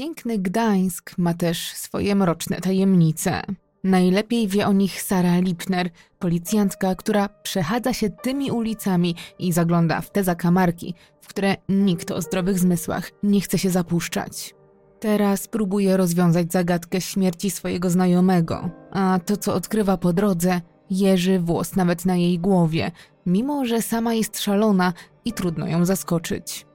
Piękny 0.00 0.38
Gdańsk 0.38 1.18
ma 1.18 1.34
też 1.34 1.72
swoje 1.72 2.14
mroczne 2.14 2.60
tajemnice. 2.60 3.42
Najlepiej 3.84 4.48
wie 4.48 4.66
o 4.66 4.72
nich 4.72 5.02
Sara 5.02 5.40
Lipner, 5.40 5.90
policjantka, 6.18 6.94
która 6.94 7.28
przechadza 7.28 7.92
się 7.92 8.10
tymi 8.10 8.50
ulicami 8.50 9.14
i 9.38 9.52
zagląda 9.52 10.00
w 10.00 10.10
te 10.10 10.24
zakamarki, 10.24 10.94
w 11.20 11.28
które 11.28 11.56
nikt 11.68 12.10
o 12.10 12.22
zdrowych 12.22 12.58
zmysłach 12.58 13.10
nie 13.22 13.40
chce 13.40 13.58
się 13.58 13.70
zapuszczać. 13.70 14.54
Teraz 15.00 15.48
próbuje 15.48 15.96
rozwiązać 15.96 16.52
zagadkę 16.52 17.00
śmierci 17.00 17.50
swojego 17.50 17.90
znajomego, 17.90 18.70
a 18.92 19.18
to, 19.26 19.36
co 19.36 19.54
odkrywa 19.54 19.96
po 19.96 20.12
drodze, 20.12 20.60
jeży 20.90 21.38
włos 21.38 21.76
nawet 21.76 22.04
na 22.04 22.16
jej 22.16 22.38
głowie, 22.38 22.90
mimo 23.26 23.64
że 23.64 23.82
sama 23.82 24.14
jest 24.14 24.40
szalona 24.40 24.92
i 25.24 25.32
trudno 25.32 25.66
ją 25.66 25.84
zaskoczyć. 25.84 26.69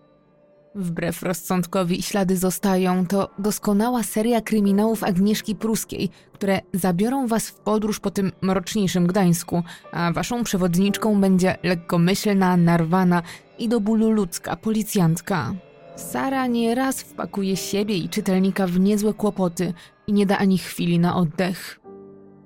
Wbrew 0.75 1.23
rozsądkowi 1.23 2.01
ślady 2.01 2.37
zostają, 2.37 3.07
to 3.07 3.29
doskonała 3.39 4.03
seria 4.03 4.41
kryminałów 4.41 5.03
Agnieszki 5.03 5.55
Pruskiej, 5.55 6.09
które 6.33 6.61
zabiorą 6.73 7.27
was 7.27 7.49
w 7.49 7.55
podróż 7.55 7.99
po 7.99 8.11
tym 8.11 8.31
mroczniejszym 8.41 9.07
Gdańsku, 9.07 9.63
a 9.91 10.11
waszą 10.11 10.43
przewodniczką 10.43 11.21
będzie 11.21 11.57
lekkomyślna, 11.63 12.57
narwana 12.57 13.21
i 13.59 13.69
do 13.69 13.79
bólu 13.79 14.11
ludzka 14.11 14.55
policjantka. 14.55 15.53
Sara 15.95 16.47
nieraz 16.47 17.01
wpakuje 17.01 17.57
siebie 17.57 17.97
i 17.97 18.09
czytelnika 18.09 18.67
w 18.67 18.79
niezłe 18.79 19.13
kłopoty 19.13 19.73
i 20.07 20.13
nie 20.13 20.25
da 20.25 20.37
ani 20.37 20.57
chwili 20.57 20.99
na 20.99 21.15
oddech. 21.15 21.79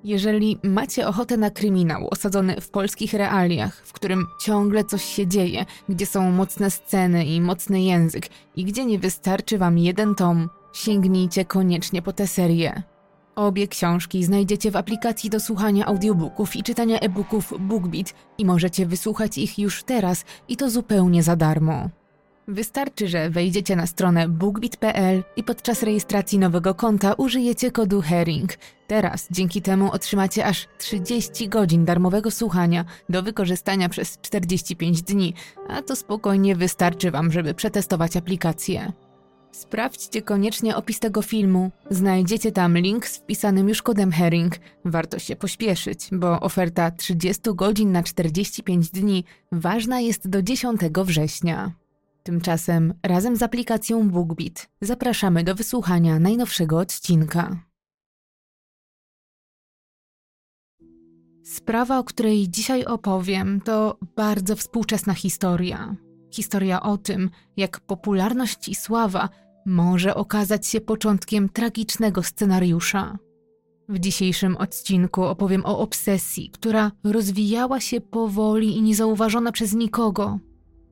Jeżeli 0.04 0.58
macie 0.64 1.08
ochotę 1.08 1.38
na 1.38 1.50
kryminał 1.50 2.08
osadzony 2.12 2.62
w 2.62 2.70
polskich 2.70 3.14
realiach, 3.14 3.76
w 3.86 3.94
którym 3.94 4.28
ciągle 4.42 4.84
coś 4.84 5.04
się 5.04 5.28
dzieje, 5.28 5.66
gdzie 5.90 6.06
są 6.06 6.32
mocne 6.32 6.72
sceny 6.72 7.26
i 7.26 7.42
mocny 7.42 7.82
język 7.82 8.28
i 8.56 8.66
gdzie 8.66 8.86
nie 8.86 9.00
wystarczy 9.00 9.58
wam 9.58 9.78
jeden 9.78 10.16
tom, 10.16 10.50
sięgnijcie 10.74 11.46
koniecznie 11.46 12.02
po 12.02 12.14
tę 12.14 12.28
serię. 12.28 12.84
Obie 13.36 13.68
książki 13.68 14.24
znajdziecie 14.24 14.72
w 14.72 14.76
aplikacji 14.76 15.30
do 15.30 15.40
słuchania 15.40 15.86
audiobooków 15.86 16.56
i 16.56 16.64
czytania 16.64 17.00
e-booków 17.00 17.54
BookBeat 17.60 18.14
i 18.38 18.46
możecie 18.46 18.86
wysłuchać 18.86 19.38
ich 19.38 19.60
już 19.60 19.84
teraz 19.84 20.26
i 20.48 20.58
to 20.58 20.70
zupełnie 20.70 21.24
za 21.24 21.36
darmo. 21.36 21.90
Wystarczy, 22.52 23.08
że 23.08 23.30
wejdziecie 23.30 23.76
na 23.76 23.88
stronę 23.88 24.28
bookbit.pl 24.28 25.24
i 25.36 25.44
podczas 25.44 25.84
rejestracji 25.84 26.40
nowego 26.40 26.76
konta 26.76 27.14
użyjecie 27.14 27.72
kodu 27.72 28.02
HERING. 28.02 28.58
Teraz 28.88 29.28
dzięki 29.32 29.62
temu 29.62 29.92
otrzymacie 29.92 30.46
aż 30.46 30.68
30 30.78 31.50
godzin 31.50 31.86
darmowego 31.86 32.32
słuchania 32.32 32.86
do 33.10 33.24
wykorzystania 33.24 33.90
przez 33.90 34.18
45 34.22 35.02
dni, 35.02 35.34
a 35.68 35.82
to 35.82 35.96
spokojnie 35.96 36.56
wystarczy 36.56 37.12
Wam, 37.12 37.32
żeby 37.32 37.54
przetestować 37.54 38.18
aplikację. 38.18 38.94
Sprawdźcie 39.52 40.22
koniecznie 40.22 40.76
opis 40.76 41.00
tego 41.00 41.22
filmu. 41.22 41.72
Znajdziecie 41.90 42.52
tam 42.52 42.78
link 42.78 43.08
z 43.08 43.18
wpisanym 43.18 43.70
już 43.70 43.82
kodem 43.82 44.12
Herring. 44.12 44.56
Warto 44.86 45.20
się 45.20 45.36
pośpieszyć, 45.36 46.10
bo 46.12 46.40
oferta 46.40 46.92
30 46.92 47.42
godzin 47.56 47.92
na 47.92 48.04
45 48.04 48.90
dni 48.90 49.24
ważna 49.52 50.00
jest 50.00 50.30
do 50.30 50.42
10 50.42 50.82
września. 51.06 51.72
Tymczasem 52.24 52.94
razem 53.04 53.36
z 53.36 53.44
aplikacją 53.44 54.10
BookBeat 54.10 54.70
zapraszamy 54.82 55.44
do 55.44 55.56
wysłuchania 55.56 56.20
najnowszego 56.20 56.78
odcinka. 56.78 57.64
Sprawa, 61.44 62.00
o 62.00 62.04
której 62.04 62.50
dzisiaj 62.50 62.86
opowiem, 62.86 63.62
to 63.62 63.98
bardzo 64.16 64.56
współczesna 64.56 65.14
historia. 65.14 65.96
Historia 66.32 66.82
o 66.82 66.98
tym, 66.98 67.30
jak 67.58 67.80
popularność 67.80 68.70
i 68.70 68.76
sława 68.76 69.30
może 69.66 70.16
okazać 70.16 70.68
się 70.68 70.82
początkiem 70.82 71.50
tragicznego 71.50 72.24
scenariusza. 72.24 73.18
W 73.90 74.00
dzisiejszym 74.00 74.58
odcinku 74.58 75.24
opowiem 75.24 75.66
o 75.66 75.80
obsesji, 75.80 76.50
która 76.50 76.92
rozwijała 77.04 77.80
się 77.80 78.02
powoli 78.02 78.78
i 78.78 78.82
niezauważona 78.82 79.52
przez 79.52 79.74
nikogo. 79.74 80.40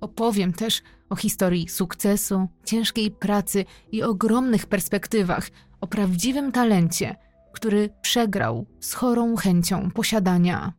Opowiem 0.01 0.53
też 0.53 0.81
o 1.09 1.15
historii 1.15 1.69
sukcesu, 1.69 2.47
ciężkiej 2.65 3.11
pracy 3.11 3.65
i 3.91 4.03
ogromnych 4.03 4.65
perspektywach, 4.65 5.49
o 5.81 5.87
prawdziwym 5.87 6.51
talencie, 6.51 7.15
który 7.53 7.89
przegrał 8.01 8.65
z 8.79 8.93
chorą 8.93 9.35
chęcią 9.35 9.91
posiadania. 9.91 10.73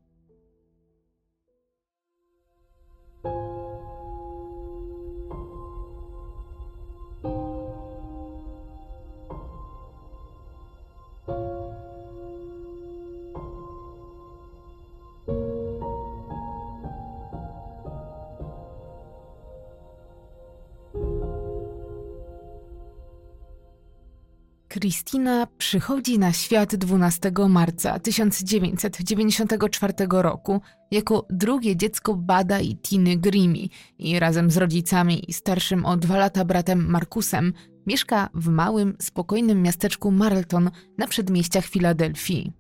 Kristina 24.68 25.46
przychodzi 25.58 26.18
na 26.18 26.32
świat 26.32 26.76
12 26.76 27.32
marca 27.48 27.98
1994 27.98 29.92
roku 30.10 30.60
jako 30.90 31.26
drugie 31.30 31.76
dziecko 31.76 32.14
Bada 32.14 32.60
i 32.60 32.76
Tiny 32.76 33.16
Grimi 33.16 33.70
i 33.98 34.18
razem 34.18 34.50
z 34.50 34.56
rodzicami 34.56 35.30
i 35.30 35.32
starszym 35.32 35.84
o 35.86 35.96
dwa 35.96 36.16
lata 36.16 36.44
bratem 36.44 36.86
Markusem 36.86 37.52
mieszka 37.86 38.28
w 38.34 38.48
małym, 38.48 38.96
spokojnym 39.00 39.62
miasteczku 39.62 40.10
Marlton 40.10 40.70
na 40.98 41.06
przedmieściach 41.06 41.64
Filadelfii. 41.64 42.52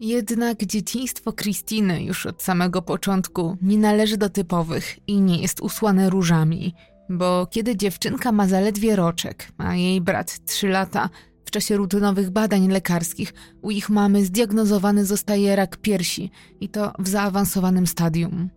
Jednak 0.00 0.64
dzieciństwo 0.64 1.32
Kristiny 1.32 2.04
już 2.04 2.26
od 2.26 2.42
samego 2.42 2.82
początku 2.82 3.56
nie 3.62 3.78
należy 3.78 4.16
do 4.16 4.28
typowych 4.28 5.08
i 5.08 5.20
nie 5.20 5.42
jest 5.42 5.60
usłane 5.60 6.10
różami– 6.10 6.74
bo 7.18 7.46
kiedy 7.50 7.76
dziewczynka 7.76 8.32
ma 8.32 8.48
zaledwie 8.48 8.96
roczek, 8.96 9.52
a 9.58 9.74
jej 9.74 10.00
brat 10.00 10.44
trzy 10.44 10.68
lata, 10.68 11.10
w 11.44 11.50
czasie 11.50 11.76
rutynowych 11.76 12.30
badań 12.30 12.68
lekarskich 12.68 13.34
u 13.62 13.70
ich 13.70 13.90
mamy 13.90 14.24
zdiagnozowany 14.24 15.04
zostaje 15.04 15.56
rak 15.56 15.76
piersi 15.76 16.30
i 16.60 16.68
to 16.68 16.92
w 16.98 17.08
zaawansowanym 17.08 17.86
stadium. 17.86 18.50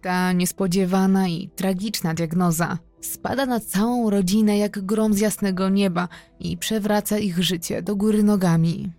Ta 0.00 0.32
niespodziewana 0.32 1.28
i 1.28 1.48
tragiczna 1.56 2.14
diagnoza 2.14 2.78
spada 3.00 3.46
na 3.46 3.60
całą 3.60 4.10
rodzinę 4.10 4.58
jak 4.58 4.86
grom 4.86 5.14
z 5.14 5.18
jasnego 5.18 5.68
nieba 5.68 6.08
i 6.40 6.56
przewraca 6.56 7.18
ich 7.18 7.42
życie 7.42 7.82
do 7.82 7.96
góry 7.96 8.22
nogami. 8.22 8.92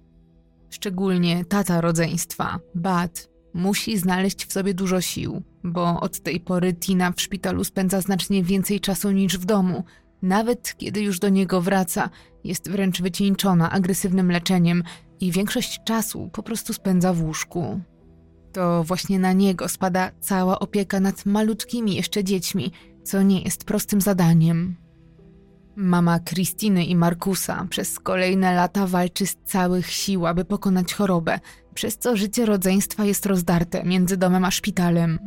Szczególnie 0.69 1.45
tata 1.45 1.81
rodzeństwa, 1.81 2.59
Bad, 2.75 3.29
musi 3.53 3.97
znaleźć 3.97 4.45
w 4.45 4.53
sobie 4.53 4.73
dużo 4.73 5.01
sił, 5.01 5.43
bo 5.63 5.99
od 5.99 6.19
tej 6.19 6.39
pory 6.39 6.73
Tina 6.73 7.11
w 7.11 7.21
szpitalu 7.21 7.63
spędza 7.63 8.01
znacznie 8.01 8.43
więcej 8.43 8.79
czasu 8.79 9.11
niż 9.11 9.37
w 9.37 9.45
domu. 9.45 9.83
Nawet 10.21 10.75
kiedy 10.77 11.01
już 11.01 11.19
do 11.19 11.29
niego 11.29 11.61
wraca, 11.61 12.09
jest 12.43 12.69
wręcz 12.69 13.01
wycieńczona 13.01 13.71
agresywnym 13.71 14.31
leczeniem 14.31 14.83
i 15.19 15.31
większość 15.31 15.83
czasu 15.83 16.29
po 16.33 16.43
prostu 16.43 16.73
spędza 16.73 17.13
w 17.13 17.23
łóżku. 17.23 17.81
To 18.53 18.83
właśnie 18.83 19.19
na 19.19 19.33
niego 19.33 19.69
spada 19.69 20.11
cała 20.19 20.59
opieka 20.59 20.99
nad 20.99 21.25
malutkimi 21.25 21.95
jeszcze 21.95 22.23
dziećmi, 22.23 22.71
co 23.03 23.21
nie 23.21 23.41
jest 23.41 23.65
prostym 23.65 24.01
zadaniem. 24.01 24.75
Mama 25.75 26.19
Kristiny 26.19 26.85
i 26.85 26.95
Markusa 26.95 27.67
przez 27.69 27.99
kolejne 27.99 28.53
lata 28.53 28.87
walczy 28.87 29.25
z 29.25 29.35
całych 29.45 29.89
sił, 29.89 30.27
aby 30.27 30.45
pokonać 30.45 30.93
chorobę, 30.93 31.39
przez 31.73 31.97
co 31.97 32.17
życie 32.17 32.45
rodzeństwa 32.45 33.05
jest 33.05 33.25
rozdarte 33.25 33.83
między 33.83 34.17
domem 34.17 34.45
a 34.45 34.51
szpitalem. 34.51 35.19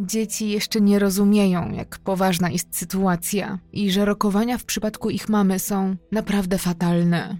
Dzieci 0.00 0.50
jeszcze 0.50 0.80
nie 0.80 0.98
rozumieją, 0.98 1.70
jak 1.70 1.98
poważna 1.98 2.50
jest 2.50 2.76
sytuacja 2.76 3.58
i 3.72 3.90
że 3.90 4.04
rokowania 4.04 4.58
w 4.58 4.64
przypadku 4.64 5.10
ich 5.10 5.28
mamy 5.28 5.58
są 5.58 5.96
naprawdę 6.12 6.58
fatalne. 6.58 7.36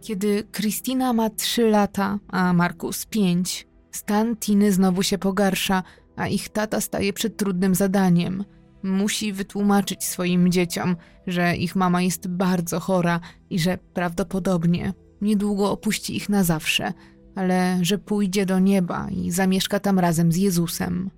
Kiedy 0.00 0.44
Kristina 0.52 1.12
ma 1.12 1.30
3 1.30 1.68
lata, 1.68 2.18
a 2.28 2.52
Markus 2.52 3.06
5, 3.06 3.66
stan 3.90 4.36
Tiny 4.36 4.72
znowu 4.72 5.02
się 5.02 5.18
pogarsza, 5.18 5.82
a 6.16 6.28
ich 6.28 6.48
tata 6.48 6.80
staje 6.80 7.12
przed 7.12 7.36
trudnym 7.36 7.74
zadaniem. 7.74 8.44
Musi 8.82 9.32
wytłumaczyć 9.32 10.04
swoim 10.04 10.52
dzieciom, 10.52 10.96
że 11.26 11.56
ich 11.56 11.76
mama 11.76 12.02
jest 12.02 12.28
bardzo 12.28 12.80
chora 12.80 13.20
i 13.50 13.58
że 13.58 13.78
prawdopodobnie 13.94 14.92
niedługo 15.20 15.70
opuści 15.70 16.16
ich 16.16 16.28
na 16.28 16.44
zawsze, 16.44 16.92
ale 17.34 17.78
że 17.82 17.98
pójdzie 17.98 18.46
do 18.46 18.58
nieba 18.58 19.10
i 19.10 19.30
zamieszka 19.30 19.80
tam 19.80 19.98
razem 19.98 20.32
z 20.32 20.36
Jezusem. 20.36 21.10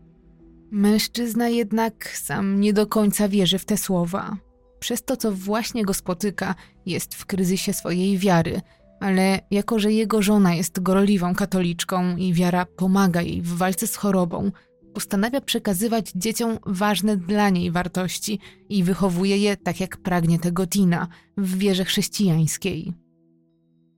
Mężczyzna 0.75 1.49
jednak 1.49 2.09
sam 2.09 2.61
nie 2.61 2.73
do 2.73 2.87
końca 2.87 3.29
wierzy 3.29 3.59
w 3.59 3.65
te 3.65 3.77
słowa. 3.77 4.37
Przez 4.79 5.05
to, 5.05 5.17
co 5.17 5.33
właśnie 5.33 5.85
go 5.85 5.95
spotyka, 5.95 6.55
jest 6.87 7.15
w 7.15 7.27
kryzysie 7.27 7.73
swojej 7.73 8.19
wiary, 8.19 8.61
ale 9.01 9.41
jako, 9.51 9.79
że 9.79 9.93
jego 9.93 10.23
żona 10.23 10.55
jest 10.55 10.83
gorliwą 10.83 11.35
katoliczką 11.35 12.17
i 12.17 12.33
wiara 12.33 12.67
pomaga 12.67 13.23
jej 13.23 13.43
w 13.43 13.57
walce 13.57 13.87
z 13.87 13.97
chorobą, 13.97 14.51
postanawia 14.95 15.41
przekazywać 15.41 16.13
dzieciom 16.15 16.59
ważne 16.67 17.17
dla 17.17 17.51
niej 17.51 17.71
wartości 17.71 18.39
i 18.69 18.85
wychowuje 18.85 19.39
je 19.39 19.57
tak 19.57 19.81
jak 19.81 19.97
pragnie 19.97 20.39
tego 20.39 20.67
Tina 20.67 21.09
w 21.37 21.59
wierze 21.59 21.85
chrześcijańskiej. 21.85 22.93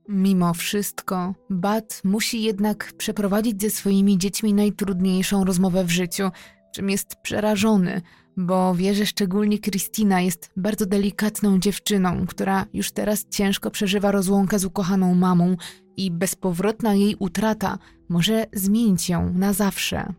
Mimo 0.08 0.54
wszystko, 0.54 1.34
Bat 1.50 2.00
musi 2.04 2.42
jednak 2.42 2.92
przeprowadzić 2.92 3.62
ze 3.62 3.70
swoimi 3.70 4.18
dziećmi 4.18 4.54
najtrudniejszą 4.54 5.44
rozmowę 5.44 5.84
w 5.84 5.90
życiu, 5.90 6.30
czym 6.76 6.90
jest 6.90 7.16
przerażony, 7.22 8.02
bo 8.36 8.74
wie, 8.74 8.94
że 8.94 9.06
szczególnie 9.06 9.58
Kristina 9.58 10.20
jest 10.20 10.50
bardzo 10.56 10.86
delikatną 10.86 11.58
dziewczyną, 11.58 12.26
która 12.26 12.66
już 12.72 12.92
teraz 12.92 13.26
ciężko 13.30 13.70
przeżywa 13.70 14.10
rozłąkę 14.10 14.58
z 14.58 14.64
ukochaną 14.64 15.14
mamą 15.14 15.56
i 15.96 16.10
bezpowrotna 16.10 16.94
jej 16.94 17.16
utrata 17.18 17.78
może 18.08 18.46
zmienić 18.52 19.08
ją 19.08 19.32
na 19.32 19.52
zawsze. 19.52 20.12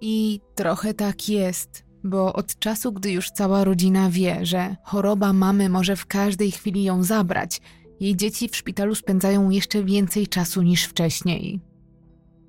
I 0.00 0.40
trochę 0.54 0.94
tak 0.94 1.28
jest, 1.28 1.84
bo 2.04 2.32
od 2.32 2.58
czasu, 2.58 2.92
gdy 2.92 3.10
już 3.10 3.30
cała 3.30 3.64
rodzina 3.64 4.10
wie, 4.10 4.46
że 4.46 4.76
choroba 4.84 5.32
mamy 5.32 5.68
może 5.68 5.96
w 5.96 6.06
każdej 6.06 6.50
chwili 6.50 6.84
ją 6.84 7.02
zabrać, 7.02 7.60
jej 8.00 8.16
dzieci 8.16 8.48
w 8.48 8.56
szpitalu 8.56 8.94
spędzają 8.94 9.50
jeszcze 9.50 9.84
więcej 9.84 10.26
czasu 10.26 10.62
niż 10.62 10.84
wcześniej. 10.84 11.73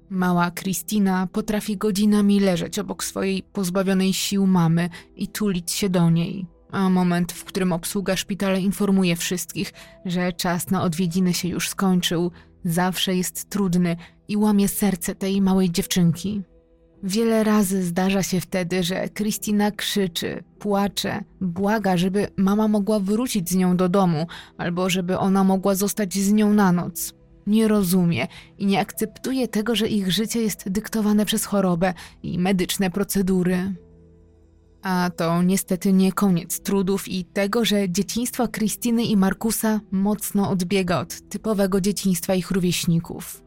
Mała 0.10 0.52
Kristina 0.52 1.28
potrafi 1.32 1.78
godzinami 1.78 2.40
leżeć 2.40 2.80
obok 2.80 3.04
swojej 3.04 3.44
pozbawionej 3.44 4.14
sił 4.14 4.48
mamy 4.48 4.90
i 5.16 5.28
tulić 5.28 5.72
się 5.72 5.90
do 5.90 6.10
niej. 6.10 6.46
A 6.72 6.90
moment, 6.90 7.32
w 7.32 7.44
którym 7.44 7.74
obsługa 7.74 8.16
szpitala 8.16 8.58
informuje 8.58 9.16
wszystkich, 9.16 9.74
że 10.06 10.34
czas 10.34 10.70
na 10.70 10.84
odwiedziny 10.84 11.34
się 11.34 11.48
już 11.48 11.70
skończył, 11.70 12.32
zawsze 12.66 13.16
jest 13.16 13.50
trudny 13.50 13.96
i 14.28 14.38
łamie 14.38 14.68
serce 14.68 15.16
tej 15.16 15.42
małej 15.42 15.72
dziewczynki. 15.72 16.42
Wiele 17.04 17.44
razy 17.44 17.84
zdarza 17.84 18.24
się 18.24 18.42
wtedy, 18.42 18.84
że 18.84 19.10
Kristina 19.10 19.72
krzyczy, 19.72 20.44
płacze, 20.60 21.24
błaga, 21.42 21.98
żeby 21.98 22.28
mama 22.38 22.68
mogła 22.68 23.00
wrócić 23.00 23.50
z 23.50 23.56
nią 23.56 23.78
do 23.78 23.90
domu 23.90 24.28
albo 24.58 24.90
żeby 24.90 25.18
ona 25.18 25.44
mogła 25.44 25.76
zostać 25.76 26.14
z 26.14 26.34
nią 26.34 26.54
na 26.54 26.72
noc. 26.72 27.14
Nie 27.48 27.68
rozumie 27.68 28.28
i 28.58 28.66
nie 28.66 28.80
akceptuje 28.80 29.48
tego, 29.48 29.76
że 29.76 29.88
ich 29.88 30.12
życie 30.12 30.42
jest 30.42 30.70
dyktowane 30.70 31.26
przez 31.26 31.46
chorobę 31.46 31.94
i 32.24 32.40
medyczne 32.40 32.90
procedury. 32.90 33.74
A 34.82 35.10
to 35.18 35.44
niestety 35.44 35.94
nie 35.94 36.12
koniec 36.12 36.62
trudów 36.62 37.08
i 37.08 37.26
tego, 37.26 37.66
że 37.66 37.90
dzieciństwo 37.90 38.48
Krystyny 38.48 39.04
i 39.04 39.18
Markusa 39.18 39.82
mocno 39.92 40.50
odbiega 40.50 41.00
od 41.00 41.30
typowego 41.30 41.82
dzieciństwa 41.82 42.36
ich 42.36 42.52
rówieśników. 42.52 43.44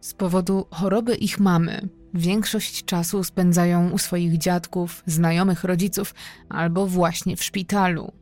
Z 0.00 0.14
powodu 0.14 0.66
choroby 0.70 1.14
ich 1.14 1.40
mamy, 1.40 1.88
większość 2.14 2.84
czasu 2.84 3.24
spędzają 3.24 3.90
u 3.90 3.98
swoich 3.98 4.38
dziadków, 4.38 5.02
znajomych 5.06 5.64
rodziców 5.64 6.14
albo 6.48 6.86
właśnie 6.86 7.36
w 7.36 7.44
szpitalu. 7.44 8.12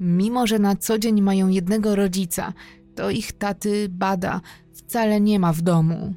Mimo, 0.00 0.46
że 0.46 0.58
na 0.58 0.76
co 0.76 0.98
dzień 0.98 1.20
mają 1.20 1.48
jednego 1.48 1.96
rodzica, 1.96 2.52
to 2.94 3.10
ich 3.10 3.32
taty 3.32 3.88
bada, 3.88 4.40
wcale 4.72 5.20
nie 5.20 5.38
ma 5.38 5.52
w 5.52 5.60
domu. 5.62 6.14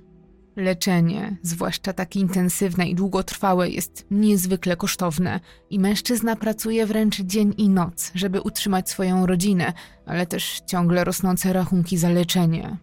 Leczenie, 0.56 1.38
zwłaszcza 1.42 1.94
takie 1.94 2.19
intensywne 2.19 2.88
i 2.88 2.95
długotrwałe, 2.95 3.69
jest 3.69 4.06
niezwykle 4.12 4.77
kosztowne 4.77 5.39
i 5.69 5.80
mężczyzna 5.80 6.36
pracuje 6.36 6.86
wręcz 6.86 7.22
dzień 7.22 7.54
i 7.57 7.69
noc, 7.69 8.12
żeby 8.16 8.42
utrzymać 8.42 8.89
swoją 8.89 9.25
rodzinę, 9.25 9.74
ale 10.06 10.25
też 10.25 10.62
ciągle 10.68 11.04
rosnące 11.04 11.54
rachunki 11.54 11.98
za 11.98 12.10
leczenie. 12.10 12.78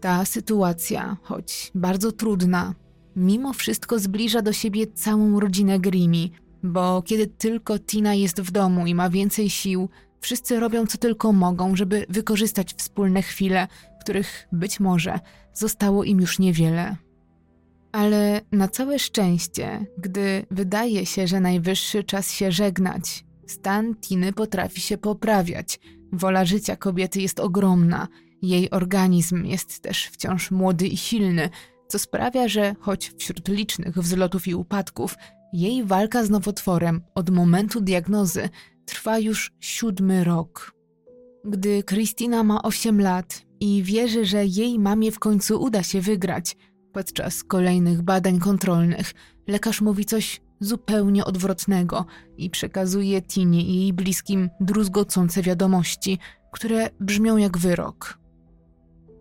Ta 0.00 0.24
sytuacja, 0.24 1.16
choć 1.22 1.70
bardzo 1.74 2.12
trudna, 2.12 2.74
mimo 3.16 3.52
wszystko 3.52 3.98
zbliża 3.98 4.42
do 4.42 4.52
siebie 4.52 4.86
całą 4.86 5.40
rodzinę 5.40 5.80
Grimi, 5.80 6.32
bo 6.62 7.02
kiedy 7.02 7.26
tylko 7.26 7.78
Tina 7.78 8.14
jest 8.14 8.40
w 8.40 8.50
domu 8.50 8.86
i 8.86 8.94
ma 8.94 9.10
więcej 9.10 9.50
sił, 9.50 9.88
wszyscy 10.24 10.60
robią 10.60 10.86
co 10.86 10.98
tylko 10.98 11.32
mogą, 11.32 11.76
żeby 11.76 12.06
wykorzystać 12.08 12.74
wspólne 12.74 13.22
chwile, 13.22 13.68
których 14.00 14.48
być 14.52 14.80
może 14.80 15.20
zostało 15.54 16.04
im 16.04 16.20
już 16.20 16.38
niewiele. 16.38 16.96
Ale 17.92 18.40
na 18.52 18.68
całe 18.68 18.98
szczęście, 18.98 19.86
gdy 19.98 20.46
wydaje 20.50 21.06
się, 21.06 21.26
że 21.26 21.40
najwyższy 21.40 22.04
czas 22.04 22.30
się 22.30 22.52
żegnać, 22.52 23.24
stan 23.46 23.94
Tiny 23.94 24.32
potrafi 24.32 24.80
się 24.80 24.98
poprawiać. 24.98 25.80
Wola 26.12 26.44
życia 26.44 26.76
kobiety 26.76 27.20
jest 27.20 27.40
ogromna, 27.40 28.08
jej 28.42 28.70
organizm 28.70 29.44
jest 29.44 29.80
też 29.80 30.06
wciąż 30.06 30.50
młody 30.50 30.86
i 30.86 30.96
silny, 30.96 31.50
co 31.88 31.98
sprawia, 31.98 32.48
że 32.48 32.74
choć 32.80 33.12
wśród 33.18 33.48
licznych 33.48 33.98
wzlotów 33.98 34.48
i 34.48 34.54
upadków, 34.54 35.16
jej 35.52 35.84
walka 35.84 36.24
z 36.24 36.30
nowotworem 36.30 37.02
od 37.14 37.30
momentu 37.30 37.80
diagnozy 37.80 38.48
trwa 38.84 39.18
już 39.18 39.52
siódmy 39.60 40.24
rok. 40.24 40.72
Gdy 41.44 41.82
Kristina 41.82 42.44
ma 42.44 42.62
8 42.62 43.00
lat 43.00 43.42
i 43.60 43.82
wierzy, 43.82 44.24
że 44.24 44.46
jej 44.46 44.78
mamie 44.78 45.12
w 45.12 45.18
końcu 45.18 45.62
uda 45.62 45.82
się 45.82 46.00
wygrać, 46.00 46.56
podczas 46.92 47.44
kolejnych 47.44 48.02
badań 48.02 48.38
kontrolnych 48.38 49.14
lekarz 49.46 49.80
mówi 49.80 50.04
coś 50.04 50.40
zupełnie 50.60 51.24
odwrotnego 51.24 52.06
i 52.36 52.50
przekazuje 52.50 53.22
Tinie 53.22 53.62
i 53.62 53.80
jej 53.80 53.92
bliskim 53.92 54.50
druzgocące 54.60 55.42
wiadomości, 55.42 56.18
które 56.52 56.90
brzmią 57.00 57.36
jak 57.36 57.58
wyrok. 57.58 58.18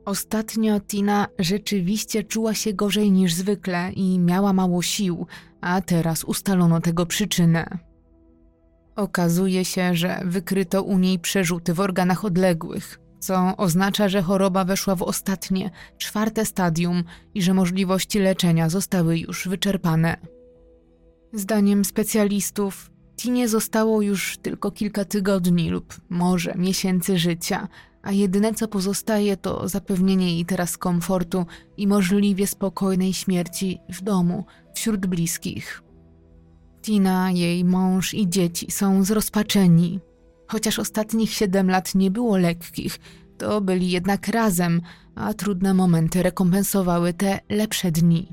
Ostatnio 0.06 0.80
Tina 0.80 1.27
rzeczywiście 1.39 2.24
czuła 2.24 2.54
się 2.54 2.74
gorzej 2.74 3.12
niż 3.12 3.33
zwykle 3.33 3.92
i 3.92 4.19
miała 4.19 4.54
mało 4.54 4.81
sił, 4.81 5.27
a 5.62 5.81
teraz 5.81 6.24
ustalono 6.24 6.81
tego 6.81 7.06
przyczynę. 7.06 7.92
Okazuje 8.95 9.65
się, 9.65 9.95
że 9.95 10.21
wykryto 10.25 10.83
u 10.83 10.99
niej 10.99 11.19
przerzuty 11.19 11.73
w 11.73 11.79
organach 11.79 12.25
odległych, 12.25 12.99
co 13.19 13.57
oznacza, 13.57 14.09
że 14.09 14.21
choroba 14.21 14.65
weszła 14.65 14.95
w 14.95 15.01
ostatnie, 15.01 15.71
czwarte 15.97 16.45
stadium 16.45 17.03
i 17.33 17.41
że 17.41 17.53
możliwości 17.53 18.19
leczenia 18.19 18.69
zostały 18.69 19.17
już 19.17 19.47
wyczerpane. 19.47 20.17
Zdaniem 21.33 21.85
specjalistów, 21.85 22.93
Tinie 23.15 23.47
zostało 23.47 24.01
już 24.01 24.37
tylko 24.37 24.71
kilka 24.71 25.05
tygodni 25.05 25.69
lub 25.69 26.01
może 26.09 26.53
miesięcy 26.55 27.17
życia, 27.17 27.67
a 28.01 28.11
jedyne 28.11 28.53
co 28.53 28.67
pozostaje 28.67 29.37
to 29.37 29.67
zapewnienie 29.67 30.33
jej 30.33 30.45
teraz 30.45 30.77
komfortu 30.77 31.45
i 31.77 31.87
możliwie 31.87 32.47
spokojnej 32.47 33.13
śmierci 33.13 33.79
w 33.89 34.01
domu, 34.01 34.45
wśród 34.73 35.05
bliskich. 35.05 35.82
Tina, 36.83 37.31
jej 37.31 37.65
mąż 37.65 38.13
i 38.13 38.30
dzieci 38.30 38.71
są 38.71 39.03
zrozpaczeni. 39.03 40.00
Chociaż 40.47 40.80
ostatnich 40.80 41.33
siedem 41.33 41.69
lat 41.69 41.95
nie 41.95 42.12
było 42.12 42.38
lekkich, 42.38 43.00
to 43.38 43.62
byli 43.62 43.91
jednak 43.91 44.27
razem, 44.27 44.81
a 45.15 45.34
trudne 45.34 45.74
momenty 45.74 46.24
rekompensowały 46.24 47.13
te 47.13 47.39
lepsze 47.50 47.91
dni. 47.91 48.27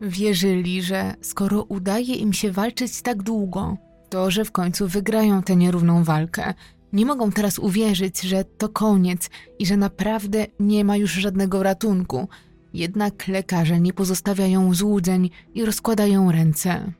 Wierzyli, 0.00 0.82
że 0.82 1.14
skoro 1.20 1.62
udaje 1.62 2.14
im 2.14 2.32
się 2.32 2.52
walczyć 2.52 3.02
tak 3.02 3.22
długo, 3.22 3.76
to 4.10 4.30
że 4.30 4.44
w 4.44 4.52
końcu 4.52 4.88
wygrają 4.88 5.42
tę 5.42 5.56
nierówną 5.56 6.04
walkę. 6.04 6.54
Nie 6.92 7.06
mogą 7.06 7.32
teraz 7.32 7.58
uwierzyć, 7.58 8.20
że 8.20 8.44
to 8.44 8.68
koniec 8.68 9.30
i 9.58 9.66
że 9.66 9.76
naprawdę 9.76 10.46
nie 10.60 10.84
ma 10.84 10.96
już 10.96 11.12
żadnego 11.12 11.62
ratunku. 11.62 12.28
Jednak 12.74 13.28
lekarze 13.28 13.80
nie 13.80 13.92
pozostawiają 13.92 14.74
złudzeń 14.74 15.30
i 15.54 15.64
rozkładają 15.64 16.32
ręce. 16.32 16.92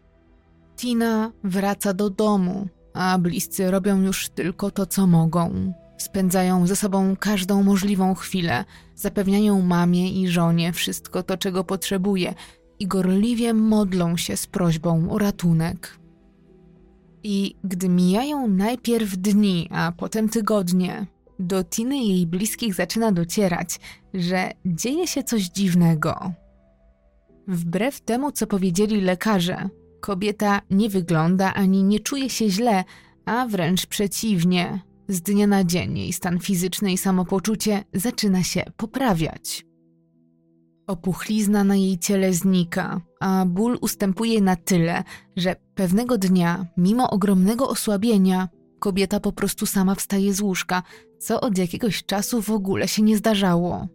Tina 0.77 1.33
wraca 1.45 1.95
do 1.95 2.11
domu, 2.11 2.69
a 2.95 3.19
bliscy 3.19 3.71
robią 3.71 4.03
już 4.03 4.29
tylko 4.29 4.71
to, 4.71 4.87
co 4.87 5.07
mogą. 5.07 5.73
Spędzają 5.99 6.67
ze 6.67 6.77
sobą 6.77 7.17
każdą 7.17 7.63
możliwą 7.63 8.15
chwilę, 8.15 8.65
zapewniają 8.95 9.63
mamie 9.63 10.23
i 10.23 10.29
żonie 10.29 10.73
wszystko 10.73 11.23
to, 11.23 11.37
czego 11.37 11.65
potrzebuje 11.65 12.35
i 12.79 12.87
gorliwie 12.87 13.55
modlą 13.55 14.17
się 14.17 14.37
z 14.37 14.47
prośbą 14.47 15.11
o 15.11 15.19
ratunek. 15.19 15.99
I 17.23 17.57
gdy 17.65 17.89
mijają 17.89 18.49
najpierw 18.49 19.17
dni, 19.17 19.69
a 19.73 19.93
potem 19.97 20.29
tygodnie, 20.29 21.07
do 21.39 21.65
Tiny 21.65 21.97
i 21.97 22.09
jej 22.09 22.27
bliskich 22.27 22.75
zaczyna 22.75 23.13
docierać, 23.13 23.81
że 24.15 24.51
dzieje 24.67 25.07
się 25.07 25.23
coś 25.23 25.43
dziwnego. 25.43 26.33
Wbrew 27.49 28.01
temu, 28.01 28.33
co 28.33 28.47
powiedzieli 28.47 29.01
lekarze, 29.01 29.69
Kobieta 30.05 30.61
nie 30.71 30.89
wygląda 30.89 31.55
ani 31.55 31.83
nie 31.83 32.01
czuje 32.01 32.31
się 32.31 32.51
źle, 32.51 32.85
a 33.25 33.47
wręcz 33.47 33.87
przeciwnie. 33.87 34.81
Z 35.09 35.21
dnia 35.21 35.47
na 35.47 35.65
dzień 35.65 35.99
jej 35.99 36.13
stan 36.13 36.39
fizyczny 36.39 36.93
i 36.93 36.99
samopoczucie 36.99 37.85
zaczyna 37.95 38.43
się 38.43 38.65
poprawiać. 38.77 39.67
Opuchlizna 40.87 41.65
na 41.65 41.77
jej 41.77 41.99
ciele 41.99 42.33
znika, 42.33 43.01
a 43.21 43.45
ból 43.47 43.79
ustępuje 43.81 44.41
na 44.41 44.57
tyle, 44.57 45.05
że 45.37 45.57
pewnego 45.75 46.19
dnia, 46.19 46.67
mimo 46.77 47.11
ogromnego 47.11 47.69
osłabienia, 47.69 48.49
kobieta 48.79 49.21
po 49.21 49.33
prostu 49.33 49.67
sama 49.67 49.95
wstaje 49.95 50.35
z 50.35 50.41
łóżka, 50.41 50.83
co 51.19 51.41
od 51.41 51.59
jakiegoś 51.59 52.05
czasu 52.05 52.43
w 52.43 52.51
ogóle 52.51 52.89
się 52.89 53.03
nie 53.03 53.17
zdarzało. 53.17 53.89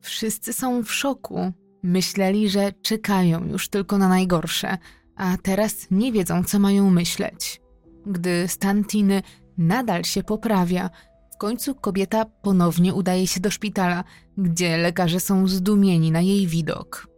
Wszyscy 0.00 0.52
są 0.52 0.84
w 0.84 0.92
szoku, 0.92 1.52
Myśleli, 1.82 2.48
że 2.48 2.72
czekają 2.82 3.44
już 3.44 3.68
tylko 3.68 3.98
na 3.98 4.08
najgorsze, 4.08 4.78
a 5.16 5.36
teraz 5.42 5.86
nie 5.90 6.12
wiedzą, 6.12 6.44
co 6.44 6.58
mają 6.58 6.90
myśleć. 6.90 7.60
Gdy 8.06 8.48
stan 8.48 8.84
Tiny 8.84 9.22
nadal 9.58 10.04
się 10.04 10.22
poprawia, 10.22 10.90
w 11.34 11.36
końcu 11.36 11.74
kobieta 11.74 12.24
ponownie 12.24 12.94
udaje 12.94 13.26
się 13.26 13.40
do 13.40 13.50
szpitala, 13.50 14.04
gdzie 14.38 14.76
lekarze 14.76 15.20
są 15.20 15.48
zdumieni 15.48 16.10
na 16.10 16.20
jej 16.20 16.46
widok. 16.46 17.08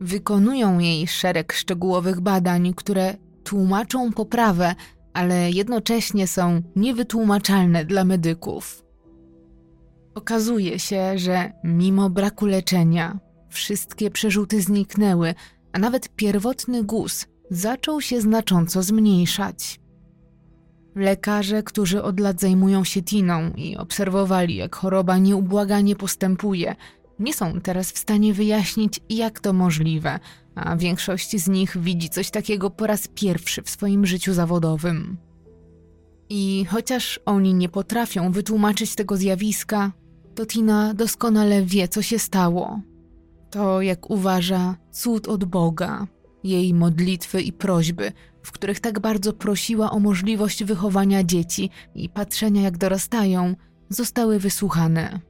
Wykonują 0.00 0.78
jej 0.78 1.06
szereg 1.06 1.52
szczegółowych 1.52 2.20
badań, 2.20 2.74
które 2.74 3.16
tłumaczą 3.44 4.12
poprawę, 4.12 4.74
ale 5.12 5.50
jednocześnie 5.50 6.26
są 6.26 6.62
niewytłumaczalne 6.76 7.84
dla 7.84 8.04
medyków. 8.04 8.84
Okazuje 10.14 10.78
się, 10.78 11.18
że 11.18 11.52
mimo 11.64 12.10
braku 12.10 12.46
leczenia, 12.46 13.18
wszystkie 13.48 14.10
przerzuty 14.10 14.62
zniknęły, 14.62 15.34
a 15.72 15.78
nawet 15.78 16.08
pierwotny 16.08 16.84
guz 16.84 17.26
zaczął 17.50 18.00
się 18.00 18.20
znacząco 18.20 18.82
zmniejszać. 18.82 19.80
Lekarze, 20.94 21.62
którzy 21.62 22.02
od 22.02 22.20
lat 22.20 22.40
zajmują 22.40 22.84
się 22.84 23.02
tiną 23.02 23.50
i 23.56 23.76
obserwowali, 23.76 24.56
jak 24.56 24.76
choroba 24.76 25.18
nieubłaganie 25.18 25.96
postępuje, 25.96 26.76
nie 27.18 27.34
są 27.34 27.60
teraz 27.60 27.92
w 27.92 27.98
stanie 27.98 28.34
wyjaśnić, 28.34 29.00
jak 29.10 29.40
to 29.40 29.52
możliwe, 29.52 30.18
a 30.54 30.76
większość 30.76 31.36
z 31.36 31.48
nich 31.48 31.78
widzi 31.78 32.08
coś 32.08 32.30
takiego 32.30 32.70
po 32.70 32.86
raz 32.86 33.08
pierwszy 33.08 33.62
w 33.62 33.70
swoim 33.70 34.06
życiu 34.06 34.34
zawodowym. 34.34 35.16
I 36.28 36.66
chociaż 36.70 37.20
oni 37.26 37.54
nie 37.54 37.68
potrafią 37.68 38.32
wytłumaczyć 38.32 38.94
tego 38.94 39.16
zjawiska, 39.16 39.92
to 40.34 40.46
Tina 40.46 40.94
doskonale 40.94 41.62
wie, 41.62 41.88
co 41.88 42.02
się 42.02 42.18
stało. 42.18 42.80
To, 43.50 43.82
jak 43.82 44.10
uważa, 44.10 44.76
cud 44.90 45.28
od 45.28 45.44
Boga, 45.44 46.06
jej 46.44 46.74
modlitwy 46.74 47.40
i 47.42 47.52
prośby, 47.52 48.12
w 48.42 48.52
których 48.52 48.80
tak 48.80 49.00
bardzo 49.00 49.32
prosiła 49.32 49.90
o 49.90 49.98
możliwość 49.98 50.64
wychowania 50.64 51.24
dzieci 51.24 51.70
i 51.94 52.08
patrzenia, 52.08 52.62
jak 52.62 52.78
dorastają, 52.78 53.54
zostały 53.88 54.38
wysłuchane. 54.38 55.20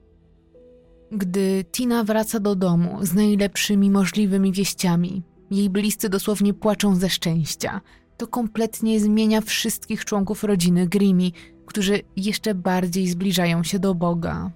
Gdy 1.13 1.65
Tina 1.73 2.05
wraca 2.05 2.41
do 2.41 2.55
domu 2.55 2.99
z 3.03 3.15
najlepszymi 3.15 3.91
możliwymi 3.91 4.53
wieściami, 4.53 5.23
jej 5.51 5.71
bliscy 5.71 6.09
dosłownie 6.09 6.55
płaczą 6.55 6.97
ze 6.97 7.11
szczęścia. 7.11 7.81
To 8.17 8.27
kompletnie 8.27 9.01
zmienia 9.01 9.41
wszystkich 9.41 10.05
członków 10.05 10.45
rodziny 10.45 10.87
Grimi, 10.87 11.33
którzy 11.67 12.01
jeszcze 12.17 12.55
bardziej 12.55 13.09
zbliżają 13.09 13.63
się 13.63 13.79
do 13.79 13.95
Boga. 13.95 14.51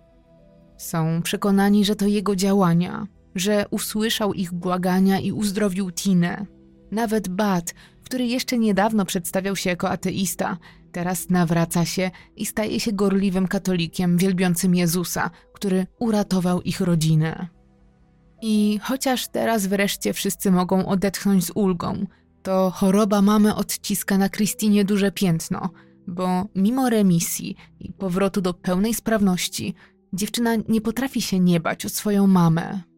Są 0.79 1.23
przekonani, 1.23 1.85
że 1.85 1.97
to 1.97 2.07
jego 2.07 2.37
działania, 2.37 3.07
że 3.35 3.65
usłyszał 3.71 4.35
ich 4.35 4.53
błagania 4.53 5.21
i 5.21 5.33
uzdrowił 5.33 5.93
Tinę. 5.93 6.47
Nawet 6.91 7.29
Bat, 7.29 7.75
który 8.05 8.27
jeszcze 8.27 8.59
niedawno 8.59 9.05
przedstawiał 9.05 9.57
się 9.57 9.71
jako 9.71 9.91
ateista, 9.91 10.59
teraz 10.93 11.31
nawraca 11.31 11.85
się 11.85 12.11
i 12.37 12.47
staje 12.47 12.81
się 12.81 12.93
gorliwym 12.93 13.49
katolikiem 13.49 14.17
wielbiącym 14.19 14.75
Jezusa, 14.75 15.31
który 15.53 15.87
uratował 15.99 16.63
ich 16.63 16.81
rodzinę. 16.81 17.49
I 18.43 18.81
chociaż 18.83 19.29
teraz 19.29 19.67
wreszcie 19.67 20.13
wszyscy 20.13 20.51
mogą 20.51 20.87
odetchnąć 20.87 21.45
z 21.45 21.51
ulgą, 21.55 22.07
to 22.43 22.71
choroba 22.71 23.23
mamy 23.23 23.55
odciska 23.55 24.19
na 24.19 24.29
Krystynie 24.29 24.85
duże 24.85 25.13
piętno, 25.13 25.71
bo 26.07 26.45
mimo 26.55 26.91
remisji 26.91 27.57
i 27.81 27.93
powrotu 27.93 28.41
do 28.41 28.55
pełnej 28.55 28.95
sprawności, 28.95 29.75
dziewczyna 30.13 30.57
nie 30.69 30.81
potrafi 30.81 31.23
się 31.23 31.41
nie 31.41 31.61
bać 31.61 31.87
o 31.87 31.89
swoją 31.89 32.27
mamę. 32.27 32.92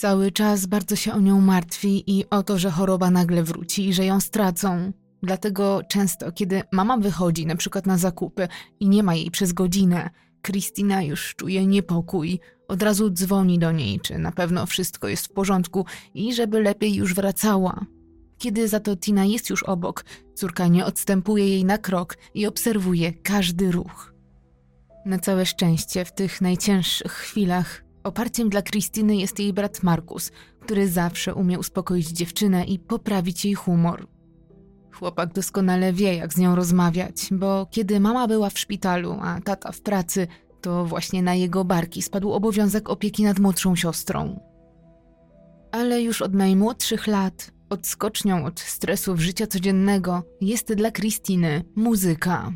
Cały 0.00 0.32
czas 0.32 0.66
bardzo 0.66 0.96
się 0.96 1.12
o 1.12 1.20
nią 1.20 1.40
martwi 1.40 2.18
i 2.18 2.24
o 2.30 2.42
to, 2.42 2.58
że 2.58 2.70
choroba 2.70 3.10
nagle 3.10 3.42
wróci 3.42 3.88
i 3.88 3.92
że 3.94 4.04
ją 4.04 4.20
stracą. 4.20 4.92
Dlatego 5.22 5.80
często, 5.88 6.32
kiedy 6.32 6.62
mama 6.72 6.96
wychodzi 6.96 7.46
na 7.46 7.56
przykład 7.56 7.86
na 7.86 7.98
zakupy 7.98 8.48
i 8.80 8.88
nie 8.88 9.02
ma 9.02 9.14
jej 9.14 9.30
przez 9.30 9.52
godzinę, 9.52 10.10
Kristina 10.42 11.02
już 11.02 11.34
czuje 11.34 11.66
niepokój, 11.66 12.40
od 12.68 12.82
razu 12.82 13.10
dzwoni 13.10 13.58
do 13.58 13.72
niej, 13.72 14.00
czy 14.00 14.18
na 14.18 14.32
pewno 14.32 14.66
wszystko 14.66 15.08
jest 15.08 15.26
w 15.26 15.32
porządku 15.32 15.86
i 16.14 16.34
żeby 16.34 16.62
lepiej 16.62 16.94
już 16.94 17.14
wracała. 17.14 17.86
Kiedy 18.38 18.68
za 18.68 18.80
to 18.80 18.96
Tina 18.96 19.24
jest 19.24 19.50
już 19.50 19.62
obok, 19.62 20.04
córka 20.34 20.66
nie 20.68 20.84
odstępuje 20.84 21.48
jej 21.48 21.64
na 21.64 21.78
krok 21.78 22.16
i 22.34 22.46
obserwuje 22.46 23.12
każdy 23.12 23.72
ruch. 23.72 24.14
Na 25.06 25.18
całe 25.18 25.46
szczęście 25.46 26.04
w 26.04 26.12
tych 26.12 26.40
najcięższych 26.40 27.12
chwilach 27.12 27.89
oparciem 28.04 28.48
dla 28.48 28.62
Krystyny 28.62 29.16
jest 29.16 29.38
jej 29.38 29.52
brat 29.52 29.82
Markus, 29.82 30.32
który 30.60 30.88
zawsze 30.88 31.34
umie 31.34 31.58
uspokoić 31.58 32.08
dziewczynę 32.08 32.64
i 32.64 32.78
poprawić 32.78 33.44
jej 33.44 33.54
humor. 33.54 34.06
Chłopak 34.92 35.32
doskonale 35.32 35.92
wie, 35.92 36.14
jak 36.14 36.34
z 36.34 36.38
nią 36.38 36.56
rozmawiać, 36.56 37.28
bo 37.30 37.66
kiedy 37.70 38.00
mama 38.00 38.28
była 38.28 38.50
w 38.50 38.58
szpitalu, 38.58 39.18
a 39.22 39.40
tata 39.40 39.72
w 39.72 39.80
pracy, 39.80 40.26
to 40.60 40.84
właśnie 40.84 41.22
na 41.22 41.34
jego 41.34 41.64
barki 41.64 42.02
spadł 42.02 42.32
obowiązek 42.32 42.90
opieki 42.90 43.24
nad 43.24 43.38
młodszą 43.38 43.76
siostrą. 43.76 44.40
Ale 45.72 46.02
już 46.02 46.22
od 46.22 46.34
najmłodszych 46.34 47.06
lat, 47.06 47.50
odskocznią 47.70 48.44
od 48.44 48.60
stresów 48.60 49.20
życia 49.20 49.46
codziennego, 49.46 50.22
jest 50.40 50.74
dla 50.74 50.90
Kristiny 50.90 51.64
muzyka. 51.76 52.52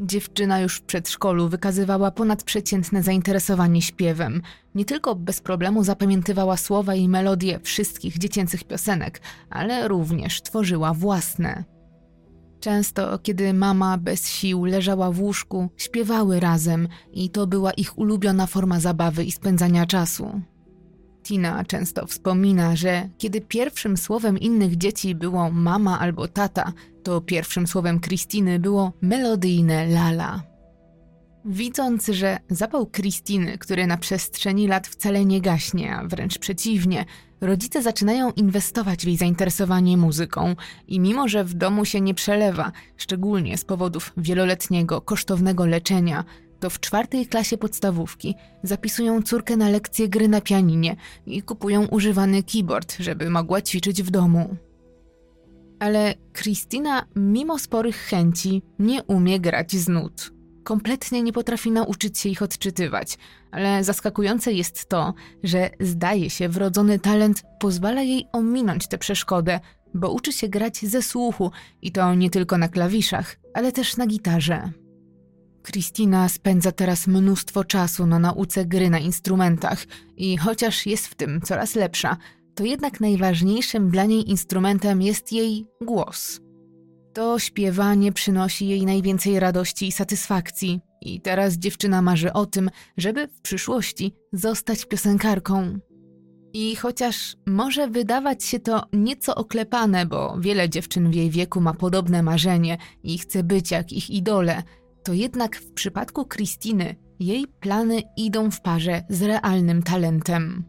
Dziewczyna 0.00 0.60
już 0.60 0.76
w 0.76 0.82
przedszkolu 0.82 1.48
wykazywała 1.48 2.10
ponadprzeciętne 2.10 3.02
zainteresowanie 3.02 3.82
śpiewem. 3.82 4.42
Nie 4.74 4.84
tylko 4.84 5.14
bez 5.14 5.40
problemu 5.40 5.84
zapamiętywała 5.84 6.56
słowa 6.56 6.94
i 6.94 7.08
melodie 7.08 7.60
wszystkich 7.62 8.18
dziecięcych 8.18 8.64
piosenek, 8.64 9.20
ale 9.50 9.88
również 9.88 10.42
tworzyła 10.42 10.94
własne. 10.94 11.64
Często, 12.60 13.18
kiedy 13.18 13.54
mama 13.54 13.98
bez 13.98 14.28
sił 14.28 14.64
leżała 14.64 15.10
w 15.10 15.20
łóżku, 15.20 15.68
śpiewały 15.76 16.40
razem 16.40 16.88
i 17.12 17.30
to 17.30 17.46
była 17.46 17.72
ich 17.72 17.98
ulubiona 17.98 18.46
forma 18.46 18.80
zabawy 18.80 19.24
i 19.24 19.32
spędzania 19.32 19.86
czasu. 19.86 20.40
Tina 21.24 21.64
często 21.64 22.06
wspomina, 22.06 22.76
że 22.76 23.08
kiedy 23.18 23.40
pierwszym 23.40 23.96
słowem 23.96 24.38
innych 24.38 24.76
dzieci 24.76 25.14
było 25.14 25.50
mama 25.50 26.00
albo 26.00 26.28
tata, 26.28 26.72
to 27.02 27.20
pierwszym 27.20 27.66
słowem 27.66 28.00
Kristiny 28.00 28.58
było 28.58 28.92
melodyjne 29.02 29.86
lala. 29.86 30.42
Widząc, 31.44 32.06
że 32.06 32.38
zapał 32.50 32.86
Kristiny, 32.86 33.58
który 33.58 33.86
na 33.86 33.96
przestrzeni 33.96 34.68
lat 34.68 34.86
wcale 34.86 35.24
nie 35.24 35.40
gaśnie, 35.40 35.96
a 35.96 36.06
wręcz 36.08 36.38
przeciwnie, 36.38 37.04
rodzice 37.40 37.82
zaczynają 37.82 38.32
inwestować 38.32 39.04
w 39.04 39.06
jej 39.06 39.16
zainteresowanie 39.16 39.96
muzyką 39.96 40.56
i 40.88 41.00
mimo, 41.00 41.28
że 41.28 41.44
w 41.44 41.54
domu 41.54 41.84
się 41.84 42.00
nie 42.00 42.14
przelewa, 42.14 42.72
szczególnie 42.96 43.58
z 43.58 43.64
powodów 43.64 44.12
wieloletniego, 44.16 45.00
kosztownego 45.00 45.66
leczenia, 45.66 46.24
to 46.60 46.70
w 46.70 46.80
czwartej 46.80 47.26
klasie 47.26 47.58
podstawówki 47.58 48.34
zapisują 48.62 49.22
córkę 49.22 49.56
na 49.56 49.68
lekcję 49.68 50.08
gry 50.08 50.28
na 50.28 50.40
pianinie 50.40 50.96
i 51.26 51.42
kupują 51.42 51.86
używany 51.86 52.42
keyboard, 52.42 52.96
żeby 52.98 53.30
mogła 53.30 53.62
ćwiczyć 53.62 54.02
w 54.02 54.10
domu. 54.10 54.56
Ale 55.78 56.14
Kristina, 56.32 57.06
mimo 57.16 57.58
sporych 57.58 57.96
chęci, 57.96 58.62
nie 58.78 59.02
umie 59.02 59.40
grać 59.40 59.72
z 59.72 59.88
nut. 59.88 60.32
Kompletnie 60.64 61.22
nie 61.22 61.32
potrafi 61.32 61.70
nauczyć 61.70 62.18
się 62.18 62.28
ich 62.28 62.42
odczytywać, 62.42 63.18
ale 63.50 63.84
zaskakujące 63.84 64.52
jest 64.52 64.88
to, 64.88 65.14
że 65.42 65.70
zdaje 65.80 66.30
się, 66.30 66.48
wrodzony 66.48 66.98
talent 66.98 67.42
pozwala 67.60 68.02
jej 68.02 68.26
ominąć 68.32 68.88
tę 68.88 68.98
przeszkodę, 68.98 69.60
bo 69.94 70.12
uczy 70.12 70.32
się 70.32 70.48
grać 70.48 70.78
ze 70.78 71.02
słuchu 71.02 71.50
i 71.82 71.92
to 71.92 72.14
nie 72.14 72.30
tylko 72.30 72.58
na 72.58 72.68
klawiszach, 72.68 73.36
ale 73.54 73.72
też 73.72 73.96
na 73.96 74.06
gitarze. 74.06 74.72
Kristina 75.64 76.28
spędza 76.28 76.72
teraz 76.72 77.06
mnóstwo 77.06 77.64
czasu 77.64 78.06
na 78.06 78.18
nauce 78.18 78.64
gry 78.64 78.90
na 78.90 78.98
instrumentach 78.98 79.84
i 80.16 80.36
chociaż 80.36 80.86
jest 80.86 81.06
w 81.06 81.14
tym 81.14 81.40
coraz 81.40 81.74
lepsza, 81.74 82.16
to 82.54 82.64
jednak 82.64 83.00
najważniejszym 83.00 83.90
dla 83.90 84.04
niej 84.04 84.30
instrumentem 84.30 85.02
jest 85.02 85.32
jej 85.32 85.66
głos. 85.82 86.40
To 87.12 87.38
śpiewanie 87.38 88.12
przynosi 88.12 88.68
jej 88.68 88.86
najwięcej 88.86 89.40
radości 89.40 89.86
i 89.86 89.92
satysfakcji, 89.92 90.80
i 91.00 91.20
teraz 91.20 91.54
dziewczyna 91.54 92.02
marzy 92.02 92.32
o 92.32 92.46
tym, 92.46 92.70
żeby 92.96 93.28
w 93.28 93.40
przyszłości 93.40 94.14
zostać 94.32 94.84
piosenkarką. 94.84 95.78
I 96.52 96.76
chociaż 96.76 97.36
może 97.46 97.88
wydawać 97.88 98.44
się 98.44 98.60
to 98.60 98.82
nieco 98.92 99.34
oklepane, 99.34 100.06
bo 100.06 100.36
wiele 100.40 100.68
dziewczyn 100.68 101.10
w 101.10 101.14
jej 101.14 101.30
wieku 101.30 101.60
ma 101.60 101.74
podobne 101.74 102.22
marzenie 102.22 102.78
i 103.02 103.18
chce 103.18 103.42
być 103.42 103.70
jak 103.70 103.92
ich 103.92 104.10
idole, 104.10 104.62
to 105.04 105.12
jednak 105.12 105.56
w 105.56 105.72
przypadku 105.72 106.24
Kristiny 106.24 106.96
jej 107.20 107.46
plany 107.60 108.02
idą 108.16 108.50
w 108.50 108.60
parze 108.60 109.02
z 109.08 109.22
realnym 109.22 109.82
talentem. 109.82 110.64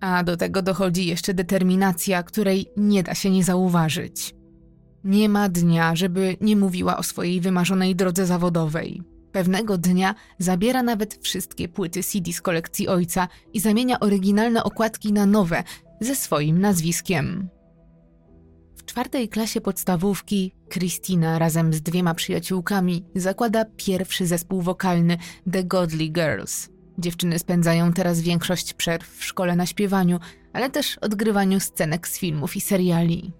A 0.00 0.24
do 0.24 0.36
tego 0.36 0.62
dochodzi 0.62 1.06
jeszcze 1.06 1.34
determinacja, 1.34 2.22
której 2.22 2.66
nie 2.76 3.02
da 3.02 3.14
się 3.14 3.30
nie 3.30 3.44
zauważyć. 3.44 4.34
Nie 5.04 5.28
ma 5.28 5.48
dnia, 5.48 5.96
żeby 5.96 6.36
nie 6.40 6.56
mówiła 6.56 6.96
o 6.96 7.02
swojej 7.02 7.40
wymarzonej 7.40 7.96
drodze 7.96 8.26
zawodowej. 8.26 9.02
Pewnego 9.32 9.78
dnia 9.78 10.14
zabiera 10.38 10.82
nawet 10.82 11.18
wszystkie 11.22 11.68
płyty 11.68 12.02
CD 12.02 12.32
z 12.32 12.40
kolekcji 12.40 12.88
ojca 12.88 13.28
i 13.52 13.60
zamienia 13.60 14.00
oryginalne 14.00 14.64
okładki 14.64 15.12
na 15.12 15.26
nowe 15.26 15.64
ze 16.00 16.14
swoim 16.14 16.60
nazwiskiem. 16.60 17.48
W 18.82 18.84
czwartej 18.84 19.28
klasie 19.28 19.60
podstawówki 19.60 20.52
Christina 20.72 21.38
razem 21.38 21.72
z 21.72 21.82
dwiema 21.82 22.14
przyjaciółkami 22.14 23.04
zakłada 23.14 23.64
pierwszy 23.76 24.26
zespół 24.26 24.62
wokalny 24.62 25.18
The 25.52 25.64
Godly 25.64 26.08
Girls. 26.08 26.68
Dziewczyny 26.98 27.38
spędzają 27.38 27.92
teraz 27.92 28.20
większość 28.20 28.74
przerw 28.74 29.18
w 29.18 29.24
szkole 29.24 29.56
na 29.56 29.66
śpiewaniu, 29.66 30.20
ale 30.52 30.70
też 30.70 30.98
odgrywaniu 30.98 31.60
scenek 31.60 32.08
z 32.08 32.18
filmów 32.18 32.56
i 32.56 32.60
seriali. 32.60 33.32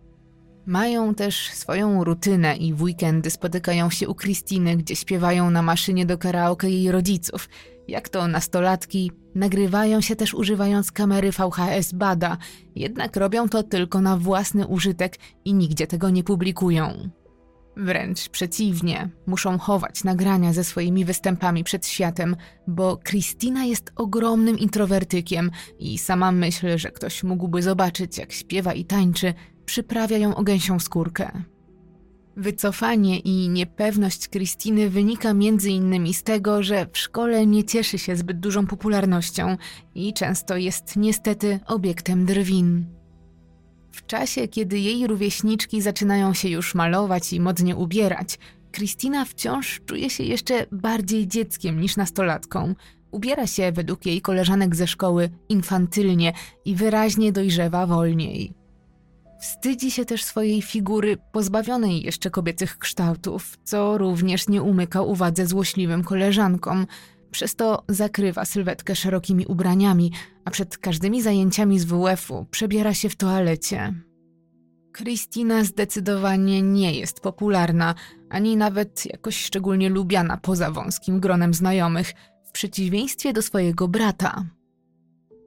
Mają 0.66 1.14
też 1.14 1.50
swoją 1.50 2.04
rutynę 2.04 2.56
i 2.56 2.74
w 2.74 2.82
weekendy 2.82 3.30
spotykają 3.30 3.90
się 3.90 4.08
u 4.08 4.14
Kristiny, 4.14 4.76
gdzie 4.76 4.96
śpiewają 4.96 5.50
na 5.50 5.62
maszynie 5.62 6.06
do 6.06 6.18
karaoke 6.18 6.70
jej 6.70 6.92
rodziców. 6.92 7.48
Jak 7.88 8.08
to 8.08 8.28
nastolatki, 8.28 9.12
nagrywają 9.34 10.00
się 10.00 10.16
też 10.16 10.34
używając 10.34 10.92
kamery 10.92 11.30
VHS 11.32 11.92
Bada, 11.92 12.36
jednak 12.76 13.16
robią 13.16 13.48
to 13.48 13.62
tylko 13.62 14.00
na 14.00 14.16
własny 14.16 14.66
użytek 14.66 15.16
i 15.44 15.54
nigdzie 15.54 15.86
tego 15.86 16.10
nie 16.10 16.24
publikują. 16.24 17.10
Wręcz 17.76 18.28
przeciwnie, 18.28 19.08
muszą 19.26 19.58
chować 19.58 20.04
nagrania 20.04 20.52
ze 20.52 20.64
swoimi 20.64 21.04
występami 21.04 21.64
przed 21.64 21.86
światem, 21.86 22.36
bo 22.66 22.96
Kristina 22.96 23.64
jest 23.64 23.92
ogromnym 23.96 24.58
introwertykiem 24.58 25.50
i 25.78 25.98
sama 25.98 26.32
myśl, 26.32 26.78
że 26.78 26.90
ktoś 26.90 27.22
mógłby 27.22 27.62
zobaczyć, 27.62 28.18
jak 28.18 28.32
śpiewa 28.32 28.72
i 28.72 28.84
tańczy, 28.84 29.34
przyprawia 29.64 30.18
ją 30.18 30.34
o 30.34 30.42
gęsią 30.42 30.80
skórkę. 30.80 31.42
Wycofanie 32.36 33.18
i 33.18 33.48
niepewność 33.48 34.28
Kristiny 34.28 34.90
wynika 34.90 35.34
między 35.34 35.70
innymi 35.70 36.14
z 36.14 36.22
tego, 36.22 36.62
że 36.62 36.86
w 36.92 36.98
szkole 36.98 37.46
nie 37.46 37.64
cieszy 37.64 37.98
się 37.98 38.16
zbyt 38.16 38.40
dużą 38.40 38.66
popularnością 38.66 39.56
i 39.94 40.12
często 40.12 40.56
jest 40.56 40.96
niestety 40.96 41.60
obiektem 41.66 42.26
drwin. 42.26 42.86
W 43.92 44.06
czasie, 44.06 44.48
kiedy 44.48 44.78
jej 44.78 45.06
rówieśniczki 45.06 45.82
zaczynają 45.82 46.34
się 46.34 46.48
już 46.48 46.74
malować 46.74 47.32
i 47.32 47.40
modnie 47.40 47.76
ubierać, 47.76 48.38
Kristina 48.72 49.24
wciąż 49.24 49.80
czuje 49.86 50.10
się 50.10 50.24
jeszcze 50.24 50.66
bardziej 50.72 51.28
dzieckiem 51.28 51.80
niż 51.80 51.96
nastolatką. 51.96 52.74
Ubiera 53.10 53.46
się 53.46 53.72
według 53.72 54.06
jej 54.06 54.20
koleżanek 54.20 54.76
ze 54.76 54.86
szkoły 54.86 55.30
infantylnie 55.48 56.32
i 56.64 56.74
wyraźnie 56.74 57.32
dojrzewa 57.32 57.86
wolniej. 57.86 58.61
Wstydzi 59.42 59.90
się 59.90 60.04
też 60.04 60.24
swojej 60.24 60.62
figury 60.62 61.16
pozbawionej 61.32 62.02
jeszcze 62.02 62.30
kobiecych 62.30 62.78
kształtów, 62.78 63.58
co 63.64 63.98
również 63.98 64.48
nie 64.48 64.62
umyka 64.62 65.02
uwadze 65.02 65.46
złośliwym 65.46 66.04
koleżankom. 66.04 66.86
Przez 67.30 67.56
to 67.56 67.84
zakrywa 67.88 68.44
sylwetkę 68.44 68.96
szerokimi 68.96 69.46
ubraniami, 69.46 70.12
a 70.44 70.50
przed 70.50 70.78
każdymi 70.78 71.22
zajęciami 71.22 71.78
z 71.78 71.84
WF-u 71.84 72.46
przebiera 72.50 72.94
się 72.94 73.08
w 73.08 73.16
toalecie. 73.16 73.94
Kristina 74.92 75.64
zdecydowanie 75.64 76.62
nie 76.62 76.94
jest 76.94 77.20
popularna, 77.20 77.94
ani 78.30 78.56
nawet 78.56 79.06
jakoś 79.06 79.36
szczególnie 79.44 79.88
lubiana 79.88 80.36
poza 80.36 80.70
wąskim 80.70 81.20
gronem 81.20 81.54
znajomych, 81.54 82.12
w 82.44 82.52
przeciwieństwie 82.52 83.32
do 83.32 83.42
swojego 83.42 83.88
brata. 83.88 84.44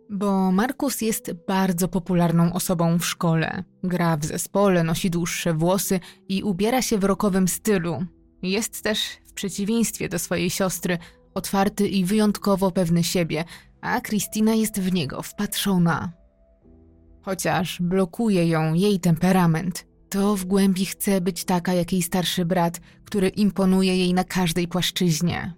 Bo 0.09 0.51
Markus 0.51 1.01
jest 1.01 1.31
bardzo 1.47 1.87
popularną 1.87 2.53
osobą 2.53 2.99
w 2.99 3.05
szkole. 3.05 3.63
Gra 3.83 4.17
w 4.17 4.25
zespole, 4.25 4.83
nosi 4.83 5.09
dłuższe 5.09 5.53
włosy 5.53 5.99
i 6.29 6.43
ubiera 6.43 6.81
się 6.81 6.97
w 6.97 7.03
rokowym 7.03 7.47
stylu. 7.47 8.05
Jest 8.41 8.81
też, 8.81 8.99
w 9.25 9.33
przeciwieństwie 9.33 10.09
do 10.09 10.19
swojej 10.19 10.49
siostry, 10.49 10.97
otwarty 11.33 11.87
i 11.87 12.05
wyjątkowo 12.05 12.71
pewny 12.71 13.03
siebie, 13.03 13.43
a 13.81 14.01
Kristina 14.01 14.53
jest 14.53 14.79
w 14.79 14.93
niego 14.93 15.21
wpatrzona. 15.21 16.11
Chociaż 17.21 17.81
blokuje 17.81 18.47
ją 18.47 18.73
jej 18.73 18.99
temperament, 18.99 19.85
to 20.09 20.35
w 20.35 20.45
głębi 20.45 20.85
chce 20.85 21.21
być 21.21 21.45
taka 21.45 21.73
jak 21.73 21.93
jej 21.93 22.01
starszy 22.01 22.45
brat, 22.45 22.79
który 23.05 23.29
imponuje 23.29 23.97
jej 23.97 24.13
na 24.13 24.23
każdej 24.23 24.67
płaszczyźnie. 24.67 25.53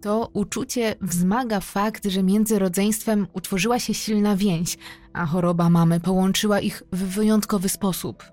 To 0.00 0.30
uczucie 0.32 0.94
wzmaga 1.00 1.60
fakt, 1.60 2.06
że 2.06 2.22
między 2.22 2.58
rodzeństwem 2.58 3.26
utworzyła 3.32 3.78
się 3.78 3.94
silna 3.94 4.36
więź, 4.36 4.78
a 5.12 5.26
choroba 5.26 5.70
mamy 5.70 6.00
połączyła 6.00 6.60
ich 6.60 6.82
w 6.92 7.02
wyjątkowy 7.02 7.68
sposób. 7.68 8.24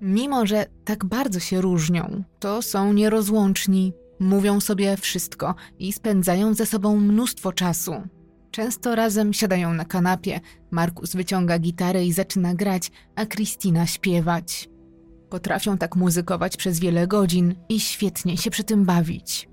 Mimo, 0.00 0.46
że 0.46 0.66
tak 0.84 1.04
bardzo 1.04 1.40
się 1.40 1.60
różnią, 1.60 2.24
to 2.38 2.62
są 2.62 2.92
nierozłączni, 2.92 3.92
mówią 4.20 4.60
sobie 4.60 4.96
wszystko 4.96 5.54
i 5.78 5.92
spędzają 5.92 6.54
ze 6.54 6.66
sobą 6.66 6.96
mnóstwo 6.96 7.52
czasu. 7.52 7.94
Często 8.50 8.94
razem 8.94 9.32
siadają 9.32 9.74
na 9.74 9.84
kanapie, 9.84 10.40
Markus 10.70 11.16
wyciąga 11.16 11.58
gitarę 11.58 12.04
i 12.04 12.12
zaczyna 12.12 12.54
grać, 12.54 12.90
a 13.14 13.26
Kristina 13.26 13.86
śpiewać. 13.86 14.68
Potrafią 15.30 15.78
tak 15.78 15.96
muzykować 15.96 16.56
przez 16.56 16.80
wiele 16.80 17.06
godzin 17.06 17.54
i 17.68 17.80
świetnie 17.80 18.36
się 18.36 18.50
przy 18.50 18.64
tym 18.64 18.84
bawić. 18.84 19.48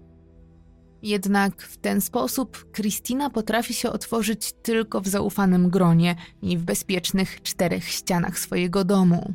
Jednak 1.04 1.62
w 1.62 1.78
ten 1.78 2.02
sposób 2.02 2.72
Kristina 2.72 3.30
potrafi 3.30 3.74
się 3.74 3.89
otworzyć 3.89 4.54
tylko 4.54 5.02
w 5.02 5.08
zaufanym 5.08 5.70
gronie 5.70 6.16
i 6.42 6.58
w 6.58 6.63
bezpiecznych 6.63 7.42
czterech 7.42 7.88
ścianach 7.88 8.39
swojego 8.39 8.84
domu. 8.84 9.34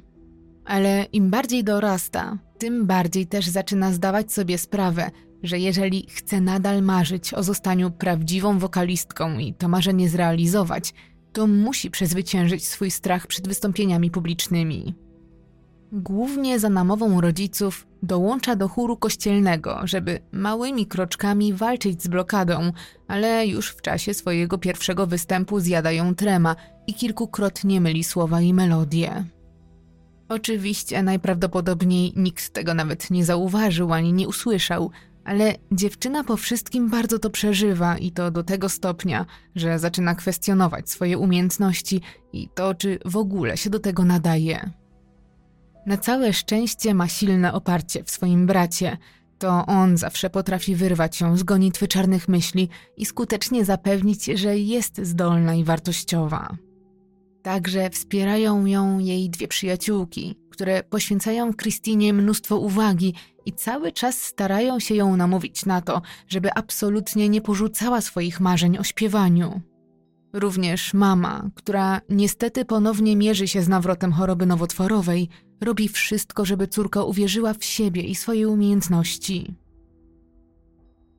Ale 0.64 1.06
im 1.12 1.30
bardziej 1.30 1.64
dorasta, 1.64 2.38
tym 2.58 2.86
bardziej 2.86 3.26
też 3.26 3.48
zaczyna 3.48 3.92
zdawać 3.92 4.32
sobie 4.32 4.58
sprawę, 4.58 5.10
że 5.42 5.58
jeżeli 5.58 6.06
chce 6.10 6.40
nadal 6.40 6.82
marzyć 6.82 7.34
o 7.34 7.42
zostaniu 7.42 7.90
prawdziwą 7.90 8.58
wokalistką 8.58 9.38
i 9.38 9.54
to 9.54 9.68
marzenie 9.68 10.08
zrealizować, 10.08 10.94
to 11.32 11.46
musi 11.46 11.90
przezwyciężyć 11.90 12.66
swój 12.66 12.90
strach 12.90 13.26
przed 13.26 13.48
wystąpieniami 13.48 14.10
publicznymi. 14.10 14.94
Głównie 15.92 16.58
za 16.58 16.68
namową 16.68 17.20
rodziców 17.20 17.86
dołącza 18.02 18.56
do 18.56 18.68
chóru 18.68 18.96
kościelnego, 18.96 19.80
żeby 19.84 20.20
małymi 20.32 20.86
kroczkami 20.86 21.52
walczyć 21.52 22.02
z 22.02 22.08
blokadą, 22.08 22.72
ale 23.08 23.46
już 23.46 23.70
w 23.70 23.82
czasie 23.82 24.14
swojego 24.14 24.58
pierwszego 24.58 25.06
występu 25.06 25.60
zjada 25.60 25.92
ją 25.92 26.14
trema 26.14 26.56
i 26.86 26.94
kilkukrotnie 26.94 27.80
myli 27.80 28.04
słowa 28.04 28.40
i 28.40 28.54
melodie. 28.54 29.24
Oczywiście 30.28 31.02
najprawdopodobniej 31.02 32.12
nikt 32.16 32.50
tego 32.50 32.74
nawet 32.74 33.10
nie 33.10 33.24
zauważył 33.24 33.92
ani 33.92 34.12
nie 34.12 34.28
usłyszał, 34.28 34.90
ale 35.24 35.54
dziewczyna 35.72 36.24
po 36.24 36.36
wszystkim 36.36 36.90
bardzo 36.90 37.18
to 37.18 37.30
przeżywa 37.30 37.98
i 37.98 38.12
to 38.12 38.30
do 38.30 38.42
tego 38.42 38.68
stopnia, 38.68 39.26
że 39.56 39.78
zaczyna 39.78 40.14
kwestionować 40.14 40.90
swoje 40.90 41.18
umiejętności 41.18 42.00
i 42.32 42.48
to, 42.54 42.74
czy 42.74 42.98
w 43.04 43.16
ogóle 43.16 43.56
się 43.56 43.70
do 43.70 43.78
tego 43.78 44.04
nadaje. 44.04 44.70
Na 45.88 45.96
całe 45.96 46.32
szczęście 46.32 46.94
ma 46.94 47.08
silne 47.08 47.52
oparcie 47.52 48.04
w 48.04 48.10
swoim 48.10 48.46
bracie. 48.46 48.96
To 49.38 49.66
on 49.66 49.96
zawsze 49.96 50.30
potrafi 50.30 50.74
wyrwać 50.74 51.20
ją 51.20 51.36
z 51.36 51.42
gonitwy 51.42 51.88
czarnych 51.88 52.28
myśli 52.28 52.68
i 52.96 53.06
skutecznie 53.06 53.64
zapewnić, 53.64 54.24
że 54.24 54.58
jest 54.58 55.00
zdolna 55.06 55.54
i 55.54 55.64
wartościowa. 55.64 56.56
Także 57.42 57.90
wspierają 57.90 58.66
ją 58.66 58.98
jej 58.98 59.30
dwie 59.30 59.48
przyjaciółki, 59.48 60.38
które 60.50 60.82
poświęcają 60.82 61.54
Krystynie 61.54 62.12
mnóstwo 62.12 62.56
uwagi 62.56 63.14
i 63.46 63.52
cały 63.52 63.92
czas 63.92 64.22
starają 64.22 64.80
się 64.80 64.94
ją 64.94 65.16
namówić 65.16 65.66
na 65.66 65.80
to, 65.80 66.02
żeby 66.26 66.54
absolutnie 66.54 67.28
nie 67.28 67.40
porzucała 67.40 68.00
swoich 68.00 68.40
marzeń 68.40 68.78
o 68.78 68.84
śpiewaniu. 68.84 69.60
Również 70.32 70.94
mama, 70.94 71.50
która 71.54 72.00
niestety 72.08 72.64
ponownie 72.64 73.16
mierzy 73.16 73.48
się 73.48 73.62
z 73.62 73.68
nawrotem 73.68 74.12
choroby 74.12 74.46
nowotworowej, 74.46 75.28
robi 75.60 75.88
wszystko, 75.88 76.44
żeby 76.44 76.68
córka 76.68 77.04
uwierzyła 77.04 77.54
w 77.54 77.64
siebie 77.64 78.02
i 78.02 78.14
swoje 78.14 78.48
umiejętności. 78.48 79.54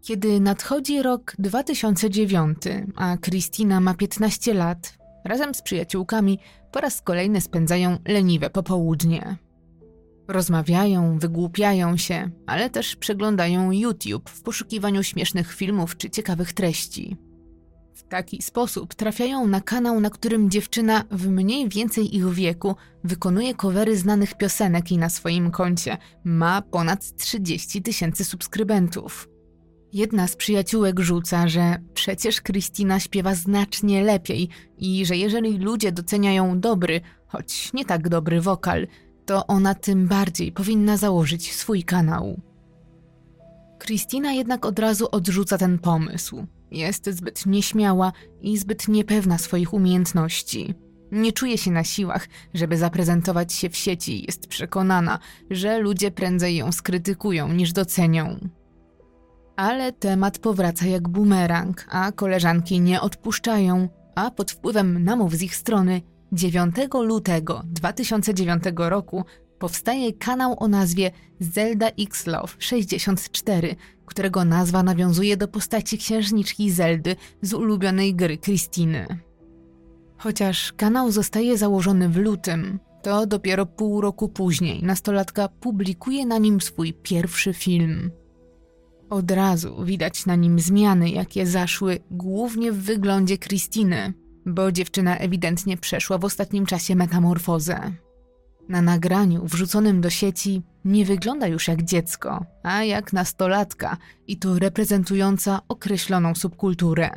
Kiedy 0.02 0.40
nadchodzi 0.40 1.02
rok 1.02 1.36
2009, 1.40 2.58
a 2.96 3.18
Kristina 3.18 3.80
ma 3.80 3.94
15 3.94 4.54
lat, 4.54 4.98
razem 5.26 5.54
z 5.54 5.62
przyjaciółkami 5.62 6.40
po 6.72 6.80
raz 6.82 7.02
kolejny 7.02 7.42
spędzają 7.42 7.98
leniwe 8.08 8.50
popołudnie. 8.50 9.38
Rozmawiają, 10.28 11.20
wygłupiają 11.20 11.98
się, 11.98 12.30
ale 12.48 12.70
też 12.70 12.96
przeglądają 12.96 13.72
YouTube 13.72 14.30
w 14.30 14.42
poszukiwaniu 14.42 15.04
śmiesznych 15.04 15.54
filmów 15.54 15.98
czy 15.98 16.10
ciekawych 16.10 16.54
treści. 16.54 17.18
W 18.00 18.04
taki 18.04 18.42
sposób 18.42 18.96
trafiają 18.96 19.48
na 19.48 19.62
kanał, 19.62 20.00
na 20.00 20.10
którym 20.10 20.50
dziewczyna 20.50 21.04
w 21.12 21.28
mniej 21.28 21.70
więcej 21.70 22.16
ich 22.16 22.30
wieku 22.30 22.76
wykonuje 23.04 23.56
covery 23.56 23.98
znanych 23.98 24.38
piosenek 24.38 24.92
i 24.92 24.98
na 24.98 25.10
swoim 25.10 25.52
koncie 25.52 25.98
ma 26.24 26.62
ponad 26.62 27.16
30 27.16 27.82
tysięcy 27.82 28.26
subskrybentów. 28.26 29.30
Jedna 29.94 30.28
z 30.28 30.36
przyjaciółek 30.36 31.00
rzuca, 31.00 31.48
że 31.48 31.78
przecież 31.94 32.42
Kristina 32.42 33.00
śpiewa 33.00 33.36
znacznie 33.36 34.04
lepiej 34.04 34.50
i 34.78 35.06
że 35.06 35.18
jeżeli 35.18 35.58
ludzie 35.58 35.92
doceniają 35.92 36.60
dobry, 36.60 37.02
choć 37.28 37.74
nie 37.74 37.86
tak 37.86 38.10
dobry 38.10 38.42
wokal, 38.42 38.88
to 39.26 39.48
ona 39.48 39.76
tym 39.76 40.08
bardziej 40.08 40.52
powinna 40.52 40.98
założyć 40.98 41.54
swój 41.54 41.84
kanał. 41.84 42.42
Christina 43.86 44.34
jednak 44.34 44.66
od 44.66 44.80
razu 44.80 45.08
odrzuca 45.12 45.58
ten 45.58 45.80
pomysł. 45.80 46.46
Jest 46.72 47.10
zbyt 47.10 47.46
nieśmiała 47.46 48.12
i 48.42 48.58
zbyt 48.58 48.88
niepewna 48.88 49.38
swoich 49.38 49.74
umiejętności. 49.74 50.74
Nie 51.12 51.34
czuje 51.34 51.58
się 51.58 51.72
na 51.72 51.84
siłach, 51.84 52.28
żeby 52.54 52.78
zaprezentować 52.78 53.54
się 53.54 53.70
w 53.70 53.78
sieci. 53.78 54.26
Jest 54.28 54.48
przekonana, 54.48 55.20
że 55.50 55.80
ludzie 55.80 56.12
prędzej 56.12 56.56
ją 56.56 56.72
skrytykują 56.72 57.54
niż 57.54 57.74
docenią. 57.74 58.50
Ale 59.56 59.94
temat 59.94 60.40
powraca 60.40 60.86
jak 60.86 61.10
bumerang, 61.10 61.86
a 61.90 62.12
koleżanki 62.12 62.82
nie 62.82 63.02
odpuszczają, 63.02 63.90
a 64.16 64.32
pod 64.32 64.52
wpływem 64.52 65.04
namów 65.04 65.36
z 65.36 65.42
ich 65.42 65.56
strony 65.56 66.02
9 66.32 66.76
lutego 66.94 67.64
2009 67.66 68.64
roku 68.76 69.26
powstaje 69.60 70.14
kanał 70.14 70.56
o 70.60 70.68
nazwie 70.68 71.12
Zelda 71.40 71.88
X 71.88 72.28
Love 72.28 72.54
64, 72.60 73.76
którego 74.10 74.46
nazwa 74.46 74.84
nawiązuje 74.84 75.38
do 75.38 75.48
postaci 75.48 75.98
księżniczki 75.98 76.72
Zeldy 76.72 77.16
z 77.42 77.54
ulubionej 77.54 78.16
gry 78.16 78.38
Kristiny. 78.38 79.20
Chociaż 80.18 80.74
kanał 80.74 81.12
zostaje 81.12 81.58
założony 81.58 82.10
w 82.10 82.18
lutym, 82.18 82.80
to 83.02 83.26
dopiero 83.26 83.66
pół 83.66 84.02
roku 84.02 84.30
później 84.30 84.84
nastolatka 84.84 85.48
publikuje 85.48 86.26
na 86.26 86.38
nim 86.38 86.62
swój 86.62 86.94
pierwszy 86.94 87.54
film. 87.54 88.12
Od 89.10 89.32
razu 89.32 89.84
widać 89.84 90.26
na 90.26 90.36
nim 90.36 90.60
zmiany, 90.60 91.10
jakie 91.10 91.46
zaszły 91.46 92.00
głównie 92.12 92.72
w 92.72 92.78
wyglądzie 92.84 93.38
Kristiny, 93.38 94.14
bo 94.46 94.72
dziewczyna 94.72 95.18
ewidentnie 95.18 95.78
przeszła 95.78 96.18
w 96.18 96.26
ostatnim 96.26 96.66
czasie 96.66 96.96
metamorfozę. 96.96 97.92
Na 98.70 98.82
nagraniu 98.82 99.46
wrzuconym 99.46 100.02
do 100.02 100.10
sieci 100.10 100.62
nie 100.86 101.06
wygląda 101.06 101.48
już 101.48 101.68
jak 101.68 101.84
dziecko, 101.84 102.46
a 102.64 102.84
jak 102.84 103.14
nastolatka 103.14 103.98
i 104.28 104.38
to 104.38 104.60
reprezentująca 104.60 105.62
określoną 105.68 106.36
subkulturę. 106.36 107.10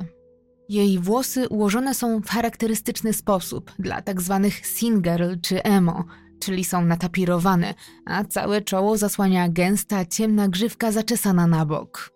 Jej 0.69 0.99
włosy 0.99 1.49
ułożone 1.49 1.95
są 1.95 2.21
w 2.21 2.29
charakterystyczny 2.29 3.13
sposób 3.13 3.73
dla 3.79 4.03
tak 4.03 4.21
zwanych 4.21 4.67
singirl 4.67 5.35
czy 5.43 5.63
emo, 5.63 6.05
czyli 6.41 6.65
są 6.65 6.85
natapirowane, 6.85 7.75
a 8.07 8.25
całe 8.25 8.63
czoło 8.63 8.97
zasłania 8.97 9.49
gęsta, 9.49 10.07
ciemna 10.07 10.49
grzywka 10.49 10.93
zaczesana 10.93 11.47
na 11.47 11.67
bok. 11.67 12.11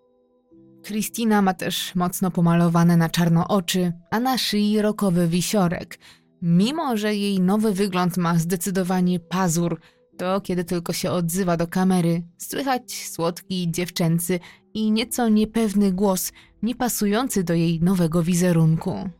Kristina 0.83 1.42
ma 1.42 1.55
też 1.55 1.94
mocno 1.94 2.31
pomalowane 2.31 2.96
na 2.96 3.09
czarno 3.09 3.49
oczy, 3.49 3.92
a 4.11 4.20
na 4.20 4.38
szyi 4.38 4.83
rokowy 4.83 5.29
wisiorek. 5.29 5.99
Mimo, 6.48 6.96
że 6.96 7.14
jej 7.14 7.40
nowy 7.40 7.72
wygląd 7.72 8.16
ma 8.16 8.38
zdecydowanie 8.38 9.20
pazur, 9.20 9.80
to 10.18 10.40
kiedy 10.40 10.64
tylko 10.64 10.92
się 10.92 11.11
odzywa 11.11 11.56
do 11.56 11.66
kamery, 11.66 12.22
słychać 12.38 13.09
słodki, 13.09 13.70
dziewczęcy 13.70 14.40
i 14.74 14.92
nieco 14.92 15.28
niepewny 15.28 15.92
głos, 15.92 16.32
niepasujący 16.62 17.44
do 17.44 17.54
jej 17.54 17.80
nowego 17.80 18.22
wizerunku. 18.22 19.11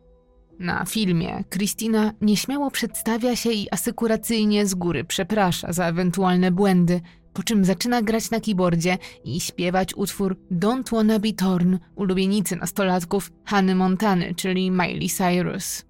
Na 0.59 0.85
filmie 0.85 1.45
Christina 1.53 2.13
nieśmiało 2.21 2.71
przedstawia 2.71 3.37
się 3.37 3.51
i 3.51 3.69
asykuracyjnie 3.71 4.67
z 4.67 4.75
góry 4.75 5.05
przeprasza 5.05 5.73
za 5.73 5.87
ewentualne 5.87 6.51
błędy, 6.51 7.01
po 7.33 7.43
czym 7.43 7.65
zaczyna 7.65 8.03
grać 8.03 8.31
na 8.31 8.41
keyboardzie 8.41 8.99
i 9.25 9.41
śpiewać 9.41 9.95
utwór 9.95 10.37
Don't 10.53 10.91
Wanna 10.91 11.19
Be 11.19 11.33
Torn 11.33 11.77
ulubienicy 11.97 12.57
nastolatków 12.57 13.33
Hany 13.45 13.75
Montany, 13.75 14.35
czyli 14.35 14.71
Miley 14.71 15.09
Cyrus. 15.09 15.87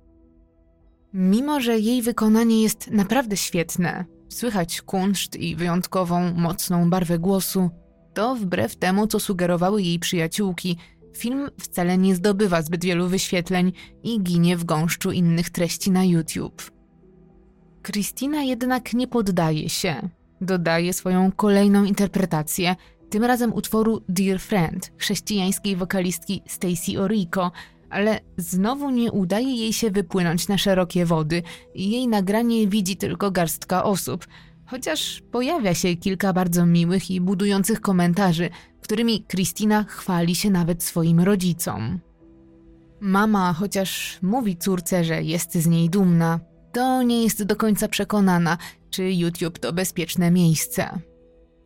Mimo, 1.13 1.61
że 1.61 1.79
jej 1.79 2.03
wykonanie 2.03 2.63
jest 2.63 2.91
naprawdę 2.91 3.37
świetne, 3.37 4.05
słychać 4.29 4.83
kunszt 4.83 5.37
i 5.37 5.57
wyjątkową, 5.57 6.35
mocną 6.35 6.91
barwę 6.91 7.19
głosu, 7.19 7.71
to 8.15 8.35
wbrew 8.35 8.77
temu, 8.77 9.07
co 9.07 9.21
sugerowały 9.21 9.83
jej 9.83 9.99
przyjaciółki, 9.99 10.77
film 11.17 11.49
wcale 11.61 11.99
nie 11.99 12.15
zdobywa 12.15 12.63
zbyt 12.63 12.85
wielu 12.85 13.09
wyświetleń 13.09 13.73
i 14.03 14.23
ginie 14.23 14.57
w 14.57 14.65
gąszczu 14.65 15.13
innych 15.13 15.51
treści 15.51 15.91
na 15.91 16.05
YouTube. 16.05 16.71
Christina 17.87 18.43
jednak 18.43 18.95
nie 18.95 19.07
poddaje 19.07 19.69
się. 19.69 20.09
Dodaje 20.41 20.93
swoją 20.93 21.33
kolejną 21.33 21.85
interpretację, 21.85 22.77
tym 23.11 23.25
razem 23.25 23.55
utworu 23.55 24.03
Dear 24.09 24.41
Friend 24.41 24.93
chrześcijańskiej 24.99 25.77
wokalistki 25.77 26.43
Stacy 26.47 27.01
Orico, 27.01 27.53
ale 27.91 28.21
znowu 28.37 28.91
nie 28.91 29.13
udaje 29.13 29.57
jej 29.57 29.73
się 29.73 29.91
wypłynąć 29.91 30.49
na 30.49 30.59
szerokie 30.59 31.07
wody 31.07 31.43
i 31.75 31.91
jej 31.91 32.09
nagranie 32.09 32.69
widzi 32.69 32.97
tylko 32.97 33.31
garstka 33.31 33.85
osób, 33.85 34.27
chociaż 34.67 35.23
pojawia 35.31 35.75
się 35.75 35.97
kilka 35.97 36.33
bardzo 36.33 36.67
miłych 36.67 37.11
i 37.11 37.21
budujących 37.21 37.81
komentarzy, 37.81 38.51
którymi 38.81 39.25
Kristina 39.25 39.85
chwali 39.89 40.35
się 40.35 40.51
nawet 40.51 40.83
swoim 40.83 41.21
rodzicom. 41.21 42.01
Mama, 43.01 43.53
chociaż 43.53 44.19
mówi 44.23 44.57
córce, 44.57 45.05
że 45.05 45.23
jest 45.23 45.55
z 45.55 45.67
niej 45.67 45.91
dumna, 45.91 46.41
to 46.73 47.03
nie 47.03 47.23
jest 47.23 47.45
do 47.45 47.57
końca 47.57 47.89
przekonana, 47.89 48.59
czy 48.91 49.13
YouTube 49.13 49.59
to 49.59 49.73
bezpieczne 49.73 50.31
miejsce. 50.31 50.99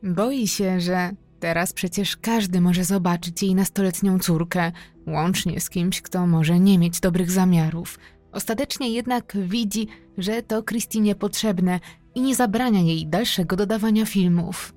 Boi 0.03 0.49
się, 0.49 0.81
że 0.81 1.11
teraz 1.41 1.73
przecież 1.73 2.17
każdy 2.17 2.61
może 2.61 2.85
zobaczyć 2.85 3.43
jej 3.43 3.55
nastoletnią 3.55 4.19
córkę, 4.19 4.73
łącznie 5.07 5.61
z 5.61 5.71
kimś, 5.71 6.03
kto 6.03 6.27
może 6.27 6.61
nie 6.61 6.79
mieć 6.79 7.01
dobrych 7.01 7.31
zamiarów. 7.31 7.99
Ostatecznie 8.33 8.91
jednak 8.91 9.37
widzi, 9.37 9.87
że 10.19 10.43
to 10.43 10.63
Kristinie 10.63 11.15
potrzebne 11.15 11.81
i 12.15 12.21
nie 12.21 12.35
zabrania 12.35 12.81
jej 12.81 13.07
dalszego 13.07 13.57
dodawania 13.57 14.07
filmów. 14.07 14.75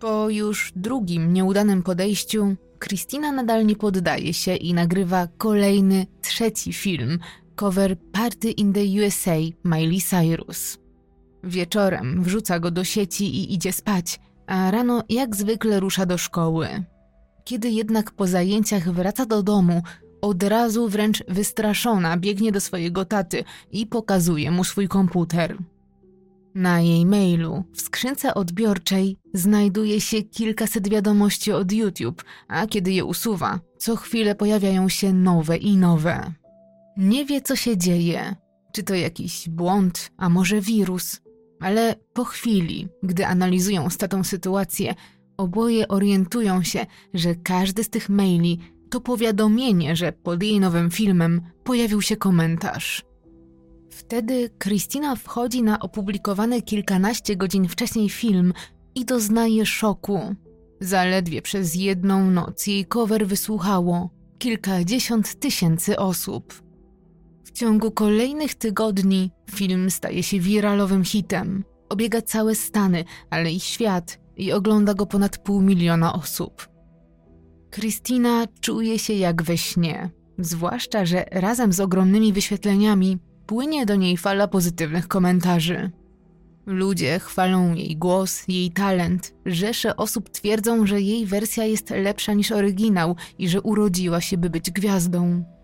Po 0.00 0.30
już 0.30 0.72
drugim 0.76 1.32
nieudanym 1.32 1.82
podejściu, 1.82 2.56
Christina 2.84 3.32
nadal 3.32 3.66
nie 3.66 3.76
poddaje 3.76 4.34
się 4.34 4.56
i 4.56 4.74
nagrywa 4.74 5.28
kolejny, 5.38 6.06
trzeci 6.22 6.72
film, 6.72 7.18
cover 7.54 7.96
Party 8.12 8.50
in 8.50 8.72
the 8.72 8.80
USA 8.80 9.36
Miley 9.64 10.00
Cyrus. 10.00 10.78
Wieczorem 11.44 12.22
wrzuca 12.22 12.60
go 12.60 12.70
do 12.70 12.84
sieci 12.84 13.24
i 13.24 13.54
idzie 13.54 13.72
spać, 13.72 14.20
a 14.46 14.70
rano 14.70 15.02
jak 15.08 15.36
zwykle 15.36 15.80
rusza 15.80 16.06
do 16.06 16.18
szkoły. 16.18 16.68
Kiedy 17.44 17.70
jednak 17.70 18.12
po 18.12 18.26
zajęciach 18.26 18.92
wraca 18.92 19.26
do 19.26 19.42
domu, 19.42 19.82
od 20.20 20.42
razu 20.42 20.88
wręcz 20.88 21.24
wystraszona 21.28 22.16
biegnie 22.16 22.52
do 22.52 22.60
swojego 22.60 23.04
taty 23.04 23.44
i 23.72 23.86
pokazuje 23.86 24.50
mu 24.50 24.64
swój 24.64 24.88
komputer. 24.88 25.58
Na 26.54 26.80
jej 26.80 27.06
mailu 27.06 27.64
w 27.72 27.80
skrzynce 27.80 28.34
odbiorczej 28.34 29.16
znajduje 29.34 30.00
się 30.00 30.22
kilkaset 30.22 30.88
wiadomości 30.88 31.52
od 31.52 31.72
YouTube, 31.72 32.24
a 32.48 32.66
kiedy 32.66 32.92
je 32.92 33.04
usuwa, 33.04 33.60
co 33.78 33.96
chwilę 33.96 34.34
pojawiają 34.34 34.88
się 34.88 35.12
nowe 35.12 35.56
i 35.56 35.76
nowe. 35.76 36.32
Nie 36.96 37.24
wie, 37.24 37.40
co 37.40 37.56
się 37.56 37.76
dzieje, 37.76 38.36
czy 38.72 38.82
to 38.82 38.94
jakiś 38.94 39.48
błąd, 39.48 40.10
a 40.16 40.28
może 40.28 40.60
wirus, 40.60 41.20
ale 41.60 41.94
po 42.12 42.24
chwili, 42.24 42.88
gdy 43.02 43.26
analizują 43.26 43.90
statą 43.90 44.24
sytuację, 44.24 44.94
oboje 45.36 45.88
orientują 45.88 46.62
się, 46.62 46.86
że 47.14 47.34
każdy 47.34 47.84
z 47.84 47.90
tych 47.90 48.08
maili 48.08 48.58
to 48.90 49.00
powiadomienie, 49.00 49.96
że 49.96 50.12
pod 50.12 50.42
jej 50.42 50.60
nowym 50.60 50.90
filmem 50.90 51.40
pojawił 51.64 52.02
się 52.02 52.16
komentarz. 52.16 53.04
Wtedy 53.90 54.50
Kristina 54.58 55.16
wchodzi 55.16 55.62
na 55.62 55.78
opublikowany 55.80 56.62
kilkanaście 56.62 57.36
godzin 57.36 57.68
wcześniej 57.68 58.10
film 58.10 58.52
i 58.94 59.04
doznaje 59.04 59.66
szoku. 59.66 60.34
Zaledwie 60.80 61.42
przez 61.42 61.74
jedną 61.74 62.30
noc 62.30 62.66
jej 62.66 62.86
cover 62.86 63.26
wysłuchało 63.26 64.10
kilkadziesiąt 64.38 65.40
tysięcy 65.40 65.98
osób. 65.98 66.65
W 67.56 67.58
ciągu 67.58 67.90
kolejnych 67.90 68.54
tygodni 68.54 69.30
film 69.50 69.90
staje 69.90 70.22
się 70.22 70.40
wiralowym 70.40 71.04
hitem. 71.04 71.64
Obiega 71.88 72.22
całe 72.22 72.54
Stany, 72.54 73.04
ale 73.30 73.52
i 73.52 73.60
świat 73.60 74.18
i 74.36 74.52
ogląda 74.52 74.94
go 74.94 75.06
ponad 75.06 75.38
pół 75.38 75.62
miliona 75.62 76.12
osób. 76.12 76.68
Kristina 77.70 78.44
czuje 78.60 78.98
się 78.98 79.12
jak 79.12 79.42
we 79.42 79.58
śnie, 79.58 80.10
zwłaszcza, 80.38 81.04
że 81.04 81.24
razem 81.30 81.72
z 81.72 81.80
ogromnymi 81.80 82.32
wyświetleniami 82.32 83.18
płynie 83.46 83.86
do 83.86 83.94
niej 83.94 84.16
fala 84.16 84.48
pozytywnych 84.48 85.08
komentarzy. 85.08 85.90
Ludzie 86.66 87.18
chwalą 87.18 87.74
jej 87.74 87.96
głos, 87.96 88.48
jej 88.48 88.70
talent. 88.70 89.34
Rzesze 89.46 89.96
osób 89.96 90.30
twierdzą, 90.30 90.86
że 90.86 91.00
jej 91.00 91.26
wersja 91.26 91.64
jest 91.64 91.90
lepsza 91.90 92.32
niż 92.32 92.52
oryginał 92.52 93.16
i 93.38 93.48
że 93.48 93.62
urodziła 93.62 94.20
się, 94.20 94.38
by 94.38 94.50
być 94.50 94.70
gwiazdą. 94.70 95.55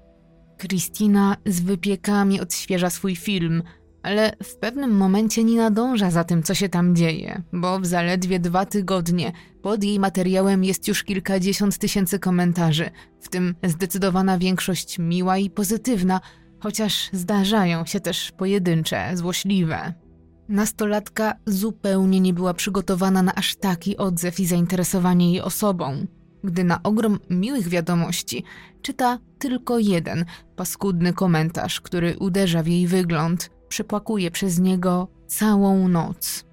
Kristina 0.68 1.36
z 1.46 1.60
wypiekami 1.60 2.40
odświeża 2.40 2.90
swój 2.90 3.16
film, 3.16 3.62
ale 4.02 4.36
w 4.42 4.56
pewnym 4.56 4.96
momencie 4.96 5.44
nie 5.44 5.56
nadąża 5.56 6.10
za 6.10 6.24
tym, 6.24 6.42
co 6.42 6.54
się 6.54 6.68
tam 6.68 6.96
dzieje, 6.96 7.42
bo 7.52 7.80
w 7.80 7.86
zaledwie 7.86 8.38
dwa 8.38 8.66
tygodnie 8.66 9.32
pod 9.62 9.84
jej 9.84 10.00
materiałem 10.00 10.64
jest 10.64 10.88
już 10.88 11.04
kilkadziesiąt 11.04 11.78
tysięcy 11.78 12.18
komentarzy, 12.18 12.90
w 13.20 13.28
tym 13.28 13.54
zdecydowana 13.64 14.38
większość 14.38 14.98
miła 14.98 15.38
i 15.38 15.50
pozytywna, 15.50 16.20
chociaż 16.60 17.10
zdarzają 17.12 17.86
się 17.86 18.00
też 18.00 18.32
pojedyncze, 18.32 19.16
złośliwe. 19.16 19.94
Nastolatka 20.48 21.34
zupełnie 21.46 22.20
nie 22.20 22.34
była 22.34 22.54
przygotowana 22.54 23.22
na 23.22 23.34
aż 23.34 23.56
taki 23.56 23.96
odzew 23.96 24.40
i 24.40 24.46
zainteresowanie 24.46 25.32
jej 25.32 25.40
osobą, 25.40 26.06
gdy 26.44 26.64
na 26.64 26.82
ogrom 26.82 27.18
miłych 27.30 27.68
wiadomości 27.68 28.44
czyta 28.82 29.18
tylko 29.38 29.78
jeden 29.78 30.24
paskudny 30.56 31.12
komentarz, 31.12 31.80
który 31.80 32.16
uderza 32.18 32.62
w 32.62 32.66
jej 32.66 32.86
wygląd, 32.86 33.50
przepłakuje 33.68 34.30
przez 34.30 34.58
niego 34.58 35.08
całą 35.26 35.88
noc. 35.88 36.44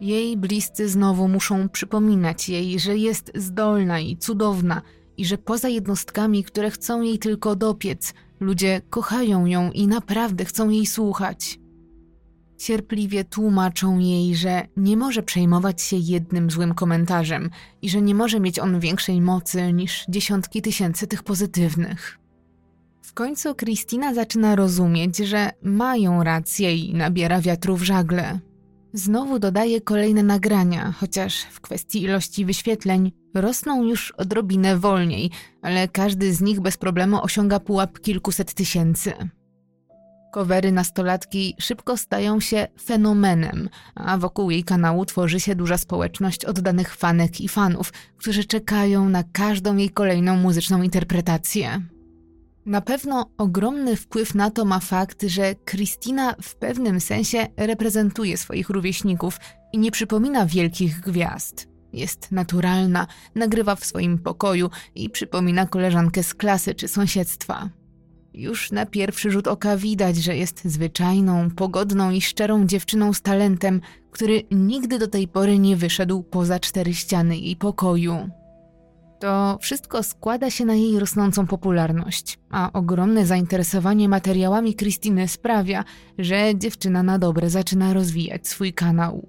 Jej 0.00 0.36
bliscy 0.36 0.88
znowu 0.88 1.28
muszą 1.28 1.68
przypominać 1.68 2.48
jej, 2.48 2.80
że 2.80 2.96
jest 2.96 3.32
zdolna 3.34 4.00
i 4.00 4.16
cudowna 4.16 4.82
i 5.16 5.24
że 5.24 5.38
poza 5.38 5.68
jednostkami, 5.68 6.44
które 6.44 6.70
chcą 6.70 7.02
jej 7.02 7.18
tylko 7.18 7.56
dopiec, 7.56 8.14
ludzie 8.40 8.80
kochają 8.90 9.46
ją 9.46 9.70
i 9.70 9.86
naprawdę 9.86 10.44
chcą 10.44 10.68
jej 10.68 10.86
słuchać. 10.86 11.58
Cierpliwie 12.58 13.24
tłumaczą 13.24 13.98
jej, 13.98 14.36
że 14.36 14.66
nie 14.76 14.96
może 14.96 15.22
przejmować 15.22 15.82
się 15.82 15.96
jednym 15.96 16.50
złym 16.50 16.74
komentarzem 16.74 17.50
i 17.82 17.90
że 17.90 18.02
nie 18.02 18.14
może 18.14 18.40
mieć 18.40 18.58
on 18.58 18.80
większej 18.80 19.20
mocy 19.20 19.72
niż 19.72 20.04
dziesiątki 20.08 20.62
tysięcy 20.62 21.06
tych 21.06 21.22
pozytywnych. 21.22 22.18
W 23.02 23.14
końcu 23.14 23.54
Kristina 23.54 24.14
zaczyna 24.14 24.56
rozumieć, 24.56 25.16
że 25.16 25.50
mają 25.62 26.24
rację 26.24 26.76
i 26.76 26.94
nabiera 26.94 27.40
wiatru 27.40 27.76
w 27.76 27.82
żagle. 27.82 28.40
Znowu 28.92 29.38
dodaje 29.38 29.80
kolejne 29.80 30.22
nagrania, 30.22 30.92
chociaż 30.92 31.42
w 31.42 31.60
kwestii 31.60 32.02
ilości 32.02 32.44
wyświetleń 32.44 33.12
rosną 33.34 33.84
już 33.84 34.10
odrobinę 34.10 34.78
wolniej, 34.78 35.30
ale 35.62 35.88
każdy 35.88 36.34
z 36.34 36.40
nich 36.40 36.60
bez 36.60 36.76
problemu 36.76 37.22
osiąga 37.22 37.60
pułap 37.60 38.00
kilkuset 38.00 38.54
tysięcy. 38.54 39.12
Covery 40.34 40.72
nastolatki 40.72 41.54
szybko 41.60 41.96
stają 41.96 42.40
się 42.40 42.66
fenomenem, 42.84 43.68
a 43.94 44.18
wokół 44.18 44.50
jej 44.50 44.64
kanału 44.64 45.04
tworzy 45.04 45.40
się 45.40 45.54
duża 45.54 45.78
społeczność 45.78 46.44
oddanych 46.44 46.96
fanek 46.96 47.40
i 47.40 47.48
fanów, 47.48 47.92
którzy 48.16 48.44
czekają 48.44 49.08
na 49.08 49.24
każdą 49.32 49.76
jej 49.76 49.90
kolejną 49.90 50.36
muzyczną 50.36 50.82
interpretację. 50.82 51.82
Na 52.66 52.80
pewno 52.80 53.30
ogromny 53.38 53.96
wpływ 53.96 54.34
na 54.34 54.50
to 54.50 54.64
ma 54.64 54.80
fakt, 54.80 55.22
że 55.22 55.54
Christina 55.70 56.34
w 56.42 56.54
pewnym 56.56 57.00
sensie 57.00 57.46
reprezentuje 57.56 58.36
swoich 58.36 58.70
rówieśników 58.70 59.40
i 59.72 59.78
nie 59.78 59.90
przypomina 59.90 60.46
wielkich 60.46 61.00
gwiazd. 61.00 61.68
Jest 61.92 62.32
naturalna, 62.32 63.06
nagrywa 63.34 63.76
w 63.76 63.84
swoim 63.84 64.18
pokoju 64.18 64.70
i 64.94 65.10
przypomina 65.10 65.66
koleżankę 65.66 66.22
z 66.22 66.34
klasy 66.34 66.74
czy 66.74 66.88
sąsiedztwa. 66.88 67.70
Już 68.34 68.72
na 68.72 68.86
pierwszy 68.86 69.30
rzut 69.30 69.48
oka 69.48 69.76
widać, 69.76 70.16
że 70.16 70.36
jest 70.36 70.64
zwyczajną, 70.64 71.50
pogodną 71.50 72.10
i 72.10 72.20
szczerą 72.20 72.66
dziewczyną 72.66 73.12
z 73.12 73.20
talentem, 73.20 73.80
który 74.10 74.42
nigdy 74.50 74.98
do 74.98 75.08
tej 75.08 75.28
pory 75.28 75.58
nie 75.58 75.76
wyszedł 75.76 76.22
poza 76.22 76.60
cztery 76.60 76.94
ściany 76.94 77.38
jej 77.38 77.56
pokoju. 77.56 78.28
To 79.20 79.58
wszystko 79.60 80.02
składa 80.02 80.50
się 80.50 80.64
na 80.64 80.74
jej 80.74 80.98
rosnącą 80.98 81.46
popularność, 81.46 82.38
a 82.50 82.72
ogromne 82.72 83.26
zainteresowanie 83.26 84.08
materiałami 84.08 84.74
Krystyny 84.74 85.28
sprawia, 85.28 85.84
że 86.18 86.52
dziewczyna 86.54 87.02
na 87.02 87.18
dobre 87.18 87.50
zaczyna 87.50 87.92
rozwijać 87.92 88.48
swój 88.48 88.72
kanał. 88.72 89.26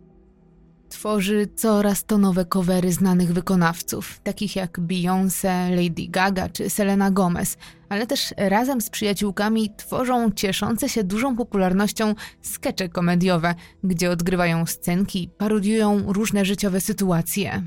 Tworzy 0.90 1.48
coraz 1.56 2.06
to 2.06 2.18
nowe 2.18 2.46
covery 2.46 2.92
znanych 2.92 3.34
wykonawców, 3.34 4.20
takich 4.24 4.56
jak 4.56 4.80
Beyoncé, 4.80 5.70
Lady 5.70 6.08
Gaga 6.10 6.50
czy 6.50 6.70
Selena 6.70 7.12
Gomez, 7.12 7.58
ale 7.90 8.08
też 8.08 8.34
razem 8.38 8.82
z 8.82 8.90
przyjaciółkami 8.90 9.70
tworzą 9.78 10.32
cieszące 10.32 10.90
się 10.90 11.04
dużą 11.04 11.36
popularnością 11.36 12.16
skecze 12.42 12.90
komediowe, 12.90 13.56
gdzie 13.84 14.12
odgrywają 14.12 14.66
scenki, 14.66 15.30
parodiują 15.38 16.14
różne 16.14 16.46
życiowe 16.46 16.82
sytuacje. 16.82 17.64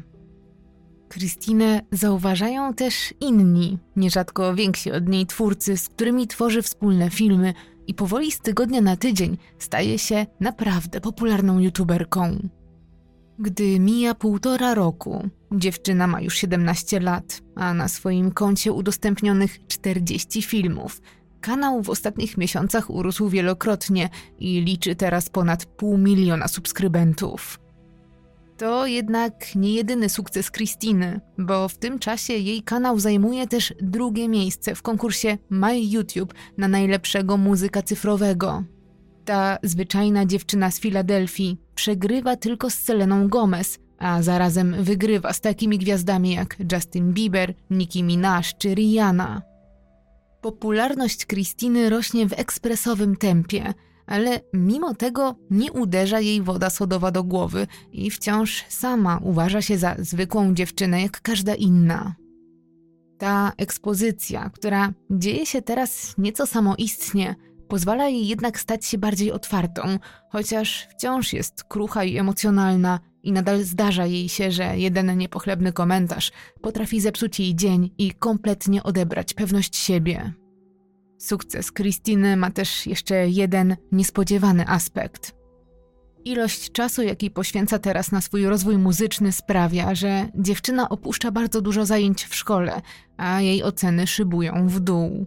Krystynę 1.09 1.81
zauważają 1.93 2.75
też 2.75 3.15
inni, 3.21 3.79
nierzadko 3.97 4.55
więksi 4.55 4.93
od 4.93 5.09
niej 5.09 5.27
twórcy, 5.27 5.77
z 5.77 5.89
którymi 5.89 6.27
tworzy 6.27 6.63
wspólne 6.63 7.11
filmy 7.11 7.55
i 7.87 7.95
powoli 7.95 8.33
z 8.33 8.41
tygodnia 8.41 8.81
na 8.81 8.97
tydzień 8.97 9.39
staje 9.59 9.99
się 9.99 10.27
naprawdę 10.41 11.01
popularną 11.01 11.59
youtuberką. 11.59 12.49
Gdy 13.39 13.81
mija 13.81 14.15
półtora 14.15 14.75
roku, 14.75 15.29
dziewczyna 15.53 16.07
ma 16.07 16.21
już 16.21 16.37
17 16.37 17.01
lat, 17.01 17.43
a 17.57 17.75
na 17.75 17.89
swoim 17.89 18.31
koncie 18.31 18.73
udostępnionych 18.73 19.67
40 19.67 20.43
filmów. 20.43 21.01
Kanał 21.41 21.83
w 21.83 21.91
ostatnich 21.91 22.39
miesiącach 22.39 22.91
urósł 22.91 23.29
wielokrotnie 23.29 24.09
i 24.39 24.61
liczy 24.61 24.97
teraz 24.97 25.29
ponad 25.29 25.65
pół 25.65 25.99
miliona 25.99 26.49
subskrybentów. 26.49 27.59
To 28.57 28.87
jednak 28.87 29.57
nie 29.57 29.75
jedyny 29.75 30.09
sukces 30.09 30.51
Krystyny, 30.51 31.21
bo 31.39 31.69
w 31.69 31.79
tym 31.79 31.99
czasie 31.99 32.33
jej 32.33 32.63
kanał 32.63 32.99
zajmuje 32.99 33.47
też 33.47 33.75
drugie 33.81 34.29
miejsce 34.29 34.75
w 34.75 34.83
konkursie 34.83 35.39
My 35.51 35.81
YouTube 35.81 36.35
na 36.59 36.69
najlepszego 36.69 37.37
muzyka 37.37 37.83
cyfrowego. 37.83 38.65
Ta 39.25 39.59
zwyczajna 39.63 40.27
dziewczyna 40.27 40.71
z 40.71 40.81
Filadelfii 40.81 41.57
przegrywa 41.75 42.37
tylko 42.37 42.71
z 42.71 42.75
Seleną 42.75 43.29
Gomez, 43.29 43.79
a 43.99 44.23
zarazem 44.23 44.85
wygrywa 44.85 45.33
z 45.33 45.41
takimi 45.41 45.79
gwiazdami 45.79 46.35
jak 46.35 46.57
Justin 46.73 47.13
Bieber, 47.13 47.55
Nicki 47.71 48.03
Minaj 48.03 48.43
czy 48.59 48.75
Rihanna. 48.75 49.43
Popularność 50.41 51.27
Krystyny 51.27 51.91
rośnie 51.91 52.29
w 52.29 52.33
ekspresowym 52.33 53.17
tempie, 53.17 53.75
ale 54.07 54.41
mimo 54.53 54.95
tego 54.95 55.35
nie 55.51 55.73
uderza 55.73 56.21
jej 56.21 56.43
woda 56.43 56.71
sodowa 56.71 57.11
do 57.11 57.25
głowy 57.25 57.67
i 57.93 58.11
wciąż 58.11 58.65
sama 58.69 59.21
uważa 59.23 59.63
się 59.63 59.79
za 59.79 59.97
zwykłą 59.99 60.55
dziewczynę 60.55 61.03
jak 61.03 61.21
każda 61.21 61.55
inna. 61.55 62.15
Ta 63.19 63.53
ekspozycja, 63.57 64.51
która 64.51 64.93
dzieje 65.11 65.47
się 65.47 65.63
teraz 65.63 66.15
nieco 66.19 66.47
samoistnie, 66.47 67.35
pozwala 67.73 68.09
jej 68.09 68.27
jednak 68.27 68.61
stać 68.61 68.87
się 68.87 68.99
bardziej 68.99 69.33
otwartą, 69.33 69.99
chociaż 70.31 70.89
wciąż 70.91 71.33
jest 71.33 71.65
krucha 71.65 72.05
i 72.05 72.19
emocjonalna 72.19 73.01
i 73.23 73.33
nadal 73.33 73.65
zdarza 73.65 74.07
jej 74.07 74.29
się, 74.29 74.51
że 74.51 74.79
jeden 74.79 75.19
niepochlebny 75.19 75.73
komentarz 75.73 76.33
potrafi 76.63 77.01
zepsuć 77.01 77.41
jej 77.41 77.55
dzień 77.55 77.91
i 77.99 78.13
kompletnie 78.13 78.83
odebrać 78.83 79.35
pewność 79.35 79.77
siebie. 79.77 80.33
Sukces 81.19 81.73
Krystyny 81.73 82.37
ma 82.37 82.51
też 82.51 82.87
jeszcze 82.87 83.29
jeden 83.29 83.77
niespodziewany 83.93 84.69
aspekt. 84.69 85.35
Ilość 86.25 86.73
czasu, 86.73 87.03
jaki 87.03 87.31
poświęca 87.31 87.79
teraz 87.79 88.13
na 88.13 88.21
swój 88.21 88.47
rozwój 88.47 88.79
muzyczny, 88.79 89.33
sprawia, 89.33 89.95
że 89.95 90.29
dziewczyna 90.35 90.89
opuszcza 90.89 91.31
bardzo 91.31 91.61
dużo 91.61 91.87
zajęć 91.87 92.25
w 92.25 92.35
szkole, 92.35 92.83
a 93.17 93.41
jej 93.41 93.63
oceny 93.63 94.07
szybują 94.07 94.69
w 94.69 94.81
dół. 94.81 95.27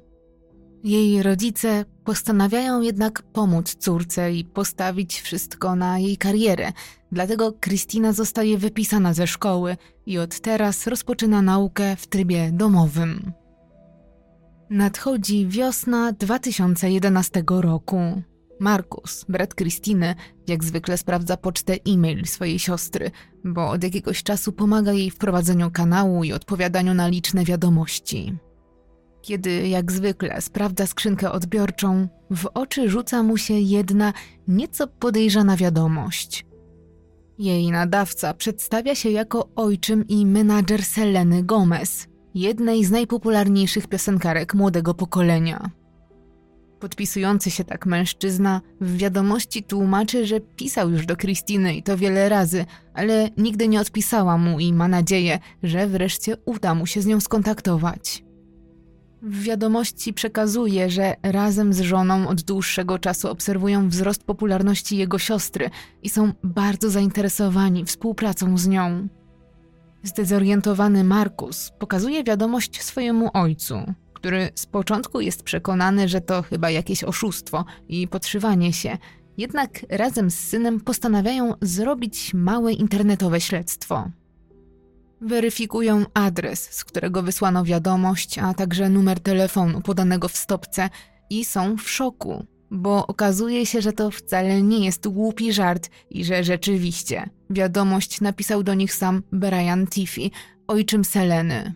Jej 0.86 1.24
rodzice 1.24 1.86
postanawiają 2.04 2.82
jednak 2.82 3.22
pomóc 3.22 3.76
córce 3.76 4.34
i 4.34 4.46
postawić 4.46 5.22
wszystko 5.22 5.76
na 5.76 6.00
jej 6.00 6.18
karierę, 6.18 6.74
dlatego 7.12 7.54
Kristina 7.54 8.14
zostaje 8.14 8.58
wypisana 8.58 9.14
ze 9.14 9.28
szkoły 9.28 9.78
i 10.06 10.18
od 10.18 10.40
teraz 10.40 10.88
rozpoczyna 10.88 11.42
naukę 11.42 11.96
w 11.96 12.08
trybie 12.08 12.52
domowym. 12.52 13.32
Nadchodzi 14.70 15.48
wiosna 15.48 16.12
2011 16.12 17.44
roku. 17.48 18.22
Markus, 18.60 19.26
brat 19.30 19.54
Kristiny, 19.54 20.16
jak 20.48 20.64
zwykle 20.64 20.98
sprawdza 20.98 21.38
pocztę 21.38 21.74
e-mail 21.88 22.26
swojej 22.26 22.60
siostry, 22.60 23.12
bo 23.44 23.70
od 23.70 23.84
jakiegoś 23.84 24.24
czasu 24.24 24.52
pomaga 24.52 24.94
jej 24.94 25.12
w 25.12 25.18
prowadzeniu 25.18 25.72
kanału 25.72 26.24
i 26.24 26.34
odpowiadaniu 26.34 26.94
na 26.94 27.08
liczne 27.08 27.46
wiadomości. 27.46 28.38
Kiedy, 29.26 29.68
jak 29.68 29.92
zwykle, 29.92 30.42
sprawdza 30.42 30.88
skrzynkę 30.88 31.32
odbiorczą, 31.32 32.08
w 32.32 32.46
oczy 32.54 32.90
rzuca 32.90 33.24
mu 33.24 33.38
się 33.38 33.54
jedna 33.54 34.14
nieco 34.48 34.88
podejrzana 34.88 35.58
wiadomość. 35.58 36.46
Jej 37.40 37.72
nadawca 37.72 38.34
przedstawia 38.34 38.96
się 38.96 39.10
jako 39.10 39.50
ojczym 39.56 40.08
i 40.08 40.26
menadżer 40.26 40.84
Seleny 40.84 41.44
Gomez, 41.44 42.08
jednej 42.36 42.86
z 42.86 42.92
najpopularniejszych 42.92 43.88
piosenkarek 43.88 44.54
młodego 44.54 44.94
pokolenia. 44.94 45.70
Podpisujący 46.80 47.52
się 47.52 47.64
tak 47.64 47.86
mężczyzna 47.86 48.62
w 48.82 48.98
wiadomości 48.98 49.64
tłumaczy, 49.64 50.26
że 50.26 50.40
pisał 50.40 50.90
już 50.90 51.06
do 51.06 51.16
Krystyny 51.16 51.76
i 51.76 51.84
to 51.84 51.98
wiele 51.98 52.30
razy, 52.30 52.66
ale 52.94 53.30
nigdy 53.38 53.68
nie 53.68 53.82
odpisała 53.82 54.38
mu 54.38 54.60
i 54.60 54.74
ma 54.74 54.88
nadzieję, 54.88 55.40
że 55.64 55.88
wreszcie 55.88 56.38
uda 56.46 56.76
mu 56.76 56.86
się 56.86 57.02
z 57.02 57.06
nią 57.06 57.20
skontaktować. 57.20 58.25
W 59.28 59.44
wiadomości 59.44 60.14
przekazuje, 60.14 60.90
że 60.90 61.16
razem 61.24 61.74
z 61.74 61.80
żoną 61.80 62.28
od 62.28 62.42
dłuższego 62.42 63.00
czasu 63.00 63.30
obserwują 63.30 63.90
wzrost 63.90 64.24
popularności 64.24 64.98
jego 64.98 65.20
siostry 65.20 65.70
i 66.04 66.10
są 66.10 66.32
bardzo 66.44 66.90
zainteresowani 66.90 67.86
współpracą 67.86 68.58
z 68.58 68.68
nią. 68.68 69.08
Zdezorientowany 70.04 71.04
Markus 71.04 71.72
pokazuje 71.80 72.24
wiadomość 72.24 72.82
swojemu 72.84 73.30
ojcu, 73.34 73.94
który 74.14 74.50
z 74.56 74.66
początku 74.66 75.22
jest 75.22 75.44
przekonany, 75.44 76.08
że 76.08 76.22
to 76.22 76.42
chyba 76.42 76.70
jakieś 76.70 77.04
oszustwo 77.04 77.66
i 77.90 78.08
podszywanie 78.08 78.74
się, 78.74 78.98
Jednak 79.38 79.86
razem 79.90 80.32
z 80.32 80.40
synem 80.40 80.80
postanawiają 80.80 81.54
zrobić 81.62 82.34
małe 82.34 82.74
internetowe 82.74 83.42
śledztwo. 83.42 84.10
Weryfikują 85.26 86.06
adres, 86.14 86.72
z 86.72 86.86
którego 86.86 87.24
wysłano 87.24 87.64
wiadomość, 87.64 88.40
a 88.40 88.54
także 88.54 88.90
numer 88.90 89.20
telefonu 89.20 89.82
podanego 89.82 90.28
w 90.28 90.38
stopce 90.38 90.90
i 91.30 91.46
są 91.46 91.78
w 91.78 91.90
szoku, 91.90 92.46
bo 92.72 93.08
okazuje 93.08 93.66
się, 93.66 93.82
że 93.82 93.94
to 93.94 94.12
wcale 94.12 94.62
nie 94.62 94.86
jest 94.86 95.08
głupi 95.08 95.54
żart 95.54 95.90
i 96.10 96.26
że 96.26 96.44
rzeczywiście 96.44 97.30
wiadomość 97.50 98.22
napisał 98.22 98.64
do 98.64 98.74
nich 98.74 98.94
sam 98.94 99.24
Brian 99.32 99.88
Tiffy, 99.88 100.30
ojczym 100.68 101.06
Seleny. 101.06 101.74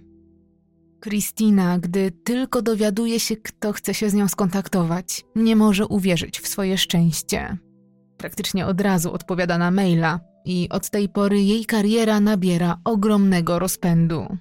Christina, 1.04 1.80
gdy 1.80 2.12
tylko 2.12 2.62
dowiaduje 2.62 3.20
się, 3.20 3.36
kto 3.38 3.74
chce 3.74 3.94
się 3.94 4.10
z 4.10 4.14
nią 4.14 4.28
skontaktować, 4.28 5.26
nie 5.36 5.56
może 5.56 5.88
uwierzyć 5.88 6.40
w 6.40 6.48
swoje 6.48 6.78
szczęście. 6.78 7.58
Praktycznie 8.18 8.66
od 8.66 8.82
razu 8.82 9.14
odpowiada 9.14 9.58
na 9.58 9.72
maila 9.72 10.29
i 10.50 10.70
od 10.70 10.90
tej 10.90 11.10
pory 11.10 11.42
jej 11.42 11.66
kariera 11.66 12.20
nabiera 12.20 12.78
ogromnego 12.86 13.60
rozpędu. 13.60 14.38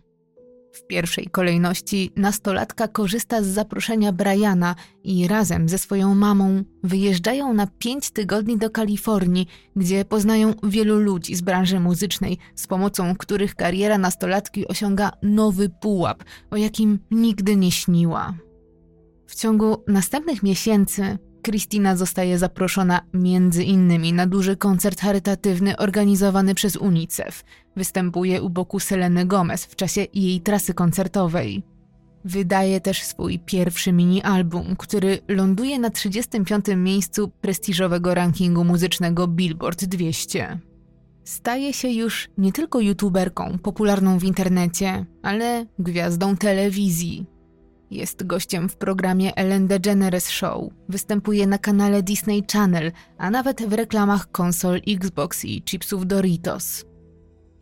W 0.73 0.87
pierwszej 0.87 1.27
kolejności 1.27 2.12
nastolatka 2.16 2.88
korzysta 2.88 3.42
z 3.42 3.47
zaproszenia 3.47 4.12
Briana 4.12 4.75
i 5.05 5.29
razem 5.29 5.68
ze 5.68 5.79
swoją 5.79 6.14
mamą 6.14 6.62
wyjeżdżają 6.83 7.55
na 7.55 7.66
pięć 7.66 8.11
tygodni 8.11 8.59
do 8.59 8.71
Kalifornii, 8.71 9.47
gdzie 9.77 10.05
poznają 10.05 10.55
wielu 10.62 10.99
ludzi 10.99 11.35
z 11.35 11.40
branży 11.40 11.81
muzycznej, 11.81 12.38
z 12.55 12.66
pomocą 12.66 13.16
których 13.16 13.55
kariera 13.55 13.99
nastolatki 13.99 14.68
osiąga 14.68 15.11
nowy 15.23 15.68
pułap, 15.68 16.25
o 16.51 16.57
jakim 16.57 16.99
nigdy 17.11 17.57
nie 17.57 17.71
śniła. 17.71 18.35
W 19.27 19.35
ciągu 19.35 19.85
następnych 19.88 20.42
miesięcy 20.42 21.18
Kristina 21.42 21.96
zostaje 21.96 22.38
zaproszona 22.38 23.01
między 23.14 23.64
innymi 23.64 24.12
na 24.12 24.27
duży 24.27 24.57
koncert 24.57 25.01
charytatywny 25.01 25.77
organizowany 25.77 26.55
przez 26.55 26.77
UNICEF. 26.77 27.44
Występuje 27.77 28.42
u 28.42 28.51
boku 28.51 28.81
Seleny 28.81 29.27
Gomez 29.27 29.64
w 29.64 29.77
czasie 29.77 30.07
jej 30.14 30.40
trasy 30.40 30.74
koncertowej. 30.74 31.62
Wydaje 32.24 32.81
też 32.81 33.03
swój 33.03 33.38
pierwszy 33.38 33.92
mini-album, 33.92 34.77
który 34.77 35.18
ląduje 35.29 35.79
na 35.79 35.90
35. 35.90 36.64
miejscu 36.77 37.29
prestiżowego 37.40 38.14
rankingu 38.14 38.64
muzycznego 38.64 39.29
Billboard 39.29 39.85
200. 39.85 40.59
Staje 41.24 41.72
się 41.72 41.88
już 41.88 42.29
nie 42.38 42.53
tylko 42.53 42.81
youtuberką 42.81 43.59
popularną 43.59 44.18
w 44.18 44.24
internecie, 44.24 45.07
ale 45.22 45.66
gwiazdą 45.79 46.37
telewizji. 46.37 47.38
Jest 47.90 48.27
gościem 48.27 48.68
w 48.68 48.77
programie 48.77 49.37
Ellen 49.37 49.66
DeGeneres 49.66 50.29
Show, 50.31 50.72
występuje 50.88 51.46
na 51.46 51.59
kanale 51.59 52.03
Disney 52.03 52.44
Channel, 52.53 52.92
a 53.18 53.31
nawet 53.31 53.62
w 53.62 53.72
reklamach 53.72 54.31
konsol 54.31 54.81
Xbox 54.88 55.44
i 55.44 55.62
chipsów 55.62 56.07
Doritos. 56.07 56.85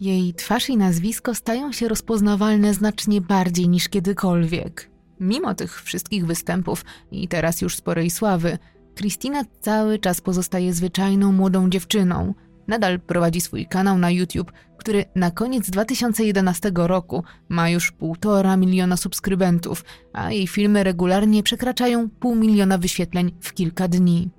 Jej 0.00 0.34
twarz 0.34 0.68
i 0.68 0.76
nazwisko 0.76 1.34
stają 1.34 1.72
się 1.72 1.88
rozpoznawalne 1.88 2.74
znacznie 2.74 3.20
bardziej 3.20 3.68
niż 3.68 3.88
kiedykolwiek. 3.88 4.90
Mimo 5.20 5.54
tych 5.54 5.82
wszystkich 5.82 6.26
występów 6.26 6.84
i 7.10 7.28
teraz 7.28 7.60
już 7.60 7.76
sporej 7.76 8.10
sławy, 8.10 8.58
Christina 8.98 9.42
cały 9.60 9.98
czas 9.98 10.20
pozostaje 10.20 10.72
zwyczajną 10.72 11.32
młodą 11.32 11.70
dziewczyną– 11.70 12.34
Nadal 12.68 13.00
prowadzi 13.00 13.40
swój 13.40 13.66
kanał 13.66 13.98
na 13.98 14.10
YouTube, 14.10 14.52
który 14.76 15.04
na 15.14 15.30
koniec 15.30 15.70
2011 15.70 16.72
roku 16.74 17.24
ma 17.48 17.70
już 17.70 17.92
półtora 17.92 18.56
miliona 18.56 18.96
subskrybentów, 18.96 19.84
a 20.12 20.32
jej 20.32 20.46
filmy 20.46 20.84
regularnie 20.84 21.42
przekraczają 21.42 22.10
pół 22.10 22.34
miliona 22.34 22.78
wyświetleń 22.78 23.32
w 23.40 23.54
kilka 23.54 23.88
dni. 23.88 24.30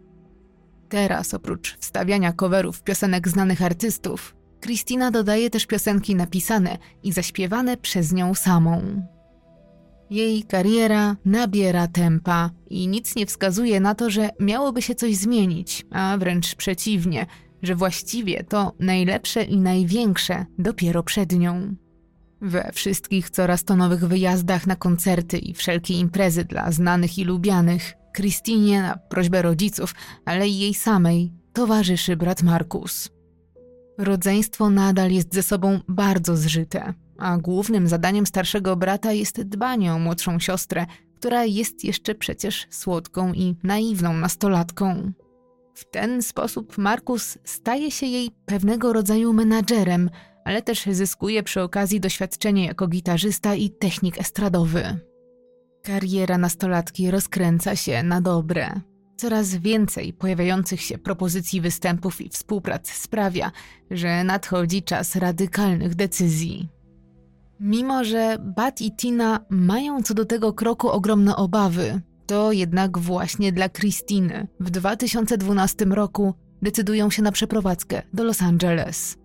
Teraz, 0.89 1.33
oprócz 1.33 1.77
wstawiania 1.77 2.33
coverów 2.33 2.83
piosenek 2.83 3.27
znanych 3.27 3.61
artystów, 3.61 4.35
Christina 4.61 5.11
dodaje 5.11 5.49
też 5.49 5.65
piosenki 5.65 6.15
napisane 6.15 6.77
i 7.03 7.11
zaśpiewane 7.11 7.77
przez 7.77 8.13
nią 8.13 8.35
samą. 8.35 9.03
Jej 10.09 10.43
kariera 10.43 11.15
nabiera 11.25 11.87
tempa 11.87 12.49
i 12.69 12.87
nic 12.87 13.15
nie 13.15 13.25
wskazuje 13.25 13.79
na 13.79 13.95
to, 13.95 14.09
że 14.09 14.29
miałoby 14.39 14.81
się 14.81 14.95
coś 14.95 15.15
zmienić, 15.15 15.85
a 15.91 16.17
wręcz 16.17 16.55
przeciwnie– 16.55 17.25
że 17.61 17.75
właściwie 17.75 18.43
to 18.43 18.73
najlepsze 18.79 19.43
i 19.43 19.57
największe 19.57 20.45
dopiero 20.59 21.03
przed 21.03 21.31
nią. 21.39 21.75
We 22.41 22.71
wszystkich 22.73 23.29
coraz 23.29 23.63
to 23.63 23.75
nowych 23.75 24.07
wyjazdach 24.07 24.67
na 24.67 24.75
koncerty 24.75 25.37
i 25.37 25.53
wszelkie 25.53 25.93
imprezy 25.93 26.45
dla 26.45 26.71
znanych 26.71 27.17
i 27.17 27.23
lubianych, 27.23 27.93
Christinie 28.15 28.81
na 28.81 28.97
prośbę 28.97 29.41
rodziców, 29.41 29.95
ale 30.25 30.47
i 30.47 30.59
jej 30.59 30.73
samej, 30.73 31.33
towarzyszy 31.53 32.15
brat 32.15 32.43
Markus. 32.43 33.09
Rodzeństwo 33.97 34.69
nadal 34.69 35.11
jest 35.11 35.33
ze 35.33 35.43
sobą 35.43 35.79
bardzo 35.87 36.37
zżyte, 36.37 36.93
a 37.17 37.37
głównym 37.37 37.87
zadaniem 37.87 38.25
starszego 38.25 38.75
brata 38.75 39.11
jest 39.11 39.41
dbanie 39.41 39.93
o 39.93 39.99
młodszą 39.99 40.39
siostrę, 40.39 40.85
która 41.15 41.45
jest 41.45 41.83
jeszcze 41.83 42.15
przecież 42.15 42.67
słodką 42.69 43.33
i 43.33 43.55
naiwną 43.63 44.13
nastolatką. 44.13 45.11
W 45.77 45.85
ten 45.85 46.21
sposób 46.21 46.77
Markus 46.77 47.37
staje 47.43 47.91
się 47.91 48.05
jej 48.05 48.31
pewnego 48.45 48.93
rodzaju 48.93 49.33
menadżerem, 49.33 50.09
ale 50.45 50.61
też 50.61 50.85
zyskuje 50.91 51.43
przy 51.43 51.61
okazji 51.61 51.99
doświadczenie 51.99 52.65
jako 52.65 52.87
gitarzysta 52.87 53.55
i 53.55 53.69
technik 53.69 54.19
estradowy. 54.19 54.99
Kariera 55.83 56.37
nastolatki 56.37 57.11
rozkręca 57.11 57.75
się 57.75 58.03
na 58.03 58.21
dobre. 58.21 58.81
Coraz 59.17 59.55
więcej 59.55 60.13
pojawiających 60.13 60.81
się 60.81 60.97
propozycji 60.97 61.61
występów 61.61 62.21
i 62.21 62.29
współprac 62.29 62.89
sprawia, 62.89 63.51
że 63.91 64.23
nadchodzi 64.23 64.83
czas 64.83 65.15
radykalnych 65.15 65.95
decyzji. 65.95 66.69
Mimo, 67.59 68.03
że 68.03 68.37
Bat 68.39 68.81
i 68.81 68.91
Tina 68.95 69.45
mają 69.49 70.03
co 70.03 70.13
do 70.13 70.25
tego 70.25 70.53
kroku 70.53 70.89
ogromne 70.89 71.35
obawy, 71.35 72.01
to 72.27 72.51
jednak 72.51 72.97
właśnie 72.97 73.51
dla 73.51 73.69
Christiny 73.69 74.47
w 74.59 74.69
2012 74.69 75.85
roku 75.85 76.33
decydują 76.61 77.09
się 77.09 77.21
na 77.21 77.31
przeprowadzkę 77.31 78.01
do 78.13 78.23
Los 78.23 78.41
Angeles. 78.41 79.17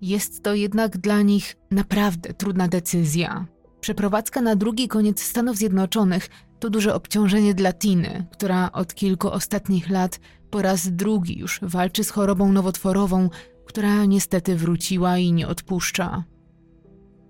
Jest 0.00 0.42
to 0.42 0.54
jednak 0.54 0.98
dla 0.98 1.22
nich 1.22 1.56
naprawdę 1.70 2.34
trudna 2.34 2.68
decyzja. 2.68 3.46
Przeprowadzka 3.80 4.40
na 4.40 4.56
drugi 4.56 4.88
koniec 4.88 5.22
Stanów 5.22 5.56
Zjednoczonych 5.56 6.28
to 6.58 6.70
duże 6.70 6.94
obciążenie 6.94 7.54
dla 7.54 7.72
Tiny, 7.72 8.26
która 8.32 8.72
od 8.72 8.94
kilku 8.94 9.30
ostatnich 9.30 9.90
lat 9.90 10.20
po 10.50 10.62
raz 10.62 10.88
drugi 10.88 11.38
już 11.38 11.60
walczy 11.62 12.04
z 12.04 12.10
chorobą 12.10 12.52
nowotworową, 12.52 13.30
która 13.66 14.04
niestety 14.04 14.56
wróciła 14.56 15.18
i 15.18 15.32
nie 15.32 15.48
odpuszcza. 15.48 16.24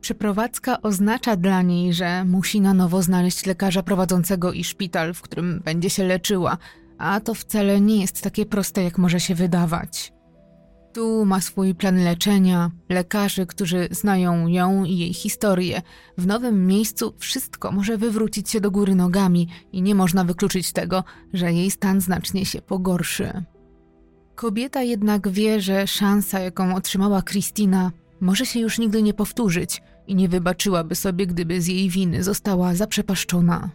Przeprowadzka 0.03 0.83
oznacza 0.83 1.37
dla 1.37 1.63
niej, 1.63 1.93
że 1.95 2.25
musi 2.25 2.61
na 2.61 2.75
nowo 2.75 3.03
znaleźć 3.03 3.47
lekarza 3.47 3.83
prowadzącego 3.83 4.53
i 4.53 4.65
szpital, 4.65 5.15
w 5.15 5.23
którym 5.23 5.61
będzie 5.65 5.91
się 5.91 6.05
leczyła, 6.05 6.59
a 6.99 7.21
to 7.21 7.35
wcale 7.35 7.81
nie 7.81 8.01
jest 8.01 8.23
takie 8.23 8.47
proste, 8.47 8.83
jak 8.83 8.99
może 8.99 9.21
się 9.21 9.35
wydawać. 9.35 10.13
Tu 10.93 11.25
ma 11.25 11.41
swój 11.41 11.75
plan 11.75 12.05
leczenia, 12.05 12.71
lekarzy, 12.89 13.47
którzy 13.47 13.89
znają 13.91 14.47
ją 14.47 14.85
i 14.85 14.99
jej 14.99 15.15
historię. 15.15 15.83
W 16.19 16.27
nowym 16.27 16.67
miejscu 16.67 17.15
wszystko 17.19 17.73
może 17.73 17.99
wywrócić 17.99 18.51
się 18.51 18.61
do 18.61 18.71
góry 18.71 18.95
nogami 18.95 19.49
i 19.73 19.83
nie 19.83 19.95
można 19.95 20.25
wykluczyć 20.25 20.73
tego, 20.73 21.05
że 21.33 21.53
jej 21.53 21.71
stan 21.71 22.01
znacznie 22.01 22.47
się 22.47 22.63
pogorszy. 22.63 23.45
Kobieta 24.35 24.83
jednak 24.83 25.29
wie, 25.29 25.61
że 25.61 25.87
szansa, 25.87 26.41
jaką 26.41 26.75
otrzymała 26.75 27.23
Kristina, 27.23 27.91
może 28.21 28.47
się 28.47 28.61
już 28.61 28.79
nigdy 28.79 29.03
nie 29.03 29.15
powtórzyć 29.15 29.83
i 30.07 30.15
nie 30.15 30.29
wybaczyłaby 30.29 30.95
sobie, 30.95 31.27
gdyby 31.27 31.61
z 31.61 31.67
jej 31.67 31.91
winy 31.91 32.23
została 32.23 32.75
zaprzepaszczona. 32.75 33.71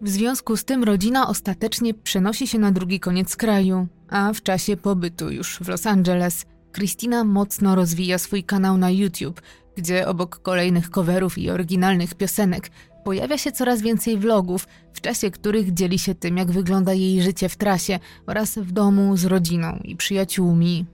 W 0.00 0.08
związku 0.08 0.56
z 0.56 0.64
tym 0.64 0.84
rodzina 0.84 1.28
ostatecznie 1.28 1.94
przenosi 1.94 2.46
się 2.46 2.58
na 2.58 2.72
drugi 2.72 3.00
koniec 3.00 3.36
kraju, 3.36 3.86
a 4.08 4.32
w 4.32 4.42
czasie 4.42 4.76
pobytu 4.76 5.30
już 5.30 5.58
w 5.58 5.68
Los 5.68 5.86
Angeles 5.86 6.46
Christina 6.74 7.24
mocno 7.24 7.74
rozwija 7.74 8.18
swój 8.18 8.44
kanał 8.44 8.76
na 8.76 8.90
YouTube, 8.90 9.42
gdzie 9.76 10.08
obok 10.08 10.38
kolejnych 10.42 10.90
coverów 10.90 11.38
i 11.38 11.50
oryginalnych 11.50 12.14
piosenek 12.14 12.70
pojawia 13.04 13.38
się 13.38 13.52
coraz 13.52 13.82
więcej 13.82 14.18
vlogów, 14.18 14.68
w 14.92 15.00
czasie 15.00 15.30
których 15.30 15.74
dzieli 15.74 15.98
się 15.98 16.14
tym, 16.14 16.36
jak 16.36 16.52
wygląda 16.52 16.92
jej 16.92 17.22
życie 17.22 17.48
w 17.48 17.56
trasie 17.56 17.98
oraz 18.26 18.58
w 18.58 18.72
domu 18.72 19.16
z 19.16 19.24
rodziną 19.24 19.80
i 19.84 19.96
przyjaciółmi. 19.96 20.86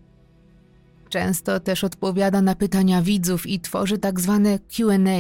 Często 1.15 1.61
też 1.61 1.85
odpowiada 1.85 2.43
na 2.43 2.55
pytania 2.55 3.03
widzów 3.03 3.47
i 3.47 3.61
tworzy 3.61 3.99
tak 3.99 4.21
zwane 4.21 4.59
QA. 4.59 5.19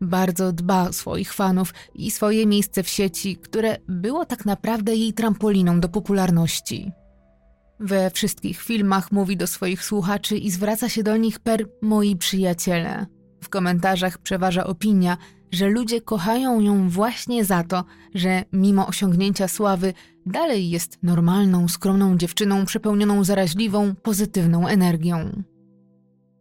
Bardzo 0.00 0.52
dba 0.52 0.88
o 0.88 0.92
swoich 0.92 1.32
fanów 1.32 1.74
i 1.94 2.10
swoje 2.10 2.46
miejsce 2.46 2.82
w 2.82 2.88
sieci, 2.88 3.36
które 3.36 3.76
było 3.88 4.24
tak 4.24 4.46
naprawdę 4.46 4.96
jej 4.96 5.12
trampoliną 5.12 5.80
do 5.80 5.88
popularności. 5.88 6.92
We 7.80 8.10
wszystkich 8.10 8.62
filmach 8.62 9.12
mówi 9.12 9.36
do 9.36 9.46
swoich 9.46 9.84
słuchaczy 9.84 10.36
i 10.36 10.50
zwraca 10.50 10.88
się 10.88 11.02
do 11.02 11.16
nich 11.16 11.40
per 11.40 11.66
moi 11.82 12.16
przyjaciele. 12.16 13.06
W 13.42 13.48
komentarzach 13.48 14.18
przeważa 14.18 14.64
opinia, 14.64 15.16
że 15.52 15.68
ludzie 15.68 16.00
kochają 16.00 16.60
ją 16.60 16.88
właśnie 16.88 17.44
za 17.44 17.64
to, 17.64 17.84
że 18.14 18.44
mimo 18.52 18.86
osiągnięcia 18.86 19.48
sławy 19.48 19.94
dalej 20.26 20.70
jest 20.70 20.98
normalną, 21.02 21.68
skromną 21.68 22.16
dziewczyną 22.16 22.66
przepełnioną 22.66 23.24
zaraźliwą, 23.24 23.94
pozytywną 23.94 24.66
energią. 24.66 25.42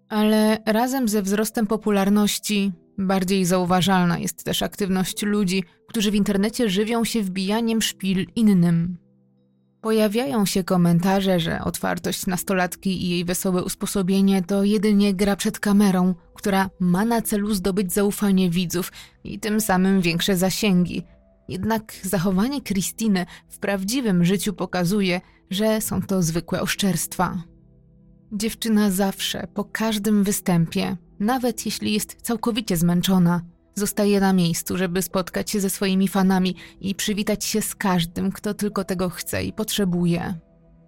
Ale 0.10 0.58
razem 0.66 1.08
ze 1.08 1.22
wzrostem 1.22 1.68
popularności 1.68 2.72
bardziej 2.97 3.45
zauważalna 3.45 4.18
jest 4.20 4.43
też 4.43 4.62
aktywność 4.62 5.24
ludzi, 5.24 5.64
którzy 5.88 6.12
w 6.12 6.16
internecie 6.16 6.70
żywią 6.70 7.03
się 7.03 7.22
wbijaniem 7.22 7.82
szpil 7.82 8.28
innym. 8.36 9.05
Pojawiają 9.86 10.45
się 10.45 10.63
komentarze, 10.63 11.39
że 11.39 11.61
otwartość 11.61 12.25
nastolatki 12.25 13.03
i 13.05 13.09
jej 13.09 13.25
wesołe 13.25 13.63
usposobienie 13.63 14.43
to 14.43 14.63
jedynie 14.63 15.13
gra 15.13 15.36
przed 15.36 15.59
kamerą, 15.59 16.15
która 16.33 16.69
ma 16.79 17.05
na 17.05 17.21
celu 17.21 17.53
zdobyć 17.53 17.93
zaufanie 17.93 18.49
widzów 18.49 18.91
i 19.23 19.39
tym 19.39 19.61
samym 19.61 20.01
większe 20.01 20.38
zasięgi. 20.38 21.03
Jednak 21.49 21.93
zachowanie 22.01 22.61
Kristiny 22.61 23.25
w 23.49 23.59
prawdziwym 23.59 24.25
życiu 24.25 24.53
pokazuje, 24.53 25.21
że 25.49 25.81
są 25.81 26.01
to 26.01 26.21
zwykłe 26.21 26.61
oszczerstwa. 26.61 27.43
Dziewczyna 28.31 28.91
zawsze, 28.91 29.47
po 29.53 29.63
każdym 29.63 30.23
występie, 30.23 30.97
nawet 31.19 31.65
jeśli 31.65 31.93
jest 31.93 32.15
całkowicie 32.21 32.77
zmęczona, 32.77 33.41
zostaje 33.76 34.19
na 34.19 34.34
miejscu, 34.34 34.78
żeby 34.78 35.01
spotkać 35.01 35.51
się 35.51 35.59
ze 35.59 35.69
swoimi 35.69 36.07
fanami 36.07 36.55
i 36.82 36.95
przywitać 36.95 37.45
się 37.45 37.61
z 37.61 37.76
każdym, 37.76 38.32
kto 38.32 38.53
tylko 38.53 38.84
tego 38.84 39.09
chce 39.09 39.43
i 39.43 39.53
potrzebuje. 39.53 40.34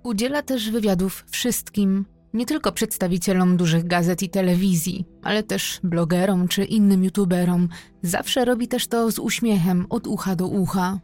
Udziela 0.03 0.41
też 0.41 0.71
wywiadów 0.71 1.25
wszystkim, 1.29 2.05
nie 2.33 2.45
tylko 2.45 2.71
przedstawicielom 2.71 3.57
dużych 3.57 3.87
gazet 3.87 4.23
i 4.23 4.29
telewizji, 4.29 5.05
ale 5.23 5.43
też 5.43 5.79
blogerom 5.83 6.47
czy 6.47 6.63
innym 6.63 7.03
youtuberom. 7.03 7.69
Zawsze 8.01 8.45
robi 8.45 8.67
też 8.67 8.87
to 8.87 9.11
z 9.11 9.19
uśmiechem 9.19 9.85
od 9.89 10.07
ucha 10.07 10.35
do 10.35 10.47
ucha. 10.47 10.99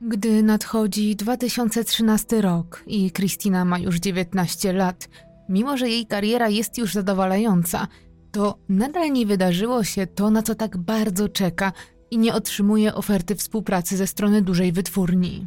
Gdy 0.00 0.42
nadchodzi 0.42 1.16
2013 1.16 2.40
rok 2.40 2.84
i 2.86 3.10
Kristina 3.10 3.64
ma 3.64 3.78
już 3.78 3.96
19 3.96 4.72
lat, 4.72 5.08
mimo 5.48 5.76
że 5.76 5.88
jej 5.88 6.06
kariera 6.06 6.48
jest 6.48 6.78
już 6.78 6.94
zadowalająca, 6.94 7.86
to 8.32 8.58
nadal 8.68 9.12
nie 9.12 9.26
wydarzyło 9.26 9.84
się 9.84 10.06
to, 10.06 10.30
na 10.30 10.42
co 10.42 10.54
tak 10.54 10.76
bardzo 10.76 11.28
czeka 11.28 11.72
i 12.10 12.18
nie 12.18 12.34
otrzymuje 12.34 12.94
oferty 12.94 13.34
współpracy 13.34 13.96
ze 13.96 14.06
strony 14.06 14.42
dużej 14.42 14.72
wytwórni. 14.72 15.46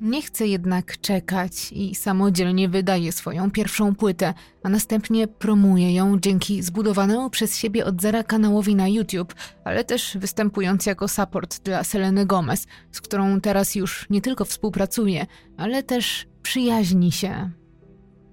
Nie 0.00 0.22
chce 0.22 0.46
jednak 0.46 1.00
czekać 1.00 1.72
i 1.72 1.94
samodzielnie 1.94 2.68
wydaje 2.68 3.12
swoją 3.12 3.50
pierwszą 3.50 3.94
płytę, 3.94 4.34
a 4.62 4.68
następnie 4.68 5.28
promuje 5.28 5.94
ją 5.94 6.20
dzięki 6.20 6.62
zbudowanemu 6.62 7.30
przez 7.30 7.56
siebie 7.56 7.84
od 7.84 8.02
zera 8.02 8.22
kanałowi 8.22 8.74
na 8.74 8.88
YouTube, 8.88 9.34
ale 9.64 9.84
też 9.84 10.16
występując 10.20 10.86
jako 10.86 11.08
support 11.08 11.62
dla 11.62 11.84
Seleny 11.84 12.26
Gomez, 12.26 12.66
z 12.92 13.00
którą 13.00 13.40
teraz 13.40 13.74
już 13.74 14.06
nie 14.10 14.20
tylko 14.20 14.44
współpracuje, 14.44 15.26
ale 15.56 15.82
też 15.82 16.26
przyjaźni 16.42 17.12
się. 17.12 17.50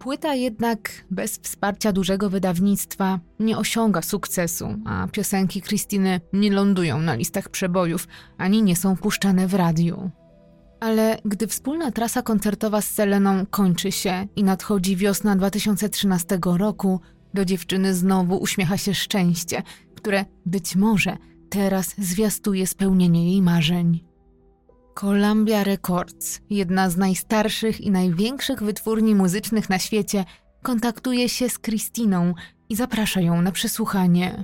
Płyta 0.03 0.35
jednak 0.35 1.05
bez 1.11 1.37
wsparcia 1.37 1.91
dużego 1.91 2.29
wydawnictwa 2.29 3.19
nie 3.39 3.57
osiąga 3.57 4.01
sukcesu, 4.01 4.67
a 4.85 5.07
piosenki 5.11 5.61
Krystyny 5.61 6.21
nie 6.33 6.51
lądują 6.51 6.99
na 6.99 7.15
listach 7.15 7.49
przebojów 7.49 8.07
ani 8.37 8.63
nie 8.63 8.75
są 8.75 8.95
puszczane 8.97 9.47
w 9.47 9.53
radiu. 9.53 10.11
Ale 10.79 11.17
gdy 11.25 11.47
wspólna 11.47 11.91
trasa 11.91 12.21
koncertowa 12.21 12.81
z 12.81 12.87
Seleną 12.87 13.45
kończy 13.45 13.91
się 13.91 14.27
i 14.35 14.43
nadchodzi 14.43 14.95
wiosna 14.95 15.35
2013 15.35 16.39
roku, 16.43 16.99
do 17.33 17.45
dziewczyny 17.45 17.93
znowu 17.93 18.37
uśmiecha 18.37 18.77
się 18.77 18.93
szczęście, 18.93 19.63
które 19.95 20.25
być 20.45 20.75
może 20.75 21.17
teraz 21.49 21.95
zwiastuje 21.97 22.67
spełnienie 22.67 23.31
jej 23.31 23.41
marzeń. 23.41 24.12
Columbia 24.93 25.63
Records, 25.63 26.41
jedna 26.49 26.89
z 26.89 26.97
najstarszych 26.97 27.81
i 27.81 27.91
największych 27.91 28.63
wytwórni 28.63 29.15
muzycznych 29.15 29.69
na 29.69 29.79
świecie, 29.79 30.25
kontaktuje 30.63 31.29
się 31.29 31.49
z 31.49 31.59
Kristiną 31.59 32.33
i 32.69 32.75
zaprasza 32.75 33.21
ją 33.21 33.41
na 33.41 33.51
przesłuchanie. 33.51 34.43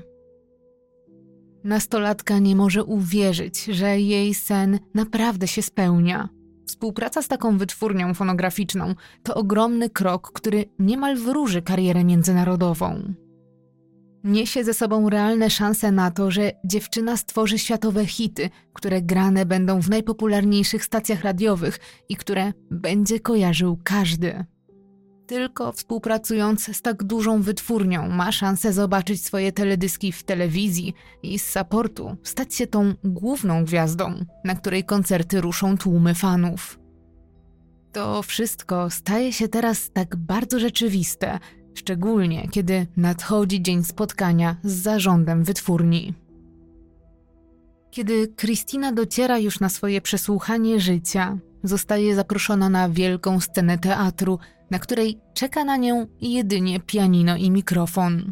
Nastolatka 1.64 2.40
nie 2.40 2.56
może 2.56 2.84
uwierzyć, 2.84 3.64
że 3.64 4.00
jej 4.00 4.34
sen 4.34 4.80
naprawdę 4.94 5.48
się 5.48 5.62
spełnia. 5.62 6.30
Współpraca 6.68 7.22
z 7.22 7.28
taką 7.28 7.58
wytwórnią 7.58 8.14
fonograficzną 8.14 8.96
to 9.24 9.36
ogromny 9.36 9.90
krok, 9.90 10.32
który 10.32 10.66
niemal 10.80 11.18
wróży 11.18 11.62
karierę 11.62 12.04
międzynarodową. 12.04 13.14
Niesie 14.24 14.64
ze 14.64 14.74
sobą 14.74 15.10
realne 15.10 15.50
szanse 15.50 15.92
na 15.92 16.12
to, 16.12 16.32
że 16.32 16.52
dziewczyna 16.66 17.18
stworzy 17.18 17.60
światowe 17.60 18.06
hity, 18.06 18.50
które 18.74 19.02
grane 19.02 19.46
będą 19.46 19.82
w 19.82 19.90
najpopularniejszych 19.90 20.86
stacjach 20.86 21.24
radiowych 21.24 21.80
i 22.10 22.16
które 22.16 22.54
będzie 22.72 23.20
kojarzył 23.20 23.80
każdy. 23.84 24.46
Tylko 25.28 25.72
współpracując 25.72 26.78
z 26.78 26.82
tak 26.82 27.04
dużą 27.04 27.42
wytwórnią 27.42 28.10
ma 28.10 28.32
szansę 28.32 28.74
zobaczyć 28.74 29.26
swoje 29.26 29.52
teledyski 29.52 30.12
w 30.12 30.24
telewizji 30.24 30.94
i 31.24 31.40
z 31.40 31.50
supportu 31.54 32.18
stać 32.24 32.56
się 32.56 32.68
tą 32.68 32.94
główną 33.04 33.66
gwiazdą, 33.66 34.26
na 34.44 34.56
której 34.56 34.84
koncerty 34.84 35.42
ruszą 35.42 35.78
tłumy 35.78 36.16
fanów. 36.16 36.80
To 37.92 38.22
wszystko 38.22 38.90
staje 38.90 39.34
się 39.34 39.48
teraz 39.48 39.92
tak 39.92 40.16
bardzo 40.16 40.60
rzeczywiste, 40.60 41.40
szczególnie 41.80 42.48
kiedy 42.52 42.88
nadchodzi 42.98 43.62
dzień 43.62 43.84
spotkania 43.84 44.56
z 44.64 44.72
zarządem 44.72 45.44
wytwórni. 45.44 46.14
Kiedy 47.92 48.28
Kristina 48.28 48.92
dociera 48.92 49.38
już 49.38 49.60
na 49.60 49.70
swoje 49.70 50.02
przesłuchanie 50.02 50.80
życia, 50.80 51.38
zostaje 51.64 52.16
zaproszona 52.16 52.70
na 52.70 52.90
wielką 52.90 53.40
scenę 53.40 53.78
teatru, 53.78 54.40
na 54.72 54.80
której 54.80 55.20
czeka 55.34 55.66
na 55.66 55.78
nią 55.78 56.08
jedynie 56.22 56.80
pianino 56.80 57.36
i 57.36 57.52
mikrofon. 57.52 58.32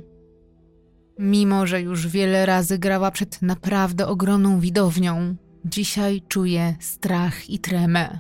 Mimo, 1.20 1.68
że 1.68 1.82
już 1.82 2.08
wiele 2.08 2.46
razy 2.46 2.80
grała 2.80 3.12
przed 3.12 3.42
naprawdę 3.42 4.08
ogromną 4.08 4.60
widownią, 4.60 5.36
dzisiaj 5.66 6.22
czuje 6.28 6.76
strach 6.80 7.50
i 7.50 7.60
tremę. 7.60 8.20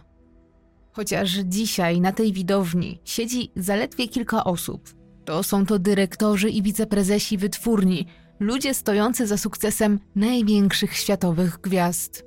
Chociaż 0.91 1.31
dzisiaj 1.31 2.01
na 2.01 2.11
tej 2.11 2.33
widowni 2.33 2.99
siedzi 3.05 3.51
zaledwie 3.55 4.07
kilka 4.07 4.43
osób, 4.43 4.97
to 5.27 5.43
są 5.43 5.65
to 5.65 5.79
dyrektorzy 5.79 6.49
i 6.49 6.61
wiceprezesi 6.61 7.37
wytwórni, 7.37 8.07
ludzie 8.39 8.73
stojący 8.73 9.27
za 9.27 9.37
sukcesem 9.37 9.99
największych 10.15 10.97
światowych 10.97 11.57
gwiazd. 11.61 12.23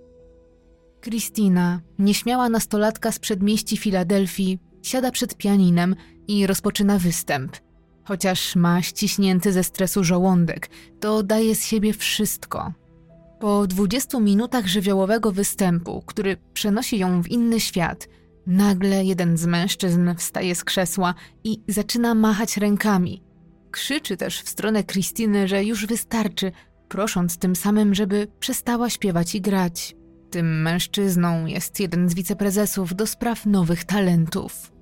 Kristina, 1.01 1.81
nieśmiała 1.99 2.49
nastolatka 2.49 3.13
z 3.13 3.19
przedmieści 3.19 3.77
Filadelfii, 3.77 4.59
siada 4.83 5.11
przed 5.11 5.37
pianinem 5.37 5.97
i 6.29 6.47
rozpoczyna 6.47 6.99
występ. 6.99 7.57
Chociaż 8.05 8.57
ma 8.57 8.83
ściśnięty 8.83 9.53
ze 9.53 9.65
stresu 9.65 10.05
żołądek, 10.05 10.71
to 11.01 11.23
daje 11.23 11.55
z 11.55 11.65
siebie 11.65 11.93
wszystko. 11.93 12.73
Po 13.39 13.67
20 13.67 14.21
minutach 14.21 14.67
żywiołowego 14.67 15.33
występu, 15.33 16.03
który 16.07 16.37
przenosi 16.55 16.99
ją 16.99 17.23
w 17.23 17.29
inny 17.29 17.61
świat– 17.61 18.09
Nagle 18.51 19.05
jeden 19.05 19.37
z 19.37 19.47
mężczyzn 19.47 20.15
wstaje 20.17 20.55
z 20.55 20.65
krzesła 20.65 21.15
i 21.45 21.61
zaczyna 21.69 22.15
machać 22.15 22.57
rękami. 22.57 23.23
Krzyczy 23.71 24.17
też 24.17 24.43
w 24.43 24.49
stronę 24.49 24.85
Krystyny, 24.85 25.49
że 25.49 25.65
już 25.65 25.87
wystarczy, 25.87 26.53
prosząc 26.89 27.39
tym 27.39 27.57
samym, 27.57 27.95
żeby 27.95 28.27
przestała 28.41 28.91
śpiewać 28.91 29.35
i 29.35 29.41
grać. 29.41 29.97
Tym 30.31 30.63
mężczyzną 30.63 31.47
jest 31.47 31.81
jeden 31.81 32.09
z 32.09 32.15
wiceprezesów 32.15 32.95
do 32.95 33.07
spraw 33.07 33.47
nowych 33.47 33.85
talentów. 33.85 34.73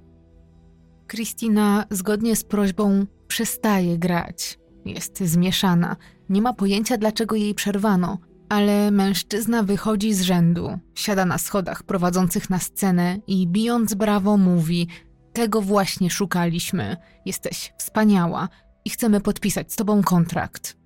Kristina 1.07 1.85
zgodnie 1.91 2.37
z 2.37 2.45
prośbą 2.45 3.07
przestaje 3.27 3.99
grać. 3.99 4.59
Jest 4.85 5.19
zmieszana, 5.19 5.97
nie 6.29 6.43
ma 6.43 6.53
pojęcia 6.53 6.97
dlaczego 6.97 7.37
jej 7.37 7.55
przerwano, 7.55 8.19
ale 8.49 8.91
mężczyzna 8.91 9.63
wychodzi 9.63 10.15
z 10.15 10.23
rzędu, 10.23 10.79
siada 10.95 11.25
na 11.25 11.39
schodach 11.39 11.83
prowadzących 11.83 12.51
na 12.51 12.59
scenę 12.59 13.19
i 13.27 13.47
bijąc 13.47 13.95
brawo 13.95 14.37
mówi: 14.37 14.89
Tego 15.33 15.63
właśnie 15.63 16.11
szukaliśmy. 16.11 16.97
Jesteś 17.27 17.73
wspaniała 17.79 18.49
i 18.85 18.91
chcemy 18.91 19.21
podpisać 19.21 19.73
z 19.73 19.77
tobą 19.77 20.03
kontrakt. 20.03 20.77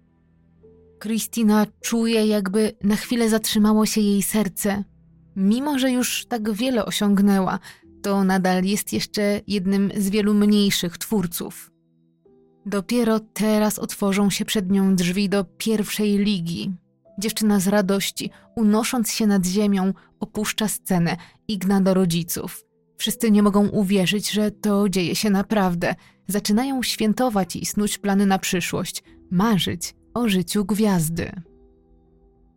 Kristina 0.99 1.67
czuje, 1.81 2.27
jakby 2.27 2.73
na 2.85 2.97
chwilę 2.97 3.29
zatrzymało 3.29 3.87
się 3.87 4.01
jej 4.01 4.23
serce. 4.23 4.85
Mimo, 5.37 5.79
że 5.79 5.91
już 5.91 6.27
tak 6.27 6.53
wiele 6.53 6.85
osiągnęła, 6.85 7.59
to 8.03 8.25
nadal 8.25 8.65
jest 8.65 8.93
jeszcze 8.93 9.41
jednym 9.47 9.91
z 9.97 10.11
wielu 10.11 10.35
mniejszych 10.35 10.99
twórców. 10.99 11.71
Dopiero 12.67 13.21
teraz 13.21 13.79
otworzą 13.79 14.31
się 14.31 14.45
przed 14.45 14.71
nią 14.71 14.97
drzwi 14.97 15.29
do 15.29 15.45
pierwszej 15.45 16.19
ligi, 16.19 16.73
Dziewczyna 17.23 17.61
z 17.61 17.69
radości, 17.69 18.31
unosząc 18.57 19.13
się 19.13 19.27
nad 19.27 19.47
ziemią, 19.47 19.93
opuszcza 20.21 20.69
scenę 20.69 21.17
i 21.49 21.59
gna 21.59 21.81
do 21.81 21.95
rodziców. 21.95 22.65
Wszyscy 22.97 23.31
nie 23.31 23.43
mogą 23.43 23.69
uwierzyć, 23.69 24.31
że 24.31 24.51
to 24.51 24.89
dzieje 24.89 25.15
się 25.15 25.31
naprawdę. 25.31 25.95
Zaczynają 26.29 26.83
świętować 26.83 27.57
i 27.57 27.67
snuć 27.67 27.99
plany 27.99 28.27
na 28.27 28.39
przyszłość, 28.39 29.03
marzyć 29.31 29.95
o 30.15 30.29
życiu 30.29 30.65
gwiazdy. 30.65 31.33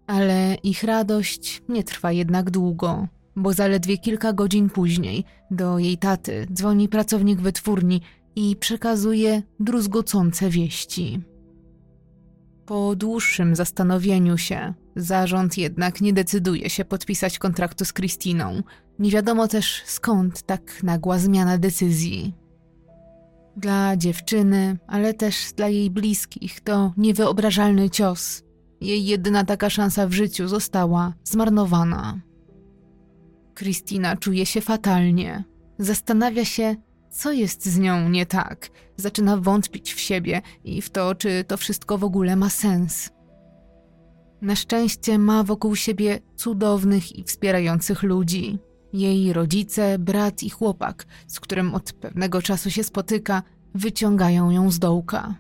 Ale 0.08 0.56
ich 0.64 0.84
radość 0.84 1.62
nie 1.70 1.84
trwa 1.84 2.12
jednak 2.12 2.52
długo, 2.52 3.08
bo 3.36 3.54
zaledwie 3.54 3.98
kilka 3.98 4.34
godzin 4.34 4.70
później 4.70 5.24
do 5.52 5.80
jej 5.80 5.98
taty 5.98 6.48
dzwoni 6.54 6.90
pracownik 6.90 7.42
wytwórni 7.42 8.02
i 8.36 8.56
przekazuje 8.56 9.42
druzgocące 9.60 10.50
wieści. 10.50 11.20
Po 12.66 12.96
dłuższym 12.96 13.56
zastanowieniu 13.56 14.38
się, 14.38 14.74
zarząd 14.96 15.58
jednak 15.58 16.02
nie 16.02 16.14
decyduje 16.14 16.70
się 16.70 16.86
podpisać 16.86 17.40
kontraktu 17.40 17.86
z 17.86 17.94
Kristiną. 17.94 18.64
Nie 19.00 19.12
wiadomo 19.12 19.48
też 19.48 19.84
skąd 19.86 20.42
tak 20.42 20.84
nagła 20.84 21.20
zmiana 21.20 21.58
decyzji. 21.58 22.34
Dla 23.58 23.98
dziewczyny, 23.98 24.78
ale 24.88 25.14
też 25.14 25.54
dla 25.56 25.68
jej 25.68 25.90
bliskich 25.90 26.62
to 26.62 26.94
niewyobrażalny 26.98 27.90
cios. 27.90 28.44
Jej 28.82 29.06
jedyna 29.06 29.44
taka 29.46 29.70
szansa 29.70 30.08
w 30.08 30.14
życiu 30.14 30.48
została 30.48 31.14
zmarnowana. 31.24 32.20
Kristina 33.54 34.18
czuje 34.18 34.46
się 34.46 34.62
fatalnie. 34.62 35.44
Zastanawia 35.80 36.46
się, 36.46 36.76
co 37.16 37.32
jest 37.32 37.66
z 37.66 37.80
nią 37.80 38.10
nie 38.10 38.26
tak. 38.26 38.70
Zaczyna 38.98 39.38
wątpić 39.38 39.94
w 39.94 40.00
siebie 40.00 40.42
i 40.64 40.82
w 40.82 40.90
to, 40.90 41.16
czy 41.16 41.44
to 41.48 41.58
wszystko 41.58 41.98
w 41.98 42.04
ogóle 42.04 42.36
ma 42.36 42.50
sens. 42.50 43.10
Na 44.42 44.56
szczęście 44.56 45.20
ma 45.20 45.44
wokół 45.44 45.76
siebie 45.76 46.20
cudownych 46.36 47.16
i 47.16 47.24
wspierających 47.24 48.04
ludzi. 48.04 48.60
Jej 48.94 49.34
rodzice, 49.34 50.00
brat 50.00 50.44
i 50.44 50.50
chłopak, 50.50 51.06
z 51.28 51.40
którym 51.40 51.76
od 51.76 51.94
pewnego 51.94 52.42
czasu 52.42 52.72
się 52.72 52.84
spotyka, 52.84 53.44
wyciągają 53.76 54.52
ją 54.52 54.72
z 54.72 54.80
dołka. 54.80 55.36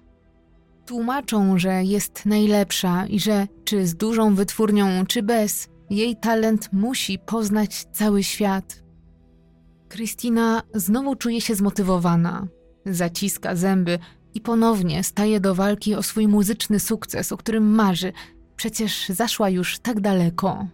Tłumaczą, 0.85 1.59
że 1.59 1.83
jest 1.83 2.25
najlepsza 2.25 3.05
i 3.07 3.19
że 3.19 3.47
czy 3.63 3.87
z 3.87 3.95
dużą 3.95 4.35
wytwórnią, 4.35 5.05
czy 5.05 5.23
bez, 5.23 5.69
jej 5.89 6.15
talent 6.15 6.69
musi 6.73 7.19
poznać 7.19 7.85
cały 7.91 8.23
świat. 8.23 8.84
Kristina 9.95 10.61
znowu 10.73 11.15
czuje 11.15 11.41
się 11.41 11.55
zmotywowana, 11.55 12.47
zaciska 12.85 13.55
zęby 13.55 13.99
i 14.33 14.41
ponownie 14.41 15.03
staje 15.03 15.39
do 15.39 15.55
walki 15.55 15.95
o 15.95 16.03
swój 16.03 16.27
muzyczny 16.27 16.79
sukces, 16.79 17.31
o 17.31 17.37
którym 17.37 17.75
marzy. 17.75 18.13
Przecież 18.55 19.09
zaszła 19.09 19.49
już 19.49 19.79
tak 19.79 19.99
daleko. 19.99 20.67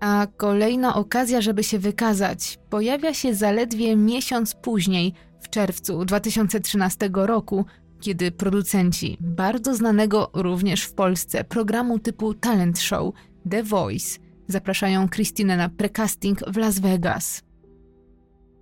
A 0.00 0.26
kolejna 0.36 0.94
okazja, 0.94 1.40
żeby 1.40 1.64
się 1.64 1.78
wykazać, 1.78 2.58
pojawia 2.70 3.14
się 3.14 3.34
zaledwie 3.34 3.96
miesiąc 3.96 4.54
później, 4.54 5.14
w 5.40 5.50
czerwcu 5.50 6.04
2013 6.04 7.10
roku, 7.12 7.64
kiedy 8.00 8.30
producenci 8.30 9.16
bardzo 9.20 9.74
znanego 9.74 10.30
również 10.34 10.82
w 10.82 10.94
Polsce 10.94 11.44
programu 11.44 11.98
typu 11.98 12.34
talent 12.34 12.78
show 12.78 13.14
The 13.50 13.62
Voice 13.62 14.18
zapraszają 14.48 15.08
Christinę 15.08 15.56
na 15.56 15.68
precasting 15.68 16.40
w 16.46 16.56
Las 16.56 16.78
Vegas. 16.78 17.49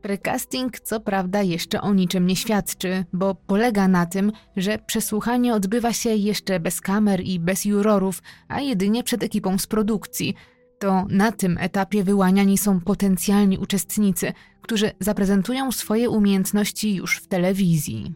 Precasting 0.03 0.81
co 0.81 1.01
prawda 1.01 1.43
jeszcze 1.43 1.81
o 1.81 1.95
niczym 1.95 2.27
nie 2.27 2.37
świadczy, 2.37 3.05
bo 3.13 3.35
polega 3.35 3.89
na 3.89 4.07
tym, 4.07 4.33
że 4.57 4.79
przesłuchanie 4.87 5.55
odbywa 5.55 5.93
się 5.93 6.11
jeszcze 6.11 6.61
bez 6.61 6.81
kamer 6.81 7.21
i 7.21 7.41
bez 7.41 7.65
jurorów, 7.65 8.23
a 8.49 8.61
jedynie 8.61 9.03
przed 9.03 9.23
ekipą 9.23 9.59
z 9.59 9.67
produkcji. 9.67 10.35
To 10.79 11.07
na 11.09 11.33
tym 11.33 11.59
etapie 11.61 12.05
wyłaniani 12.05 12.59
są 12.59 12.81
potencjalni 12.81 13.59
uczestnicy, 13.59 14.33
którzy 14.63 14.91
zaprezentują 15.01 15.73
swoje 15.73 16.11
umiejętności 16.11 16.95
już 16.95 17.19
w 17.19 17.29
telewizji. 17.29 18.15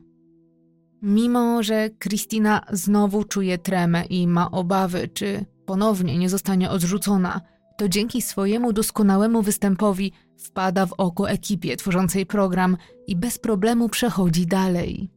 Mimo, 1.03 1.63
że 1.63 1.91
Kristina 1.91 2.61
znowu 2.73 3.25
czuje 3.25 3.59
tremę 3.59 4.05
i 4.05 4.27
ma 4.27 4.51
obawy, 4.51 5.09
czy 5.09 5.45
ponownie 5.67 6.19
nie 6.19 6.29
zostanie 6.29 6.71
odrzucona, 6.71 7.41
to 7.79 7.89
dzięki 7.89 8.23
swojemu 8.23 8.73
doskonałemu 8.73 9.43
występowi 9.43 10.13
wpada 10.43 10.87
w 10.87 10.93
oko 10.93 11.31
ekipie 11.31 11.77
tworzącej 11.77 12.27
program 12.27 12.77
i 13.07 13.17
bez 13.17 13.39
problemu 13.39 13.89
przechodzi 13.89 14.47
dalej. 14.47 15.11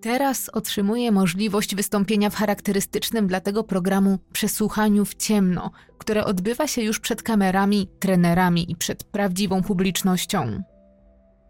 Teraz 0.00 0.48
otrzymuje 0.48 1.12
możliwość 1.12 1.74
wystąpienia 1.74 2.30
w 2.30 2.34
charakterystycznym 2.34 3.26
dla 3.26 3.40
tego 3.40 3.64
programu 3.64 4.18
przesłuchaniu 4.32 5.04
w 5.04 5.14
ciemno, 5.14 5.70
które 5.98 6.24
odbywa 6.24 6.66
się 6.66 6.82
już 6.82 7.00
przed 7.00 7.22
kamerami, 7.22 7.88
trenerami 7.98 8.70
i 8.70 8.76
przed 8.76 9.04
prawdziwą 9.04 9.62
publicznością. 9.62 10.62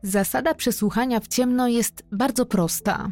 Zasada 0.03 0.55
przesłuchania 0.55 1.20
w 1.20 1.28
ciemno 1.28 1.68
jest 1.68 2.03
bardzo 2.12 2.47
prosta. 2.47 3.09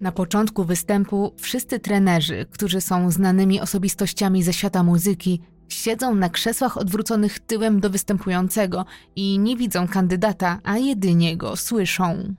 Na 0.00 0.12
początku 0.12 0.64
występu 0.64 1.34
wszyscy 1.38 1.80
trenerzy, 1.80 2.46
którzy 2.50 2.80
są 2.80 3.10
znanymi 3.10 3.60
osobistościami 3.60 4.42
ze 4.42 4.52
świata 4.52 4.82
muzyki, 4.82 5.40
siedzą 5.74 6.14
na 6.14 6.28
krzesłach 6.28 6.76
odwróconych 6.76 7.38
tyłem 7.38 7.80
do 7.80 7.90
występującego 7.90 8.84
i 9.16 9.38
nie 9.38 9.56
widzą 9.56 9.88
kandydata, 9.88 10.60
a 10.64 10.78
jedynie 10.78 11.36
go 11.36 11.56
słyszą. 11.56 12.34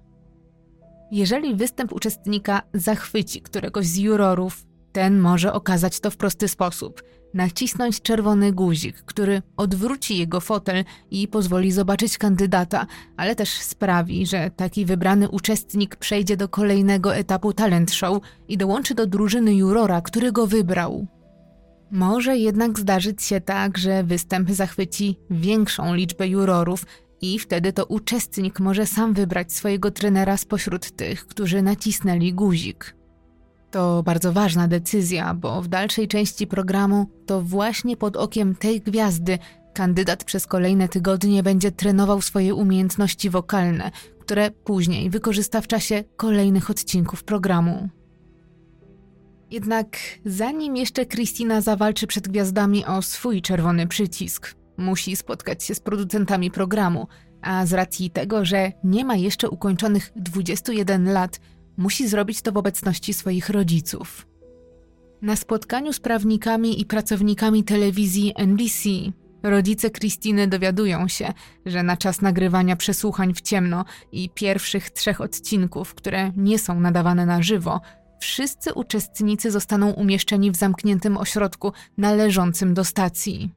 Jeżeli 1.11 1.55
występ 1.55 1.93
uczestnika 1.93 2.61
zachwyci 2.73 3.41
któregoś 3.41 3.85
z 3.85 3.97
jurorów, 3.97 4.65
ten 4.91 5.19
może 5.19 5.53
okazać 5.53 5.99
to 5.99 6.11
w 6.11 6.17
prosty 6.17 6.47
sposób. 6.47 7.03
Nacisnąć 7.33 8.01
czerwony 8.01 8.53
guzik, 8.53 9.01
który 9.01 9.41
odwróci 9.57 10.17
jego 10.17 10.39
fotel 10.39 10.83
i 11.11 11.27
pozwoli 11.27 11.71
zobaczyć 11.71 12.17
kandydata, 12.17 12.87
ale 13.17 13.35
też 13.35 13.49
sprawi, 13.49 14.25
że 14.25 14.51
taki 14.51 14.85
wybrany 14.85 15.29
uczestnik 15.29 15.95
przejdzie 15.95 16.37
do 16.37 16.49
kolejnego 16.49 17.15
etapu 17.15 17.53
talent 17.53 17.91
show 17.91 18.17
i 18.47 18.57
dołączy 18.57 18.95
do 18.95 19.07
drużyny 19.07 19.55
jurora, 19.55 20.01
który 20.01 20.31
go 20.31 20.47
wybrał. 20.47 21.07
Może 21.91 22.37
jednak 22.37 22.79
zdarzyć 22.79 23.23
się 23.23 23.41
tak, 23.41 23.77
że 23.77 24.03
występ 24.03 24.51
zachwyci 24.51 25.19
większą 25.29 25.93
liczbę 25.93 26.27
jurorów 26.27 26.85
i 27.21 27.39
wtedy 27.39 27.73
to 27.73 27.85
uczestnik 27.85 28.59
może 28.59 28.85
sam 28.85 29.13
wybrać 29.13 29.53
swojego 29.53 29.91
trenera 29.91 30.37
spośród 30.37 30.91
tych, 30.91 31.27
którzy 31.27 31.61
nacisnęli 31.61 32.33
guzik. 32.33 32.95
To 33.71 34.03
bardzo 34.03 34.33
ważna 34.33 34.67
decyzja, 34.67 35.33
bo 35.33 35.61
w 35.61 35.67
dalszej 35.67 36.07
części 36.07 36.47
programu 36.47 37.09
to 37.25 37.41
właśnie 37.41 37.97
pod 37.97 38.17
okiem 38.17 38.55
tej 38.55 38.81
gwiazdy 38.81 39.39
kandydat 39.73 40.23
przez 40.23 40.47
kolejne 40.47 40.87
tygodnie 40.87 41.43
będzie 41.43 41.71
trenował 41.71 42.21
swoje 42.21 42.55
umiejętności 42.55 43.29
wokalne, 43.29 43.91
które 44.21 44.51
później 44.51 45.09
wykorzysta 45.09 45.61
w 45.61 45.67
czasie 45.67 46.03
kolejnych 46.17 46.69
odcinków 46.69 47.23
programu. 47.23 47.89
Jednak 49.51 49.97
zanim 50.25 50.75
jeszcze 50.75 51.05
Christina 51.05 51.61
zawalczy 51.61 52.07
przed 52.07 52.27
gwiazdami 52.27 52.85
o 52.85 53.01
swój 53.01 53.41
czerwony 53.41 53.87
przycisk, 53.87 54.55
musi 54.77 55.15
spotkać 55.15 55.63
się 55.63 55.75
z 55.75 55.79
producentami 55.79 56.51
programu, 56.51 57.07
a 57.41 57.65
z 57.65 57.73
racji 57.73 58.09
tego, 58.09 58.45
że 58.45 58.71
nie 58.83 59.05
ma 59.05 59.15
jeszcze 59.15 59.49
ukończonych 59.49 60.11
21 60.15 61.13
lat, 61.13 61.39
musi 61.77 62.07
zrobić 62.07 62.41
to 62.41 62.51
w 62.51 62.57
obecności 62.57 63.13
swoich 63.13 63.49
rodziców. 63.49 64.27
Na 65.21 65.35
spotkaniu 65.35 65.93
z 65.93 65.99
prawnikami 65.99 66.81
i 66.81 66.85
pracownikami 66.85 67.63
telewizji 67.63 68.33
NBC 68.35 68.89
rodzice 69.43 69.89
Kristiny 69.89 70.47
dowiadują 70.47 71.07
się, 71.07 71.33
że 71.65 71.83
na 71.83 71.97
czas 71.97 72.21
nagrywania 72.21 72.75
przesłuchań 72.75 73.33
w 73.33 73.41
ciemno 73.41 73.85
i 74.11 74.29
pierwszych 74.29 74.89
trzech 74.89 75.21
odcinków, 75.21 75.95
które 75.95 76.31
nie 76.37 76.59
są 76.59 76.79
nadawane 76.79 77.25
na 77.25 77.41
żywo, 77.41 77.81
wszyscy 78.25 78.73
uczestnicy 78.73 79.51
zostaną 79.51 79.91
umieszczeni 79.91 80.51
w 80.51 80.55
zamkniętym 80.55 81.17
ośrodku 81.17 81.71
należącym 81.97 82.73
do 82.73 82.83
stacji. 82.83 83.49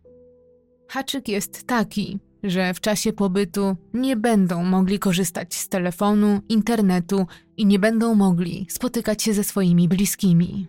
Haczyk 0.89 1.29
jest 1.29 1.67
taki, 1.67 2.19
że 2.43 2.75
w 2.75 2.81
czasie 2.81 3.13
pobytu 3.13 3.77
nie 3.95 4.17
będą 4.17 4.65
mogli 4.65 4.99
korzystać 4.99 5.55
z 5.55 5.69
telefonu, 5.69 6.41
internetu 6.49 7.27
i 7.57 7.67
nie 7.67 7.79
będą 7.79 8.15
mogli 8.15 8.67
spotykać 8.71 9.23
się 9.23 9.33
ze 9.35 9.45
swoimi 9.45 9.89
bliskimi. 9.89 10.67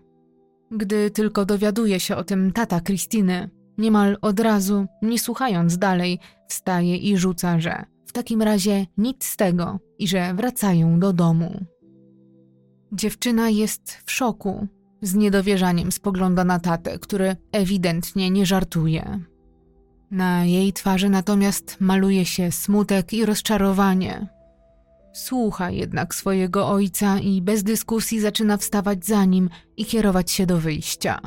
Gdy 0.71 1.11
tylko 1.11 1.45
dowiaduje 1.45 1.99
się 1.99 2.15
o 2.15 2.23
tym 2.23 2.51
tata 2.51 2.81
Krystyny, 2.81 3.49
niemal 3.77 4.17
od 4.21 4.39
razu, 4.39 4.85
nie 5.01 5.19
słuchając 5.19 5.77
dalej, 5.77 6.19
wstaje 6.47 6.97
i 6.97 7.17
rzuca, 7.17 7.59
że 7.59 7.85
w 8.05 8.11
takim 8.11 8.41
razie 8.41 8.85
nic 8.97 9.25
z 9.25 9.37
tego 9.37 9.79
i 9.99 10.07
że 10.07 10.33
wracają 10.33 10.99
do 10.99 11.13
domu. 11.13 11.65
Dziewczyna 12.91 13.49
jest 13.49 14.01
w 14.05 14.11
szoku. 14.11 14.67
Z 15.01 15.15
niedowierzaniem 15.15 15.91
spogląda 15.91 16.43
na 16.43 16.59
tatę, 16.59 16.99
który 16.99 17.35
ewidentnie 17.51 18.29
nie 18.29 18.45
żartuje. 18.45 19.19
Na 20.11 20.45
jej 20.45 20.73
twarzy 20.73 21.09
natomiast 21.09 21.77
maluje 21.79 22.25
się 22.25 22.51
smutek 22.51 23.13
i 23.13 23.25
rozczarowanie. 23.25 24.27
Słucha 25.13 25.71
jednak 25.71 26.15
swojego 26.15 26.69
ojca 26.69 27.19
i 27.19 27.41
bez 27.41 27.63
dyskusji 27.63 28.19
zaczyna 28.19 28.57
wstawać 28.57 29.05
za 29.05 29.25
nim 29.25 29.49
i 29.77 29.85
kierować 29.85 30.31
się 30.31 30.45
do 30.45 30.57
wyjścia. 30.57 31.21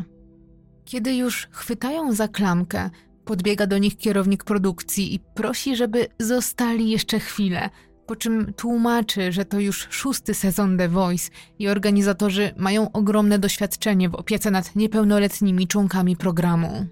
Kiedy 0.84 1.14
już 1.14 1.48
chwytają 1.50 2.12
za 2.12 2.28
klamkę, 2.28 2.90
podbiega 3.24 3.66
do 3.66 3.78
nich 3.78 3.96
kierownik 3.96 4.44
produkcji 4.44 5.14
i 5.14 5.20
prosi, 5.20 5.76
żeby 5.76 6.06
zostali 6.18 6.90
jeszcze 6.90 7.18
chwilę, 7.18 7.70
Po 8.06 8.16
czym 8.16 8.52
tłumaczy, 8.54 9.32
że 9.32 9.44
to 9.44 9.60
już 9.60 9.88
szósty 9.90 10.34
sezon 10.34 10.78
The 10.78 10.88
Voice 10.88 11.30
i 11.58 11.68
organizatorzy 11.68 12.50
mają 12.56 12.92
ogromne 12.92 13.38
doświadczenie 13.38 14.08
w 14.08 14.14
opiece 14.14 14.50
nad 14.50 14.76
niepełnoletnimi 14.76 15.66
członkami 15.66 16.16
programu. 16.16 16.86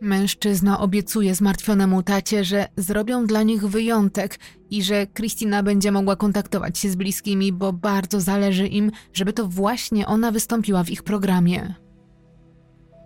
Mężczyzna 0.00 0.80
obiecuje 0.80 1.34
zmartwionemu 1.34 2.02
tacie, 2.02 2.44
że 2.44 2.68
zrobią 2.76 3.26
dla 3.26 3.42
nich 3.42 3.66
wyjątek 3.66 4.38
i 4.70 4.82
że 4.82 5.06
Kristina 5.06 5.62
będzie 5.62 5.92
mogła 5.92 6.16
kontaktować 6.16 6.78
się 6.78 6.90
z 6.90 6.96
bliskimi, 6.96 7.52
bo 7.52 7.72
bardzo 7.72 8.20
zależy 8.20 8.66
im, 8.66 8.90
żeby 9.12 9.32
to 9.32 9.46
właśnie 9.48 10.06
ona 10.06 10.32
wystąpiła 10.32 10.84
w 10.84 10.90
ich 10.90 11.02
programie. 11.02 11.74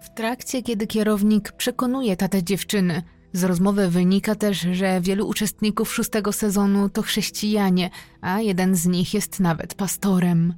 W 0.02 0.14
trakcie, 0.14 0.62
kiedy 0.62 0.86
kierownik 0.86 1.52
przekonuje 1.52 2.16
tatę 2.16 2.42
dziewczyny, 2.42 3.02
z 3.32 3.44
rozmowy 3.44 3.88
wynika 3.88 4.34
też, 4.34 4.66
że 4.72 5.00
wielu 5.00 5.28
uczestników 5.28 5.94
szóstego 5.94 6.32
sezonu 6.32 6.88
to 6.88 7.02
chrześcijanie, 7.02 7.90
a 8.20 8.40
jeden 8.40 8.74
z 8.74 8.86
nich 8.86 9.14
jest 9.14 9.40
nawet 9.40 9.74
pastorem. 9.74 10.54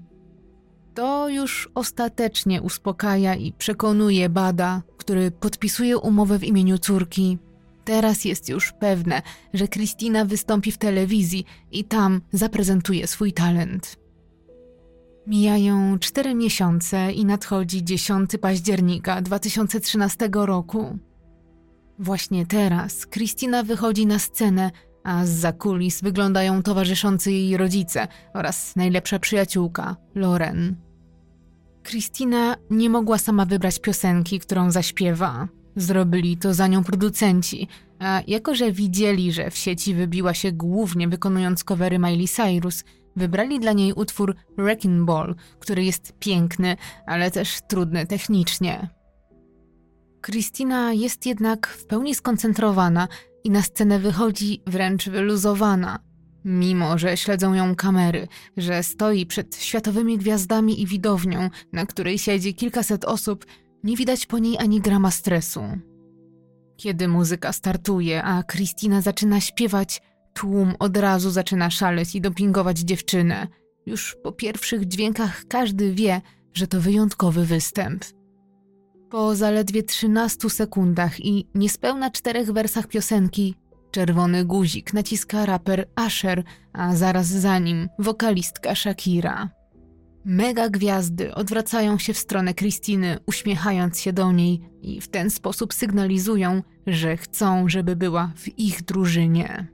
To 0.95 1.29
już 1.29 1.71
ostatecznie 1.75 2.62
uspokaja 2.62 3.35
i 3.35 3.53
przekonuje 3.53 4.29
Bada, 4.29 4.83
który 4.97 5.31
podpisuje 5.31 5.99
umowę 5.99 6.39
w 6.39 6.45
imieniu 6.45 6.79
córki. 6.79 7.39
Teraz 7.85 8.25
jest 8.25 8.49
już 8.49 8.73
pewne, 8.73 9.23
że 9.55 9.69
Kristina 9.69 10.25
wystąpi 10.25 10.73
w 10.73 10.79
telewizji 10.79 11.45
i 11.73 11.85
tam 11.85 12.21
zaprezentuje 12.33 13.07
swój 13.07 13.33
talent. 13.33 13.97
Mijają 15.27 15.99
cztery 15.99 16.35
miesiące 16.35 17.12
i 17.12 17.25
nadchodzi 17.25 17.85
10 17.85 18.31
października 18.41 19.23
2013 19.23 20.29
roku. 20.33 20.99
Właśnie 21.99 22.46
teraz 22.46 23.07
Kristina 23.07 23.62
wychodzi 23.62 24.07
na 24.07 24.18
scenę, 24.18 24.70
a 25.05 25.26
z 25.26 25.59
kulis 25.59 26.01
wyglądają 26.01 26.62
towarzyszący 26.62 27.32
jej 27.32 27.57
rodzice 27.57 28.09
oraz 28.34 28.76
najlepsza 28.76 29.18
przyjaciółka, 29.18 29.96
Loren. 30.14 30.76
Kristina 31.82 32.57
nie 32.70 32.90
mogła 32.90 33.18
sama 33.18 33.44
wybrać 33.44 33.78
piosenki, 33.78 34.40
którą 34.40 34.70
zaśpiewa. 34.70 35.49
Zrobili 35.76 36.36
to 36.36 36.55
za 36.55 36.66
nią 36.66 36.84
producenci, 36.84 37.68
a 37.99 38.22
jako 38.26 38.55
że 38.55 38.72
widzieli, 38.72 39.32
że 39.32 39.51
w 39.51 39.57
sieci 39.57 39.94
wybiła 39.94 40.34
się 40.34 40.53
głównie 40.53 41.09
wykonując 41.09 41.64
covery 41.64 41.99
Miley 41.99 42.28
Cyrus, 42.28 42.84
wybrali 43.16 43.61
dla 43.61 43.72
niej 43.72 43.92
utwór 43.92 44.36
Wrecking 44.59 45.07
Ball, 45.07 45.34
który 45.59 45.84
jest 45.84 46.12
piękny, 46.18 46.76
ale 47.07 47.30
też 47.30 47.59
trudny 47.68 48.07
technicznie. 48.07 48.97
Kristina 50.21 50.93
jest 50.93 51.27
jednak 51.27 51.66
w 51.66 51.87
pełni 51.87 52.14
skoncentrowana 52.14 53.09
i 53.45 53.51
na 53.51 53.62
scenę 53.62 53.99
wychodzi 53.99 54.62
wręcz 54.66 55.09
wyluzowana. 55.09 55.99
Mimo, 56.45 56.99
że 56.99 57.16
śledzą 57.16 57.55
ją 57.55 57.75
kamery, 57.77 58.29
że 58.57 58.83
stoi 58.83 59.27
przed 59.27 59.57
światowymi 59.57 60.19
gwiazdami 60.19 60.83
i 60.83 60.87
widownią, 60.87 61.51
na 61.73 61.87
której 61.87 62.19
siedzi 62.19 62.55
kilkaset 62.55 63.05
osób, 63.05 63.47
nie 63.85 63.97
widać 63.97 64.27
po 64.27 64.39
niej 64.39 64.59
ani 64.59 64.81
grama 64.81 65.11
stresu. 65.11 65.62
Kiedy 66.77 67.09
muzyka 67.09 67.53
startuje, 67.53 68.23
a 68.23 68.43
Kristina 68.43 69.01
zaczyna 69.01 69.41
śpiewać, 69.41 70.03
tłum 70.35 70.75
od 70.79 70.97
razu 70.97 71.31
zaczyna 71.31 71.71
szaleć 71.71 72.14
i 72.14 72.21
dopingować 72.21 72.79
dziewczynę. 72.79 73.47
Już 73.87 74.16
po 74.23 74.33
pierwszych 74.33 74.89
dźwiękach 74.89 75.45
każdy 75.49 75.95
wie, 75.95 76.21
że 76.55 76.66
to 76.66 76.81
wyjątkowy 76.81 77.45
występ. 77.45 78.05
Po 79.11 79.36
zaledwie 79.36 79.82
13 79.82 80.50
sekundach 80.50 81.20
i 81.20 81.46
niespełna 81.54 82.11
czterech 82.11 82.52
wersach 82.52 82.86
piosenki 82.86 83.54
czerwony 83.90 84.44
guzik 84.44 84.94
naciska 84.94 85.46
raper 85.46 85.88
Asher, 85.94 86.44
a 86.72 86.96
zaraz 86.96 87.26
za 87.26 87.59
nim 87.59 87.88
wokalistka 87.98 88.74
Shakira. 88.74 89.48
Mega 90.24 90.68
gwiazdy 90.68 91.34
odwracają 91.34 91.98
się 91.98 92.12
w 92.14 92.18
stronę 92.18 92.54
Kristiny, 92.54 93.18
uśmiechając 93.26 94.00
się 94.00 94.12
do 94.12 94.32
niej 94.32 94.61
i 94.82 95.00
w 95.00 95.09
ten 95.09 95.30
sposób 95.30 95.74
sygnalizują, 95.74 96.62
że 96.86 97.16
chcą, 97.16 97.68
żeby 97.68 97.96
była 97.96 98.32
w 98.36 98.59
ich 98.59 98.82
drużynie. 98.82 99.66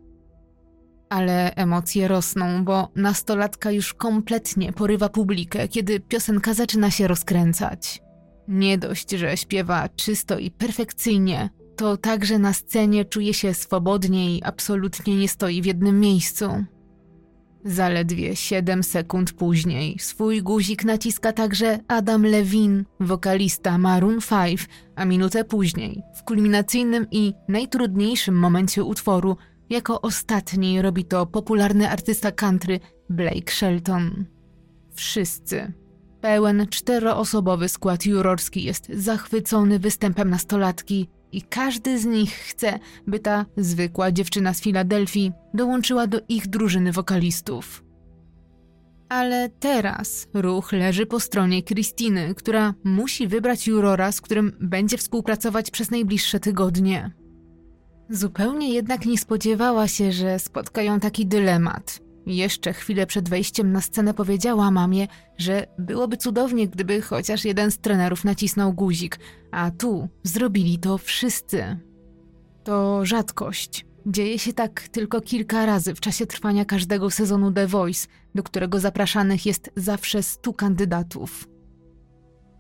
Ale 1.09 1.55
emocje 1.55 2.09
rosną, 2.09 2.65
bo 2.65 2.89
nastolatka 2.97 3.71
już 3.71 3.95
kompletnie 3.95 4.73
porywa 4.73 5.09
publikę, 5.09 5.69
kiedy 5.69 6.01
piosenka 6.01 6.55
zaczyna 6.55 6.91
się 6.91 7.09
rozkręcać. 7.09 8.04
Nie 8.49 8.79
dość, 8.79 9.11
że 9.11 9.37
śpiewa 9.37 9.89
czysto 9.89 10.39
i 10.39 10.51
perfekcyjnie, 10.51 11.51
to 11.77 11.97
także 11.97 12.39
na 12.39 12.53
scenie 12.53 13.05
czuje 13.05 13.35
się 13.35 13.55
swobodnie 13.55 14.37
i 14.37 14.43
absolutnie 14.43 15.17
nie 15.17 15.29
stoi 15.29 15.63
w 15.63 15.67
jednym 15.67 16.01
miejscu. 16.01 16.65
Zaledwie 17.65 18.37
7 18.37 18.83
sekund 18.83 19.33
później 19.33 19.99
swój 19.99 20.43
guzik 20.43 20.85
naciska 20.85 21.33
także 21.33 21.79
Adam 21.89 22.27
Levine, 22.27 22.85
wokalista 23.01 23.79
Maroon 23.79 24.19
5, 24.31 24.69
a 24.97 25.05
minutę 25.05 25.45
później, 25.45 26.03
w 26.17 26.23
kulminacyjnym 26.23 27.07
i 27.11 27.33
najtrudniejszym 27.49 28.35
momencie 28.35 28.85
utworu, 28.85 29.37
jako 29.71 30.01
ostatni 30.01 30.83
robi 30.83 31.05
to 31.05 31.27
popularny 31.27 31.91
artysta 31.91 32.33
country 32.33 32.81
Blake 33.11 33.53
Shelton. 33.53 34.25
Wszyscy 34.95 35.73
Pełen 36.25 36.67
czteroosobowy 36.71 37.69
skład 37.69 38.07
jurorski 38.07 38.65
jest 38.65 38.89
zachwycony 38.89 39.79
występem 39.79 40.31
nastolatki 40.31 41.09
i 41.33 41.43
każdy 41.43 41.99
z 41.99 42.05
nich 42.05 42.33
chce, 42.33 42.79
by 43.07 43.19
ta 43.19 43.47
zwykła 43.57 44.13
dziewczyna 44.13 44.55
z 44.55 44.61
Filadelfii 44.61 45.33
dołączyła 45.55 46.07
do 46.07 46.21
ich 46.29 46.47
drużyny 46.47 46.93
wokalistów. 46.93 47.85
Ale 49.09 49.49
teraz 49.49 50.29
ruch 50.35 50.73
leży 50.73 51.07
po 51.07 51.21
stronie 51.21 51.63
Kristiny, 51.63 52.35
która 52.35 52.75
musi 52.85 53.29
wybrać 53.29 53.67
jurora, 53.67 54.13
z 54.13 54.21
którym 54.21 54.53
będzie 54.61 54.99
współpracować 54.99 55.71
przez 55.71 55.91
najbliższe 55.91 56.41
tygodnie. 56.41 57.11
Zupełnie 58.11 58.75
jednak 58.75 59.07
nie 59.07 59.19
spodziewała 59.19 59.89
się, 59.89 60.13
że 60.13 60.39
spotkają 60.39 61.01
taki 61.01 61.27
dylemat. 61.27 62.04
Jeszcze 62.27 62.73
chwilę 62.73 63.07
przed 63.07 63.29
wejściem 63.29 63.73
na 63.73 63.81
scenę 63.81 64.15
powiedziała 64.15 64.71
mamie, 64.71 65.09
że 65.39 65.67
byłoby 65.79 66.17
cudownie, 66.17 66.69
gdyby 66.69 67.03
chociaż 67.03 67.45
jeden 67.45 67.71
z 67.71 67.79
trenerów 67.79 68.25
nacisnął 68.25 68.73
guzik, 68.73 69.19
a 69.51 69.71
tu 69.71 70.09
zrobili 70.23 70.79
to 70.79 70.99
wszyscy. 70.99 71.79
To 72.65 73.07
rzadkość. 73.07 73.87
Dzieje 74.07 74.39
się 74.39 74.53
tak 74.53 74.89
tylko 74.89 75.21
kilka 75.21 75.67
razy 75.67 75.95
w 75.95 76.01
czasie 76.01 76.27
trwania 76.27 76.65
każdego 76.65 77.11
sezonu 77.11 77.53
The 77.53 77.67
Voice, 77.67 78.09
do 78.35 78.43
którego 78.43 78.81
zapraszanych 78.81 79.47
jest 79.47 79.71
zawsze 79.77 80.23
stu 80.23 80.53
kandydatów. 80.53 81.49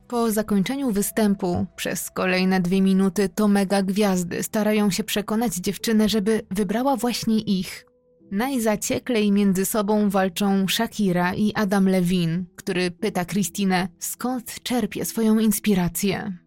Po 0.08 0.30
zakończeniu 0.30 0.90
występu 0.90 1.66
przez 1.76 2.10
kolejne 2.10 2.60
dwie 2.60 2.82
minuty 2.82 3.28
to 3.28 3.48
mega 3.48 3.82
gwiazdy 3.82 4.42
starają 4.42 4.90
się 4.90 5.04
przekonać 5.04 5.54
dziewczynę, 5.54 6.08
żeby 6.08 6.42
wybrała 6.50 6.96
właśnie 6.96 7.38
ich, 7.38 7.86
Najzacieklej 8.34 9.32
między 9.32 9.64
sobą 9.64 10.10
walczą 10.10 10.68
Shakira 10.68 11.34
i 11.34 11.52
Adam 11.54 11.88
Levine, 11.88 12.44
który 12.56 12.90
pyta 12.90 13.24
Kristinę, 13.24 13.88
skąd 13.98 14.62
czerpie 14.62 15.04
swoją 15.04 15.38
inspirację. 15.38 16.38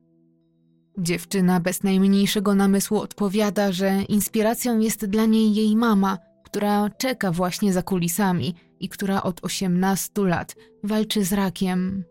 Dziewczyna 0.97 1.59
bez 1.59 1.83
najmniejszego 1.83 2.55
namysłu 2.55 2.99
odpowiada, 2.99 3.71
że 3.71 4.03
inspiracją 4.09 4.79
jest 4.79 5.05
dla 5.05 5.25
niej 5.25 5.55
jej 5.55 5.75
mama, 5.75 6.17
która 6.45 6.89
czeka 6.89 7.31
właśnie 7.31 7.73
za 7.73 7.81
kulisami 7.81 8.55
i 8.79 8.89
która 8.89 9.23
od 9.23 9.43
18 9.43 10.21
lat 10.21 10.55
walczy 10.83 11.23
z 11.23 11.33
rakiem. 11.33 12.03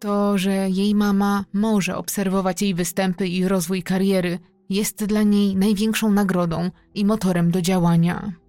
To, 0.00 0.38
że 0.38 0.70
jej 0.70 0.94
mama 0.94 1.44
może 1.52 1.96
obserwować 1.96 2.62
jej 2.62 2.74
występy 2.74 3.28
i 3.28 3.48
rozwój 3.48 3.82
kariery, 3.82 4.38
jest 4.68 5.04
dla 5.04 5.22
niej 5.22 5.56
największą 5.56 6.12
nagrodą 6.12 6.70
i 6.94 7.04
motorem 7.04 7.50
do 7.50 7.62
działania. 7.62 8.43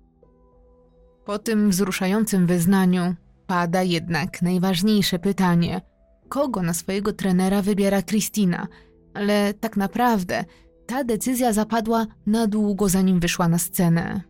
Po 1.26 1.40
tym 1.40 1.70
wzruszającym 1.70 2.48
wyznaniu 2.48 3.16
pada 3.48 3.84
jednak 3.84 4.42
najważniejsze 4.42 5.20
pytanie: 5.20 5.82
kogo 6.30 6.62
na 6.62 6.74
swojego 6.74 7.14
trenera 7.14 7.62
wybiera 7.62 8.02
Kristina? 8.02 8.68
Ale 9.14 9.54
tak 9.54 9.78
naprawdę 9.78 10.46
ta 10.86 11.04
decyzja 11.04 11.54
zapadła 11.54 12.06
na 12.26 12.48
długo 12.48 12.90
zanim 12.90 13.20
wyszła 13.20 13.48
na 13.48 13.58
scenę. 13.58 14.22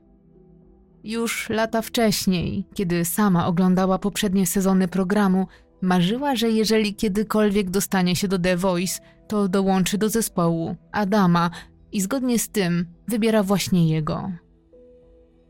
Już 1.04 1.50
lata 1.50 1.82
wcześniej, 1.82 2.66
kiedy 2.74 3.06
sama 3.06 3.48
oglądała 3.48 4.00
poprzednie 4.00 4.48
sezony 4.48 4.88
programu, 4.88 5.48
marzyła, 5.82 6.36
że 6.36 6.50
jeżeli 6.50 6.96
kiedykolwiek 6.96 7.70
dostanie 7.70 8.16
się 8.16 8.28
do 8.28 8.39
The 8.39 8.58
Voice, 8.58 9.02
to 9.28 9.48
dołączy 9.48 9.98
do 9.98 10.10
zespołu 10.10 10.76
Adama 10.91 11.50
i 11.91 12.02
zgodnie 12.02 12.39
z 12.39 12.50
tym 12.50 12.86
wybiera 13.08 13.43
właśnie 13.43 13.89
jego. 13.89 14.32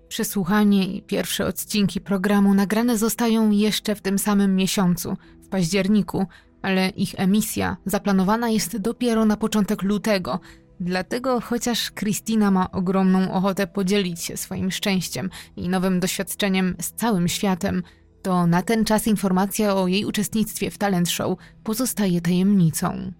Przesłuchanie 0.07 0.85
i 0.87 1.01
pierwsze 1.01 1.45
odcinki 1.45 2.01
programu 2.01 2.53
nagrane 2.53 2.97
zostają 2.97 3.51
jeszcze 3.51 3.95
w 3.95 4.01
tym 4.01 4.19
samym 4.19 4.55
miesiącu, 4.55 5.17
w 5.43 5.47
październiku, 5.47 6.25
ale 6.61 6.89
ich 6.89 7.13
emisja 7.17 7.77
zaplanowana 7.85 8.49
jest 8.49 8.77
dopiero 8.77 9.25
na 9.25 9.37
początek 9.37 9.81
lutego, 9.81 10.39
Dlatego, 10.79 11.41
chociaż 11.41 11.91
Christina 11.91 12.51
ma 12.51 12.71
ogromną 12.71 13.31
ochotę 13.31 13.67
podzielić 13.67 14.23
się 14.23 14.37
swoim 14.37 14.71
szczęściem 14.71 15.29
i 15.55 15.69
nowym 15.69 15.99
doświadczeniem 15.99 16.75
z 16.81 16.91
całym 16.91 17.27
światem, 17.27 17.83
to 18.21 18.47
na 18.47 18.61
ten 18.61 18.85
czas 18.85 19.07
informacja 19.07 19.75
o 19.75 19.87
jej 19.87 20.05
uczestnictwie 20.05 20.71
w 20.71 20.77
talent 20.77 21.09
show 21.09 21.37
pozostaje 21.63 22.21
tajemnicą. 22.21 23.11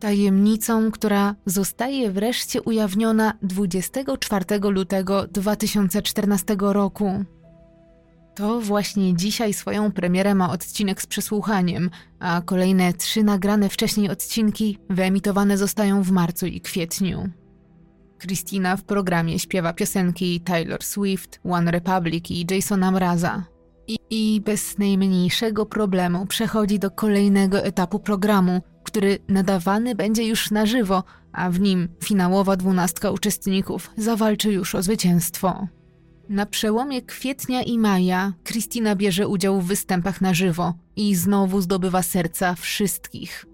Tajemnicą, 0.00 0.90
która 0.90 1.34
zostaje 1.46 2.10
wreszcie 2.10 2.62
ujawniona 2.62 3.32
24 3.42 4.44
lutego 4.70 5.26
2014 5.26 6.56
roku. 6.60 7.24
To 8.34 8.60
właśnie 8.60 9.16
dzisiaj 9.16 9.54
swoją 9.54 9.92
premierę 9.92 10.34
ma 10.34 10.50
odcinek 10.50 11.02
z 11.02 11.06
przesłuchaniem, 11.06 11.90
a 12.18 12.42
kolejne 12.44 12.92
trzy 12.92 13.22
nagrane 13.22 13.68
wcześniej 13.68 14.10
odcinki 14.10 14.78
wyemitowane 14.90 15.58
zostają 15.58 16.02
w 16.02 16.10
marcu 16.10 16.46
i 16.46 16.60
kwietniu. 16.60 17.28
Christina 18.18 18.76
w 18.76 18.84
programie 18.84 19.38
śpiewa 19.38 19.72
piosenki 19.72 20.40
Taylor 20.40 20.82
Swift, 20.82 21.40
One 21.44 21.70
Republic 21.70 22.30
i 22.30 22.46
Jasona 22.50 22.90
Mraza. 22.90 23.44
I, 23.88 23.98
I 24.10 24.40
bez 24.40 24.78
najmniejszego 24.78 25.66
problemu 25.66 26.26
przechodzi 26.26 26.78
do 26.78 26.90
kolejnego 26.90 27.58
etapu 27.58 27.98
programu, 27.98 28.60
który 28.96 29.18
nadawany 29.28 29.94
będzie 29.94 30.24
już 30.26 30.50
na 30.50 30.66
żywo, 30.66 31.04
a 31.32 31.50
w 31.50 31.60
nim 31.60 31.88
finałowa 32.04 32.56
dwunastka 32.56 33.10
uczestników 33.10 33.90
zawalczy 33.96 34.52
już 34.52 34.74
o 34.74 34.82
zwycięstwo. 34.82 35.68
Na 36.28 36.46
przełomie 36.46 37.02
kwietnia 37.02 37.62
i 37.62 37.78
maja 37.78 38.32
Kristina 38.44 38.96
bierze 38.96 39.28
udział 39.28 39.60
w 39.60 39.66
występach 39.66 40.20
na 40.20 40.34
żywo 40.34 40.74
i 40.96 41.14
znowu 41.14 41.60
zdobywa 41.60 42.02
serca 42.02 42.54
wszystkich. 42.54 43.44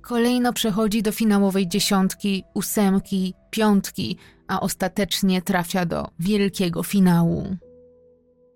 Kolejno 0.00 0.52
przechodzi 0.52 1.02
do 1.02 1.12
finałowej 1.12 1.68
dziesiątki, 1.68 2.44
ósemki, 2.54 3.34
piątki, 3.50 4.16
a 4.48 4.60
ostatecznie 4.60 5.42
trafia 5.42 5.86
do 5.86 6.08
wielkiego 6.18 6.82
finału. 6.82 7.56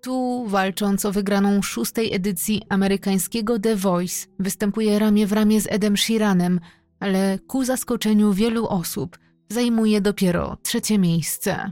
Tu, 0.01 0.45
walcząc 0.47 1.05
o 1.05 1.11
wygraną 1.11 1.61
szóstej 1.61 2.13
edycji 2.13 2.61
amerykańskiego 2.69 3.59
The 3.59 3.75
Voice, 3.75 4.27
występuje 4.39 4.99
ramię 4.99 5.27
w 5.27 5.33
ramię 5.33 5.61
z 5.61 5.67
Edem 5.69 5.97
Sheeranem, 5.97 6.59
ale 6.99 7.39
ku 7.47 7.65
zaskoczeniu 7.65 8.33
wielu 8.33 8.67
osób 8.67 9.19
zajmuje 9.49 10.01
dopiero 10.01 10.57
trzecie 10.63 10.99
miejsce. 10.99 11.71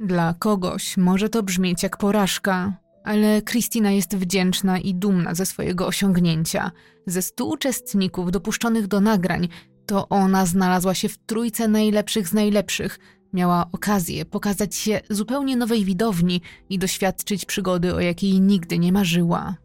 Dla 0.00 0.34
kogoś 0.38 0.96
może 0.96 1.28
to 1.28 1.42
brzmieć 1.42 1.82
jak 1.82 1.96
porażka, 1.96 2.76
ale 3.04 3.42
Kristina 3.42 3.90
jest 3.90 4.16
wdzięczna 4.16 4.78
i 4.78 4.94
dumna 4.94 5.34
ze 5.34 5.46
swojego 5.46 5.86
osiągnięcia. 5.86 6.70
Ze 7.06 7.22
stu 7.22 7.48
uczestników 7.48 8.30
dopuszczonych 8.30 8.86
do 8.86 9.00
nagrań, 9.00 9.48
to 9.86 10.08
ona 10.08 10.46
znalazła 10.46 10.94
się 10.94 11.08
w 11.08 11.18
trójce 11.18 11.68
najlepszych 11.68 12.28
z 12.28 12.32
najlepszych. 12.32 12.98
Miała 13.32 13.66
okazję 13.72 14.24
pokazać 14.24 14.74
się 14.74 15.00
zupełnie 15.10 15.56
nowej 15.56 15.84
widowni 15.84 16.40
i 16.70 16.78
doświadczyć 16.78 17.44
przygody, 17.44 17.94
o 17.94 18.00
jakiej 18.00 18.40
nigdy 18.40 18.78
nie 18.78 18.92
marzyła. 18.92 19.56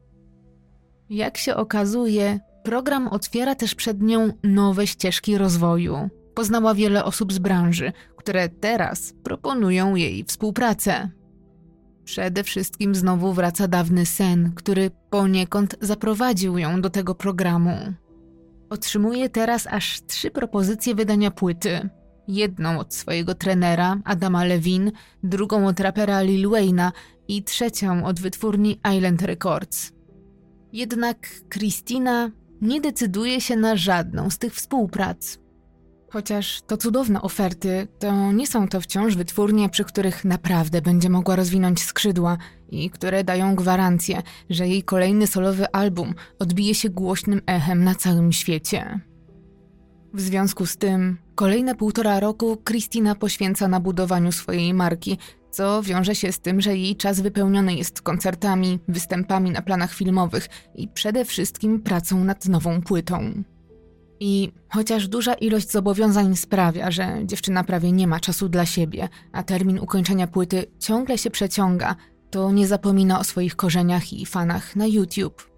Jak 1.09 1.37
się 1.37 1.55
okazuje, 1.55 2.39
program 2.63 3.07
otwiera 3.07 3.55
też 3.55 3.75
przed 3.75 4.01
nią 4.01 4.33
nowe 4.43 4.87
ścieżki 4.87 5.37
rozwoju. 5.37 6.09
Poznała 6.33 6.73
wiele 6.73 7.03
osób 7.03 7.33
z 7.33 7.39
branży, 7.39 7.91
które 8.15 8.49
teraz 8.49 9.13
proponują 9.23 9.95
jej 9.95 10.23
współpracę. 10.23 11.09
Przede 12.03 12.43
wszystkim 12.43 12.95
znowu 12.95 13.33
wraca 13.33 13.67
dawny 13.67 14.05
sen, 14.05 14.51
który 14.55 14.91
poniekąd 15.09 15.75
zaprowadził 15.81 16.57
ją 16.57 16.81
do 16.81 16.89
tego 16.89 17.15
programu. 17.15 17.93
Otrzymuje 18.69 19.29
teraz 19.29 19.67
aż 19.67 20.01
trzy 20.07 20.31
propozycje 20.31 20.95
wydania 20.95 21.31
płyty. 21.31 21.89
Jedną 22.27 22.79
od 22.79 22.93
swojego 22.93 23.35
trenera 23.35 23.97
Adama 24.03 24.45
Levin, 24.45 24.91
drugą 25.23 25.67
od 25.67 25.79
rapera 25.79 26.21
Lil 26.21 26.49
Wayne'a 26.49 26.91
i 27.27 27.43
trzecią 27.43 28.05
od 28.05 28.19
wytwórni 28.19 28.79
Island 28.95 29.21
Records. 29.21 29.91
Jednak 30.73 31.17
Christina 31.53 32.31
nie 32.61 32.81
decyduje 32.81 33.41
się 33.41 33.55
na 33.55 33.75
żadną 33.75 34.29
z 34.29 34.37
tych 34.37 34.53
współprac. 34.53 35.39
Chociaż 36.09 36.61
to 36.67 36.77
cudowne 36.77 37.21
oferty, 37.21 37.87
to 37.99 38.31
nie 38.31 38.47
są 38.47 38.67
to 38.67 38.81
wciąż 38.81 39.15
wytwórnie, 39.15 39.69
przy 39.69 39.83
których 39.83 40.25
naprawdę 40.25 40.81
będzie 40.81 41.09
mogła 41.09 41.35
rozwinąć 41.35 41.81
skrzydła 41.83 42.37
i 42.69 42.89
które 42.89 43.23
dają 43.23 43.55
gwarancję, 43.55 44.21
że 44.49 44.67
jej 44.67 44.83
kolejny 44.83 45.27
solowy 45.27 45.71
album 45.71 46.13
odbije 46.39 46.75
się 46.75 46.89
głośnym 46.89 47.41
echem 47.45 47.83
na 47.83 47.95
całym 47.95 48.31
świecie. 48.31 48.99
W 50.13 50.21
związku 50.21 50.65
z 50.65 50.77
tym, 50.77 51.17
kolejne 51.35 51.75
półtora 51.75 52.19
roku 52.19 52.57
Christina 52.67 53.15
poświęca 53.15 53.67
na 53.67 53.79
budowaniu 53.79 54.31
swojej 54.31 54.73
marki, 54.73 55.17
co 55.51 55.83
wiąże 55.83 56.15
się 56.15 56.31
z 56.31 56.39
tym, 56.39 56.61
że 56.61 56.77
jej 56.77 56.95
czas 56.95 57.19
wypełniony 57.19 57.75
jest 57.75 58.01
koncertami, 58.01 58.79
występami 58.87 59.51
na 59.51 59.61
planach 59.61 59.93
filmowych 59.93 60.49
i 60.75 60.87
przede 60.87 61.25
wszystkim 61.25 61.81
pracą 61.81 62.23
nad 62.23 62.45
nową 62.45 62.81
płytą. 62.81 63.43
I 64.19 64.51
chociaż 64.69 65.07
duża 65.07 65.33
ilość 65.33 65.71
zobowiązań 65.71 66.35
sprawia, 66.35 66.91
że 66.91 67.21
dziewczyna 67.25 67.63
prawie 67.63 67.91
nie 67.91 68.07
ma 68.07 68.19
czasu 68.19 68.49
dla 68.49 68.65
siebie, 68.65 69.09
a 69.31 69.43
termin 69.43 69.79
ukończenia 69.79 70.27
płyty 70.27 70.65
ciągle 70.79 71.17
się 71.17 71.29
przeciąga, 71.29 71.95
to 72.29 72.51
nie 72.51 72.67
zapomina 72.67 73.19
o 73.19 73.23
swoich 73.23 73.55
korzeniach 73.55 74.13
i 74.13 74.25
fanach 74.25 74.75
na 74.75 74.87
YouTube. 74.87 75.56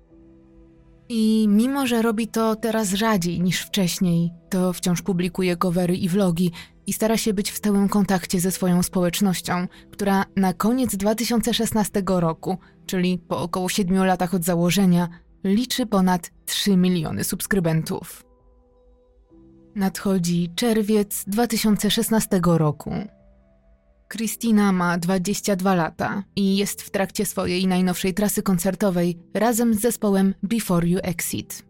I 1.10 1.47
mimo, 1.49 1.88
że 1.88 2.01
robi 2.01 2.28
to 2.28 2.55
teraz 2.55 2.89
rzadziej 2.89 3.41
niż 3.41 3.62
wcześniej, 3.62 4.32
to 4.49 4.74
wciąż 4.74 5.01
publikuje 5.01 5.57
covery 5.57 5.95
i 5.95 6.10
vlogi 6.10 6.51
i 6.88 6.93
stara 6.93 7.18
się 7.18 7.34
być 7.34 7.51
w 7.51 7.57
stałym 7.57 7.89
kontakcie 7.89 8.39
ze 8.39 8.51
swoją 8.51 8.84
społecznością, 8.84 9.68
która 9.91 10.26
na 10.36 10.53
koniec 10.53 10.95
2016 10.95 12.03
roku, 12.05 12.57
czyli 12.86 13.18
po 13.18 13.41
około 13.41 13.70
7 13.70 14.05
latach 14.05 14.34
od 14.34 14.43
założenia, 14.43 15.10
liczy 15.43 15.86
ponad 15.86 16.32
3 16.45 16.78
miliony 16.78 17.24
subskrybentów. 17.24 18.26
Nadchodzi 19.76 20.49
czerwiec 20.55 21.24
2016 21.28 22.41
roku. 22.43 22.93
Christina 24.10 24.72
ma 24.72 24.97
22 24.97 25.76
lata 25.76 26.24
i 26.36 26.57
jest 26.57 26.82
w 26.82 26.89
trakcie 26.89 27.26
swojej 27.26 27.68
najnowszej 27.68 28.14
trasy 28.14 28.43
koncertowej 28.43 29.18
razem 29.34 29.74
z 29.74 29.82
zespołem 29.82 30.34
Before 30.43 30.88
You 30.88 30.99
Exit. 31.03 31.66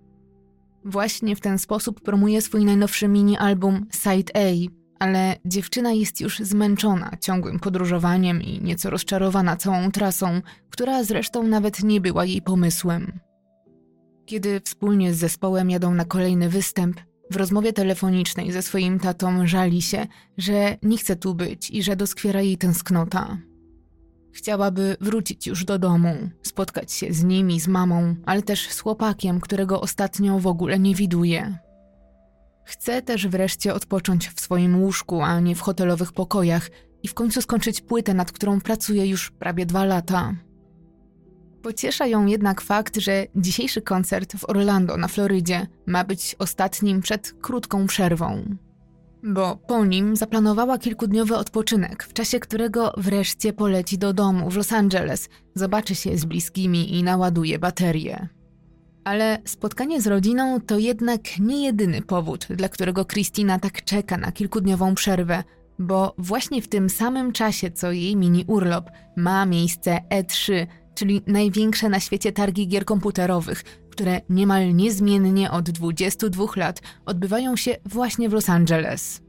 Właśnie 0.85 1.35
w 1.35 1.39
ten 1.39 1.59
sposób 1.59 2.01
promuje 2.01 2.41
swój 2.41 2.65
najnowszy 2.65 3.07
mini-album 3.07 3.85
Side 3.91 4.33
A, 4.35 4.69
ale 4.99 5.35
dziewczyna 5.45 5.91
jest 5.91 6.21
już 6.21 6.39
zmęczona 6.39 7.11
ciągłym 7.21 7.59
podróżowaniem 7.59 8.41
i 8.41 8.61
nieco 8.61 8.89
rozczarowana 8.89 9.57
całą 9.57 9.91
trasą, 9.91 10.41
która 10.69 11.03
zresztą 11.03 11.43
nawet 11.43 11.83
nie 11.83 12.01
była 12.01 12.25
jej 12.25 12.41
pomysłem. 12.41 13.19
Kiedy 14.25 14.59
wspólnie 14.59 15.13
z 15.13 15.17
zespołem 15.17 15.69
jadą 15.69 15.93
na 15.93 16.05
kolejny 16.05 16.49
występ, 16.49 17.01
w 17.31 17.35
rozmowie 17.35 17.73
telefonicznej 17.73 18.51
ze 18.51 18.61
swoim 18.61 18.99
tatą 18.99 19.47
żali 19.47 19.81
się, 19.81 20.07
że 20.37 20.77
nie 20.83 20.97
chce 20.97 21.15
tu 21.15 21.35
być 21.35 21.69
i 21.71 21.83
że 21.83 21.95
doskwiera 21.95 22.41
jej 22.41 22.57
tęsknota. 22.57 23.37
Chciałaby 24.31 24.97
wrócić 25.01 25.47
już 25.47 25.65
do 25.65 25.79
domu, 25.79 26.29
spotkać 26.41 26.91
się 26.91 27.13
z 27.13 27.23
nimi, 27.23 27.59
z 27.59 27.67
mamą, 27.67 28.15
ale 28.25 28.41
też 28.41 28.69
z 28.69 28.79
chłopakiem, 28.79 29.41
którego 29.41 29.81
ostatnio 29.81 30.39
w 30.39 30.47
ogóle 30.47 30.79
nie 30.79 30.95
widuje. 30.95 31.59
Chce 32.65 33.01
też 33.01 33.27
wreszcie 33.27 33.73
odpocząć 33.73 34.29
w 34.29 34.41
swoim 34.41 34.81
łóżku, 34.81 35.21
a 35.21 35.39
nie 35.39 35.55
w 35.55 35.61
hotelowych 35.61 36.11
pokojach 36.11 36.69
i 37.03 37.07
w 37.07 37.13
końcu 37.13 37.41
skończyć 37.41 37.81
płytę, 37.81 38.13
nad 38.13 38.31
którą 38.31 38.61
pracuje 38.61 39.07
już 39.07 39.31
prawie 39.31 39.65
dwa 39.65 39.85
lata. 39.85 40.35
Pociesza 41.61 42.07
ją 42.07 42.25
jednak 42.25 42.61
fakt, 42.61 42.97
że 42.97 43.25
dzisiejszy 43.35 43.81
koncert 43.81 44.37
w 44.37 44.49
Orlando 44.49 44.97
na 44.97 45.07
Florydzie 45.07 45.67
ma 45.85 46.03
być 46.03 46.35
ostatnim 46.39 47.01
przed 47.01 47.33
krótką 47.41 47.87
przerwą. 47.87 48.55
Bo 49.23 49.55
po 49.55 49.85
nim 49.85 50.15
zaplanowała 50.15 50.77
kilkudniowy 50.77 51.35
odpoczynek, 51.35 52.03
w 52.03 52.13
czasie 52.13 52.39
którego 52.39 52.93
wreszcie 52.97 53.53
poleci 53.53 53.97
do 53.97 54.13
domu 54.13 54.49
w 54.49 54.55
Los 54.55 54.73
Angeles, 54.73 55.29
zobaczy 55.55 55.95
się 55.95 56.17
z 56.17 56.25
bliskimi 56.25 56.95
i 56.97 57.03
naładuje 57.03 57.59
baterię. 57.59 58.27
Ale 59.03 59.41
spotkanie 59.45 60.01
z 60.01 60.07
rodziną 60.07 60.61
to 60.61 60.77
jednak 60.77 61.21
nie 61.39 61.65
jedyny 61.65 62.01
powód, 62.01 62.47
dla 62.49 62.69
którego 62.69 63.05
Christina 63.05 63.59
tak 63.59 63.83
czeka 63.83 64.17
na 64.17 64.31
kilkudniową 64.31 64.95
przerwę, 64.95 65.43
bo 65.79 66.15
właśnie 66.17 66.61
w 66.61 66.67
tym 66.67 66.89
samym 66.89 67.31
czasie 67.31 67.71
co 67.71 67.91
jej 67.91 68.15
mini 68.15 68.45
urlop 68.47 68.89
ma 69.15 69.45
miejsce 69.45 69.99
E3, 70.09 70.67
czyli 70.99 71.21
największe 71.27 71.89
na 71.89 71.99
świecie 71.99 72.31
targi 72.31 72.67
gier 72.67 72.85
komputerowych, 72.85 73.63
które 73.89 74.21
niemal 74.29 74.75
niezmiennie 74.75 75.51
od 75.51 75.69
22 75.69 76.45
lat 76.55 76.81
odbywają 77.05 77.55
się 77.55 77.75
właśnie 77.85 78.29
w 78.29 78.33
Los 78.33 78.49
Angeles. 78.49 79.21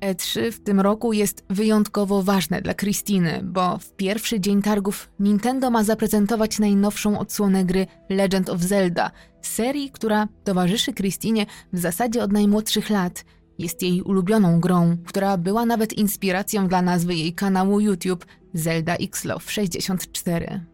E3 0.00 0.52
w 0.52 0.60
tym 0.60 0.80
roku 0.80 1.12
jest 1.12 1.44
wyjątkowo 1.50 2.22
ważne 2.22 2.62
dla 2.62 2.74
Christiny, 2.74 3.40
bo 3.44 3.78
w 3.78 3.92
pierwszy 3.92 4.40
dzień 4.40 4.62
targów 4.62 5.10
Nintendo 5.20 5.70
ma 5.70 5.84
zaprezentować 5.84 6.58
najnowszą 6.58 7.18
odsłonę 7.18 7.64
gry 7.64 7.86
Legend 8.08 8.50
of 8.50 8.60
Zelda, 8.60 9.10
serii, 9.42 9.90
która 9.90 10.28
towarzyszy 10.44 10.92
Christinie 10.92 11.46
w 11.72 11.78
zasadzie 11.78 12.22
od 12.22 12.32
najmłodszych 12.32 12.90
lat 12.90 13.24
jest 13.58 13.82
jej 13.82 14.02
ulubioną 14.02 14.60
grą, 14.60 14.96
która 15.06 15.36
była 15.36 15.66
nawet 15.66 15.92
inspiracją 15.92 16.68
dla 16.68 16.82
nazwy 16.82 17.14
jej 17.14 17.32
kanału 17.32 17.80
YouTube 17.80 18.26
Zelda 18.54 18.94
X 18.94 19.24
Love 19.24 19.50
64. 19.50 20.64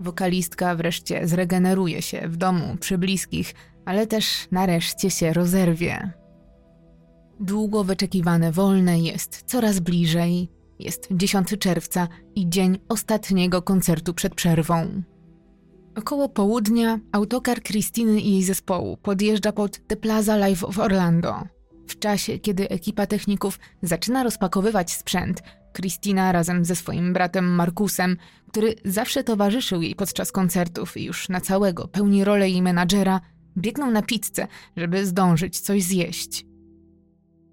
Wokalistka 0.00 0.74
wreszcie 0.74 1.28
zregeneruje 1.28 2.02
się 2.02 2.28
w 2.28 2.36
domu 2.36 2.76
przy 2.80 2.98
bliskich, 2.98 3.54
ale 3.84 4.06
też 4.06 4.48
nareszcie 4.50 5.10
się 5.10 5.32
rozerwie. 5.32 6.12
Długo 7.40 7.84
wyczekiwane 7.84 8.52
wolne 8.52 9.00
jest 9.00 9.42
coraz 9.46 9.80
bliżej. 9.80 10.48
Jest 10.78 11.08
10 11.10 11.48
czerwca 11.58 12.08
i 12.34 12.48
dzień 12.48 12.78
ostatniego 12.88 13.62
koncertu 13.62 14.14
przed 14.14 14.34
przerwą. 14.34 15.02
Około 15.96 16.28
południa 16.28 16.98
autokar 17.12 17.62
Krystyny 17.62 18.20
i 18.20 18.32
jej 18.32 18.42
zespołu 18.42 18.96
podjeżdża 18.96 19.52
pod 19.52 19.86
The 19.86 19.96
Plaza 19.96 20.36
Live 20.36 20.64
w 20.72 20.78
Orlando. 20.78 21.55
W 21.86 21.98
czasie, 21.98 22.38
kiedy 22.38 22.68
ekipa 22.68 23.06
techników 23.06 23.58
zaczyna 23.82 24.22
rozpakowywać 24.22 24.92
sprzęt, 24.92 25.42
Krystyna 25.76 26.32
razem 26.32 26.64
ze 26.64 26.76
swoim 26.76 27.12
bratem 27.12 27.44
Markusem, 27.44 28.16
który 28.48 28.74
zawsze 28.84 29.24
towarzyszył 29.24 29.82
jej 29.82 29.94
podczas 29.94 30.32
koncertów 30.32 30.96
i 30.96 31.04
już 31.04 31.28
na 31.28 31.40
całego 31.40 31.88
pełni 31.88 32.24
rolę 32.24 32.50
jej 32.50 32.62
menadżera, 32.62 33.20
biegną 33.58 33.90
na 33.90 34.02
pizzę, 34.02 34.46
żeby 34.76 35.06
zdążyć 35.06 35.60
coś 35.60 35.82
zjeść. 35.82 36.46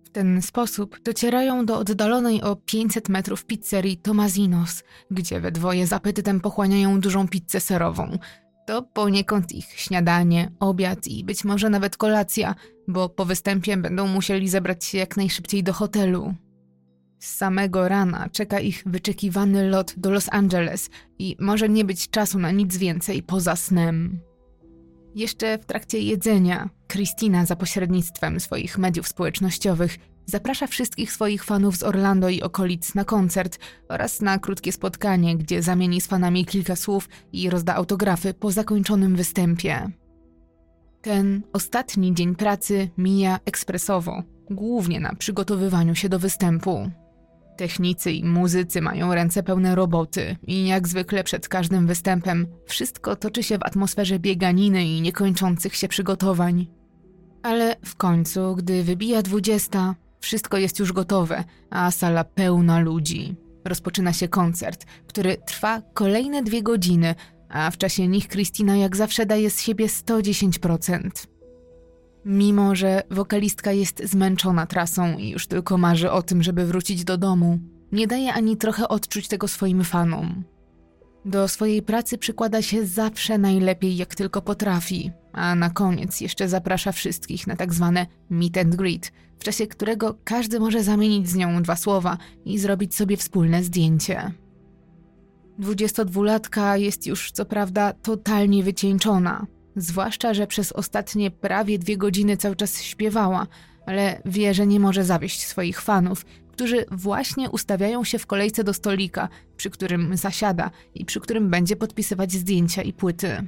W 0.04 0.10
ten 0.10 0.42
sposób 0.42 1.00
docierają 1.04 1.66
do 1.66 1.78
oddalonej 1.78 2.42
o 2.42 2.56
500 2.56 3.10
metrów 3.10 3.46
pizzerii 3.46 3.98
Tomazinos, 3.98 4.84
gdzie 5.12 5.40
we 5.40 5.52
dwoje 5.52 5.88
z 5.88 5.94
apetytem 5.94 6.42
pochłaniają 6.42 7.00
dużą 7.00 7.28
pizzę 7.28 7.60
serową. 7.60 8.18
To 8.66 8.82
poniekąd 8.82 9.52
ich 9.52 9.66
śniadanie, 9.66 10.52
obiad 10.60 11.08
i 11.08 11.24
być 11.24 11.44
może 11.44 11.70
nawet 11.70 11.98
kolacja, 11.98 12.56
bo 12.88 13.10
po 13.10 13.26
występie 13.26 13.78
będą 13.78 14.08
musieli 14.08 14.50
zebrać 14.50 14.86
się 14.86 14.98
jak 14.98 15.18
najszybciej 15.18 15.64
do 15.64 15.74
hotelu. 15.74 16.34
Z 17.20 17.36
samego 17.36 17.90
rana 17.90 18.30
czeka 18.30 18.60
ich 18.60 18.84
wyczekiwany 18.86 19.70
lot 19.70 19.94
do 19.98 20.12
Los 20.12 20.28
Angeles 20.32 20.90
i 21.20 21.36
może 21.40 21.70
nie 21.70 21.86
być 21.86 22.10
czasu 22.10 22.40
na 22.40 22.52
nic 22.52 22.78
więcej 22.78 23.24
poza 23.24 23.56
snem. 23.56 24.20
Jeszcze 25.16 25.58
w 25.58 25.66
trakcie 25.66 26.00
jedzenia, 26.00 26.70
Christina 26.92 27.46
za 27.46 27.56
pośrednictwem 27.56 28.40
swoich 28.40 28.78
mediów 28.78 29.08
społecznościowych 29.08 29.98
zaprasza 30.26 30.68
wszystkich 30.68 31.12
swoich 31.12 31.44
fanów 31.44 31.78
z 31.78 31.84
Orlando 31.84 32.30
i 32.30 32.42
okolic 32.42 32.96
na 32.96 33.06
koncert 33.06 33.60
oraz 33.90 34.22
na 34.22 34.40
krótkie 34.40 34.72
spotkanie, 34.72 35.38
gdzie 35.38 35.62
zamieni 35.62 36.02
z 36.02 36.08
fanami 36.08 36.46
kilka 36.46 36.76
słów 36.76 37.10
i 37.34 37.50
rozda 37.50 37.76
autografy 37.76 38.34
po 38.34 38.52
zakończonym 38.52 39.16
występie. 39.16 39.90
Ten 41.02 41.42
ostatni 41.54 42.14
dzień 42.14 42.36
pracy 42.36 42.90
mija 42.98 43.40
ekspresowo, 43.46 44.24
głównie 44.50 45.00
na 45.00 45.16
przygotowywaniu 45.16 45.96
się 45.96 46.10
do 46.10 46.20
występu. 46.20 46.92
Technicy 47.58 48.12
i 48.12 48.24
muzycy 48.26 48.82
mają 48.82 49.14
ręce 49.14 49.44
pełne 49.44 49.76
roboty 49.76 50.36
i 50.48 50.68
jak 50.68 50.88
zwykle 50.88 51.24
przed 51.24 51.48
każdym 51.48 51.88
występem 51.88 52.48
wszystko 52.66 53.16
toczy 53.16 53.44
się 53.44 53.58
w 53.58 53.64
atmosferze 53.64 54.20
bieganiny 54.20 54.86
i 54.86 55.02
niekończących 55.02 55.76
się 55.76 55.88
przygotowań. 55.88 56.68
Ale 57.44 57.76
w 57.86 57.96
końcu, 57.96 58.56
gdy 58.56 58.84
wybija 58.84 59.22
dwudziesta, 59.22 59.96
wszystko 60.24 60.58
jest 60.58 60.80
już 60.80 60.94
gotowe, 60.94 61.44
a 61.70 61.92
sala 61.92 62.24
pełna 62.24 62.80
ludzi. 62.80 63.36
Rozpoczyna 63.66 64.14
się 64.14 64.28
koncert, 64.28 64.86
który 65.08 65.38
trwa 65.38 65.82
kolejne 65.94 66.44
dwie 66.44 66.64
godziny, 66.64 67.16
a 67.50 67.72
w 67.72 67.78
czasie 67.78 68.08
nich 68.08 68.28
Kristina 68.28 68.78
jak 68.78 68.96
zawsze 68.96 69.26
daje 69.26 69.50
z 69.50 69.62
siebie 69.62 69.88
110%. 69.88 71.10
Mimo, 72.26 72.76
że 72.76 73.04
wokalistka 73.12 73.72
jest 73.72 74.04
zmęczona 74.04 74.66
trasą 74.66 75.18
i 75.18 75.30
już 75.30 75.48
tylko 75.48 75.78
marzy 75.78 76.12
o 76.12 76.22
tym, 76.22 76.44
żeby 76.44 76.66
wrócić 76.66 77.04
do 77.04 77.18
domu, 77.18 77.60
nie 77.92 78.08
daje 78.08 78.34
ani 78.34 78.58
trochę 78.58 78.88
odczuć 78.88 79.28
tego 79.28 79.48
swoim 79.48 79.84
fanom. 79.84 80.44
Do 81.26 81.48
swojej 81.48 81.82
pracy 81.82 82.18
przykłada 82.18 82.62
się 82.62 82.86
zawsze 82.86 83.38
najlepiej, 83.38 83.98
jak 83.98 84.16
tylko 84.16 84.42
potrafi, 84.42 85.12
a 85.34 85.56
na 85.56 85.70
koniec 85.70 86.22
jeszcze 86.22 86.50
zaprasza 86.50 86.92
wszystkich 86.92 87.48
na 87.48 87.56
tak 87.56 87.74
zwane 87.74 88.06
meet 88.30 88.58
and 88.58 88.76
greet, 88.76 89.12
w 89.44 89.46
czasie 89.46 89.68
którego 89.68 90.16
każdy 90.24 90.60
może 90.60 90.84
zamienić 90.84 91.30
z 91.30 91.36
nią 91.36 91.64
dwa 91.64 91.76
słowa 91.76 92.18
i 92.46 92.60
zrobić 92.60 92.96
sobie 92.96 93.18
wspólne 93.18 93.64
zdjęcie. 93.64 94.32
22-latka 95.60 96.78
jest 96.78 97.08
już 97.08 97.32
co 97.32 97.46
prawda 97.46 97.94
totalnie 97.94 98.64
wycieńczona, 98.64 99.46
Zwłaszcza, 99.76 100.34
że 100.34 100.48
przez 100.48 100.72
ostatnie 100.72 101.32
prawie 101.32 101.80
dwie 101.80 101.98
godziny 101.98 102.38
cały 102.38 102.56
czas 102.56 102.82
śpiewała, 102.82 103.48
ale 103.86 104.22
wie, 104.26 104.54
że 104.54 104.68
nie 104.68 104.80
może 104.80 105.04
zawieść 105.04 105.48
swoich 105.48 105.82
fanów, 105.82 106.26
którzy 106.52 106.86
właśnie 106.92 107.50
ustawiają 107.50 108.04
się 108.04 108.20
w 108.20 108.26
kolejce 108.26 108.64
do 108.64 108.74
stolika, 108.74 109.30
przy 109.58 109.70
którym 109.70 110.18
zasiada 110.18 110.72
i 110.96 111.06
przy 111.06 111.20
którym 111.20 111.50
będzie 111.50 111.76
podpisywać 111.76 112.32
zdjęcia 112.32 112.82
i 112.82 112.94
płyty. 112.94 113.44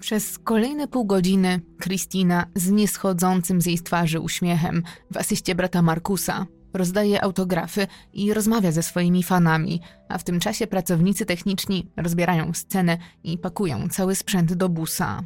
Przez 0.00 0.38
kolejne 0.38 0.88
pół 0.88 1.04
godziny 1.04 1.60
Kristina 1.78 2.46
z 2.54 2.70
nieschodzącym 2.70 3.60
z 3.60 3.66
jej 3.66 3.78
twarzy 3.78 4.20
uśmiechem 4.20 4.82
w 5.10 5.16
asyście 5.16 5.54
brata 5.54 5.82
Markusa 5.82 6.46
rozdaje 6.72 7.24
autografy 7.24 7.86
i 8.12 8.34
rozmawia 8.34 8.72
ze 8.72 8.82
swoimi 8.82 9.22
fanami, 9.22 9.80
a 10.08 10.18
w 10.18 10.24
tym 10.24 10.40
czasie 10.40 10.66
pracownicy 10.66 11.26
techniczni 11.26 11.86
rozbierają 11.96 12.52
scenę 12.54 12.98
i 13.24 13.38
pakują 13.38 13.88
cały 13.88 14.14
sprzęt 14.14 14.54
do 14.54 14.68
busa. 14.68 15.22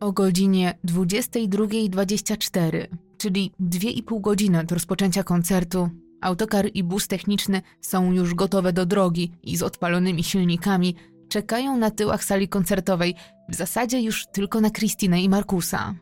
O 0.00 0.12
godzinie 0.12 0.78
22.24, 0.84 2.86
czyli 3.18 3.52
2,5 3.60 4.20
godziny 4.20 4.60
od 4.60 4.72
rozpoczęcia 4.72 5.24
koncertu, 5.24 5.90
autokar 6.20 6.66
i 6.74 6.84
bus 6.84 7.08
techniczny 7.08 7.62
są 7.80 8.12
już 8.12 8.34
gotowe 8.34 8.72
do 8.72 8.86
drogi 8.86 9.32
i 9.42 9.56
z 9.56 9.62
odpalonymi 9.62 10.24
silnikami 10.24 10.94
czekają 11.28 11.76
na 11.76 11.90
tyłach 11.90 12.24
sali 12.24 12.48
koncertowej, 12.48 13.14
w 13.48 13.54
zasadzie 13.54 14.00
już 14.00 14.26
tylko 14.32 14.60
na 14.60 14.70
Kristinę 14.70 15.22
i 15.22 15.28
Markusa. 15.28 15.94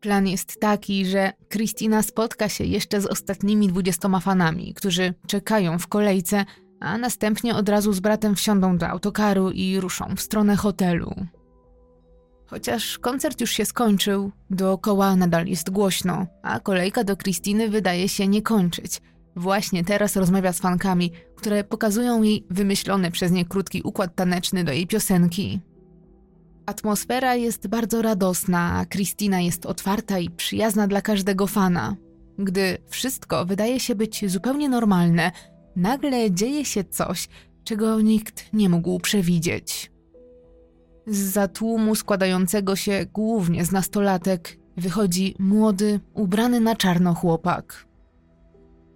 Plan 0.00 0.26
jest 0.26 0.60
taki, 0.60 1.06
że 1.06 1.32
Kristina 1.48 2.02
spotka 2.02 2.48
się 2.48 2.64
jeszcze 2.64 3.00
z 3.00 3.06
ostatnimi 3.06 3.68
dwudziestoma 3.68 4.20
fanami, 4.20 4.74
którzy 4.74 5.14
czekają 5.26 5.78
w 5.78 5.86
kolejce, 5.86 6.44
a 6.80 6.98
następnie 6.98 7.54
od 7.54 7.68
razu 7.68 7.92
z 7.92 8.00
bratem 8.00 8.34
wsiądą 8.34 8.78
do 8.78 8.88
autokaru 8.88 9.50
i 9.50 9.80
ruszą 9.80 10.04
w 10.16 10.20
stronę 10.20 10.56
hotelu. 10.56 11.14
Chociaż 12.46 12.98
koncert 12.98 13.40
już 13.40 13.50
się 13.50 13.64
skończył, 13.64 14.30
dookoła 14.50 15.16
nadal 15.16 15.46
jest 15.46 15.70
głośno, 15.70 16.26
a 16.42 16.60
kolejka 16.60 17.04
do 17.04 17.16
Kristiny 17.16 17.68
wydaje 17.68 18.08
się 18.08 18.28
nie 18.28 18.42
kończyć. 18.42 19.00
Właśnie 19.36 19.84
teraz 19.84 20.16
rozmawia 20.16 20.52
z 20.52 20.60
fankami, 20.60 21.12
które 21.42 21.64
pokazują 21.64 22.22
jej 22.22 22.46
wymyślony 22.50 23.10
przez 23.10 23.32
nie 23.32 23.44
krótki 23.44 23.82
układ 23.82 24.14
taneczny 24.14 24.64
do 24.64 24.72
jej 24.72 24.86
piosenki. 24.86 25.60
Atmosfera 26.66 27.34
jest 27.34 27.66
bardzo 27.66 28.02
radosna, 28.02 28.72
a 28.78 28.86
Kristina 28.86 29.40
jest 29.40 29.66
otwarta 29.66 30.18
i 30.18 30.30
przyjazna 30.30 30.86
dla 30.86 31.00
każdego 31.00 31.46
fana. 31.46 31.96
Gdy 32.38 32.78
wszystko 32.88 33.46
wydaje 33.46 33.80
się 33.80 33.94
być 33.94 34.30
zupełnie 34.30 34.68
normalne, 34.68 35.32
nagle 35.76 36.30
dzieje 36.30 36.64
się 36.64 36.84
coś, 36.84 37.28
czego 37.64 38.00
nikt 38.00 38.52
nie 38.52 38.68
mógł 38.68 39.00
przewidzieć. 39.00 39.92
Z 41.06 41.54
tłumu 41.54 41.94
składającego 41.94 42.76
się 42.76 43.06
głównie 43.12 43.64
z 43.64 43.72
nastolatek 43.72 44.58
wychodzi 44.76 45.34
młody, 45.38 46.00
ubrany 46.14 46.60
na 46.60 46.76
czarno 46.76 47.14
chłopak. 47.14 47.91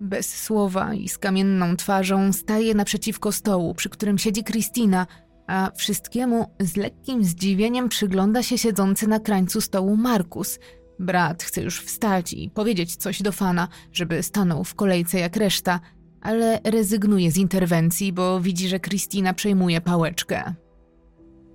Bez 0.00 0.34
słowa 0.34 0.94
i 0.94 1.08
z 1.08 1.18
kamienną 1.18 1.76
twarzą 1.76 2.32
staje 2.32 2.74
naprzeciwko 2.74 3.32
stołu, 3.32 3.74
przy 3.74 3.88
którym 3.88 4.18
siedzi 4.18 4.44
Kristina 4.44 5.06
a 5.46 5.70
wszystkiemu 5.76 6.50
z 6.60 6.76
lekkim 6.76 7.24
zdziwieniem 7.24 7.88
przygląda 7.88 8.42
się 8.42 8.58
siedzący 8.58 9.06
na 9.08 9.20
krańcu 9.20 9.60
stołu 9.60 9.96
Markus. 9.96 10.58
Brat 10.98 11.42
chce 11.42 11.62
już 11.62 11.80
wstać 11.80 12.32
i 12.32 12.50
powiedzieć 12.50 12.96
coś 12.96 13.22
do 13.22 13.32
fana, 13.32 13.68
żeby 13.92 14.22
stanął 14.22 14.64
w 14.64 14.74
kolejce 14.74 15.18
jak 15.18 15.36
reszta, 15.36 15.80
ale 16.20 16.60
rezygnuje 16.64 17.30
z 17.30 17.36
interwencji, 17.36 18.12
bo 18.12 18.40
widzi, 18.40 18.68
że 18.68 18.80
Kristina 18.80 19.34
przejmuje 19.34 19.80
pałeczkę. 19.80 20.54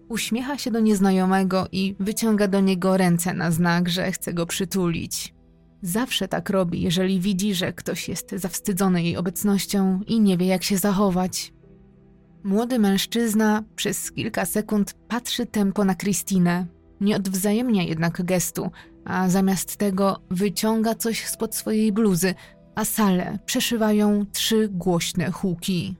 Uśmiecha 0.09 0.57
się 0.57 0.71
do 0.71 0.79
nieznajomego 0.79 1.67
i 1.71 1.95
wyciąga 1.99 2.47
do 2.47 2.59
niego 2.59 2.97
ręce 2.97 3.33
na 3.33 3.51
znak, 3.51 3.89
że 3.89 4.11
chce 4.11 4.33
go 4.33 4.45
przytulić. 4.45 5.33
Zawsze 5.81 6.27
tak 6.27 6.49
robi, 6.49 6.81
jeżeli 6.81 7.19
widzi, 7.19 7.55
że 7.55 7.73
ktoś 7.73 8.09
jest 8.09 8.31
zawstydzony 8.35 9.03
jej 9.03 9.17
obecnością 9.17 9.99
i 10.07 10.19
nie 10.19 10.37
wie, 10.37 10.45
jak 10.45 10.63
się 10.63 10.77
zachować. 10.77 11.53
Młody 12.43 12.79
mężczyzna 12.79 13.63
przez 13.75 14.11
kilka 14.11 14.45
sekund 14.45 14.93
patrzy 15.07 15.45
tempo 15.45 15.85
na 15.85 15.95
Kristinę. 15.95 16.65
Nie 17.01 17.15
odwzajemnia 17.15 17.83
jednak 17.83 18.25
gestu, 18.25 18.71
a 19.05 19.29
zamiast 19.29 19.77
tego 19.77 20.21
wyciąga 20.29 20.95
coś 20.95 21.25
spod 21.27 21.55
swojej 21.55 21.91
bluzy, 21.91 22.35
a 22.75 22.85
salę 22.85 23.39
przeszywają 23.45 24.25
trzy 24.31 24.69
głośne 24.69 25.31
huki. 25.31 25.95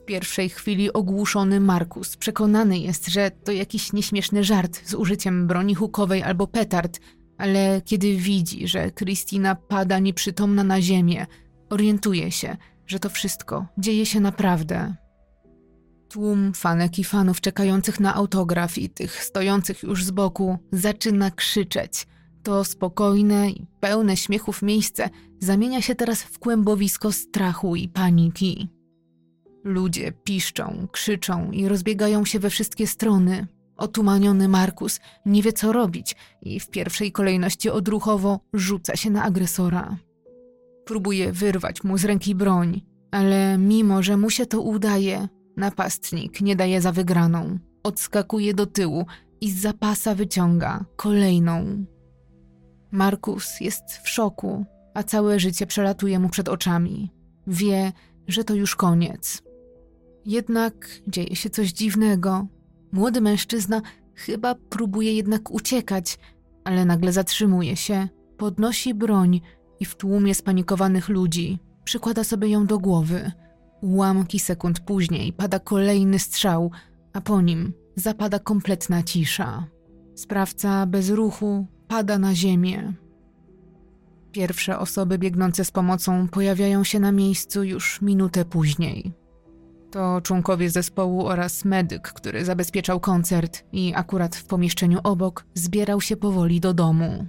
W 0.00 0.04
pierwszej 0.04 0.48
chwili 0.48 0.92
ogłuszony 0.92 1.60
Markus 1.60 2.16
przekonany 2.16 2.78
jest, 2.78 3.08
że 3.08 3.30
to 3.30 3.52
jakiś 3.52 3.92
nieśmieszny 3.92 4.44
żart 4.44 4.80
z 4.88 4.94
użyciem 4.94 5.46
broni 5.46 5.74
hukowej 5.74 6.22
albo 6.22 6.46
petard, 6.46 7.00
ale 7.40 7.82
kiedy 7.84 8.16
widzi, 8.16 8.68
że 8.68 8.90
Kristina 8.90 9.54
pada 9.54 9.98
nieprzytomna 9.98 10.64
na 10.64 10.80
ziemię, 10.80 11.26
orientuje 11.70 12.32
się, 12.32 12.56
że 12.86 12.98
to 12.98 13.10
wszystko 13.10 13.66
dzieje 13.78 14.06
się 14.06 14.20
naprawdę. 14.20 14.94
Tłum 16.08 16.52
fanek 16.54 16.98
i 16.98 17.04
fanów 17.04 17.40
czekających 17.40 18.00
na 18.00 18.14
autograf 18.14 18.78
i 18.78 18.90
tych 18.90 19.24
stojących 19.24 19.82
już 19.82 20.04
z 20.04 20.10
boku 20.10 20.58
zaczyna 20.72 21.30
krzyczeć. 21.30 22.06
To 22.42 22.64
spokojne 22.64 23.50
i 23.50 23.66
pełne 23.80 24.16
śmiechów 24.16 24.62
miejsce 24.62 25.10
zamienia 25.40 25.82
się 25.82 25.94
teraz 25.94 26.22
w 26.22 26.38
kłębowisko 26.38 27.12
strachu 27.12 27.76
i 27.76 27.88
paniki. 27.88 28.68
Ludzie 29.64 30.12
piszczą, 30.12 30.88
krzyczą 30.92 31.50
i 31.50 31.68
rozbiegają 31.68 32.24
się 32.24 32.38
we 32.38 32.50
wszystkie 32.50 32.86
strony. 32.86 33.46
Otumaniony 33.80 34.48
Markus 34.48 35.00
nie 35.26 35.42
wie 35.42 35.52
co 35.52 35.72
robić 35.72 36.16
i 36.42 36.60
w 36.60 36.70
pierwszej 36.70 37.12
kolejności 37.12 37.70
odruchowo 37.70 38.40
rzuca 38.52 38.96
się 38.96 39.10
na 39.10 39.22
agresora. 39.22 39.96
Próbuje 40.84 41.32
wyrwać 41.32 41.84
mu 41.84 41.98
z 41.98 42.04
ręki 42.04 42.34
broń, 42.34 42.82
ale 43.10 43.58
mimo, 43.58 44.02
że 44.02 44.16
mu 44.16 44.30
się 44.30 44.46
to 44.46 44.60
udaje, 44.62 45.28
napastnik 45.56 46.40
nie 46.40 46.56
daje 46.56 46.80
za 46.80 46.92
wygraną. 46.92 47.58
Odskakuje 47.82 48.54
do 48.54 48.66
tyłu 48.66 49.06
i 49.40 49.50
z 49.50 49.60
zapasa 49.60 50.14
wyciąga 50.14 50.84
kolejną. 50.96 51.84
Markus 52.90 53.60
jest 53.60 53.84
w 54.04 54.08
szoku, 54.08 54.64
a 54.94 55.02
całe 55.02 55.40
życie 55.40 55.66
przelatuje 55.66 56.18
mu 56.18 56.28
przed 56.28 56.48
oczami. 56.48 57.10
Wie, 57.46 57.92
że 58.28 58.44
to 58.44 58.54
już 58.54 58.76
koniec. 58.76 59.42
Jednak 60.26 60.88
dzieje 61.08 61.36
się 61.36 61.50
coś 61.50 61.72
dziwnego. 61.72 62.46
Młody 62.92 63.20
mężczyzna 63.20 63.82
chyba 64.14 64.54
próbuje 64.54 65.14
jednak 65.14 65.50
uciekać, 65.50 66.18
ale 66.64 66.84
nagle 66.84 67.12
zatrzymuje 67.12 67.76
się, 67.76 68.08
podnosi 68.36 68.94
broń 68.94 69.40
i 69.80 69.84
w 69.84 69.96
tłumie 69.96 70.34
spanikowanych 70.34 71.08
ludzi 71.08 71.58
przykłada 71.84 72.24
sobie 72.24 72.48
ją 72.48 72.66
do 72.66 72.78
głowy. 72.78 73.32
Ułamki 73.80 74.38
sekund 74.38 74.80
później 74.80 75.32
pada 75.32 75.58
kolejny 75.58 76.18
strzał, 76.18 76.70
a 77.12 77.20
po 77.20 77.40
nim 77.40 77.72
zapada 77.96 78.38
kompletna 78.38 79.02
cisza. 79.02 79.66
Sprawca 80.14 80.86
bez 80.86 81.10
ruchu 81.10 81.66
pada 81.88 82.18
na 82.18 82.34
ziemię. 82.34 82.92
Pierwsze 84.32 84.78
osoby 84.78 85.18
biegnące 85.18 85.64
z 85.64 85.70
pomocą 85.70 86.28
pojawiają 86.28 86.84
się 86.84 87.00
na 87.00 87.12
miejscu 87.12 87.64
już 87.64 88.02
minutę 88.02 88.44
później. 88.44 89.12
To 89.90 90.20
członkowie 90.20 90.70
zespołu 90.70 91.26
oraz 91.26 91.64
medyk, 91.64 92.12
który 92.12 92.44
zabezpieczał 92.44 93.00
koncert 93.00 93.64
i 93.72 93.92
akurat 93.96 94.36
w 94.36 94.44
pomieszczeniu 94.44 94.98
obok 95.04 95.44
zbierał 95.54 96.00
się 96.00 96.16
powoli 96.16 96.60
do 96.60 96.74
domu. 96.74 97.26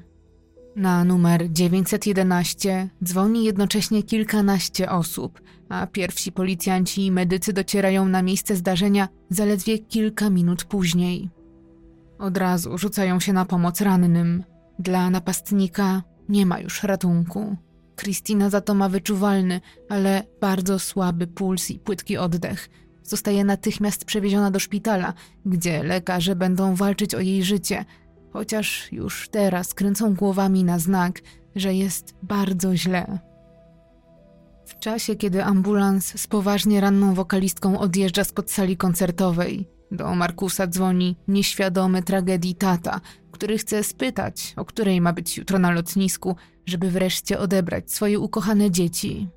Na 0.76 1.04
numer 1.04 1.52
911 1.52 2.90
dzwoni 3.04 3.44
jednocześnie 3.44 4.04
kilkanaście 4.04 4.92
osób, 4.92 5.42
a 5.70 5.88
pierwsi 5.88 6.32
policjanci 6.32 7.06
i 7.06 7.12
medycy 7.12 7.54
docierają 7.54 8.06
na 8.06 8.22
miejsce 8.22 8.56
zdarzenia 8.56 9.08
zaledwie 9.30 9.80
kilka 9.80 10.30
minut 10.30 10.64
później. 10.64 11.30
Od 12.20 12.38
razu 12.38 12.78
rzucają 12.78 13.20
się 13.20 13.34
na 13.34 13.46
pomoc 13.46 13.82
rannym. 13.82 14.44
Dla 14.80 15.10
napastnika 15.10 16.04
nie 16.30 16.46
ma 16.46 16.60
już 16.60 16.84
ratunku. 16.84 17.56
Kristina 18.02 18.50
za 18.50 18.62
to 18.62 18.74
ma 18.74 18.90
wyczuwalny, 18.90 19.62
ale 19.90 20.24
bardzo 20.42 20.80
słaby 20.80 21.28
puls 21.28 21.70
i 21.70 21.80
płytki 21.80 22.18
oddech. 22.18 22.70
Zostaje 23.04 23.44
natychmiast 23.44 24.06
przewieziona 24.06 24.52
do 24.52 24.60
szpitala, 24.60 25.14
gdzie 25.46 25.84
lekarze 25.84 26.36
będą 26.36 26.76
walczyć 26.76 27.16
o 27.16 27.20
jej 27.20 27.44
życie, 27.44 27.86
chociaż 28.34 28.92
już 28.92 29.30
teraz 29.30 29.74
kręcą 29.74 30.16
głowami 30.16 30.64
na 30.64 30.80
znak, 30.80 31.22
że 31.56 31.74
jest 31.74 32.16
bardzo 32.24 32.78
źle. 32.78 33.20
W 34.66 34.80
czasie, 34.80 35.16
kiedy 35.16 35.44
ambulans 35.44 36.22
z 36.22 36.28
poważnie 36.28 36.82
ranną 36.82 37.14
wokalistką 37.14 37.80
odjeżdża 37.80 38.24
spod 38.24 38.52
sali 38.52 38.78
koncertowej, 38.78 39.68
do 39.92 40.16
Markusa 40.16 40.68
dzwoni 40.68 41.16
nieświadomy 41.28 42.04
tragedii 42.04 42.56
tata, 42.56 43.02
który 43.32 43.58
chce 43.58 43.84
spytać, 43.84 44.54
o 44.58 44.66
której 44.66 45.02
ma 45.02 45.14
być 45.14 45.38
jutro 45.38 45.60
na 45.60 45.72
lotnisku, 45.72 46.36
żeby 46.66 46.92
wreszcie 46.92 47.40
odebrać 47.40 47.92
swoje 47.92 48.20
ukochane 48.20 48.72
dzieci. 48.72 49.28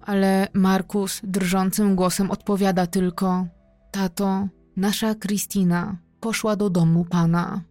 Ale 0.00 0.48
Markus 0.52 1.20
drżącym 1.24 1.96
głosem 1.96 2.30
odpowiada 2.30 2.86
tylko: 2.86 3.46
Tato, 3.90 4.48
nasza 4.76 5.14
Kristina 5.14 5.96
poszła 6.20 6.56
do 6.56 6.70
domu 6.70 7.04
pana. 7.04 7.62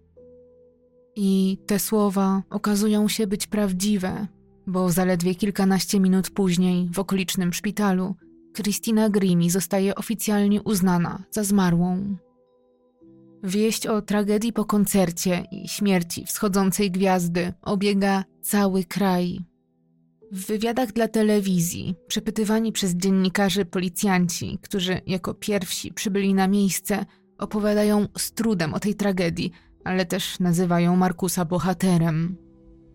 I 1.16 1.58
te 1.66 1.80
słowa 1.80 2.42
okazują 2.50 3.08
się 3.08 3.28
być 3.28 3.48
prawdziwe, 3.48 4.28
bo 4.68 4.90
zaledwie 4.90 5.36
kilkanaście 5.36 6.00
minut 6.00 6.30
później 6.30 6.90
w 6.94 7.00
okolicznym 7.00 7.54
szpitalu 7.54 8.16
Kristina 8.54 9.10
Grimi 9.10 9.50
zostaje 9.50 9.96
oficjalnie 9.96 10.62
uznana 10.62 11.24
za 11.32 11.44
zmarłą. 11.44 12.16
Wieść 13.44 13.88
o 13.88 14.02
tragedii 14.02 14.54
po 14.54 14.66
koncercie 14.66 15.46
i 15.52 15.68
śmierci 15.68 16.26
wschodzącej 16.26 16.92
gwiazdy 16.92 17.54
obiega 17.62 18.24
cały 18.42 18.84
kraj. 18.84 19.40
W 20.32 20.46
wywiadach 20.46 20.94
dla 20.94 21.08
telewizji, 21.08 21.96
przepytywani 22.08 22.72
przez 22.72 22.96
dziennikarzy 22.96 23.66
policjanci, 23.66 24.60
którzy 24.62 25.02
jako 25.08 25.34
pierwsi 25.34 25.94
przybyli 25.94 26.34
na 26.34 26.48
miejsce, 26.48 27.06
opowiadają 27.38 28.08
z 28.18 28.32
trudem 28.32 28.74
o 28.74 28.80
tej 28.80 28.96
tragedii, 28.96 29.52
ale 29.84 30.06
też 30.06 30.40
nazywają 30.40 30.96
Markusa 30.96 31.46
bohaterem. 31.46 32.38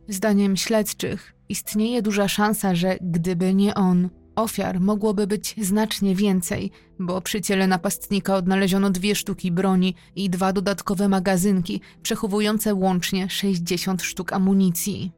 Zdaniem 0.09 0.57
śledczych 0.57 1.35
istnieje 1.49 2.03
duża 2.03 2.29
szansa, 2.29 2.75
że 2.75 2.97
gdyby 3.01 3.55
nie 3.55 3.75
on, 3.75 4.09
Ofiar 4.37 4.81
mogłoby 4.81 5.27
być 5.27 5.55
znacznie 5.63 6.15
więcej, 6.15 6.71
bo 6.99 7.21
przy 7.21 7.41
ciele 7.41 7.67
napastnika 7.67 8.35
odnaleziono 8.35 8.91
dwie 8.91 9.15
sztuki 9.15 9.53
broni 9.53 9.95
i 10.17 10.31
dwa 10.31 10.53
dodatkowe 10.53 11.09
magazynki, 11.09 11.81
przechowujące 12.03 12.75
łącznie 12.75 13.31
60 13.31 14.03
sztuk 14.03 14.33
amunicji. 14.33 15.13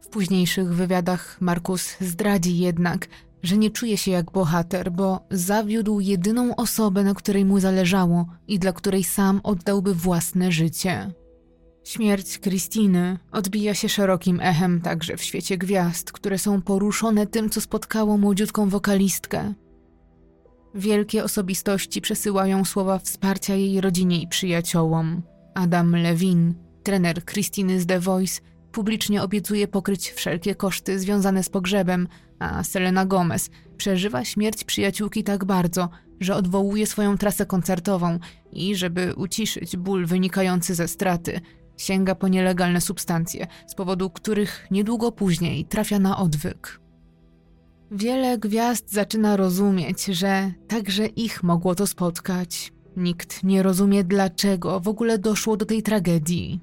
W 0.00 0.08
późniejszych 0.08 0.74
wywiadach 0.74 1.40
Markus 1.40 1.96
zdradzi 2.00 2.58
jednak, 2.58 3.08
że 3.42 3.56
nie 3.56 3.70
czuje 3.70 3.96
się 3.98 4.10
jak 4.10 4.30
bohater, 4.30 4.92
bo 4.92 5.20
zawiódł 5.30 6.00
jedyną 6.00 6.56
osobę, 6.56 7.04
na 7.04 7.14
której 7.14 7.44
mu 7.44 7.60
zależało 7.60 8.26
i 8.48 8.58
dla 8.58 8.72
której 8.72 9.04
sam 9.04 9.40
oddałby 9.44 9.94
własne 9.94 10.52
życie. 10.52 11.12
Śmierć 11.86 12.38
Kristiny 12.38 13.18
odbija 13.32 13.74
się 13.74 13.88
szerokim 13.88 14.40
echem 14.40 14.80
także 14.80 15.16
w 15.16 15.22
świecie 15.22 15.58
gwiazd, 15.58 16.12
które 16.12 16.38
są 16.38 16.62
poruszone 16.62 17.26
tym, 17.26 17.50
co 17.50 17.60
spotkało 17.60 18.18
młodziutką 18.18 18.68
wokalistkę. 18.68 19.54
Wielkie 20.74 21.24
osobistości 21.24 22.00
przesyłają 22.00 22.64
słowa 22.64 22.98
wsparcia 22.98 23.54
jej 23.54 23.80
rodzinie 23.80 24.22
i 24.22 24.28
przyjaciołom. 24.28 25.22
Adam 25.54 25.96
Levin, 25.96 26.54
trener 26.82 27.24
Kristiny 27.24 27.80
z 27.80 27.86
The 27.86 28.00
Voice, 28.00 28.40
publicznie 28.72 29.22
obiecuje 29.22 29.68
pokryć 29.68 30.10
wszelkie 30.10 30.54
koszty 30.54 30.98
związane 30.98 31.42
z 31.42 31.48
pogrzebem, 31.48 32.08
a 32.38 32.64
Selena 32.64 33.06
Gomez 33.06 33.50
przeżywa 33.76 34.24
śmierć 34.24 34.64
przyjaciółki 34.64 35.24
tak 35.24 35.44
bardzo, 35.44 35.88
że 36.20 36.34
odwołuje 36.34 36.86
swoją 36.86 37.18
trasę 37.18 37.46
koncertową 37.46 38.18
i, 38.52 38.76
żeby 38.76 39.14
uciszyć 39.16 39.76
ból 39.76 40.06
wynikający 40.06 40.74
ze 40.74 40.88
straty, 40.88 41.40
Sięga 41.76 42.14
po 42.14 42.28
nielegalne 42.28 42.80
substancje, 42.80 43.46
z 43.66 43.74
powodu 43.74 44.10
których 44.10 44.66
niedługo 44.70 45.12
później 45.12 45.64
trafia 45.64 45.98
na 45.98 46.18
odwyk. 46.18 46.80
Wiele 47.90 48.38
gwiazd 48.38 48.92
zaczyna 48.92 49.36
rozumieć, 49.36 50.04
że 50.04 50.52
także 50.68 51.06
ich 51.06 51.42
mogło 51.42 51.74
to 51.74 51.86
spotkać. 51.86 52.72
Nikt 52.96 53.44
nie 53.44 53.62
rozumie, 53.62 54.04
dlaczego 54.04 54.80
w 54.80 54.88
ogóle 54.88 55.18
doszło 55.18 55.56
do 55.56 55.66
tej 55.66 55.82
tragedii. 55.82 56.60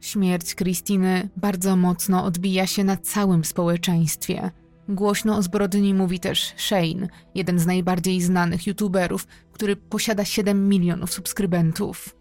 Śmierć 0.00 0.54
Kristiny 0.54 1.28
bardzo 1.36 1.76
mocno 1.76 2.24
odbija 2.24 2.66
się 2.66 2.84
na 2.84 2.96
całym 2.96 3.44
społeczeństwie. 3.44 4.50
Głośno 4.88 5.36
o 5.36 5.42
zbrodni 5.42 5.94
mówi 5.94 6.20
też 6.20 6.54
Shane, 6.56 7.08
jeden 7.34 7.58
z 7.58 7.66
najbardziej 7.66 8.20
znanych 8.20 8.66
youtuberów, 8.66 9.26
który 9.52 9.76
posiada 9.76 10.24
7 10.24 10.68
milionów 10.68 11.12
subskrybentów. 11.12 12.19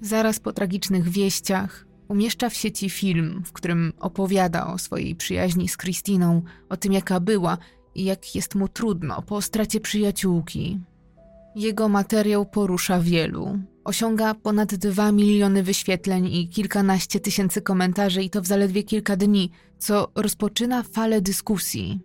Zaraz 0.00 0.40
po 0.40 0.52
tragicznych 0.52 1.08
wieściach 1.08 1.86
umieszcza 2.08 2.48
w 2.48 2.54
sieci 2.54 2.90
film, 2.90 3.42
w 3.46 3.52
którym 3.52 3.92
opowiada 4.00 4.66
o 4.66 4.78
swojej 4.78 5.16
przyjaźni 5.16 5.68
z 5.68 5.76
Kristiną, 5.76 6.42
o 6.68 6.76
tym 6.76 6.92
jaka 6.92 7.20
była 7.20 7.58
i 7.94 8.04
jak 8.04 8.34
jest 8.34 8.54
mu 8.54 8.68
trudno 8.68 9.22
po 9.22 9.42
stracie 9.42 9.80
przyjaciółki. 9.80 10.80
Jego 11.56 11.88
materiał 11.88 12.46
porusza 12.46 13.00
wielu. 13.00 13.58
Osiąga 13.84 14.34
ponad 14.34 14.74
2 14.74 15.12
miliony 15.12 15.62
wyświetleń 15.62 16.26
i 16.26 16.48
kilkanaście 16.48 17.20
tysięcy 17.20 17.62
komentarzy, 17.62 18.22
i 18.22 18.30
to 18.30 18.42
w 18.42 18.46
zaledwie 18.46 18.82
kilka 18.82 19.16
dni, 19.16 19.50
co 19.78 20.12
rozpoczyna 20.14 20.82
falę 20.82 21.20
dyskusji. 21.20 22.00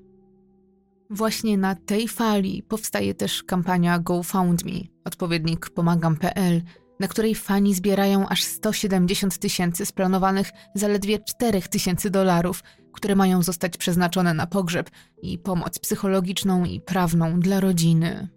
Właśnie 1.10 1.58
na 1.58 1.76
tej 1.76 2.08
fali 2.08 2.64
powstaje 2.64 3.14
też 3.14 3.44
kampania 3.44 4.00
GoFundMe, 4.00 4.80
odpowiednik 5.06 5.70
pomagam.pl, 5.70 6.62
na 7.00 7.08
której 7.08 7.36
fani 7.36 7.74
zbierają 7.74 8.28
aż 8.28 8.44
170 8.44 9.38
tysięcy 9.38 9.86
z 9.86 9.92
planowanych 9.92 10.52
zaledwie 10.76 11.20
4 11.20 11.62
tysięcy 11.62 12.10
dolarów, 12.10 12.64
które 12.94 13.16
mają 13.16 13.42
zostać 13.42 13.78
przeznaczone 13.78 14.34
na 14.34 14.48
pogrzeb 14.48 14.90
i 15.22 15.40
pomoc 15.40 15.80
psychologiczną 15.80 16.66
i 16.66 16.82
prawną 16.82 17.40
dla 17.40 17.60
rodziny. 17.60 18.28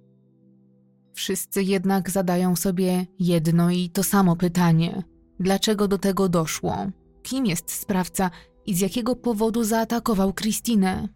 Wszyscy 1.14 1.62
jednak 1.62 2.10
zadają 2.10 2.56
sobie 2.56 3.06
jedno 3.18 3.70
i 3.70 3.90
to 3.90 4.02
samo 4.02 4.36
pytanie: 4.36 5.02
dlaczego 5.40 5.88
do 5.88 5.98
tego 5.98 6.28
doszło? 6.28 6.86
Kim 7.22 7.46
jest 7.46 7.70
sprawca 7.70 8.30
i 8.66 8.74
z 8.74 8.80
jakiego 8.80 9.16
powodu 9.16 9.64
zaatakował 9.64 10.34
Kristinę? 10.34 11.08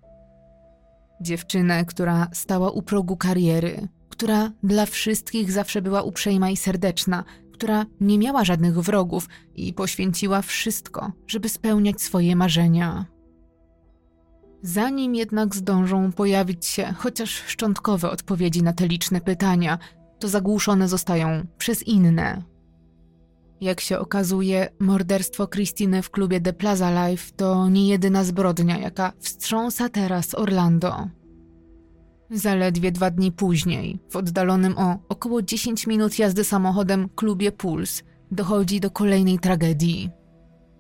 Dziewczynę, 1.21 1.85
która 1.85 2.29
stała 2.33 2.71
u 2.71 2.83
progu 2.83 3.17
kariery, 3.17 3.89
która 4.11 4.53
dla 4.63 4.87
wszystkich 4.87 5.53
zawsze 5.53 5.83
była 5.83 6.03
uprzejma 6.03 6.51
i 6.51 6.57
serdeczna, 6.57 7.25
która 7.53 7.87
nie 8.01 8.19
miała 8.19 8.45
żadnych 8.45 8.81
wrogów 8.81 9.29
i 9.57 9.73
poświęciła 9.73 10.43
wszystko, 10.43 11.13
żeby 11.27 11.49
spełniać 11.49 12.03
swoje 12.03 12.37
marzenia. 12.37 13.07
Zanim 14.63 15.15
jednak 15.15 15.55
zdążą 15.55 16.13
pojawić 16.13 16.67
się 16.67 16.95
chociaż 16.99 17.31
szczątkowe 17.31 18.11
odpowiedzi 18.11 18.63
na 18.63 18.73
te 18.73 18.89
liczne 18.89 19.21
pytania, 19.21 19.79
to 20.19 20.29
zagłuszone 20.29 20.89
zostają 20.89 21.47
przez 21.59 21.83
inne. 21.83 22.43
Jak 23.61 23.81
się 23.81 23.99
okazuje, 23.99 24.69
morderstwo 24.79 25.47
Christiny 25.47 26.03
w 26.03 26.11
klubie 26.11 26.41
The 26.41 26.53
Plaza 26.53 27.09
Life 27.09 27.33
to 27.37 27.69
nie 27.69 27.89
jedyna 27.89 28.25
zbrodnia, 28.25 28.79
jaka 28.79 29.13
wstrząsa 29.19 29.89
teraz 29.89 30.35
Orlando. 30.35 31.09
Zaledwie 32.31 32.93
dwa 32.93 33.11
dni 33.11 33.33
później, 33.33 33.99
w 34.11 34.17
oddalonym 34.17 34.79
o 34.79 34.99
około 35.09 35.43
10 35.43 35.87
minut 35.87 36.19
jazdy 36.19 36.45
samochodem 36.45 37.09
klubie 37.09 37.53
Puls, 37.53 38.03
dochodzi 38.31 38.81
do 38.81 38.91
kolejnej 38.91 39.39
tragedii. 39.39 40.11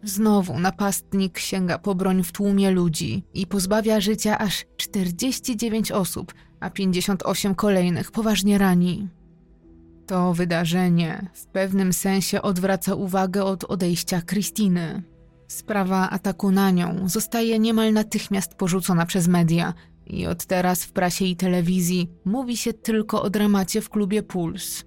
Znowu 0.03 0.59
napastnik 0.59 1.39
sięga 1.39 1.79
po 1.79 1.95
broń 1.95 2.23
w 2.23 2.33
tłumie 2.33 2.71
ludzi 2.71 3.25
i 3.35 3.47
pozbawia 3.47 4.01
życia 4.01 4.39
aż 4.39 4.65
49 4.77 5.93
osób, 5.93 6.35
a 6.61 6.71
58 6.71 7.55
kolejnych 7.55 8.11
poważnie 8.11 8.59
rani. 8.59 9.09
To 10.07 10.35
wydarzenie 10.35 11.31
w 11.35 11.47
pewnym 11.47 11.93
sensie 11.93 12.43
odwraca 12.43 12.95
uwagę 12.95 13.45
od 13.45 13.65
odejścia 13.65 14.23
Kristiny. 14.23 15.03
Sprawa 15.49 16.11
ataku 16.11 16.51
na 16.51 16.71
nią 16.71 17.09
zostaje 17.09 17.59
niemal 17.59 17.93
natychmiast 17.93 18.55
porzucona 18.55 19.07
przez 19.07 19.29
media 19.29 19.75
i 20.11 20.27
od 20.27 20.45
teraz 20.45 20.85
w 20.85 20.93
prasie 20.93 21.25
i 21.25 21.37
telewizji 21.37 22.11
mówi 22.25 22.57
się 22.57 22.73
tylko 22.73 23.23
o 23.23 23.31
dramacie 23.31 23.81
w 23.81 23.91
klubie 23.91 24.23
Puls. 24.23 24.85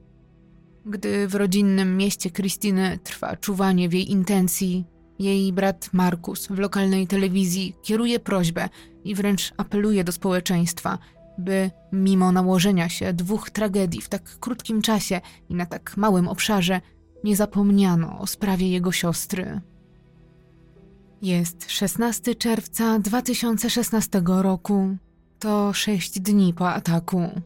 Gdy 0.85 1.27
w 1.27 1.35
rodzinnym 1.35 1.97
mieście 1.97 2.29
Kristiny 2.29 2.99
trwa 3.03 3.35
czuwanie 3.35 3.89
w 3.89 3.93
jej 3.93 4.11
intencji, 4.11 4.85
jej 5.19 5.53
brat 5.53 5.89
Markus 5.93 6.47
w 6.47 6.59
lokalnej 6.59 7.07
telewizji 7.07 7.75
kieruje 7.83 8.19
prośbę 8.19 8.69
i 9.03 9.15
wręcz 9.15 9.53
apeluje 9.57 10.03
do 10.03 10.11
społeczeństwa, 10.11 10.97
by 11.37 11.71
mimo 11.91 12.31
nałożenia 12.31 12.89
się 12.89 13.13
dwóch 13.13 13.49
tragedii 13.49 14.01
w 14.01 14.09
tak 14.09 14.39
krótkim 14.39 14.81
czasie 14.81 15.21
i 15.49 15.55
na 15.55 15.65
tak 15.65 15.97
małym 15.97 16.27
obszarze, 16.27 16.81
nie 17.23 17.35
zapomniano 17.35 18.19
o 18.19 18.27
sprawie 18.27 18.69
jego 18.69 18.91
siostry. 18.91 19.61
Jest 21.21 21.71
16 21.71 22.35
czerwca 22.35 22.99
2016 22.99 24.21
roku. 24.25 24.97
To 25.43 25.73
sześć 25.73 26.19
dni 26.19 26.53
po 26.53 26.69
ataku. 26.73 27.41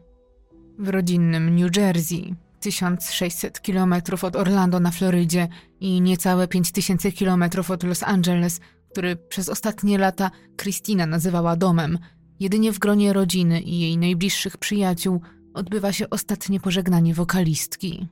W 0.78 0.88
rodzinnym 0.88 1.56
New 1.58 1.76
Jersey, 1.76 2.34
1600 2.60 3.60
km 3.60 3.94
od 4.22 4.36
Orlando 4.36 4.80
na 4.80 4.90
Florydzie 4.90 5.48
i 5.80 6.00
niecałe 6.00 6.48
5000 6.48 7.12
km 7.12 7.44
od 7.68 7.82
Los 7.82 8.02
Angeles, 8.02 8.60
który 8.90 9.16
przez 9.16 9.48
ostatnie 9.48 9.98
lata 9.98 10.30
Christina 10.60 11.06
nazywała 11.06 11.56
domem, 11.56 11.98
jedynie 12.40 12.72
w 12.72 12.78
gronie 12.78 13.12
rodziny 13.12 13.60
i 13.60 13.80
jej 13.80 13.98
najbliższych 13.98 14.56
przyjaciół 14.56 15.20
odbywa 15.54 15.92
się 15.92 16.10
ostatnie 16.10 16.60
pożegnanie 16.60 17.14
wokalistki. 17.14 18.08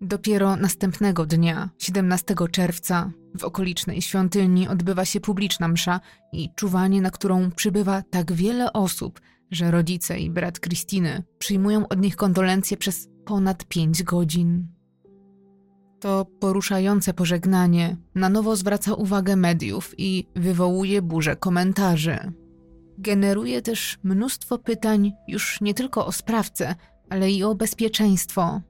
Dopiero 0.00 0.56
następnego 0.56 1.26
dnia, 1.26 1.70
17 1.78 2.34
czerwca, 2.50 3.10
w 3.38 3.44
okolicznej 3.44 4.02
świątyni 4.02 4.68
odbywa 4.68 5.04
się 5.04 5.20
publiczna 5.20 5.68
msza 5.68 6.00
i 6.32 6.48
czuwanie, 6.56 7.00
na 7.00 7.10
którą 7.10 7.50
przybywa 7.50 8.02
tak 8.10 8.32
wiele 8.32 8.72
osób, 8.72 9.20
że 9.50 9.70
rodzice 9.70 10.18
i 10.18 10.30
brat 10.30 10.60
Kristiny 10.60 11.22
przyjmują 11.38 11.88
od 11.88 12.00
nich 12.00 12.16
kondolencje 12.16 12.76
przez 12.76 13.08
ponad 13.24 13.64
pięć 13.64 14.02
godzin. 14.02 14.66
To 16.00 16.24
poruszające 16.40 17.14
pożegnanie 17.14 17.96
na 18.14 18.28
nowo 18.28 18.56
zwraca 18.56 18.94
uwagę 18.94 19.36
mediów 19.36 19.94
i 19.98 20.26
wywołuje 20.36 21.02
burzę 21.02 21.36
komentarzy. 21.36 22.18
Generuje 22.98 23.62
też 23.62 23.98
mnóstwo 24.02 24.58
pytań 24.58 25.12
już 25.28 25.60
nie 25.60 25.74
tylko 25.74 26.06
o 26.06 26.12
sprawcę, 26.12 26.74
ale 27.10 27.30
i 27.30 27.44
o 27.44 27.54
bezpieczeństwo. 27.54 28.60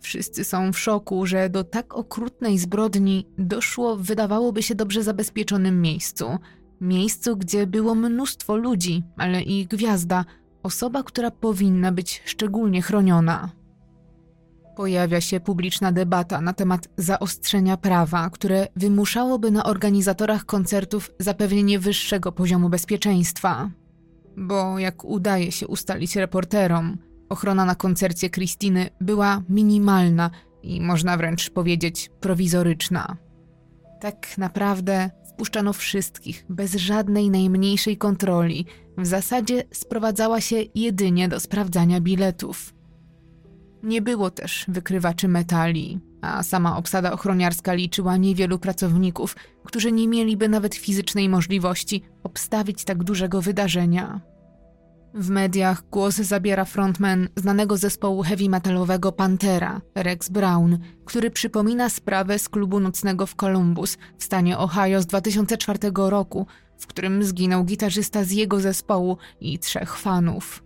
Wszyscy 0.00 0.44
są 0.44 0.72
w 0.72 0.78
szoku, 0.78 1.26
że 1.26 1.50
do 1.50 1.64
tak 1.64 1.94
okrutnej 1.94 2.58
zbrodni 2.58 3.26
doszło 3.38 3.96
w 3.96 4.02
wydawałoby 4.02 4.62
się 4.62 4.74
dobrze 4.74 5.02
zabezpieczonym 5.02 5.82
miejscu. 5.82 6.38
Miejscu, 6.80 7.36
gdzie 7.36 7.66
było 7.66 7.94
mnóstwo 7.94 8.56
ludzi, 8.56 9.02
ale 9.16 9.42
i 9.42 9.66
gwiazda, 9.66 10.24
osoba, 10.62 11.02
która 11.02 11.30
powinna 11.30 11.92
być 11.92 12.22
szczególnie 12.24 12.82
chroniona. 12.82 13.50
Pojawia 14.76 15.20
się 15.20 15.40
publiczna 15.40 15.92
debata 15.92 16.40
na 16.40 16.52
temat 16.52 16.88
zaostrzenia 16.96 17.76
prawa, 17.76 18.30
które 18.30 18.66
wymuszałoby 18.76 19.50
na 19.50 19.64
organizatorach 19.64 20.44
koncertów 20.44 21.10
zapewnienie 21.18 21.78
wyższego 21.78 22.32
poziomu 22.32 22.68
bezpieczeństwa. 22.68 23.70
Bo 24.36 24.78
jak 24.78 25.04
udaje 25.04 25.52
się 25.52 25.66
ustalić 25.66 26.16
reporterom, 26.16 26.98
ochrona 27.28 27.64
na 27.64 27.74
koncercie 27.74 28.30
Kristiny 28.30 28.90
była 29.00 29.42
minimalna 29.48 30.30
i 30.62 30.80
można 30.80 31.16
wręcz 31.16 31.50
powiedzieć 31.50 32.10
prowizoryczna. 32.20 33.16
Tak 34.00 34.38
naprawdę 34.38 35.10
wpuszczano 35.28 35.72
wszystkich 35.72 36.46
bez 36.48 36.74
żadnej 36.74 37.30
najmniejszej 37.30 37.96
kontroli. 37.96 38.66
W 38.98 39.06
zasadzie 39.06 39.64
sprowadzała 39.72 40.40
się 40.40 40.56
jedynie 40.74 41.28
do 41.28 41.40
sprawdzania 41.40 42.00
biletów. 42.00 42.74
Nie 43.82 44.02
było 44.02 44.30
też 44.30 44.64
wykrywaczy 44.68 45.28
metali, 45.28 46.00
a 46.22 46.42
sama 46.42 46.76
obsada 46.76 47.12
ochroniarska 47.12 47.74
liczyła 47.74 48.16
niewielu 48.16 48.58
pracowników, 48.58 49.36
którzy 49.64 49.92
nie 49.92 50.08
mieliby 50.08 50.48
nawet 50.48 50.74
fizycznej 50.74 51.28
możliwości 51.28 52.02
obstawić 52.22 52.84
tak 52.84 53.04
dużego 53.04 53.42
wydarzenia. 53.42 54.20
W 55.18 55.30
mediach 55.30 55.82
głos 55.90 56.16
zabiera 56.16 56.64
frontman 56.64 57.28
znanego 57.36 57.76
zespołu 57.76 58.22
heavy 58.22 58.48
metalowego 58.48 59.12
Pantera, 59.12 59.80
Rex 59.94 60.28
Brown, 60.28 60.78
który 61.04 61.30
przypomina 61.30 61.88
sprawę 61.88 62.38
z 62.38 62.48
klubu 62.48 62.80
nocnego 62.80 63.26
w 63.26 63.34
Columbus 63.34 63.98
w 64.18 64.24
stanie 64.24 64.58
Ohio 64.58 65.02
z 65.02 65.06
2004 65.06 65.78
roku, 65.94 66.46
w 66.78 66.86
którym 66.86 67.24
zginął 67.24 67.64
gitarzysta 67.64 68.24
z 68.24 68.30
jego 68.30 68.60
zespołu 68.60 69.16
i 69.40 69.58
trzech 69.58 69.96
fanów. 69.96 70.64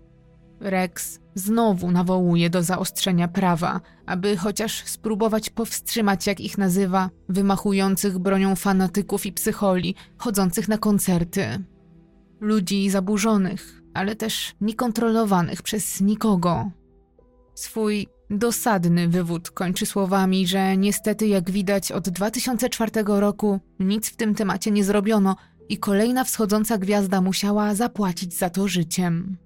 Rex 0.60 1.20
znowu 1.34 1.90
nawołuje 1.90 2.50
do 2.50 2.62
zaostrzenia 2.62 3.28
prawa, 3.28 3.80
aby 4.06 4.36
chociaż 4.36 4.84
spróbować 4.84 5.50
powstrzymać, 5.50 6.26
jak 6.26 6.40
ich 6.40 6.58
nazywa, 6.58 7.10
wymachujących 7.28 8.18
bronią 8.18 8.56
fanatyków 8.56 9.26
i 9.26 9.32
psycholi 9.32 9.94
chodzących 10.18 10.68
na 10.68 10.78
koncerty. 10.78 11.46
Ludzi 12.40 12.90
zaburzonych, 12.90 13.81
ale 13.94 14.16
też 14.16 14.54
niekontrolowanych 14.60 15.62
przez 15.62 16.00
nikogo. 16.00 16.70
Swój 17.54 18.08
dosadny 18.30 19.08
wywód 19.08 19.50
kończy 19.50 19.86
słowami, 19.86 20.46
że 20.46 20.76
niestety, 20.76 21.26
jak 21.26 21.50
widać, 21.50 21.92
od 21.92 22.08
2004 22.08 22.90
roku 23.06 23.60
nic 23.80 24.10
w 24.10 24.16
tym 24.16 24.34
temacie 24.34 24.70
nie 24.70 24.84
zrobiono 24.84 25.36
i 25.68 25.78
kolejna 25.78 26.24
wschodząca 26.24 26.78
gwiazda 26.78 27.20
musiała 27.20 27.74
zapłacić 27.74 28.38
za 28.38 28.50
to 28.50 28.68
życiem. 28.68 29.36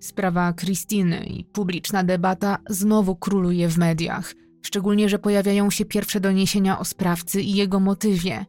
Sprawa 0.00 0.52
Kristiny 0.52 1.26
i 1.26 1.44
publiczna 1.44 2.04
debata 2.04 2.58
znowu 2.68 3.16
króluje 3.16 3.68
w 3.68 3.78
mediach, 3.78 4.34
szczególnie, 4.62 5.08
że 5.08 5.18
pojawiają 5.18 5.70
się 5.70 5.84
pierwsze 5.84 6.20
doniesienia 6.20 6.78
o 6.78 6.84
sprawcy 6.84 7.42
i 7.42 7.54
jego 7.54 7.80
motywie. 7.80 8.46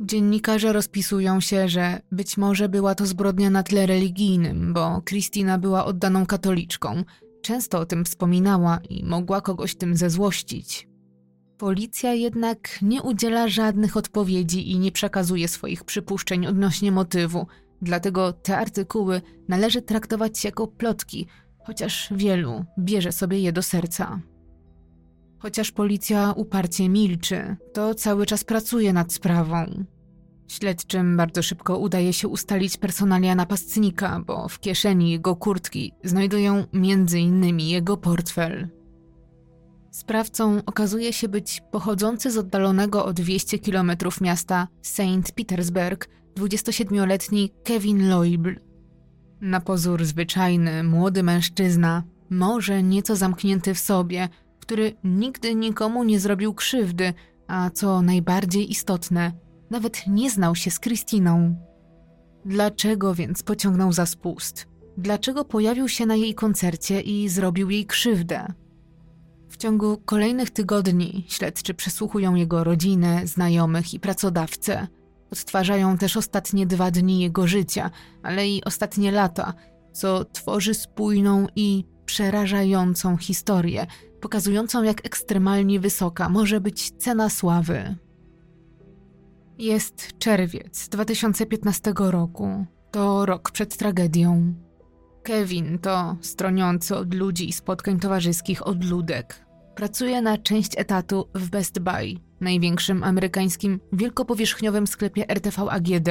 Dziennikarze 0.00 0.72
rozpisują 0.72 1.40
się, 1.40 1.68
że 1.68 2.00
być 2.12 2.36
może 2.36 2.68
była 2.68 2.94
to 2.94 3.06
zbrodnia 3.06 3.50
na 3.50 3.62
tle 3.62 3.86
religijnym, 3.86 4.72
bo 4.72 5.02
Kristina 5.04 5.58
była 5.58 5.84
oddaną 5.84 6.26
katoliczką, 6.26 7.04
często 7.42 7.78
o 7.78 7.86
tym 7.86 8.04
wspominała 8.04 8.80
i 8.88 9.04
mogła 9.04 9.40
kogoś 9.40 9.74
tym 9.74 9.96
zezłościć. 9.96 10.88
Policja 11.58 12.14
jednak 12.14 12.82
nie 12.82 13.02
udziela 13.02 13.48
żadnych 13.48 13.96
odpowiedzi 13.96 14.70
i 14.70 14.78
nie 14.78 14.92
przekazuje 14.92 15.48
swoich 15.48 15.84
przypuszczeń 15.84 16.46
odnośnie 16.46 16.92
motywu, 16.92 17.46
Dlatego 17.82 18.32
te 18.32 18.58
artykuły 18.58 19.22
należy 19.48 19.82
traktować 19.82 20.44
jako 20.44 20.66
plotki, 20.66 21.26
chociaż 21.58 22.08
wielu 22.16 22.64
bierze 22.78 23.12
sobie 23.12 23.38
je 23.38 23.52
do 23.52 23.62
serca. 23.62 24.20
Chociaż 25.42 25.72
policja 25.72 26.32
uparcie 26.32 26.88
milczy, 26.88 27.56
to 27.72 27.94
cały 27.94 28.26
czas 28.26 28.44
pracuje 28.44 28.92
nad 28.92 29.12
sprawą. 29.12 29.84
Śledczym 30.48 31.16
bardzo 31.16 31.42
szybko 31.42 31.78
udaje 31.78 32.12
się 32.12 32.28
ustalić 32.28 32.76
personalia 32.76 33.34
napastnika, 33.34 34.20
bo 34.26 34.48
w 34.48 34.60
kieszeni 34.60 35.10
jego 35.10 35.36
kurtki 35.36 35.92
znajdują 36.04 36.64
m.in. 36.74 37.60
jego 37.60 37.96
portfel. 37.96 38.68
Sprawcą 39.90 40.60
okazuje 40.66 41.12
się 41.12 41.28
być 41.28 41.62
pochodzący 41.70 42.30
z 42.30 42.38
oddalonego 42.38 43.04
o 43.04 43.12
200 43.12 43.58
km 43.58 43.92
miasta 44.20 44.68
St. 44.82 45.32
Petersburg 45.36 46.08
27-letni 46.38 47.50
Kevin 47.64 48.08
Loibl. 48.08 48.54
Na 49.40 49.60
pozór 49.60 50.04
zwyczajny, 50.04 50.84
młody 50.84 51.22
mężczyzna, 51.22 52.02
może 52.30 52.82
nieco 52.82 53.16
zamknięty 53.16 53.74
w 53.74 53.78
sobie, 53.78 54.28
który 54.70 54.92
nigdy 55.04 55.54
nikomu 55.54 56.04
nie 56.04 56.20
zrobił 56.20 56.54
krzywdy, 56.54 57.14
a 57.46 57.70
co 57.70 58.02
najbardziej 58.02 58.70
istotne, 58.70 59.32
nawet 59.70 60.06
nie 60.06 60.30
znał 60.30 60.54
się 60.54 60.70
z 60.70 60.78
Krystyną. 60.78 61.56
Dlaczego 62.44 63.14
więc 63.14 63.42
pociągnął 63.42 63.92
za 63.92 64.06
spust? 64.06 64.66
Dlaczego 64.98 65.44
pojawił 65.44 65.88
się 65.88 66.06
na 66.06 66.16
jej 66.16 66.34
koncercie 66.34 67.00
i 67.00 67.28
zrobił 67.28 67.70
jej 67.70 67.86
krzywdę? 67.86 68.52
W 69.48 69.56
ciągu 69.56 69.98
kolejnych 70.04 70.50
tygodni 70.50 71.24
śledczy 71.28 71.74
przesłuchują 71.74 72.34
jego 72.34 72.64
rodzinę, 72.64 73.26
znajomych 73.26 73.94
i 73.94 74.00
pracodawcę. 74.00 74.86
Odtwarzają 75.32 75.98
też 75.98 76.16
ostatnie 76.16 76.66
dwa 76.66 76.90
dni 76.90 77.20
jego 77.20 77.46
życia, 77.46 77.90
ale 78.22 78.48
i 78.48 78.64
ostatnie 78.64 79.12
lata, 79.12 79.54
co 79.92 80.24
tworzy 80.24 80.74
spójną 80.74 81.46
i 81.56 81.84
przerażającą 82.04 83.16
historię, 83.16 83.86
pokazującą 84.20 84.82
jak 84.82 85.06
ekstremalnie 85.06 85.80
wysoka 85.80 86.28
może 86.28 86.60
być 86.60 86.90
cena 86.90 87.28
sławy. 87.28 87.96
Jest 89.58 90.18
czerwiec 90.18 90.88
2015 90.88 91.92
roku. 91.96 92.66
To 92.90 93.26
rok 93.26 93.50
przed 93.50 93.76
tragedią. 93.76 94.54
Kevin 95.22 95.78
to 95.78 96.16
stroniący 96.20 96.96
od 96.96 97.14
ludzi 97.14 97.48
i 97.48 97.52
spotkań 97.52 98.00
towarzyskich 98.00 98.66
odludek. 98.66 99.46
Pracuje 99.74 100.22
na 100.22 100.38
część 100.38 100.72
etatu 100.76 101.28
w 101.34 101.50
Best 101.50 101.78
Buy, 101.78 102.14
największym 102.40 103.04
amerykańskim 103.04 103.80
wielkopowierzchniowym 103.92 104.86
sklepie 104.86 105.28
RTV 105.28 105.62
AGD. 105.70 106.08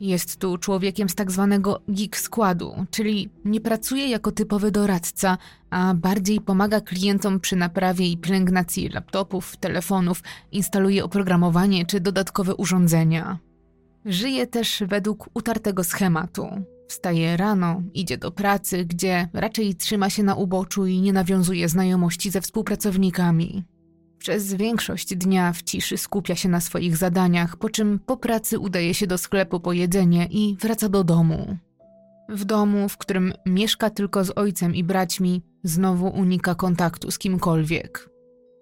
Jest 0.00 0.36
tu 0.36 0.58
człowiekiem 0.58 1.08
z 1.08 1.14
tak 1.14 1.30
zwanego 1.30 1.80
geek 1.88 2.16
składu, 2.16 2.86
czyli 2.90 3.30
nie 3.44 3.60
pracuje 3.60 4.08
jako 4.08 4.32
typowy 4.32 4.70
doradca, 4.70 5.38
a 5.70 5.94
bardziej 5.94 6.40
pomaga 6.40 6.80
klientom 6.80 7.40
przy 7.40 7.56
naprawie 7.56 8.08
i 8.08 8.18
pielęgnacji 8.18 8.88
laptopów, 8.88 9.56
telefonów, 9.56 10.22
instaluje 10.52 11.04
oprogramowanie 11.04 11.86
czy 11.86 12.00
dodatkowe 12.00 12.54
urządzenia. 12.54 13.38
Żyje 14.04 14.46
też 14.46 14.82
według 14.86 15.28
utartego 15.34 15.84
schematu. 15.84 16.48
Wstaje 16.88 17.36
rano, 17.36 17.82
idzie 17.94 18.18
do 18.18 18.30
pracy, 18.30 18.84
gdzie 18.84 19.28
raczej 19.32 19.74
trzyma 19.74 20.10
się 20.10 20.22
na 20.22 20.34
uboczu 20.34 20.86
i 20.86 21.00
nie 21.00 21.12
nawiązuje 21.12 21.68
znajomości 21.68 22.30
ze 22.30 22.40
współpracownikami. 22.40 23.64
Przez 24.26 24.54
większość 24.54 25.14
dnia 25.16 25.52
w 25.52 25.62
ciszy 25.62 25.96
skupia 25.96 26.34
się 26.34 26.48
na 26.48 26.60
swoich 26.60 26.96
zadaniach, 26.96 27.56
po 27.56 27.70
czym 27.70 27.98
po 27.98 28.16
pracy 28.16 28.58
udaje 28.58 28.94
się 28.94 29.06
do 29.06 29.18
sklepu 29.18 29.60
po 29.60 29.72
jedzenie 29.72 30.26
i 30.30 30.56
wraca 30.60 30.88
do 30.88 31.04
domu. 31.04 31.56
W 32.28 32.44
domu, 32.44 32.88
w 32.88 32.96
którym 32.96 33.32
mieszka 33.46 33.90
tylko 33.90 34.24
z 34.24 34.38
ojcem 34.38 34.74
i 34.74 34.84
braćmi, 34.84 35.42
znowu 35.62 36.06
unika 36.08 36.54
kontaktu 36.54 37.10
z 37.10 37.18
kimkolwiek. 37.18 38.10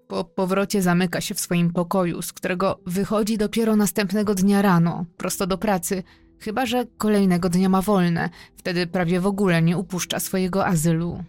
Po 0.09 0.25
powrocie 0.25 0.83
zamyka 0.83 1.21
się 1.21 1.35
w 1.35 1.41
swoim 1.41 1.73
pokoju, 1.73 2.23
z 2.23 2.33
którego 2.33 2.81
wychodzi 2.87 3.39
dopiero 3.39 3.77
następnego 3.77 4.35
dnia 4.35 4.63
rano, 4.63 5.05
prosto 5.17 5.47
do 5.47 5.59
pracy, 5.59 6.03
chyba 6.41 6.67
że 6.67 6.87
kolejnego 6.99 7.49
dnia 7.49 7.69
ma 7.69 7.83
wolne, 7.83 8.31
wtedy 8.57 8.87
prawie 8.87 9.21
w 9.21 9.27
ogóle 9.27 9.63
nie 9.63 9.79
upuszcza 9.79 10.21
swojego 10.21 10.67
azylu. 10.67 11.25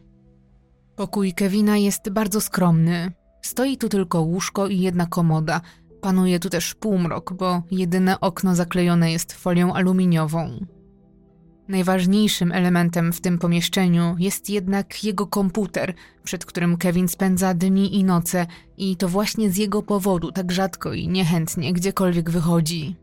Pokój 0.95 1.33
Kevina 1.33 1.77
jest 1.77 2.09
bardzo 2.09 2.41
skromny. 2.41 3.11
Stoi 3.45 3.77
tu 3.77 3.89
tylko 3.89 4.21
łóżko 4.21 4.67
i 4.67 4.79
jedna 4.79 5.05
komoda. 5.05 5.61
Panuje 6.01 6.39
tu 6.39 6.49
też 6.49 6.75
półmrok, 6.75 7.33
bo 7.33 7.63
jedyne 7.71 8.19
okno 8.19 8.55
zaklejone 8.55 9.11
jest 9.11 9.33
folią 9.33 9.73
aluminiową. 9.73 10.65
Najważniejszym 11.67 12.51
elementem 12.51 13.13
w 13.13 13.21
tym 13.21 13.39
pomieszczeniu 13.39 14.15
jest 14.19 14.49
jednak 14.49 15.03
jego 15.03 15.27
komputer, 15.27 15.93
przed 16.23 16.45
którym 16.45 16.77
Kevin 16.77 17.07
spędza 17.07 17.53
dni 17.53 17.95
i 17.95 18.03
noce, 18.03 18.47
i 18.77 18.97
to 18.97 19.09
właśnie 19.09 19.49
z 19.49 19.57
jego 19.57 19.83
powodu 19.83 20.31
tak 20.31 20.51
rzadko 20.51 20.93
i 20.93 21.07
niechętnie 21.07 21.73
gdziekolwiek 21.73 22.29
wychodzi. 22.29 22.95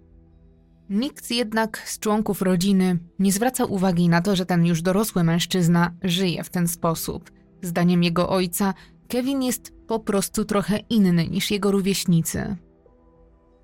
Nikt 0.91 1.31
jednak 1.31 1.83
z 1.87 1.99
członków 1.99 2.43
rodziny 2.43 2.99
nie 3.19 3.33
zwraca 3.33 3.65
uwagi 3.65 4.09
na 4.09 4.23
to, 4.23 4.37
że 4.37 4.47
ten 4.47 4.67
już 4.67 4.83
dorosły 4.83 5.25
mężczyzna 5.25 5.95
żyje 6.03 6.45
w 6.45 6.51
ten 6.51 6.69
sposób. 6.69 7.31
Zdaniem 7.63 8.03
jego 8.03 8.29
ojca, 8.29 8.75
Kevin 9.13 9.43
jest 9.43 9.73
po 9.87 10.01
prostu 10.01 10.45
trochę 10.45 10.79
inny 10.79 11.29
niż 11.29 11.51
jego 11.51 11.71
rówieśnicy. 11.71 12.57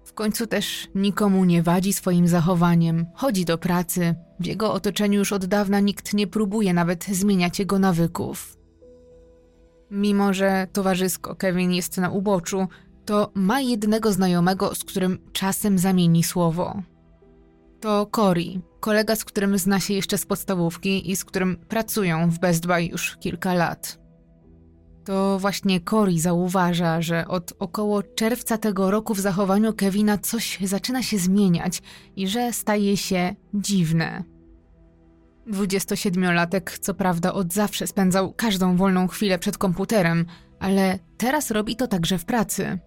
W 0.04 0.12
końcu 0.12 0.46
też 0.46 0.88
nikomu 0.94 1.44
nie 1.44 1.62
wadzi 1.62 1.92
swoim 1.92 2.28
zachowaniem, 2.28 3.06
chodzi 3.14 3.44
do 3.44 3.58
pracy, 3.58 4.14
w 4.40 4.46
jego 4.46 4.72
otoczeniu 4.72 5.18
już 5.18 5.32
od 5.32 5.46
dawna 5.46 5.80
nikt 5.80 6.14
nie 6.14 6.26
próbuje 6.26 6.74
nawet 6.74 7.04
zmieniać 7.04 7.58
jego 7.58 7.78
nawyków. 7.78 8.56
Mimo, 9.90 10.32
że 10.34 10.66
towarzysko 10.72 11.36
Kevin 11.36 11.72
jest 11.72 11.96
na 11.96 12.10
uboczu, 12.10 12.68
to 13.04 13.30
ma 13.34 13.60
jednego 13.60 14.12
znajomego, 14.12 14.74
z 14.74 14.84
którym 14.84 15.18
czasem 15.32 15.78
zamieni 15.78 16.24
słowo. 16.24 16.82
To 17.80 18.06
Cory, 18.06 18.60
kolega, 18.80 19.16
z 19.16 19.24
którym 19.24 19.58
zna 19.58 19.80
się 19.80 19.94
jeszcze 19.94 20.18
z 20.18 20.26
podstawówki 20.26 21.10
i 21.10 21.16
z 21.16 21.24
którym 21.24 21.56
pracują 21.68 22.30
w 22.30 22.38
Best 22.38 22.66
Buy 22.66 22.82
już 22.82 23.16
kilka 23.16 23.54
lat. 23.54 24.07
To 25.08 25.38
właśnie 25.38 25.80
Cory 25.80 26.20
zauważa, 26.20 27.02
że 27.02 27.28
od 27.28 27.52
około 27.58 28.02
czerwca 28.02 28.58
tego 28.58 28.90
roku 28.90 29.14
w 29.14 29.20
zachowaniu 29.20 29.72
Kevina 29.72 30.18
coś 30.18 30.58
zaczyna 30.62 31.02
się 31.02 31.18
zmieniać 31.18 31.82
i 32.16 32.28
że 32.28 32.52
staje 32.52 32.96
się 32.96 33.34
dziwne. 33.54 34.24
27-latek 35.50 36.78
co 36.78 36.94
prawda 36.94 37.32
od 37.32 37.52
zawsze 37.52 37.86
spędzał 37.86 38.32
każdą 38.32 38.76
wolną 38.76 39.08
chwilę 39.08 39.38
przed 39.38 39.58
komputerem, 39.58 40.26
ale 40.60 40.98
teraz 41.18 41.50
robi 41.50 41.76
to 41.76 41.86
także 41.86 42.18
w 42.18 42.24
pracy. 42.24 42.78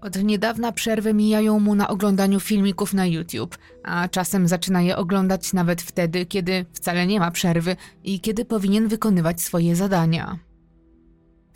Od 0.00 0.22
niedawna 0.22 0.72
przerwy 0.72 1.14
mijają 1.14 1.60
mu 1.60 1.74
na 1.74 1.88
oglądaniu 1.88 2.40
filmików 2.40 2.94
na 2.94 3.06
YouTube, 3.06 3.58
a 3.84 4.08
czasem 4.08 4.48
zaczyna 4.48 4.82
je 4.82 4.96
oglądać 4.96 5.52
nawet 5.52 5.82
wtedy, 5.82 6.26
kiedy 6.26 6.66
wcale 6.72 7.06
nie 7.06 7.20
ma 7.20 7.30
przerwy 7.30 7.76
i 8.04 8.20
kiedy 8.20 8.44
powinien 8.44 8.88
wykonywać 8.88 9.40
swoje 9.40 9.76
zadania. 9.76 10.45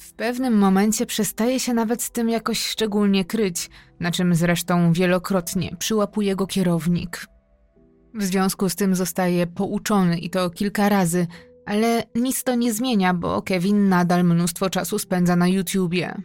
W 0.01 0.13
pewnym 0.13 0.59
momencie 0.59 1.07
przestaje 1.07 1.61
się 1.61 1.75
nawet 1.75 2.03
z 2.03 2.11
tym 2.11 2.29
jakoś 2.29 2.67
szczególnie 2.67 3.25
kryć, 3.25 3.71
na 4.01 4.11
czym 4.11 4.35
zresztą 4.35 4.93
wielokrotnie 4.93 5.77
przyłapuje 5.79 6.37
go 6.37 6.47
kierownik. 6.47 7.27
W 8.15 8.23
związku 8.23 8.69
z 8.69 8.77
tym 8.77 8.95
zostaje 8.95 9.47
pouczony 9.47 10.19
i 10.19 10.31
to 10.31 10.51
kilka 10.51 10.89
razy, 10.89 11.27
ale 11.67 12.03
nic 12.15 12.45
to 12.45 12.55
nie 12.55 12.73
zmienia, 12.73 13.15
bo 13.15 13.43
Kevin 13.43 13.89
nadal 13.89 14.25
mnóstwo 14.25 14.71
czasu 14.71 14.99
spędza 14.99 15.37
na 15.37 15.49
YouTubie. 15.49 16.23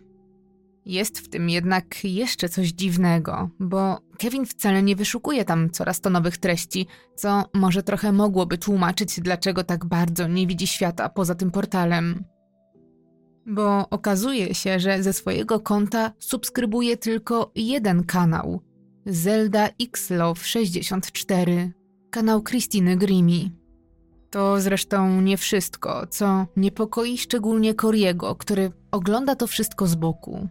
Jest 0.85 1.19
w 1.19 1.29
tym 1.29 1.49
jednak 1.49 2.03
jeszcze 2.03 2.49
coś 2.49 2.69
dziwnego, 2.69 3.49
bo 3.59 3.99
Kevin 4.17 4.45
wcale 4.45 4.83
nie 4.83 4.95
wyszukuje 4.95 5.45
tam 5.45 5.69
coraz 5.69 6.01
to 6.01 6.09
nowych 6.09 6.37
treści, 6.37 6.87
co 7.15 7.43
może 7.53 7.83
trochę 7.83 8.11
mogłoby 8.11 8.57
tłumaczyć, 8.57 9.19
dlaczego 9.19 9.63
tak 9.63 9.85
bardzo 9.85 10.27
nie 10.27 10.47
widzi 10.47 10.67
świata 10.67 11.09
poza 11.09 11.35
tym 11.35 11.51
portalem. 11.51 12.34
Bo 13.45 13.89
okazuje 13.89 14.53
się, 14.53 14.79
że 14.79 15.03
ze 15.03 15.13
swojego 15.13 15.59
konta 15.59 16.11
subskrybuje 16.19 16.97
tylko 16.97 17.51
jeden 17.55 18.03
kanał 18.03 18.61
Zelda 19.05 19.69
X 19.81 20.09
Love 20.09 20.43
64, 20.43 21.71
kanał 22.09 22.43
Christiny 22.43 22.97
Grimi. 22.97 23.51
To 24.29 24.61
zresztą 24.61 25.21
nie 25.21 25.37
wszystko, 25.37 26.07
co 26.07 26.45
niepokoi 26.57 27.17
szczególnie 27.17 27.73
Koriego, 27.73 28.35
który 28.35 28.71
ogląda 28.91 29.35
to 29.35 29.47
wszystko 29.47 29.87
z 29.87 29.95
boku. 29.95 30.47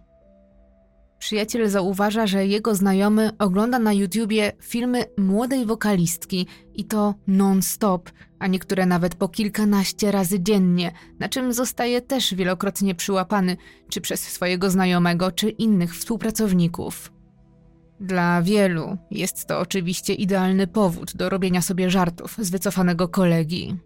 Przyjaciel 1.25 1.69
zauważa, 1.69 2.27
że 2.27 2.47
jego 2.47 2.75
znajomy 2.75 3.31
ogląda 3.39 3.79
na 3.79 3.93
YouTubie 3.93 4.53
filmy 4.61 5.05
młodej 5.19 5.67
wokalistki 5.67 6.47
i 6.75 6.85
to 6.85 7.15
non-stop, 7.27 8.11
a 8.39 8.47
niektóre 8.47 8.87
nawet 8.87 9.15
po 9.15 9.29
kilkanaście 9.29 10.13
razy 10.13 10.41
dziennie, 10.41 10.93
na 11.19 11.29
czym 11.29 11.53
zostaje 11.53 12.01
też 12.01 12.35
wielokrotnie 12.35 12.95
przyłapany, 12.95 13.57
czy 13.89 14.01
przez 14.01 14.21
swojego 14.21 14.71
znajomego, 14.71 15.33
czy 15.33 15.51
innych 15.51 15.97
współpracowników. 15.97 17.13
Dla 18.01 18.43
wielu 18.43 18.97
jest 19.11 19.47
to 19.47 19.61
oczywiście 19.61 20.15
idealny 20.15 20.67
powód 20.67 21.17
do 21.17 21.29
robienia 21.29 21.63
sobie 21.63 21.91
żartów 21.91 22.37
z 22.39 22.51
wycofanego 22.51 23.09
kolegi. 23.09 23.77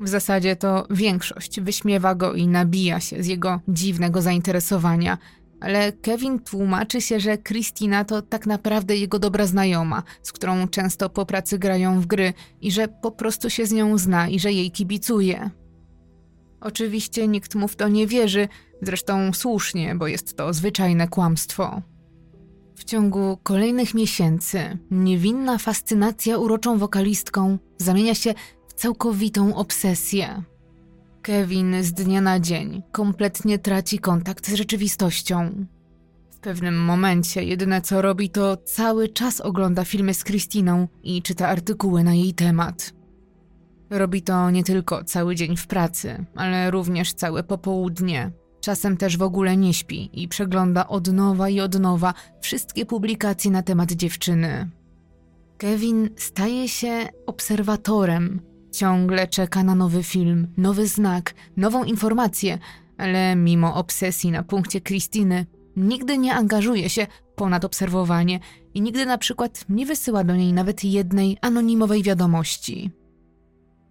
W 0.00 0.08
zasadzie 0.08 0.56
to 0.56 0.86
większość 0.90 1.60
wyśmiewa 1.60 2.14
go 2.14 2.34
i 2.34 2.48
nabija 2.48 3.00
się 3.00 3.22
z 3.22 3.26
jego 3.26 3.60
dziwnego 3.68 4.22
zainteresowania, 4.22 5.18
ale 5.60 5.92
Kevin 5.92 6.38
tłumaczy 6.38 7.00
się, 7.00 7.20
że 7.20 7.38
Christina 7.38 8.04
to 8.04 8.22
tak 8.22 8.46
naprawdę 8.46 8.96
jego 8.96 9.18
dobra 9.18 9.46
znajoma, 9.46 10.02
z 10.22 10.32
którą 10.32 10.68
często 10.68 11.10
po 11.10 11.26
pracy 11.26 11.58
grają 11.58 12.00
w 12.00 12.06
gry 12.06 12.32
i 12.60 12.72
że 12.72 12.88
po 12.88 13.10
prostu 13.10 13.50
się 13.50 13.66
z 13.66 13.72
nią 13.72 13.98
zna 13.98 14.28
i 14.28 14.40
że 14.40 14.52
jej 14.52 14.70
kibicuje. 14.70 15.50
Oczywiście 16.60 17.28
nikt 17.28 17.54
mu 17.54 17.68
w 17.68 17.76
to 17.76 17.88
nie 17.88 18.06
wierzy, 18.06 18.48
zresztą 18.82 19.32
słusznie, 19.32 19.94
bo 19.94 20.06
jest 20.06 20.36
to 20.36 20.52
zwyczajne 20.52 21.08
kłamstwo. 21.08 21.82
W 22.76 22.84
ciągu 22.84 23.38
kolejnych 23.42 23.94
miesięcy 23.94 24.78
niewinna 24.90 25.58
fascynacja 25.58 26.38
uroczą 26.38 26.78
wokalistką 26.78 27.58
zamienia 27.78 28.14
się 28.14 28.34
w 28.68 28.72
całkowitą 28.72 29.56
obsesję. 29.56 30.42
Kevin 31.26 31.82
z 31.82 31.92
dnia 31.92 32.20
na 32.20 32.40
dzień 32.40 32.82
kompletnie 32.92 33.58
traci 33.58 33.98
kontakt 33.98 34.48
z 34.48 34.54
rzeczywistością. 34.54 35.66
W 36.30 36.38
pewnym 36.38 36.84
momencie 36.84 37.44
jedyne 37.44 37.80
co 37.80 38.02
robi 38.02 38.30
to 38.30 38.56
cały 38.56 39.08
czas 39.08 39.40
ogląda 39.40 39.84
filmy 39.84 40.14
z 40.14 40.24
Christiną 40.24 40.88
i 41.02 41.22
czyta 41.22 41.48
artykuły 41.48 42.04
na 42.04 42.14
jej 42.14 42.34
temat. 42.34 42.92
Robi 43.90 44.22
to 44.22 44.50
nie 44.50 44.64
tylko 44.64 45.04
cały 45.04 45.34
dzień 45.34 45.56
w 45.56 45.66
pracy, 45.66 46.24
ale 46.34 46.70
również 46.70 47.14
całe 47.14 47.42
popołudnie. 47.42 48.30
Czasem 48.60 48.96
też 48.96 49.16
w 49.16 49.22
ogóle 49.22 49.56
nie 49.56 49.74
śpi 49.74 50.10
i 50.22 50.28
przegląda 50.28 50.88
od 50.88 51.12
nowa 51.12 51.48
i 51.48 51.60
od 51.60 51.80
nowa 51.80 52.14
wszystkie 52.40 52.86
publikacje 52.86 53.50
na 53.50 53.62
temat 53.62 53.92
dziewczyny. 53.92 54.70
Kevin 55.58 56.10
staje 56.16 56.68
się 56.68 57.08
obserwatorem. 57.26 58.55
Ciągle 58.76 59.28
czeka 59.28 59.62
na 59.62 59.74
nowy 59.74 60.02
film, 60.02 60.48
nowy 60.56 60.86
znak, 60.86 61.34
nową 61.56 61.84
informację, 61.84 62.58
ale 62.98 63.36
mimo 63.36 63.74
obsesji 63.74 64.30
na 64.30 64.42
punkcie 64.42 64.80
Krystyny, 64.80 65.46
nigdy 65.76 66.18
nie 66.18 66.34
angażuje 66.34 66.90
się 66.90 67.06
ponad 67.36 67.64
obserwowanie 67.64 68.40
i 68.74 68.80
nigdy 68.80 69.06
na 69.06 69.18
przykład 69.18 69.64
nie 69.68 69.86
wysyła 69.86 70.24
do 70.24 70.36
niej 70.36 70.52
nawet 70.52 70.84
jednej 70.84 71.38
anonimowej 71.40 72.02
wiadomości. 72.02 72.90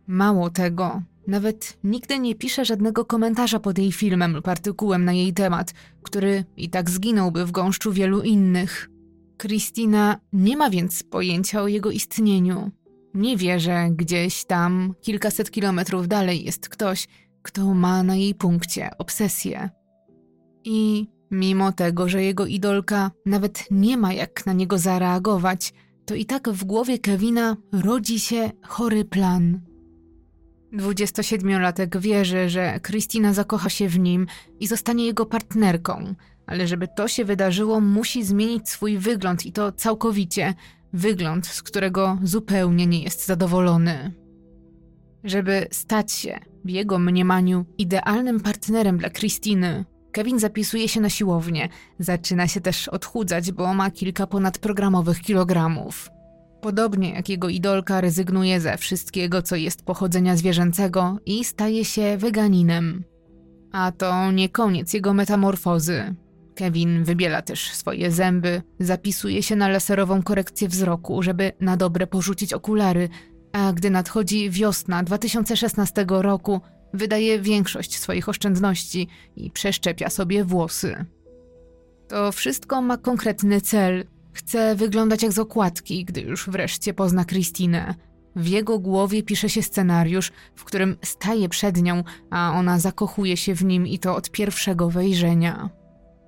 Mało 0.07 0.49
tego, 0.49 1.01
nawet 1.27 1.77
nigdy 1.83 2.19
nie 2.19 2.35
pisze 2.35 2.65
żadnego 2.65 3.05
komentarza 3.05 3.59
pod 3.59 3.77
jej 3.77 3.91
filmem 3.91 4.35
lub 4.35 4.47
artykułem 4.47 5.05
na 5.05 5.13
jej 5.13 5.33
temat, 5.33 5.73
który 6.03 6.43
i 6.57 6.69
tak 6.69 6.89
zginąłby 6.89 7.45
w 7.45 7.51
gąszczu 7.51 7.91
wielu 7.91 8.21
innych. 8.21 8.89
Kristina 9.37 10.19
nie 10.33 10.57
ma 10.57 10.69
więc 10.69 11.03
pojęcia 11.03 11.61
o 11.61 11.67
jego 11.67 11.91
istnieniu. 11.91 12.71
Nie 13.15 13.37
wie, 13.37 13.59
że 13.59 13.87
gdzieś 13.91 14.45
tam, 14.45 14.93
kilkaset 15.01 15.51
kilometrów 15.51 16.07
dalej 16.07 16.45
jest 16.45 16.69
ktoś, 16.69 17.07
kto 17.41 17.73
ma 17.73 18.03
na 18.03 18.15
jej 18.15 18.35
punkcie 18.35 18.89
obsesję. 18.97 19.69
I 20.63 21.07
mimo 21.31 21.71
tego, 21.71 22.09
że 22.09 22.23
jego 22.23 22.45
idolka 22.45 23.11
nawet 23.25 23.65
nie 23.71 23.97
ma 23.97 24.13
jak 24.13 24.45
na 24.45 24.53
niego 24.53 24.77
zareagować, 24.77 25.73
to 26.05 26.15
i 26.15 26.25
tak 26.25 26.49
w 26.49 26.63
głowie 26.63 26.99
Kevina 26.99 27.57
rodzi 27.71 28.19
się 28.19 28.51
chory 28.61 29.05
plan– 29.05 29.59
27-latek 30.73 31.99
wierzy, 31.99 32.49
że 32.49 32.79
Kristina 32.79 33.33
zakocha 33.33 33.69
się 33.69 33.87
w 33.87 33.99
nim 33.99 34.27
i 34.59 34.67
zostanie 34.67 35.05
jego 35.05 35.25
partnerką, 35.25 36.15
ale 36.47 36.67
żeby 36.67 36.87
to 36.97 37.07
się 37.07 37.25
wydarzyło, 37.25 37.79
musi 37.79 38.23
zmienić 38.23 38.69
swój 38.69 38.97
wygląd 38.97 39.45
i 39.45 39.51
to 39.51 39.71
całkowicie 39.71 40.53
wygląd, 40.95 41.47
z 41.47 41.63
którego 41.63 42.17
zupełnie 42.23 42.87
nie 42.87 43.03
jest 43.03 43.25
zadowolony. 43.25 44.11
Żeby 45.23 45.67
stać 45.71 46.11
się, 46.11 46.39
w 46.65 46.69
jego 46.69 46.99
mniemaniu, 46.99 47.65
idealnym 47.77 48.39
partnerem 48.39 48.97
dla 48.97 49.09
Kristiny, 49.09 49.85
Kevin 50.11 50.39
zapisuje 50.39 50.87
się 50.87 51.01
na 51.01 51.09
siłownię. 51.09 51.69
Zaczyna 51.99 52.47
się 52.47 52.61
też 52.61 52.87
odchudzać, 52.87 53.51
bo 53.51 53.73
ma 53.73 53.91
kilka 53.91 54.27
ponadprogramowych 54.27 55.21
kilogramów. 55.21 56.09
Podobnie 56.61 57.13
jak 57.13 57.29
jego 57.29 57.49
idolka 57.49 58.01
rezygnuje 58.01 58.59
ze 58.61 58.77
wszystkiego, 58.77 59.41
co 59.41 59.55
jest 59.55 59.85
pochodzenia 59.85 60.37
zwierzęcego 60.37 61.17
i 61.25 61.45
staje 61.45 61.85
się 61.85 62.17
weganinem. 62.17 63.03
A 63.71 63.91
to 63.91 64.31
nie 64.31 64.49
koniec 64.49 64.93
jego 64.93 65.13
metamorfozy. 65.13 66.15
Kevin 66.55 67.03
wybiela 67.03 67.41
też 67.41 67.71
swoje 67.71 68.11
zęby, 68.11 68.61
zapisuje 68.79 69.43
się 69.43 69.55
na 69.55 69.67
laserową 69.67 70.23
korekcję 70.23 70.67
wzroku, 70.67 71.23
żeby 71.23 71.51
na 71.59 71.77
dobre 71.77 72.07
porzucić 72.07 72.53
okulary, 72.53 73.09
a 73.53 73.73
gdy 73.73 73.89
nadchodzi 73.89 74.49
wiosna 74.49 75.03
2016 75.03 76.05
roku, 76.07 76.61
wydaje 76.93 77.39
większość 77.39 77.99
swoich 77.99 78.29
oszczędności 78.29 79.07
i 79.35 79.51
przeszczepia 79.51 80.09
sobie 80.09 80.43
włosy. 80.43 81.05
To 82.07 82.31
wszystko 82.31 82.81
ma 82.81 82.97
konkretny 82.97 83.61
cel 83.61 84.05
Chce 84.35 84.75
wyglądać 84.75 85.23
jak 85.23 85.31
z 85.31 85.39
okładki, 85.39 86.05
gdy 86.05 86.21
już 86.21 86.49
wreszcie 86.49 86.93
pozna 86.93 87.25
Kristinę. 87.25 87.95
W 88.35 88.47
jego 88.47 88.79
głowie 88.79 89.23
pisze 89.23 89.49
się 89.49 89.63
scenariusz, 89.63 90.31
w 90.55 90.63
którym 90.63 90.97
staje 91.03 91.49
przed 91.49 91.81
nią, 91.81 92.03
a 92.29 92.53
ona 92.55 92.79
zakochuje 92.79 93.37
się 93.37 93.55
w 93.55 93.65
nim 93.65 93.87
i 93.87 93.99
to 93.99 94.15
od 94.15 94.31
pierwszego 94.31 94.89
wejrzenia. 94.89 95.69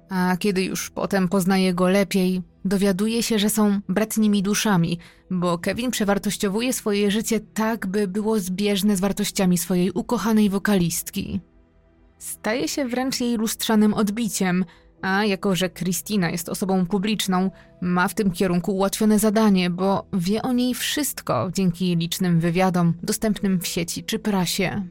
A 0.09 0.37
kiedy 0.37 0.63
już 0.63 0.89
potem 0.89 1.27
poznaje 1.27 1.73
go 1.73 1.87
lepiej, 1.87 2.41
dowiaduje 2.65 3.23
się, 3.23 3.39
że 3.39 3.49
są 3.49 3.79
bratnimi 3.89 4.43
duszami, 4.43 4.99
bo 5.31 5.57
Kevin 5.57 5.91
przewartościowuje 5.91 6.73
swoje 6.73 7.11
życie 7.11 7.39
tak, 7.39 7.87
by 7.87 8.07
było 8.07 8.39
zbieżne 8.39 8.97
z 8.97 8.99
wartościami 8.99 9.57
swojej 9.57 9.91
ukochanej 9.91 10.49
wokalistki. 10.49 11.41
Staje 12.17 12.67
się 12.67 12.85
wręcz 12.85 13.21
jej 13.21 13.37
lustrzanym 13.37 13.93
odbiciem– 13.93 14.65
a 15.01 15.25
jako, 15.25 15.55
że 15.55 15.69
Kristina 15.69 16.29
jest 16.29 16.49
osobą 16.49 16.85
publiczną, 16.85 17.51
ma 17.81 18.07
w 18.07 18.13
tym 18.13 18.31
kierunku 18.31 18.75
ułatwione 18.75 19.19
zadanie, 19.19 19.69
bo 19.69 20.05
wie 20.13 20.41
o 20.41 20.53
niej 20.53 20.73
wszystko 20.73 21.49
dzięki 21.53 21.95
licznym 21.95 22.39
wywiadom 22.39 22.93
dostępnym 23.03 23.59
w 23.59 23.67
sieci 23.67 24.03
czy 24.03 24.19
prasie. 24.19 24.87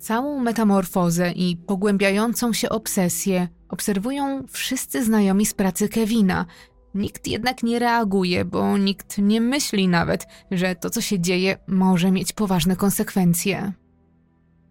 Całą 0.00 0.40
metamorfozę 0.40 1.32
i 1.32 1.56
pogłębiającą 1.56 2.52
się 2.52 2.68
obsesję 2.68 3.48
obserwują 3.68 4.46
wszyscy 4.48 5.04
znajomi 5.04 5.46
z 5.46 5.54
pracy 5.54 5.88
Kevina. 5.88 6.46
Nikt 6.94 7.28
jednak 7.28 7.62
nie 7.62 7.78
reaguje, 7.78 8.44
bo 8.44 8.78
nikt 8.78 9.18
nie 9.18 9.40
myśli 9.40 9.88
nawet, 9.88 10.26
że 10.50 10.74
to, 10.74 10.90
co 10.90 11.00
się 11.00 11.20
dzieje, 11.20 11.58
może 11.68 12.10
mieć 12.10 12.32
poważne 12.32 12.76
konsekwencje. 12.76 13.72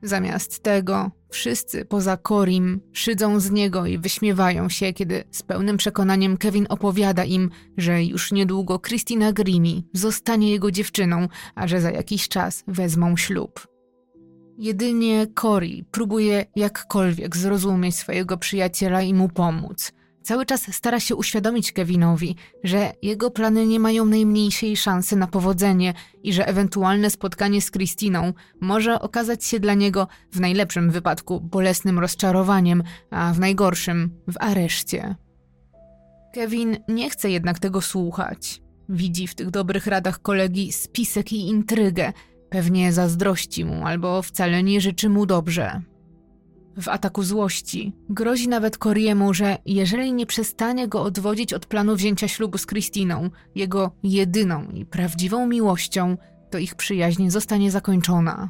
Zamiast 0.02 0.64
tego 0.64 1.12
wszyscy 1.30 1.86
poza 1.86 2.18
Korim 2.18 2.82
szydzą 2.94 3.40
z 3.40 3.52
niego 3.52 3.86
i 3.86 3.98
wyśmiewają 3.98 4.70
się, 4.70 4.94
kiedy 4.94 5.24
z 5.32 5.44
pełnym 5.44 5.78
przekonaniem 5.78 6.38
Kevin 6.38 6.66
opowiada 6.70 7.24
im, 7.24 7.50
że 7.78 8.04
już 8.04 8.32
niedługo 8.32 8.80
Christina 8.80 9.34
Grimi 9.34 9.88
zostanie 9.94 10.52
jego 10.52 10.72
dziewczyną, 10.72 11.28
a 11.56 11.68
że 11.68 11.82
za 11.82 11.92
jakiś 11.92 12.28
czas 12.28 12.64
wezmą 12.68 13.18
ślub. 13.18 13.79
Jedynie 14.60 15.27
Cory 15.36 15.86
próbuje 15.91 16.45
jakkolwiek 16.56 17.38
zrozumieć 17.38 17.95
swojego 17.95 18.38
przyjaciela 18.38 19.02
i 19.02 19.14
mu 19.14 19.30
pomóc– 19.30 19.91
Cały 20.30 20.45
czas 20.45 20.76
stara 20.76 20.99
się 20.99 21.15
uświadomić 21.15 21.72
Kevinowi, 21.72 22.36
że 22.64 22.91
jego 23.02 23.31
plany 23.31 23.68
nie 23.68 23.80
mają 23.80 24.06
najmniejszej 24.06 24.77
szansy 24.77 25.15
na 25.15 25.27
powodzenie 25.27 25.94
i 26.23 26.34
że 26.34 26.48
ewentualne 26.48 27.10
spotkanie 27.10 27.61
z 27.61 27.72
Kristiną 27.72 28.34
może 28.61 29.02
okazać 29.02 29.45
się 29.45 29.60
dla 29.60 29.73
niego 29.73 30.07
w 30.31 30.40
najlepszym 30.40 30.91
wypadku 30.91 31.41
bolesnym 31.41 31.99
rozczarowaniem, 31.99 32.84
a 33.11 33.34
w 33.34 33.40
najgorszym 33.40 34.11
w 34.27 34.36
areszcie. 34.40 35.15
Kevin 36.34 36.77
nie 36.88 37.10
chce 37.10 37.30
jednak 37.31 37.60
tego 37.60 37.81
słuchać. 37.81 38.61
Widzi 38.90 39.27
w 39.27 39.36
tych 39.36 39.52
dobrych 39.52 39.88
radach 39.88 40.22
kolegi 40.22 40.72
spisek 40.72 41.34
i 41.34 41.48
intrygę. 41.48 42.14
Pewnie 42.50 42.94
zazdrości 42.94 43.66
mu 43.66 43.88
albo 43.88 44.22
wcale 44.22 44.64
nie 44.64 44.82
życzy 44.82 45.10
mu 45.10 45.26
dobrze 45.26 45.82
w 46.82 46.88
ataku 46.88 47.24
złości. 47.24 47.94
Grozi 48.10 48.48
nawet 48.48 48.78
Koriemu, 48.78 49.34
że 49.34 49.58
jeżeli 49.66 50.14
nie 50.14 50.26
przestanie 50.26 50.88
go 50.88 51.02
odwodzić 51.02 51.54
od 51.54 51.66
planu 51.66 51.96
wzięcia 51.96 52.28
ślubu 52.28 52.58
z 52.58 52.66
Kristiną, 52.66 53.30
jego 53.56 53.92
jedyną 54.04 54.70
i 54.74 54.86
prawdziwą 54.86 55.48
miłością, 55.48 56.18
to 56.50 56.58
ich 56.58 56.76
przyjaźń 56.76 57.30
zostanie 57.30 57.72
zakończona. 57.72 58.50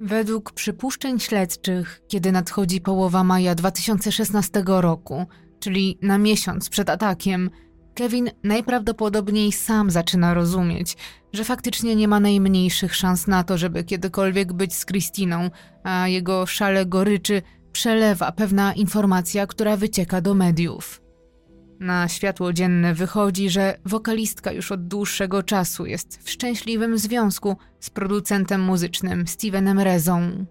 Według 0.00 0.52
przypuszczeń 0.52 1.20
śledczych, 1.20 2.02
kiedy 2.08 2.32
nadchodzi 2.32 2.80
połowa 2.80 3.24
maja 3.24 3.54
2016 3.54 4.62
roku, 4.66 5.26
czyli 5.60 5.98
na 6.02 6.18
miesiąc 6.18 6.68
przed 6.68 6.90
atakiem, 6.90 7.50
Kevin 7.94 8.30
najprawdopodobniej 8.42 9.52
sam 9.52 9.90
zaczyna 9.90 10.34
rozumieć, 10.34 10.96
że 11.32 11.44
faktycznie 11.44 11.96
nie 11.96 12.08
ma 12.08 12.20
najmniejszych 12.20 12.94
szans 12.94 13.26
na 13.26 13.44
to, 13.44 13.58
żeby 13.58 13.84
kiedykolwiek 13.84 14.52
być 14.52 14.74
z 14.74 14.84
Kristiną, 14.84 15.50
a 15.82 16.08
jego 16.08 16.46
szale 16.46 16.86
goryczy 16.86 17.42
przelewa 17.72 18.32
pewna 18.32 18.72
informacja, 18.72 19.46
która 19.46 19.76
wycieka 19.76 20.20
do 20.20 20.34
mediów. 20.34 21.02
Na 21.80 22.08
światło 22.08 22.52
dzienne 22.52 22.94
wychodzi, 22.94 23.50
że 23.50 23.78
wokalistka 23.86 24.52
już 24.52 24.72
od 24.72 24.88
dłuższego 24.88 25.42
czasu 25.42 25.86
jest 25.86 26.22
w 26.22 26.30
szczęśliwym 26.30 26.98
związku 26.98 27.56
z 27.80 27.90
producentem 27.90 28.60
muzycznym 28.60 29.26
Stevenem 29.26 29.80
Rezą. 29.80 30.46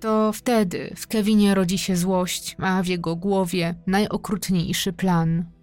To 0.00 0.32
wtedy 0.32 0.92
w 0.96 1.06
Kevinie 1.06 1.54
rodzi 1.54 1.78
się 1.78 1.96
złość, 1.96 2.56
a 2.58 2.82
w 2.82 2.86
jego 2.86 3.16
głowie 3.16 3.74
najokrutniejszy 3.86 4.92
plan. 4.92 5.57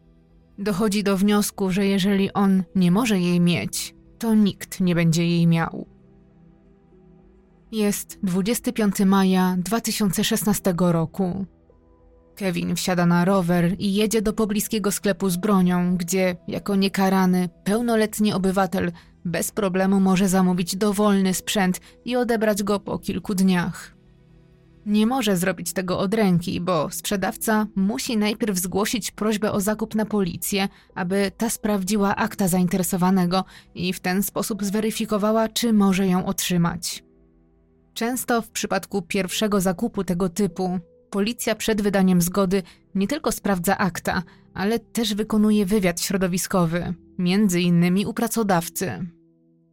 Dochodzi 0.58 1.04
do 1.04 1.18
wniosku, 1.18 1.72
że 1.72 1.86
jeżeli 1.86 2.34
on 2.34 2.64
nie 2.76 2.92
może 2.92 3.20
jej 3.20 3.40
mieć, 3.40 3.96
to 4.20 4.36
nikt 4.36 4.80
nie 4.80 4.96
będzie 4.96 5.28
jej 5.28 5.48
miał. 5.48 5.86
Jest 7.72 8.20
25 8.24 9.00
maja 9.00 9.56
2016 9.58 10.74
roku. 10.78 11.46
Kevin 12.36 12.76
wsiada 12.76 13.06
na 13.06 13.26
rower 13.26 13.76
i 13.80 13.94
jedzie 13.94 14.22
do 14.22 14.34
pobliskiego 14.34 14.92
sklepu 14.92 15.30
z 15.30 15.38
bronią, 15.38 15.98
gdzie 15.98 16.36
jako 16.48 16.76
niekarany, 16.76 17.50
pełnoletni 17.64 18.34
obywatel 18.34 18.92
bez 19.26 19.52
problemu 19.52 20.00
może 20.00 20.30
zamówić 20.30 20.76
dowolny 20.76 21.34
sprzęt 21.34 21.82
i 22.06 22.16
odebrać 22.16 22.64
go 22.64 22.80
po 22.80 23.00
kilku 23.00 23.36
dniach. 23.36 23.95
Nie 24.86 25.08
może 25.08 25.38
zrobić 25.38 25.74
tego 25.74 26.00
od 26.00 26.14
ręki, 26.14 26.62
bo 26.62 26.90
sprzedawca 26.92 27.68
musi 27.76 28.18
najpierw 28.18 28.58
zgłosić 28.58 29.12
prośbę 29.12 29.52
o 29.52 29.62
zakup 29.62 29.96
na 29.96 30.06
policję, 30.06 30.68
aby 30.96 31.32
ta 31.38 31.50
sprawdziła 31.50 32.16
akta 32.16 32.48
zainteresowanego 32.48 33.44
i 33.76 33.94
w 33.94 34.00
ten 34.00 34.24
sposób 34.24 34.64
zweryfikowała, 34.64 35.50
czy 35.50 35.74
może 35.74 36.08
ją 36.08 36.26
otrzymać. 36.26 37.04
Często 37.94 38.42
w 38.42 38.50
przypadku 38.50 39.02
pierwszego 39.02 39.62
zakupu 39.62 40.04
tego 40.04 40.30
typu 40.30 40.80
policja 41.10 41.56
przed 41.56 41.82
wydaniem 41.82 42.22
zgody 42.22 42.64
nie 42.96 43.08
tylko 43.08 43.32
sprawdza 43.32 43.78
akta, 43.78 44.24
ale 44.54 44.80
też 44.80 45.14
wykonuje 45.14 45.66
wywiad 45.66 46.02
środowiskowy, 46.02 46.94
między 47.18 47.62
innymi 47.62 48.06
u 48.06 48.14
pracodawcy. 48.14 49.06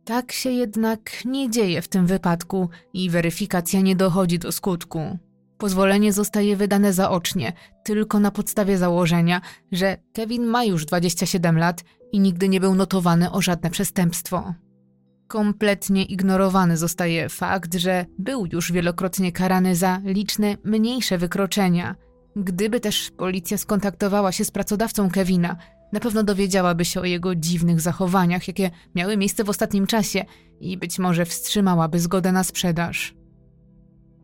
Tak 0.04 0.32
się 0.32 0.50
jednak 0.50 1.24
nie 1.24 1.50
dzieje 1.50 1.82
w 1.82 1.88
tym 1.88 2.06
wypadku 2.06 2.68
i 2.92 3.10
weryfikacja 3.10 3.80
nie 3.80 3.96
dochodzi 3.96 4.38
do 4.38 4.52
skutku. 4.52 5.18
Pozwolenie 5.58 6.12
zostaje 6.12 6.56
wydane 6.56 6.92
zaocznie, 6.92 7.52
tylko 7.84 8.20
na 8.20 8.30
podstawie 8.30 8.78
założenia, 8.78 9.40
że 9.72 9.96
Kevin 10.12 10.44
ma 10.44 10.64
już 10.64 10.84
27 10.86 11.58
lat 11.58 11.84
i 12.12 12.20
nigdy 12.20 12.48
nie 12.48 12.60
był 12.60 12.74
notowany 12.74 13.32
o 13.32 13.42
żadne 13.42 13.70
przestępstwo. 13.70 14.54
Kompletnie 15.28 16.04
ignorowany 16.04 16.76
zostaje 16.76 17.28
fakt, 17.28 17.74
że 17.74 18.06
był 18.18 18.46
już 18.52 18.72
wielokrotnie 18.72 19.32
karany 19.32 19.76
za 19.76 20.00
liczne 20.04 20.56
mniejsze 20.64 21.18
wykroczenia. 21.18 21.94
Gdyby 22.36 22.80
też 22.80 23.10
policja 23.16 23.58
skontaktowała 23.58 24.32
się 24.32 24.44
z 24.44 24.50
pracodawcą 24.50 25.10
Kevina, 25.10 25.56
na 25.92 26.00
pewno 26.00 26.22
dowiedziałaby 26.22 26.84
się 26.84 27.00
o 27.00 27.04
jego 27.04 27.34
dziwnych 27.34 27.80
zachowaniach, 27.80 28.48
jakie 28.48 28.70
miały 28.94 29.16
miejsce 29.16 29.44
w 29.44 29.48
ostatnim 29.48 29.86
czasie 29.86 30.24
i 30.60 30.76
być 30.76 30.98
może 30.98 31.24
wstrzymałaby 31.24 32.00
zgodę 32.00 32.32
na 32.32 32.44
sprzedaż. 32.44 33.14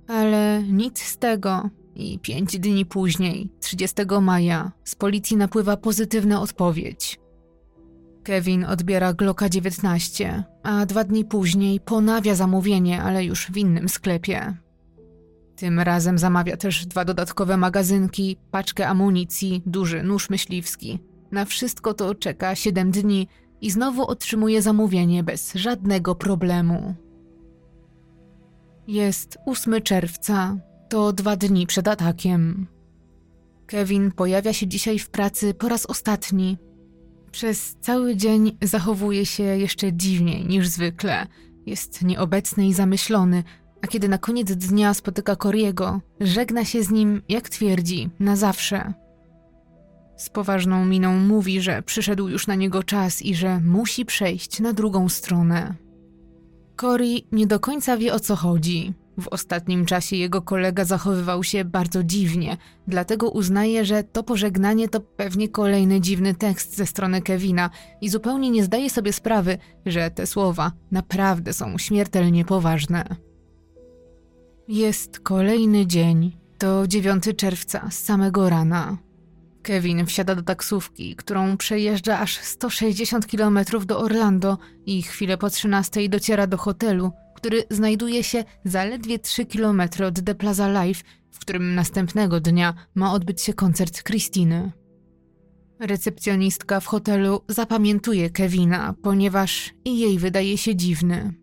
Ale 0.08 0.62
nic 0.62 1.02
z 1.02 1.18
tego. 1.18 1.70
I 1.94 2.18
pięć 2.18 2.58
dni 2.58 2.86
później, 2.86 3.50
30 3.60 3.96
maja, 4.20 4.72
z 4.84 4.94
policji 4.94 5.36
napływa 5.36 5.76
pozytywna 5.76 6.40
odpowiedź. 6.40 7.18
Kevin 8.24 8.64
odbiera 8.64 9.12
Glocka 9.12 9.48
19, 9.48 10.44
a 10.62 10.86
dwa 10.86 11.04
dni 11.04 11.24
później 11.24 11.80
ponawia 11.80 12.34
zamówienie, 12.34 13.02
ale 13.02 13.24
już 13.24 13.46
w 13.46 13.56
innym 13.56 13.88
sklepie. 13.88 14.54
Tym 15.56 15.80
razem 15.80 16.18
zamawia 16.18 16.56
też 16.56 16.86
dwa 16.86 17.04
dodatkowe 17.04 17.56
magazynki, 17.56 18.36
paczkę 18.50 18.88
amunicji, 18.88 19.62
duży 19.66 20.02
nóż 20.02 20.30
myśliwski. 20.30 20.98
Na 21.32 21.44
wszystko 21.44 21.94
to 21.94 22.14
czeka 22.14 22.54
7 22.54 22.90
dni 22.90 23.28
i 23.60 23.70
znowu 23.70 24.06
otrzymuje 24.06 24.62
zamówienie 24.62 25.22
bez 25.22 25.54
żadnego 25.54 26.14
problemu. 26.14 26.94
Jest 28.86 29.38
8 29.46 29.82
czerwca, 29.82 30.56
to 30.88 31.12
dwa 31.12 31.36
dni 31.36 31.66
przed 31.66 31.88
atakiem. 31.88 32.66
Kevin 33.66 34.12
pojawia 34.12 34.52
się 34.52 34.66
dzisiaj 34.66 34.98
w 34.98 35.10
pracy 35.10 35.54
po 35.54 35.68
raz 35.68 35.86
ostatni 35.86 36.58
przez 37.30 37.76
cały 37.80 38.16
dzień 38.16 38.56
zachowuje 38.62 39.26
się 39.26 39.42
jeszcze 39.42 39.92
dziwniej 39.92 40.46
niż 40.46 40.68
zwykle. 40.68 41.26
Jest 41.66 42.02
nieobecny 42.02 42.66
i 42.66 42.74
zamyślony, 42.74 43.44
a 43.82 43.86
kiedy 43.86 44.08
na 44.08 44.18
koniec 44.18 44.52
dnia 44.52 44.94
spotyka 44.94 45.36
Koriego, 45.36 46.00
żegna 46.20 46.64
się 46.64 46.82
z 46.82 46.90
nim, 46.90 47.22
jak 47.28 47.48
twierdzi, 47.48 48.10
na 48.20 48.36
zawsze. 48.36 48.94
Z 50.18 50.30
poważną 50.30 50.84
miną 50.84 51.18
mówi, 51.18 51.60
że 51.60 51.82
przyszedł 51.82 52.28
już 52.28 52.46
na 52.46 52.54
niego 52.54 52.82
czas 52.82 53.22
i 53.22 53.34
że 53.34 53.60
musi 53.60 54.04
przejść 54.04 54.60
na 54.60 54.72
drugą 54.72 55.08
stronę. 55.08 55.74
Cory 56.76 57.20
nie 57.32 57.46
do 57.46 57.60
końca 57.60 57.96
wie 57.96 58.14
o 58.14 58.20
co 58.20 58.36
chodzi. 58.36 58.94
W 59.20 59.28
ostatnim 59.28 59.86
czasie 59.86 60.16
jego 60.16 60.42
kolega 60.42 60.84
zachowywał 60.84 61.44
się 61.44 61.64
bardzo 61.64 62.04
dziwnie, 62.04 62.56
dlatego 62.86 63.30
uznaje, 63.30 63.84
że 63.84 64.04
to 64.04 64.22
pożegnanie 64.22 64.88
to 64.88 65.00
pewnie 65.00 65.48
kolejny 65.48 66.00
dziwny 66.00 66.34
tekst 66.34 66.76
ze 66.76 66.86
strony 66.86 67.22
Kevina 67.22 67.70
i 68.00 68.08
zupełnie 68.08 68.50
nie 68.50 68.64
zdaje 68.64 68.90
sobie 68.90 69.12
sprawy, 69.12 69.58
że 69.86 70.10
te 70.10 70.26
słowa 70.26 70.72
naprawdę 70.90 71.52
są 71.52 71.78
śmiertelnie 71.78 72.44
poważne. 72.44 73.04
Jest 74.68 75.20
kolejny 75.20 75.86
dzień. 75.86 76.36
To 76.58 76.86
9 76.86 77.24
czerwca, 77.36 77.90
z 77.90 77.98
samego 77.98 78.48
rana. 78.48 79.07
Kevin 79.68 80.06
wsiada 80.06 80.34
do 80.34 80.42
taksówki, 80.42 81.16
którą 81.16 81.56
przejeżdża 81.56 82.18
aż 82.18 82.38
160 82.38 83.26
km 83.26 83.58
do 83.86 84.00
Orlando 84.00 84.58
i 84.86 85.02
chwilę 85.02 85.38
po 85.38 85.50
13 85.50 86.08
dociera 86.08 86.46
do 86.46 86.56
hotelu, 86.56 87.12
który 87.36 87.64
znajduje 87.70 88.24
się 88.24 88.44
zaledwie 88.64 89.18
3 89.18 89.46
km 89.46 89.82
od 90.06 90.24
The 90.24 90.34
Plaza 90.34 90.68
Live, 90.68 91.02
w 91.30 91.38
którym 91.38 91.74
następnego 91.74 92.40
dnia 92.40 92.74
ma 92.94 93.12
odbyć 93.12 93.42
się 93.42 93.54
koncert 93.54 94.02
Christiny. 94.02 94.72
Recepcjonistka 95.80 96.80
w 96.80 96.86
hotelu 96.86 97.40
zapamiętuje 97.48 98.30
Kevina, 98.30 98.94
ponieważ 99.02 99.74
i 99.84 99.98
jej 99.98 100.18
wydaje 100.18 100.58
się 100.58 100.76
dziwny. 100.76 101.34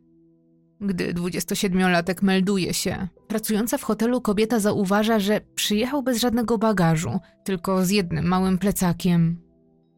Gdy 0.81 1.13
27-latek 1.13 2.23
melduje 2.23 2.73
się, 2.73 3.07
pracująca 3.27 3.77
w 3.77 3.83
hotelu 3.83 4.21
kobieta 4.21 4.59
zauważa, 4.59 5.19
że 5.19 5.41
przyjechał 5.55 6.03
bez 6.03 6.19
żadnego 6.19 6.57
bagażu, 6.57 7.19
tylko 7.43 7.85
z 7.85 7.89
jednym 7.89 8.25
małym 8.25 8.57
plecakiem. 8.57 9.41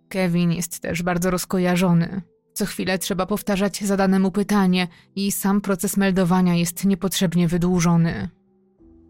Kevin 0.09 0.51
jest 0.51 0.79
też 0.79 1.03
bardzo 1.03 1.31
rozkojarzony. 1.31 2.21
Co 2.53 2.65
chwilę 2.65 2.99
trzeba 2.99 3.25
powtarzać 3.25 3.83
zadane 3.83 4.19
mu 4.19 4.31
pytanie 4.31 4.87
i 5.15 5.31
sam 5.31 5.61
proces 5.61 5.97
meldowania 5.97 6.55
jest 6.55 6.85
niepotrzebnie 6.85 7.47
wydłużony. 7.47 8.29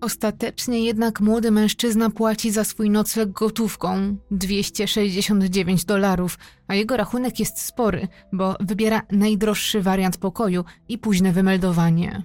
Ostatecznie 0.01 0.85
jednak 0.85 1.21
młody 1.21 1.51
mężczyzna 1.51 2.09
płaci 2.09 2.51
za 2.51 2.63
swój 2.63 2.89
nocleg 2.89 3.31
gotówką 3.31 4.17
269 4.31 5.85
dolarów, 5.85 6.37
a 6.67 6.75
jego 6.75 6.97
rachunek 6.97 7.39
jest 7.39 7.61
spory, 7.61 8.07
bo 8.33 8.55
wybiera 8.59 9.01
najdroższy 9.11 9.81
wariant 9.81 10.17
pokoju 10.17 10.63
i 10.89 10.97
późne 10.97 11.31
wymeldowanie. 11.31 12.23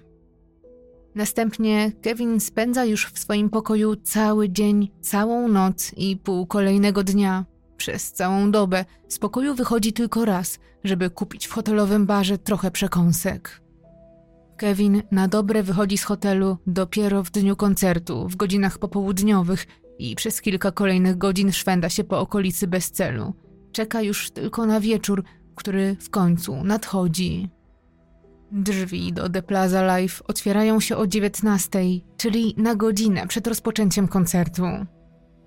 Następnie 1.14 1.92
Kevin 2.02 2.40
spędza 2.40 2.84
już 2.84 3.06
w 3.06 3.18
swoim 3.18 3.50
pokoju 3.50 3.96
cały 3.96 4.50
dzień, 4.50 4.90
całą 5.00 5.48
noc 5.48 5.92
i 5.96 6.16
pół 6.16 6.46
kolejnego 6.46 7.04
dnia. 7.04 7.44
Przez 7.76 8.12
całą 8.12 8.50
dobę 8.50 8.84
z 9.08 9.18
pokoju 9.18 9.54
wychodzi 9.54 9.92
tylko 9.92 10.24
raz, 10.24 10.58
żeby 10.84 11.10
kupić 11.10 11.46
w 11.46 11.52
hotelowym 11.52 12.06
barze 12.06 12.38
trochę 12.38 12.70
przekąsek. 12.70 13.62
Kevin 14.56 15.02
na 15.10 15.28
dobre 15.28 15.62
wychodzi 15.62 15.98
z 15.98 16.04
hotelu 16.04 16.56
dopiero 16.66 17.22
w 17.22 17.30
dniu 17.30 17.56
koncertu, 17.56 18.28
w 18.28 18.36
godzinach 18.36 18.78
popołudniowych 18.78 19.66
i 19.98 20.16
przez 20.16 20.40
kilka 20.40 20.72
kolejnych 20.72 21.18
godzin 21.18 21.52
szwenda 21.52 21.88
się 21.88 22.04
po 22.04 22.20
okolicy 22.20 22.66
bez 22.66 22.90
celu. 22.90 23.34
Czeka 23.72 24.02
już 24.02 24.30
tylko 24.30 24.66
na 24.66 24.80
wieczór, 24.80 25.24
który 25.54 25.96
w 26.00 26.10
końcu 26.10 26.64
nadchodzi. 26.64 27.48
Drzwi 28.52 29.12
do 29.12 29.28
The 29.28 29.42
Plaza 29.42 29.82
Live 29.82 30.22
otwierają 30.28 30.80
się 30.80 30.96
o 30.96 31.06
19, 31.06 31.78
czyli 32.16 32.54
na 32.56 32.74
godzinę 32.74 33.26
przed 33.26 33.46
rozpoczęciem 33.46 34.08
koncertu. 34.08 34.62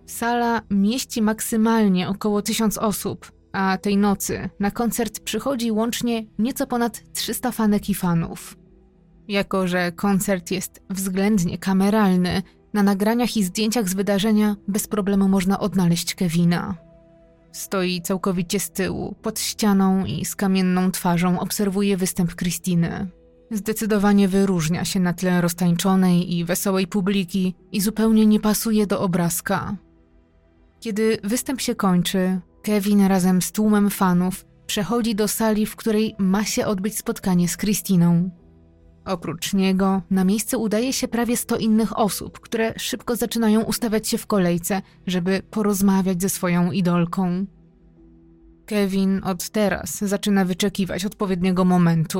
Sala 0.06 0.62
mieści 0.70 1.22
maksymalnie 1.22 2.10
około 2.10 2.42
1000 2.42 2.78
osób, 2.78 3.32
a 3.52 3.78
tej 3.78 3.98
nocy 3.98 4.50
na 4.60 4.72
koncert 4.72 5.20
przychodzi 5.20 5.72
łącznie 5.72 6.26
nieco 6.40 6.68
ponad 6.68 7.04
300 7.14 7.52
fanek 7.52 7.90
i 7.90 7.96
fanów. 7.96 8.58
Jako, 9.28 9.68
że 9.68 9.92
koncert 9.92 10.52
jest 10.52 10.82
względnie 10.90 11.58
kameralny, 11.58 12.42
na 12.74 12.84
nagraniach 12.84 13.38
i 13.38 13.44
zdjęciach 13.44 13.90
z 13.90 13.94
wydarzenia 13.94 14.56
bez 14.68 14.88
problemu 14.88 15.30
można 15.30 15.60
odnaleźć 15.60 16.16
Kevina. 16.16 16.85
Stoi 17.56 18.02
całkowicie 18.02 18.60
z 18.60 18.72
tyłu, 18.72 19.16
pod 19.22 19.40
ścianą 19.40 20.06
i 20.06 20.26
z 20.26 20.36
kamienną 20.36 20.92
twarzą 20.92 21.40
obserwuje 21.40 21.98
występ 21.98 22.36
Krystyny. 22.36 23.08
Zdecydowanie 23.52 24.28
wyróżnia 24.28 24.86
się 24.86 25.00
na 25.00 25.14
tle 25.14 25.42
roztańczonej 25.42 26.36
i 26.38 26.46
wesołej 26.46 26.88
publiki 26.88 27.56
i 27.72 27.82
zupełnie 27.82 28.26
nie 28.26 28.40
pasuje 28.40 28.88
do 28.88 29.02
obrazka. 29.02 29.76
Kiedy 30.80 31.18
występ 31.24 31.62
się 31.62 31.76
kończy, 31.76 32.40
Kevin 32.64 33.06
razem 33.06 33.42
z 33.42 33.52
tłumem 33.52 33.90
fanów 33.90 34.46
przechodzi 34.68 35.16
do 35.16 35.28
sali, 35.28 35.66
w 35.66 35.76
której 35.76 36.16
ma 36.18 36.44
się 36.44 36.66
odbyć 36.66 36.98
spotkanie 36.98 37.48
z 37.48 37.58
Christiną. 37.58 38.30
Oprócz 39.06 39.54
niego 39.54 40.02
na 40.12 40.24
miejsce 40.24 40.58
udaje 40.58 40.94
się 40.94 41.08
prawie 41.08 41.38
100 41.38 41.58
innych 41.58 42.00
osób, 42.00 42.40
które 42.40 42.74
szybko 42.80 43.16
zaczynają 43.16 43.64
ustawiać 43.64 44.08
się 44.08 44.18
w 44.18 44.28
kolejce, 44.28 44.82
żeby 45.08 45.42
porozmawiać 45.52 46.22
ze 46.22 46.30
swoją 46.30 46.72
idolką. 46.72 47.46
Kevin 48.66 49.22
od 49.24 49.50
teraz 49.50 49.98
zaczyna 49.98 50.46
wyczekiwać 50.46 51.06
odpowiedniego 51.06 51.66
momentu. 51.66 52.20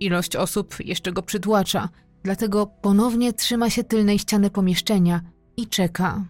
Ilość 0.00 0.36
osób 0.36 0.74
jeszcze 0.84 1.12
go 1.12 1.22
przytłacza, 1.22 1.88
dlatego 2.22 2.66
ponownie 2.66 3.32
trzyma 3.32 3.70
się 3.70 3.84
tylnej 3.84 4.18
ściany 4.18 4.50
pomieszczenia 4.50 5.20
i 5.56 5.66
czeka. 5.66 6.24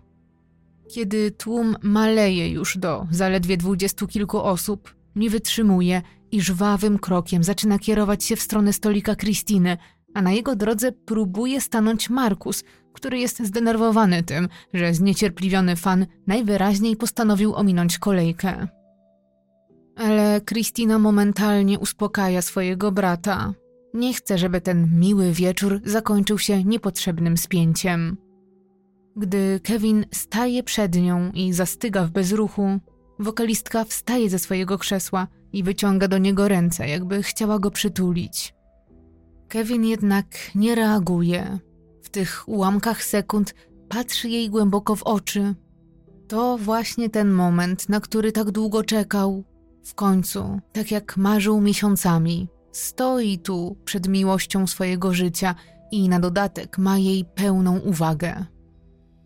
Kiedy 0.94 1.30
tłum 1.30 1.76
maleje 1.82 2.48
już 2.48 2.78
do 2.78 3.06
zaledwie 3.10 3.56
dwudziestu 3.56 4.06
kilku 4.06 4.38
osób, 4.38 4.94
nie 5.16 5.30
wytrzymuje 5.30 6.02
i 6.32 6.40
żwawym 6.40 6.98
krokiem 6.98 7.44
zaczyna 7.44 7.78
kierować 7.78 8.24
się 8.24 8.36
w 8.36 8.42
stronę 8.42 8.72
stolika 8.72 9.16
Kristiny, 9.16 9.76
a 10.14 10.22
na 10.22 10.32
jego 10.32 10.56
drodze 10.56 10.92
próbuje 10.92 11.60
stanąć 11.60 12.10
Markus, 12.10 12.64
który 12.92 13.18
jest 13.18 13.42
zdenerwowany 13.42 14.22
tym, 14.22 14.48
że 14.74 14.94
zniecierpliwiony 14.94 15.76
fan 15.76 16.06
najwyraźniej 16.26 16.96
postanowił 16.96 17.54
ominąć 17.54 17.98
kolejkę. 17.98 18.68
Ale 19.96 20.40
Kristina 20.40 20.98
momentalnie 20.98 21.78
uspokaja 21.78 22.42
swojego 22.42 22.92
brata. 22.92 23.52
Nie 23.94 24.14
chce, 24.14 24.38
żeby 24.38 24.60
ten 24.60 25.00
miły 25.00 25.32
wieczór 25.32 25.80
zakończył 25.84 26.38
się 26.38 26.64
niepotrzebnym 26.64 27.36
spięciem. 27.36 28.16
Gdy 29.16 29.60
Kevin 29.62 30.04
staje 30.12 30.62
przed 30.62 30.94
nią 30.94 31.30
i 31.34 31.52
zastyga 31.52 32.04
w 32.04 32.10
bezruchu, 32.10 32.78
wokalistka 33.18 33.84
wstaje 33.84 34.30
ze 34.30 34.38
swojego 34.38 34.78
krzesła 34.78 35.26
i 35.52 35.62
wyciąga 35.62 36.08
do 36.08 36.18
niego 36.18 36.48
ręce, 36.48 36.88
jakby 36.88 37.22
chciała 37.22 37.58
go 37.58 37.70
przytulić. 37.70 38.54
Kevin 39.48 39.84
jednak 39.84 40.26
nie 40.54 40.74
reaguje. 40.74 41.58
W 42.02 42.10
tych 42.10 42.48
ułamkach 42.48 43.04
sekund 43.04 43.54
patrzy 43.88 44.28
jej 44.28 44.50
głęboko 44.50 44.96
w 44.96 45.02
oczy. 45.02 45.54
To 46.28 46.58
właśnie 46.58 47.10
ten 47.10 47.30
moment, 47.30 47.88
na 47.88 48.00
który 48.00 48.32
tak 48.32 48.50
długo 48.50 48.84
czekał. 48.84 49.44
W 49.84 49.94
końcu, 49.94 50.60
tak 50.72 50.90
jak 50.90 51.16
marzył 51.16 51.60
miesiącami, 51.60 52.48
stoi 52.72 53.38
tu 53.38 53.76
przed 53.84 54.08
miłością 54.08 54.66
swojego 54.66 55.14
życia 55.14 55.54
i 55.90 56.08
na 56.08 56.20
dodatek 56.20 56.78
ma 56.78 56.98
jej 56.98 57.24
pełną 57.24 57.78
uwagę. 57.78 58.44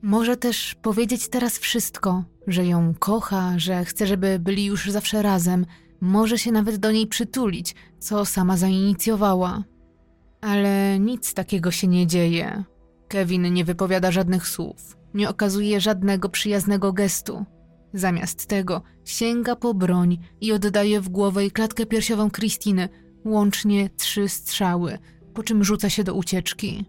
Może 0.02 0.36
też 0.36 0.76
powiedzieć 0.82 1.28
teraz 1.28 1.58
wszystko, 1.58 2.24
że 2.46 2.66
ją 2.66 2.94
kocha, 2.98 3.58
że 3.58 3.84
chce, 3.84 4.06
żeby 4.06 4.38
byli 4.38 4.64
już 4.64 4.90
zawsze 4.90 5.22
razem, 5.22 5.66
może 6.00 6.38
się 6.38 6.52
nawet 6.52 6.76
do 6.76 6.92
niej 6.92 7.06
przytulić, 7.06 7.74
co 7.98 8.24
sama 8.24 8.56
zainicjowała. 8.56 9.64
Ale 10.40 10.98
nic 11.00 11.34
takiego 11.34 11.70
się 11.70 11.86
nie 11.86 12.06
dzieje. 12.06 12.64
Kevin 13.08 13.52
nie 13.52 13.64
wypowiada 13.64 14.10
żadnych 14.10 14.48
słów, 14.48 14.96
nie 15.14 15.28
okazuje 15.28 15.80
żadnego 15.80 16.28
przyjaznego 16.28 16.92
gestu. 16.92 17.44
Zamiast 17.94 18.46
tego 18.46 18.82
sięga 19.04 19.56
po 19.56 19.74
broń 19.74 20.18
i 20.40 20.52
oddaje 20.52 21.00
w 21.00 21.08
głowę 21.08 21.46
i 21.46 21.50
klatkę 21.50 21.86
piersiową 21.86 22.30
Kristiny, 22.30 22.88
łącznie 23.24 23.90
trzy 23.90 24.28
strzały, 24.28 24.98
po 25.34 25.42
czym 25.42 25.64
rzuca 25.64 25.90
się 25.90 26.04
do 26.04 26.14
ucieczki. 26.14 26.84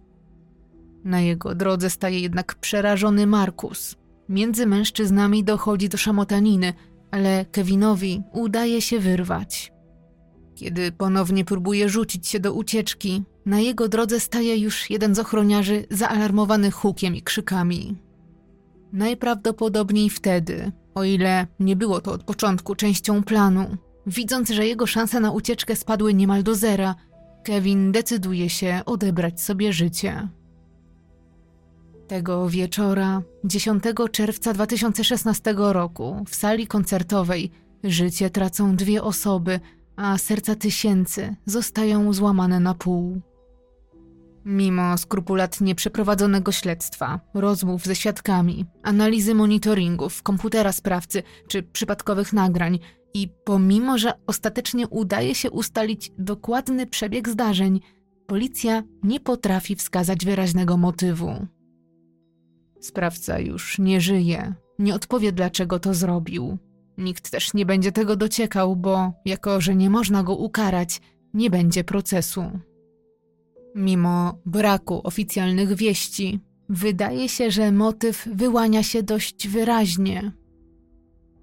Na 1.04 1.22
jego 1.22 1.56
drodze 1.56 1.90
staje 1.90 2.20
jednak 2.20 2.56
przerażony 2.56 3.28
Markus. 3.28 3.96
Między 4.30 4.66
mężczyznami 4.66 5.44
dochodzi 5.44 5.90
do 5.90 5.98
szamotaniny, 5.98 6.74
ale 7.12 7.46
Kevinowi 7.52 8.22
udaje 8.34 8.82
się 8.82 9.00
wyrwać. 9.00 9.72
Kiedy 10.56 10.92
ponownie 10.92 11.46
próbuje 11.46 11.90
rzucić 11.90 12.28
się 12.28 12.40
do 12.40 12.54
ucieczki, 12.54 13.24
na 13.46 13.60
jego 13.60 13.88
drodze 13.88 14.20
staje 14.20 14.58
już 14.58 14.90
jeden 14.90 15.16
z 15.16 15.20
ochroniarzy 15.20 15.86
zaalarmowany 15.92 16.72
hukiem 16.72 17.16
i 17.16 17.22
krzykami. 17.22 17.96
Najprawdopodobniej 18.94 20.10
wtedy, 20.10 20.72
o 20.96 21.04
ile 21.04 21.48
nie 21.60 21.76
było 21.76 22.02
to 22.02 22.12
od 22.12 22.24
początku 22.24 22.76
częścią 22.76 23.24
planu, 23.24 23.78
widząc, 24.08 24.50
że 24.50 24.68
jego 24.68 24.88
szanse 24.88 25.20
na 25.20 25.32
ucieczkę 25.32 25.76
spadły 25.76 26.14
niemal 26.14 26.44
do 26.44 26.56
zera, 26.56 26.96
Kevin 27.44 27.92
decyduje 27.92 28.50
się 28.50 28.82
odebrać 28.86 29.42
sobie 29.42 29.74
życie. 29.74 30.28
Tego 32.08 32.50
wieczora, 32.50 33.22
10 33.44 33.84
czerwca 34.12 34.54
2016 34.54 35.54
roku, 35.58 36.24
w 36.28 36.36
sali 36.36 36.68
koncertowej, 36.68 37.52
życie 37.84 38.30
tracą 38.30 38.76
dwie 38.76 39.04
osoby, 39.04 39.60
a 39.96 40.18
serca 40.18 40.56
tysięcy 40.56 41.36
zostają 41.46 42.14
złamane 42.14 42.60
na 42.60 42.74
pół. 42.74 43.22
Mimo 44.46 44.98
skrupulatnie 44.98 45.76
przeprowadzonego 45.76 46.52
śledztwa, 46.52 47.20
rozmów 47.34 47.86
ze 47.86 47.96
świadkami, 47.96 48.66
analizy 48.84 49.36
monitoringów, 49.36 50.24
komputera 50.24 50.72
sprawcy 50.72 51.24
czy 51.48 51.64
przypadkowych 51.64 52.34
nagrań, 52.34 52.80
i 53.14 53.30
pomimo, 53.44 53.98
że 53.98 54.14
ostatecznie 54.28 54.88
udaje 54.88 55.36
się 55.36 55.52
ustalić 55.52 56.12
dokładny 56.18 56.88
przebieg 56.88 57.30
zdarzeń, 57.30 57.80
policja 58.28 58.84
nie 59.04 59.20
potrafi 59.20 59.76
wskazać 59.76 60.26
wyraźnego 60.26 60.78
motywu. 60.78 61.48
Sprawca 62.80 63.40
już 63.40 63.80
nie 63.80 64.02
żyje, 64.02 64.54
nie 64.80 64.96
odpowie 64.96 65.32
dlaczego 65.32 65.80
to 65.80 65.94
zrobił. 65.94 66.58
Nikt 66.98 67.30
też 67.32 67.54
nie 67.54 67.66
będzie 67.66 67.92
tego 67.92 68.16
dociekał, 68.16 68.76
bo 68.76 69.14
jako 69.26 69.62
że 69.62 69.76
nie 69.76 69.90
można 69.90 70.24
go 70.24 70.36
ukarać, 70.36 71.02
nie 71.34 71.50
będzie 71.50 71.84
procesu. 71.84 72.44
Mimo 73.76 74.40
braku 74.46 75.02
oficjalnych 75.04 75.74
wieści, 75.74 76.40
wydaje 76.70 77.30
się, 77.30 77.52
że 77.52 77.72
motyw 77.72 78.28
wyłania 78.34 78.84
się 78.84 79.04
dość 79.04 79.48
wyraźnie. 79.48 80.32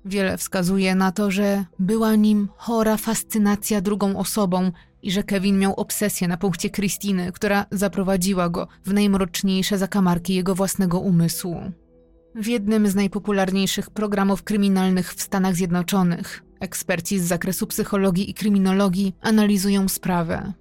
Wiele 0.04 0.38
wskazuje 0.38 0.94
na 0.94 1.12
to, 1.12 1.30
że 1.30 1.64
była 1.78 2.14
nim 2.14 2.48
chora 2.56 2.96
fascynacja 2.96 3.80
drugą 3.80 4.16
osobą 4.18 4.72
i 5.04 5.10
że 5.10 5.22
Kevin 5.22 5.58
miał 5.58 5.74
obsesję 5.74 6.28
na 6.28 6.36
punkcie 6.36 6.70
Kristiny, 6.70 7.32
która 7.32 7.66
zaprowadziła 7.70 8.48
go 8.48 8.68
w 8.84 8.92
najmroczniejsze 8.92 9.78
zakamarki 9.78 10.34
jego 10.34 10.54
własnego 10.54 11.00
umysłu. 11.00 11.56
W 12.34 12.46
jednym 12.46 12.88
z 12.88 12.94
najpopularniejszych 12.94 13.90
programów 13.90 14.42
kryminalnych 14.42 15.14
w 15.14 15.22
Stanach 15.22 15.54
Zjednoczonych 15.54 16.42
eksperci 16.60 17.18
z 17.18 17.24
zakresu 17.24 17.66
psychologii 17.66 18.30
i 18.30 18.34
kryminologii 18.34 19.14
analizują 19.20 19.88
sprawę. 19.88 20.52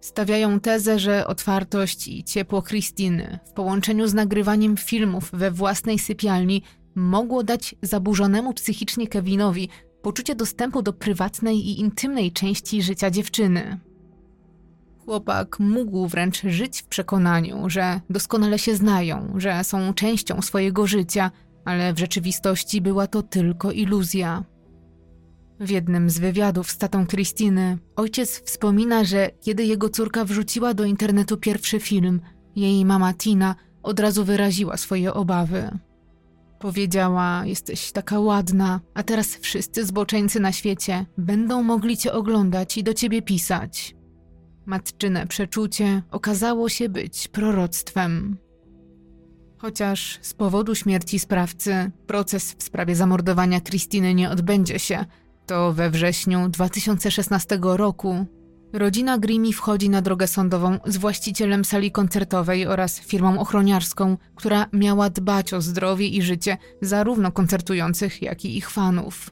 Stawiają 0.00 0.60
tezę, 0.60 0.98
że 0.98 1.26
otwartość 1.26 2.08
i 2.08 2.24
ciepło 2.24 2.62
Kristiny 2.62 3.38
w 3.46 3.52
połączeniu 3.52 4.06
z 4.06 4.14
nagrywaniem 4.14 4.76
filmów 4.76 5.30
we 5.32 5.50
własnej 5.50 5.98
sypialni 5.98 6.62
mogło 6.94 7.42
dać 7.42 7.74
zaburzonemu 7.82 8.54
psychicznie 8.54 9.06
Kevinowi 9.08 9.68
poczucie 10.04 10.34
dostępu 10.34 10.82
do 10.82 10.92
prywatnej 10.92 11.56
i 11.56 11.80
intymnej 11.80 12.32
części 12.32 12.82
życia 12.82 13.10
dziewczyny. 13.10 13.80
Chłopak 15.04 15.58
mógł 15.60 16.06
wręcz 16.06 16.42
żyć 16.42 16.82
w 16.82 16.86
przekonaniu, 16.86 17.70
że 17.70 18.00
doskonale 18.10 18.58
się 18.58 18.74
znają, 18.76 19.34
że 19.36 19.64
są 19.64 19.94
częścią 19.94 20.42
swojego 20.42 20.86
życia, 20.86 21.30
ale 21.64 21.92
w 21.92 21.98
rzeczywistości 21.98 22.80
była 22.80 23.06
to 23.06 23.22
tylko 23.22 23.72
iluzja. 23.72 24.44
W 25.60 25.70
jednym 25.70 26.10
z 26.10 26.18
wywiadów 26.18 26.70
z 26.70 26.78
tatą 26.78 27.06
Kristiny 27.06 27.78
ojciec 27.96 28.42
wspomina, 28.44 29.04
że 29.04 29.30
kiedy 29.40 29.64
jego 29.64 29.88
córka 29.88 30.24
wrzuciła 30.24 30.74
do 30.74 30.84
internetu 30.84 31.36
pierwszy 31.36 31.80
film, 31.80 32.20
jej 32.56 32.84
mama 32.84 33.14
Tina 33.14 33.54
od 33.82 34.00
razu 34.00 34.24
wyraziła 34.24 34.76
swoje 34.76 35.14
obawy. 35.14 35.78
Powiedziała, 36.58 37.46
jesteś 37.46 37.92
taka 37.92 38.20
ładna, 38.20 38.80
a 38.94 39.02
teraz 39.02 39.36
wszyscy 39.36 39.84
zboczeńcy 39.84 40.40
na 40.40 40.52
świecie 40.52 41.06
będą 41.18 41.62
mogli 41.62 41.96
cię 41.96 42.12
oglądać 42.12 42.78
i 42.78 42.84
do 42.84 42.94
ciebie 42.94 43.22
pisać. 43.22 43.94
Matczyne 44.66 45.26
przeczucie 45.26 46.02
okazało 46.10 46.68
się 46.68 46.88
być 46.88 47.28
proroctwem. 47.28 48.36
Chociaż 49.58 50.18
z 50.22 50.34
powodu 50.34 50.74
śmierci 50.74 51.18
sprawcy 51.18 51.90
proces 52.06 52.54
w 52.58 52.62
sprawie 52.62 52.96
zamordowania 52.96 53.60
Kristiny 53.60 54.14
nie 54.14 54.30
odbędzie 54.30 54.78
się, 54.78 55.04
to 55.46 55.72
we 55.72 55.90
wrześniu 55.90 56.48
2016 56.48 57.58
roku 57.62 58.26
Rodzina 58.74 59.18
Grimi 59.18 59.52
wchodzi 59.52 59.90
na 59.90 60.02
drogę 60.02 60.26
sądową 60.26 60.78
z 60.86 60.96
właścicielem 60.96 61.64
sali 61.64 61.90
koncertowej 61.90 62.66
oraz 62.66 63.00
firmą 63.00 63.40
ochroniarską, 63.40 64.16
która 64.34 64.66
miała 64.72 65.10
dbać 65.10 65.52
o 65.52 65.60
zdrowie 65.60 66.08
i 66.08 66.22
życie 66.22 66.56
zarówno 66.82 67.32
koncertujących, 67.32 68.22
jak 68.22 68.44
i 68.44 68.56
ich 68.56 68.70
fanów. 68.70 69.30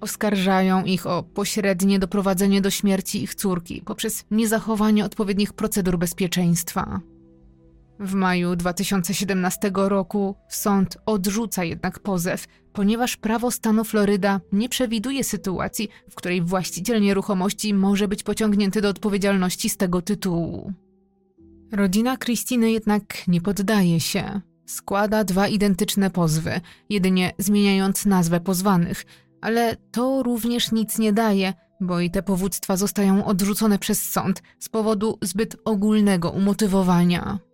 Oskarżają 0.00 0.84
ich 0.84 1.06
o 1.06 1.22
pośrednie 1.22 1.98
doprowadzenie 1.98 2.60
do 2.60 2.70
śmierci 2.70 3.22
ich 3.22 3.34
córki 3.34 3.82
poprzez 3.84 4.24
niezachowanie 4.30 5.04
odpowiednich 5.04 5.52
procedur 5.52 5.98
bezpieczeństwa. 5.98 7.00
W 8.00 8.14
maju 8.14 8.56
2017 8.56 9.70
roku 9.74 10.36
sąd 10.48 10.98
odrzuca 11.06 11.64
jednak 11.64 11.98
pozew, 11.98 12.44
ponieważ 12.72 13.16
prawo 13.16 13.50
stanu 13.50 13.84
Floryda 13.84 14.40
nie 14.52 14.68
przewiduje 14.68 15.24
sytuacji, 15.24 15.88
w 16.10 16.14
której 16.14 16.42
właściciel 16.42 17.00
nieruchomości 17.00 17.74
może 17.74 18.08
być 18.08 18.22
pociągnięty 18.22 18.80
do 18.80 18.88
odpowiedzialności 18.88 19.68
z 19.68 19.76
tego 19.76 20.02
tytułu. 20.02 20.72
Rodzina 21.72 22.16
Krystyny 22.16 22.70
jednak 22.70 23.28
nie 23.28 23.40
poddaje 23.40 24.00
się. 24.00 24.40
Składa 24.66 25.24
dwa 25.24 25.48
identyczne 25.48 26.10
pozwy, 26.10 26.60
jedynie 26.90 27.32
zmieniając 27.38 28.06
nazwę 28.06 28.40
pozwanych, 28.40 29.04
ale 29.40 29.76
to 29.76 30.22
również 30.22 30.72
nic 30.72 30.98
nie 30.98 31.12
daje, 31.12 31.54
bo 31.80 32.00
i 32.00 32.10
te 32.10 32.22
powództwa 32.22 32.76
zostają 32.76 33.24
odrzucone 33.24 33.78
przez 33.78 34.10
sąd 34.10 34.42
z 34.58 34.68
powodu 34.68 35.18
zbyt 35.22 35.56
ogólnego 35.64 36.30
umotywowania. 36.30 37.47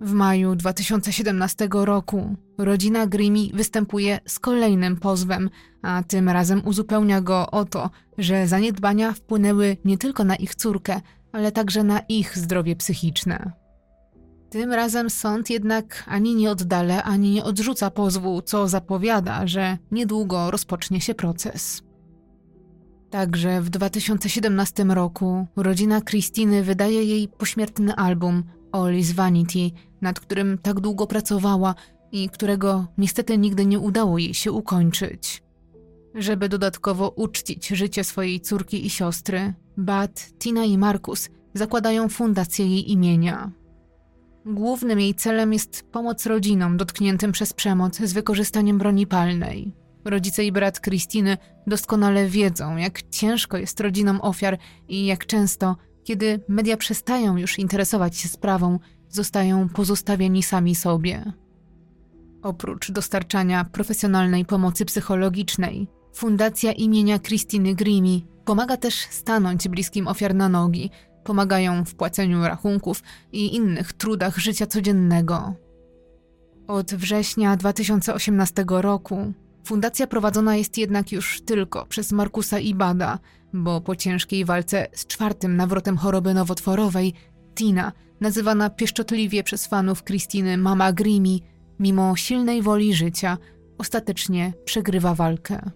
W 0.00 0.12
maju 0.12 0.56
2017 0.56 1.68
roku 1.72 2.36
rodzina 2.58 3.06
Grimy 3.06 3.48
występuje 3.54 4.20
z 4.26 4.38
kolejnym 4.38 4.96
pozwem, 4.96 5.50
a 5.82 6.02
tym 6.02 6.28
razem 6.28 6.62
uzupełnia 6.64 7.20
go 7.20 7.50
o 7.50 7.64
to, 7.64 7.90
że 8.18 8.46
zaniedbania 8.48 9.12
wpłynęły 9.12 9.76
nie 9.84 9.98
tylko 9.98 10.24
na 10.24 10.36
ich 10.36 10.54
córkę, 10.54 11.00
ale 11.32 11.52
także 11.52 11.84
na 11.84 11.98
ich 11.98 12.38
zdrowie 12.38 12.76
psychiczne. 12.76 13.52
Tym 14.50 14.72
razem 14.72 15.10
sąd 15.10 15.50
jednak 15.50 16.04
ani 16.06 16.34
nie 16.34 16.50
oddala, 16.50 17.02
ani 17.02 17.30
nie 17.30 17.44
odrzuca 17.44 17.90
pozwu, 17.90 18.42
co 18.42 18.68
zapowiada, 18.68 19.46
że 19.46 19.78
niedługo 19.90 20.50
rozpocznie 20.50 21.00
się 21.00 21.14
proces. 21.14 21.82
Także 23.10 23.60
w 23.62 23.70
2017 23.70 24.84
roku 24.84 25.46
rodzina 25.56 26.00
Christiny 26.00 26.62
wydaje 26.62 27.04
jej 27.04 27.28
pośmiertny 27.28 27.94
album 27.94 28.42
Ollie's 28.72 29.12
Vanity, 29.12 29.70
nad 30.00 30.20
którym 30.20 30.58
tak 30.58 30.80
długo 30.80 31.06
pracowała 31.06 31.74
i 32.12 32.28
którego 32.28 32.86
niestety 32.98 33.38
nigdy 33.38 33.66
nie 33.66 33.78
udało 33.78 34.18
jej 34.18 34.34
się 34.34 34.52
ukończyć. 34.52 35.42
Żeby 36.14 36.48
dodatkowo 36.48 37.08
uczcić 37.08 37.68
życie 37.68 38.04
swojej 38.04 38.40
córki 38.40 38.86
i 38.86 38.90
siostry, 38.90 39.54
Bat, 39.76 40.32
Tina 40.38 40.64
i 40.64 40.78
Markus 40.78 41.28
zakładają 41.54 42.08
fundację 42.08 42.66
jej 42.66 42.92
imienia. 42.92 43.50
Głównym 44.46 45.00
jej 45.00 45.14
celem 45.14 45.52
jest 45.52 45.82
pomoc 45.92 46.26
rodzinom 46.26 46.76
dotkniętym 46.76 47.32
przez 47.32 47.52
przemoc 47.52 47.96
z 47.96 48.12
wykorzystaniem 48.12 48.78
broni 48.78 49.06
palnej. 49.06 49.72
Rodzice 50.04 50.44
i 50.44 50.52
brat 50.52 50.80
Kristiny 50.80 51.36
doskonale 51.66 52.26
wiedzą, 52.26 52.76
jak 52.76 53.02
ciężko 53.02 53.56
jest 53.58 53.80
rodzinom 53.80 54.20
ofiar 54.20 54.58
i 54.88 55.06
jak 55.06 55.26
często, 55.26 55.76
kiedy 56.04 56.40
media 56.48 56.76
przestają 56.76 57.36
już 57.36 57.58
interesować 57.58 58.16
się 58.16 58.28
sprawą, 58.28 58.78
zostają 59.10 59.68
pozostawieni 59.68 60.42
sami 60.42 60.74
sobie. 60.74 61.32
Oprócz 62.42 62.90
dostarczania 62.90 63.64
profesjonalnej 63.64 64.44
pomocy 64.44 64.84
psychologicznej, 64.84 65.88
Fundacja 66.12 66.72
imienia 66.72 67.18
Christiny 67.18 67.74
Grimi 67.74 68.26
pomaga 68.44 68.76
też 68.76 68.94
stanąć 68.94 69.68
bliskim 69.68 70.08
ofiar 70.08 70.34
na 70.34 70.48
nogi, 70.48 70.90
pomagają 71.24 71.84
w 71.84 71.94
płaceniu 71.94 72.42
rachunków 72.42 73.02
i 73.32 73.54
innych 73.56 73.92
trudach 73.92 74.38
życia 74.38 74.66
codziennego. 74.66 75.54
Od 76.66 76.94
września 76.94 77.56
2018 77.56 78.64
roku 78.68 79.32
fundacja 79.64 80.06
prowadzona 80.06 80.56
jest 80.56 80.78
jednak 80.78 81.12
już 81.12 81.40
tylko 81.40 81.86
przez 81.86 82.12
Markusa 82.12 82.58
Ibada, 82.58 83.18
bo 83.52 83.80
po 83.80 83.96
ciężkiej 83.96 84.44
walce 84.44 84.86
z 84.92 85.06
czwartym 85.06 85.56
nawrotem 85.56 85.96
choroby 85.96 86.34
nowotworowej 86.34 87.14
Tina, 87.54 87.92
nazywana 88.20 88.70
pieszczotliwie 88.70 89.42
przez 89.42 89.66
fanów 89.66 90.04
Christiny 90.04 90.56
Mama 90.56 90.92
Grimi, 90.92 91.42
mimo 91.78 92.16
silnej 92.16 92.62
woli 92.62 92.94
życia, 92.94 93.38
ostatecznie 93.78 94.52
przegrywa 94.64 95.14
walkę. 95.14 95.70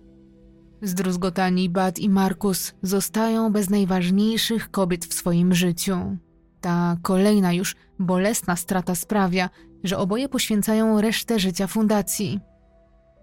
Zdruzgotani 0.83 1.69
Bad 1.69 1.99
i 1.99 2.09
Markus 2.09 2.75
zostają 2.83 3.53
bez 3.53 3.71
najważniejszych 3.71 4.71
kobiet 4.71 5.05
w 5.05 5.15
swoim 5.15 5.55
życiu. 5.55 6.17
Ta 6.61 6.97
kolejna 7.03 7.53
już 7.53 7.77
bolesna 7.99 8.57
strata 8.57 8.95
sprawia, 8.95 9.51
że 9.85 9.99
oboje 9.99 10.29
poświęcają 10.29 11.01
resztę 11.01 11.39
życia 11.39 11.67
fundacji. 11.67 12.41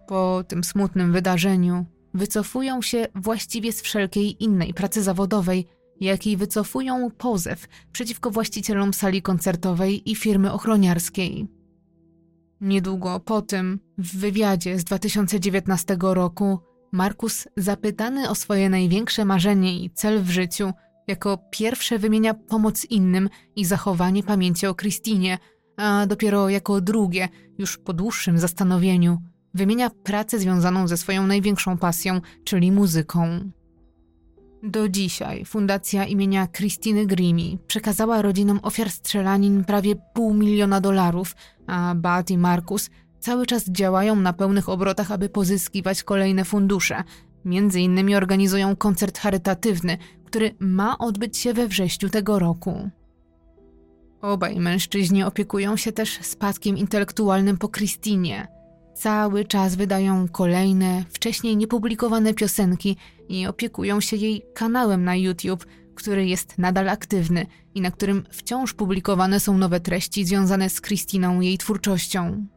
Po 0.07 0.43
tym 0.47 0.63
smutnym 0.63 1.13
wydarzeniu 1.13 1.85
wycofują 2.13 2.81
się 2.81 3.07
właściwie 3.15 3.71
z 3.71 3.81
wszelkiej 3.81 4.43
innej 4.43 4.73
pracy 4.73 5.03
zawodowej, 5.03 5.67
jakiej 6.05 6.37
wycofują 6.37 7.11
pozew 7.17 7.67
przeciwko 7.91 8.31
właścicielom 8.31 8.93
sali 8.93 9.21
koncertowej 9.21 10.11
i 10.11 10.15
firmy 10.15 10.51
ochroniarskiej. 10.51 11.47
Niedługo 12.61 13.19
po 13.19 13.41
tym, 13.41 13.79
w 13.97 14.17
wywiadzie 14.17 14.79
z 14.79 14.83
2019 14.83 15.97
roku, 16.01 16.59
Markus, 16.91 17.47
zapytany 17.57 18.29
o 18.29 18.35
swoje 18.35 18.69
największe 18.69 19.25
marzenie 19.25 19.83
i 19.83 19.89
cel 19.89 20.23
w 20.23 20.29
życiu, 20.29 20.71
jako 21.07 21.37
pierwsze 21.51 21.99
wymienia 21.99 22.33
pomoc 22.33 22.85
innym 22.85 23.29
i 23.55 23.65
zachowanie 23.65 24.23
pamięci 24.23 24.67
o 24.67 24.75
Krystynie, 24.75 25.37
a 25.77 26.05
dopiero 26.07 26.49
jako 26.49 26.81
drugie, 26.81 27.29
już 27.57 27.77
po 27.77 27.93
dłuższym 27.93 28.37
zastanowieniu, 28.37 29.17
wymienia 29.53 29.89
pracę 29.89 30.39
związaną 30.39 30.87
ze 30.87 30.97
swoją 30.97 31.27
największą 31.27 31.77
pasją, 31.77 32.21
czyli 32.43 32.71
muzyką. 32.71 33.51
Do 34.63 34.89
dzisiaj 34.89 35.45
Fundacja 35.45 36.05
imienia 36.05 36.47
Krystyny 36.47 37.05
Grimi 37.05 37.59
przekazała 37.67 38.21
rodzinom 38.21 38.59
ofiar 38.63 38.89
strzelanin 38.89 39.63
prawie 39.63 39.95
pół 40.13 40.33
miliona 40.33 40.81
dolarów, 40.81 41.35
a 41.67 41.95
Bat 41.95 42.31
i 42.31 42.37
Markus 42.37 42.89
cały 43.19 43.45
czas 43.45 43.69
działają 43.69 44.15
na 44.15 44.33
pełnych 44.33 44.69
obrotach, 44.69 45.11
aby 45.11 45.29
pozyskiwać 45.29 46.03
kolejne 46.03 46.45
fundusze. 46.45 47.03
Między 47.45 47.81
innymi 47.81 48.15
organizują 48.15 48.75
koncert 48.75 49.17
charytatywny, 49.17 49.97
który 50.25 50.55
ma 50.59 50.97
odbyć 50.97 51.37
się 51.37 51.53
we 51.53 51.67
wrześniu 51.67 52.09
tego 52.09 52.39
roku. 52.39 52.89
Obaj 54.21 54.59
mężczyźni 54.59 55.23
opiekują 55.23 55.77
się 55.77 55.91
też 55.91 56.19
spadkiem 56.21 56.77
intelektualnym 56.77 57.57
po 57.57 57.69
Christinie. 57.69 58.60
Cały 58.93 59.45
czas 59.45 59.75
wydają 59.75 60.27
kolejne, 60.27 61.05
wcześniej 61.09 61.57
niepublikowane 61.57 62.33
piosenki 62.33 62.97
i 63.29 63.47
opiekują 63.47 64.01
się 64.01 64.15
jej 64.15 64.45
kanałem 64.53 65.03
na 65.03 65.15
YouTube, 65.15 65.65
który 65.95 66.25
jest 66.25 66.57
nadal 66.57 66.89
aktywny 66.89 67.45
i 67.75 67.81
na 67.81 67.91
którym 67.91 68.23
wciąż 68.31 68.73
publikowane 68.73 69.39
są 69.39 69.57
nowe 69.57 69.79
treści 69.79 70.25
związane 70.25 70.69
z 70.69 70.81
Christiną 70.81 71.41
i 71.41 71.45
jej 71.45 71.57
twórczością. 71.57 72.47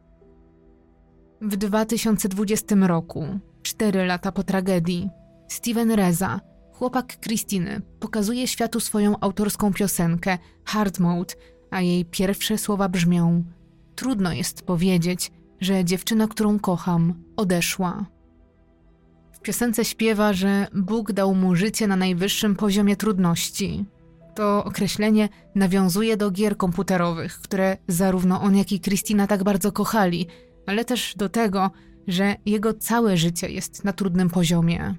W 1.41 1.55
2020 1.55 2.75
roku, 2.75 3.25
cztery 3.63 4.05
lata 4.05 4.31
po 4.31 4.43
tragedii, 4.43 5.09
Steven 5.47 5.91
Reza, 5.91 6.41
chłopak 6.73 7.19
Krystyny, 7.19 7.81
pokazuje 7.99 8.47
światu 8.47 8.79
swoją 8.79 9.19
autorską 9.19 9.73
piosenkę 9.73 10.37
Hard 10.65 10.99
Mode, 10.99 11.33
a 11.71 11.81
jej 11.81 12.05
pierwsze 12.05 12.57
słowa 12.57 12.89
brzmią: 12.89 13.43
Trudno 13.95 14.33
jest 14.33 14.61
powiedzieć, 14.61 15.31
że 15.59 15.85
dziewczyna, 15.85 16.27
którą 16.27 16.59
kocham, 16.59 17.13
odeszła. 17.35 18.05
W 19.31 19.39
piosence 19.41 19.85
śpiewa, 19.85 20.33
że 20.33 20.67
Bóg 20.75 21.11
dał 21.11 21.35
mu 21.35 21.55
życie 21.55 21.87
na 21.87 21.95
najwyższym 21.95 22.55
poziomie 22.55 22.95
trudności. 22.95 23.85
To 24.35 24.63
określenie 24.65 25.29
nawiązuje 25.55 26.17
do 26.17 26.31
gier 26.31 26.57
komputerowych, 26.57 27.33
które 27.33 27.77
zarówno 27.87 28.41
on, 28.41 28.55
jak 28.55 28.71
i 28.71 28.79
Krystyna 28.79 29.27
tak 29.27 29.43
bardzo 29.43 29.71
kochali, 29.71 30.27
ale 30.67 30.85
też 30.85 31.15
do 31.15 31.29
tego, 31.29 31.71
że 32.07 32.35
jego 32.45 32.73
całe 32.73 33.17
życie 33.17 33.49
jest 33.49 33.83
na 33.83 33.93
trudnym 33.93 34.29
poziomie. 34.29 34.95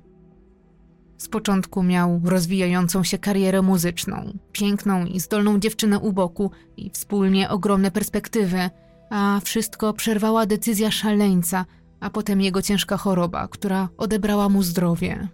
Z 1.19 1.28
początku 1.28 1.83
miał 1.83 2.20
rozwijającą 2.24 3.05
się 3.05 3.19
karierę 3.19 3.62
muzyczną, 3.62 4.39
piękną 4.53 5.07
i 5.07 5.20
zdolną 5.20 5.59
dziewczynę 5.59 5.99
u 5.99 6.12
boku 6.12 6.51
i 6.77 6.91
wspólnie 6.91 7.51
ogromne 7.51 7.91
perspektywy, 7.91 8.70
a 9.11 9.41
wszystko 9.45 9.93
przerwała 9.93 10.47
decyzja 10.47 10.91
szaleńca, 10.91 11.65
a 12.01 12.11
potem 12.11 12.41
jego 12.41 12.62
ciężka 12.62 12.97
choroba, 12.97 13.49
która 13.49 13.89
odebrała 13.97 14.49
mu 14.49 14.62
zdrowie. 14.62 15.28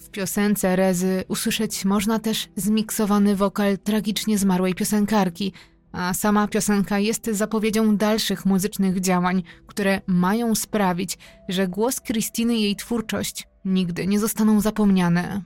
W 0.00 0.10
piosence 0.10 0.76
Rezy 0.76 1.24
usłyszeć 1.28 1.84
można 1.84 2.18
też 2.18 2.48
zmiksowany 2.56 3.36
wokal 3.36 3.78
tragicznie 3.78 4.38
zmarłej 4.38 4.74
piosenkarki, 4.74 5.52
a 5.92 6.14
sama 6.14 6.48
piosenka 6.48 6.98
jest 6.98 7.26
zapowiedzią 7.26 7.96
dalszych 7.96 8.46
muzycznych 8.46 9.00
działań, 9.00 9.42
które 9.66 10.00
mają 10.06 10.54
sprawić, 10.54 11.18
że 11.48 11.68
głos 11.68 12.00
Krystyny 12.00 12.56
i 12.56 12.62
jej 12.62 12.76
twórczość 12.76 13.48
nigdy 13.64 14.06
nie 14.06 14.20
zostaną 14.20 14.60
zapomniane. 14.60 15.42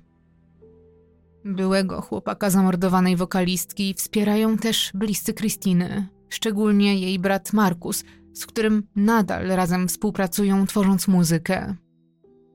Byłego 1.45 2.01
chłopaka 2.01 2.51
zamordowanej 2.51 3.17
wokalistki 3.17 3.95
wspierają 3.95 4.59
też 4.59 4.91
bliscy 4.95 5.35
Krystyny, 5.35 6.09
szczególnie 6.29 6.99
jej 6.99 7.19
brat 7.19 7.53
Markus, 7.53 8.05
z 8.35 8.47
którym 8.47 8.83
nadal 8.97 9.49
razem 9.49 9.89
współpracują, 9.89 10.67
tworząc 10.67 11.09
muzykę. 11.09 11.75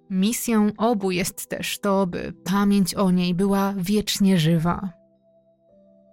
Misją 0.09 0.71
obu 0.77 1.11
jest 1.11 1.49
też 1.49 1.79
to, 1.79 2.07
by 2.07 2.33
pamięć 2.43 2.95
o 2.95 3.11
niej 3.11 3.33
była 3.33 3.73
wiecznie 3.77 4.39
żywa. 4.39 4.89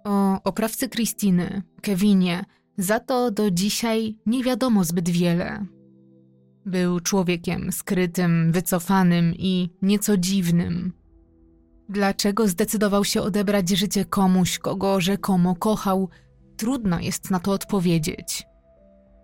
O 0.03 0.43
oprawcy 0.43 0.89
Krystyny, 0.89 1.61
Kevinie, 1.81 2.45
Za 2.77 2.99
to 2.99 3.31
do 3.31 3.51
dzisiaj 3.51 4.19
nie 4.25 4.43
wiadomo 4.43 4.83
zbyt 4.83 5.09
wiele. 5.09 5.65
Był 6.65 6.99
człowiekiem 6.99 7.71
skrytym, 7.71 8.51
wycofanym 8.51 9.33
i 9.35 9.69
nieco 9.81 10.17
dziwnym. 10.17 10.93
Dlaczego 11.89 12.47
zdecydował 12.47 13.05
się 13.05 13.21
odebrać 13.21 13.69
życie 13.69 14.05
komuś, 14.05 14.59
kogo 14.59 15.01
rzekomo 15.01 15.55
kochał, 15.55 16.09
trudno 16.57 16.99
jest 16.99 17.31
na 17.31 17.39
to 17.39 17.51
odpowiedzieć. 17.51 18.47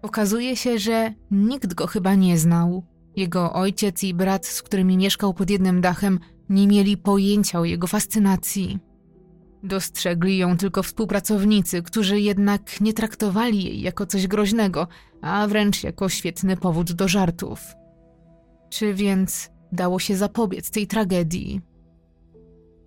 Okazuje 0.01 0.55
się, 0.55 0.79
że 0.79 1.13
nikt 1.31 1.73
go 1.73 1.87
chyba 1.87 2.15
nie 2.15 2.37
znał. 2.37 2.83
Jego 3.15 3.53
ojciec 3.53 4.03
i 4.03 4.13
brat, 4.13 4.45
z 4.45 4.61
którymi 4.61 4.97
mieszkał 4.97 5.33
pod 5.33 5.49
jednym 5.49 5.81
dachem, 5.81 6.19
nie 6.49 6.67
mieli 6.67 6.97
pojęcia 6.97 7.59
o 7.59 7.65
jego 7.65 7.87
fascynacji. 7.87 8.79
Dostrzegli 9.63 10.37
ją 10.37 10.57
tylko 10.57 10.83
współpracownicy, 10.83 11.81
którzy 11.81 12.19
jednak 12.19 12.81
nie 12.81 12.93
traktowali 12.93 13.63
jej 13.63 13.81
jako 13.81 14.05
coś 14.05 14.27
groźnego, 14.27 14.87
a 15.21 15.47
wręcz 15.47 15.83
jako 15.83 16.09
świetny 16.09 16.57
powód 16.57 16.91
do 16.91 17.07
żartów. 17.07 17.59
Czy 18.69 18.93
więc 18.93 19.49
dało 19.71 19.99
się 19.99 20.15
zapobiec 20.15 20.71
tej 20.71 20.87
tragedii? 20.87 21.61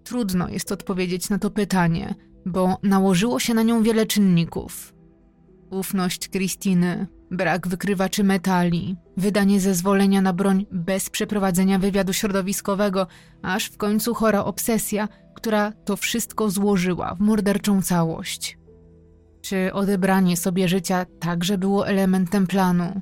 Trudno 0.04 0.48
jest 0.48 0.72
odpowiedzieć 0.72 1.30
na 1.30 1.38
to 1.38 1.50
pytanie, 1.50 2.14
bo 2.46 2.78
nałożyło 2.82 3.40
się 3.40 3.54
na 3.54 3.62
nią 3.62 3.82
wiele 3.82 4.06
czynników. 4.06 4.94
Ufność 5.70 6.28
Kristiny, 6.28 7.06
brak 7.30 7.68
wykrywaczy 7.68 8.24
metali, 8.24 8.96
wydanie 9.16 9.60
zezwolenia 9.60 10.22
na 10.22 10.32
broń 10.32 10.66
bez 10.72 11.10
przeprowadzenia 11.10 11.78
wywiadu 11.78 12.12
środowiskowego, 12.12 13.06
aż 13.42 13.66
w 13.66 13.76
końcu 13.76 14.14
chora 14.14 14.44
obsesja, 14.44 15.08
która 15.34 15.72
to 15.72 15.96
wszystko 15.96 16.50
złożyła 16.50 17.14
w 17.14 17.20
morderczą 17.20 17.82
całość. 17.82 18.58
Czy 19.40 19.72
odebranie 19.72 20.36
sobie 20.36 20.68
życia 20.68 21.06
także 21.20 21.58
było 21.58 21.88
elementem 21.88 22.46
planu? 22.46 23.00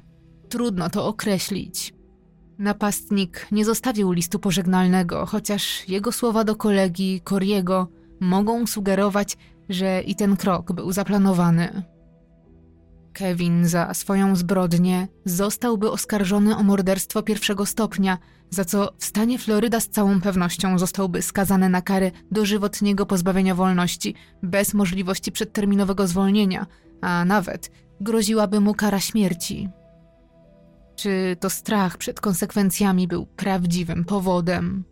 Trudno 0.49 0.91
to 0.91 1.07
określić. 1.07 1.95
Napastnik 2.59 3.47
nie 3.53 3.65
zostawił 3.65 4.13
listu 4.13 4.39
pożegnalnego, 4.39 5.27
chociaż 5.27 5.89
jego 5.89 6.13
słowa 6.13 6.45
do 6.45 6.57
kolegi 6.57 7.21
Koriego 7.25 7.89
mogą 8.25 8.67
sugerować, 8.67 9.37
że 9.69 10.03
i 10.03 10.15
ten 10.15 10.37
krok 10.37 10.73
był 10.73 10.93
zaplanowany. 10.93 11.83
Kevin 13.13 13.67
za 13.67 13.95
swoją 13.95 14.37
zbrodnię 14.37 15.09
zostałby 15.25 15.91
oskarżony 15.91 16.57
o 16.57 16.63
morderstwo 16.63 17.23
pierwszego 17.23 17.67
stopnia, 17.67 18.19
za 18.51 18.65
co 18.65 18.93
w 18.99 19.05
stanie 19.05 19.39
Floryda 19.39 19.81
z 19.81 19.89
całą 19.89 20.21
pewnością 20.21 20.79
zostałby 20.79 21.23
skazany 21.23 21.69
na 21.69 21.83
karę 21.83 22.11
dożywotniego 22.31 23.07
pozbawienia 23.07 23.55
wolności 23.55 24.15
bez 24.43 24.75
możliwości 24.75 25.33
przedterminowego 25.33 26.07
zwolnienia, 26.07 26.67
a 27.01 27.25
nawet 27.25 27.71
groziłaby 28.01 28.61
mu 28.61 28.75
kara 28.75 29.01
śmierci. 29.01 29.69
Czy 30.97 31.37
to 31.41 31.51
strach 31.51 31.99
przed 31.99 32.21
konsekwencjami 32.21 33.09
był 33.09 33.27
prawdziwym 33.27 34.05
powodem? 34.05 34.85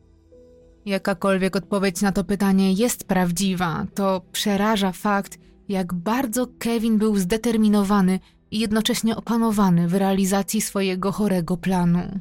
Jakakolwiek 0.87 1.57
odpowiedź 1.57 2.01
na 2.01 2.13
to 2.13 2.25
pytanie 2.25 2.73
jest 2.73 3.05
prawdziwa, 3.05 3.87
to 3.95 4.23
przeraża 4.33 4.93
fakt, 4.93 5.39
jak 5.69 5.95
bardzo 5.95 6.47
Kevin 6.59 6.99
był 6.99 7.17
zdeterminowany 7.17 8.21
i 8.51 8.59
jednocześnie 8.59 9.17
opanowany 9.17 9.89
w 9.89 9.95
realizacji 9.95 10.61
swojego 10.61 11.13
chorego 11.13 11.57
planu. 11.57 12.21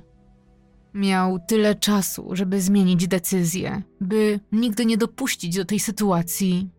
Miał 0.93 1.39
tyle 1.47 1.75
czasu, 1.75 2.29
żeby 2.33 2.61
zmienić 2.61 3.07
decyzję, 3.07 3.81
by 4.01 4.39
nigdy 4.51 4.85
nie 4.85 4.97
dopuścić 4.97 5.55
do 5.55 5.65
tej 5.65 5.79
sytuacji. 5.79 6.69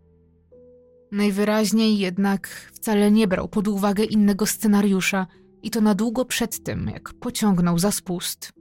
Najwyraźniej 1.12 1.98
jednak 1.98 2.48
wcale 2.72 3.10
nie 3.10 3.28
brał 3.28 3.48
pod 3.48 3.68
uwagę 3.68 4.04
innego 4.04 4.46
scenariusza 4.46 5.26
i 5.62 5.70
to 5.70 5.80
na 5.80 5.94
długo 5.94 6.24
przed 6.24 6.64
tym, 6.64 6.90
jak 6.94 7.12
pociągnął 7.12 7.78
za 7.78 7.90
spust. 7.90 8.52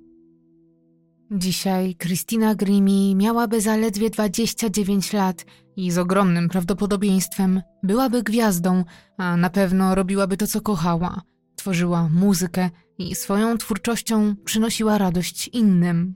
Dzisiaj 1.34 1.96
Christina 1.96 2.56
Grimi 2.56 3.16
miałaby 3.16 3.62
zaledwie 3.62 4.10
29 4.10 5.14
lat 5.14 5.46
i 5.76 5.92
z 5.92 5.98
ogromnym 5.98 6.50
prawdopodobieństwem 6.50 7.62
byłaby 7.84 8.24
gwiazdą, 8.24 8.84
a 9.18 9.38
na 9.38 9.50
pewno 9.50 9.96
robiłaby 9.96 10.38
to, 10.38 10.48
co 10.48 10.62
kochała. 10.62 11.22
Tworzyła 11.56 12.10
muzykę 12.10 12.70
i 12.98 13.16
swoją 13.16 13.58
twórczością 13.58 14.36
przynosiła 14.46 14.98
radość 14.98 15.48
innym. 15.48 16.16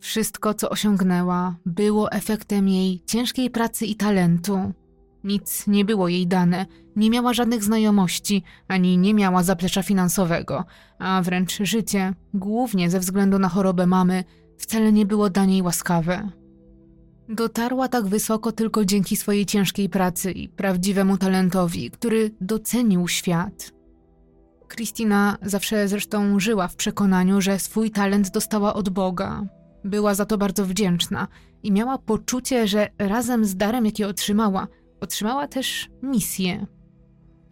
Wszystko, 0.00 0.54
co 0.54 0.70
osiągnęła, 0.70 1.56
było 1.66 2.12
efektem 2.12 2.68
jej 2.68 3.02
ciężkiej 3.06 3.50
pracy 3.50 3.86
i 3.86 3.96
talentu. 3.96 4.72
Nic 5.24 5.66
nie 5.66 5.84
było 5.84 6.08
jej 6.08 6.26
dane, 6.26 6.66
nie 6.96 7.10
miała 7.10 7.34
żadnych 7.34 7.64
znajomości, 7.64 8.42
ani 8.68 8.98
nie 8.98 9.14
miała 9.14 9.42
zaplecza 9.42 9.82
finansowego, 9.82 10.64
a 10.98 11.22
wręcz 11.22 11.58
życie, 11.62 12.14
głównie 12.34 12.90
ze 12.90 13.00
względu 13.00 13.38
na 13.38 13.48
chorobę 13.48 13.86
mamy, 13.86 14.24
wcale 14.58 14.92
nie 14.92 15.06
było 15.06 15.30
dla 15.30 15.44
niej 15.44 15.62
łaskawe. 15.62 16.30
Dotarła 17.28 17.88
tak 17.88 18.06
wysoko 18.06 18.52
tylko 18.52 18.84
dzięki 18.84 19.16
swojej 19.16 19.46
ciężkiej 19.46 19.88
pracy 19.88 20.32
i 20.32 20.48
prawdziwemu 20.48 21.18
talentowi, 21.18 21.90
który 21.90 22.30
docenił 22.40 23.08
świat. 23.08 23.72
Kristina 24.68 25.38
zawsze 25.42 25.88
zresztą 25.88 26.40
żyła 26.40 26.68
w 26.68 26.76
przekonaniu, 26.76 27.40
że 27.40 27.58
swój 27.58 27.90
talent 27.90 28.30
dostała 28.30 28.74
od 28.74 28.88
Boga. 28.88 29.42
Była 29.84 30.14
za 30.14 30.24
to 30.24 30.38
bardzo 30.38 30.64
wdzięczna 30.64 31.28
i 31.62 31.72
miała 31.72 31.98
poczucie, 31.98 32.68
że 32.68 32.88
razem 32.98 33.44
z 33.44 33.56
darem, 33.56 33.86
jaki 33.86 34.04
otrzymała, 34.04 34.68
otrzymała 35.00 35.48
też 35.48 35.88
misję. 36.02 36.66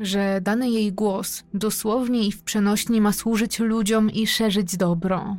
Że 0.01 0.41
dany 0.43 0.71
jej 0.71 0.93
głos 0.93 1.45
dosłownie 1.55 2.27
i 2.27 2.33
w 2.33 2.43
przenośni 2.43 3.01
ma 3.01 3.13
służyć 3.13 3.59
ludziom 3.59 4.11
i 4.11 4.27
szerzyć 4.27 4.77
dobro. 4.77 5.37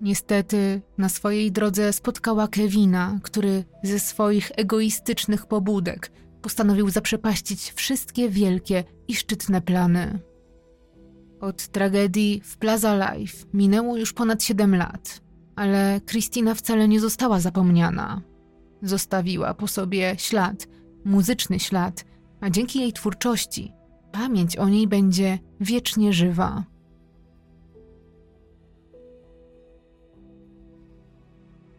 Niestety 0.00 0.82
na 0.98 1.08
swojej 1.08 1.52
drodze 1.52 1.92
spotkała 1.92 2.48
Kevina, 2.48 3.18
który 3.22 3.64
ze 3.82 3.98
swoich 4.00 4.52
egoistycznych 4.56 5.46
pobudek 5.46 6.12
postanowił 6.42 6.90
zaprzepaścić 6.90 7.72
wszystkie 7.72 8.28
wielkie 8.28 8.84
i 9.08 9.14
szczytne 9.14 9.60
plany. 9.60 10.18
Od 11.40 11.68
tragedii 11.68 12.40
w 12.44 12.56
Plaza 12.56 13.14
Life 13.14 13.46
minęło 13.54 13.96
już 13.96 14.12
ponad 14.12 14.42
7 14.42 14.76
lat, 14.76 15.20
ale 15.56 16.00
Christina 16.06 16.54
wcale 16.54 16.88
nie 16.88 17.00
została 17.00 17.40
zapomniana. 17.40 18.22
Zostawiła 18.82 19.54
po 19.54 19.68
sobie 19.68 20.14
ślad, 20.18 20.68
muzyczny 21.04 21.60
ślad, 21.60 22.04
a 22.40 22.50
dzięki 22.50 22.80
jej 22.80 22.92
twórczości 22.92 23.72
pamięć 24.12 24.56
o 24.56 24.68
niej 24.68 24.88
będzie 24.88 25.38
wiecznie 25.60 26.12
żywa. 26.12 26.64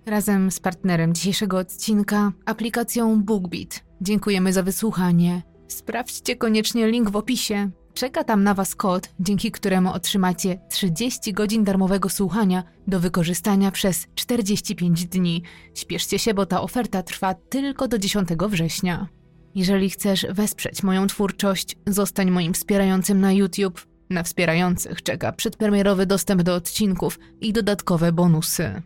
Razem 0.05 0.51
z 0.51 0.59
partnerem 0.59 1.13
dzisiejszego 1.13 1.57
odcinka, 1.57 2.31
aplikacją 2.45 3.23
BookBeat. 3.23 3.83
Dziękujemy 4.01 4.53
za 4.53 4.63
wysłuchanie. 4.63 5.41
Sprawdźcie 5.67 6.35
koniecznie 6.35 6.87
link 6.87 7.09
w 7.09 7.15
opisie. 7.15 7.69
Czeka 7.93 8.23
tam 8.23 8.43
na 8.43 8.53
Was 8.53 8.75
kod, 8.75 9.09
dzięki 9.19 9.51
któremu 9.51 9.93
otrzymacie 9.93 10.59
30 10.69 11.33
godzin 11.33 11.63
darmowego 11.63 12.09
słuchania 12.09 12.63
do 12.87 12.99
wykorzystania 12.99 13.71
przez 13.71 14.07
45 14.15 15.05
dni. 15.05 15.43
Śpieszcie 15.75 16.19
się, 16.19 16.33
bo 16.33 16.45
ta 16.45 16.61
oferta 16.61 17.03
trwa 17.03 17.33
tylko 17.33 17.87
do 17.87 17.97
10 17.97 18.29
września. 18.49 19.07
Jeżeli 19.55 19.89
chcesz 19.89 20.25
wesprzeć 20.29 20.83
moją 20.83 21.07
twórczość, 21.07 21.75
zostań 21.87 22.31
moim 22.31 22.53
wspierającym 22.53 23.21
na 23.21 23.33
YouTube. 23.33 23.87
Na 24.09 24.23
wspierających 24.23 25.03
czeka 25.03 25.31
przedpremierowy 25.31 26.05
dostęp 26.05 26.41
do 26.41 26.55
odcinków 26.55 27.19
i 27.41 27.53
dodatkowe 27.53 28.11
bonusy. 28.11 28.81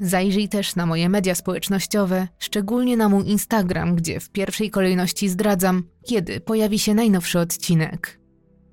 Zajrzyj 0.00 0.48
też 0.48 0.76
na 0.76 0.86
moje 0.86 1.08
media 1.08 1.34
społecznościowe, 1.34 2.28
szczególnie 2.38 2.96
na 2.96 3.08
mój 3.08 3.28
Instagram, 3.28 3.94
gdzie 3.94 4.20
w 4.20 4.30
pierwszej 4.30 4.70
kolejności 4.70 5.28
zdradzam, 5.28 5.84
kiedy 6.06 6.40
pojawi 6.40 6.78
się 6.78 6.94
najnowszy 6.94 7.38
odcinek. 7.38 8.19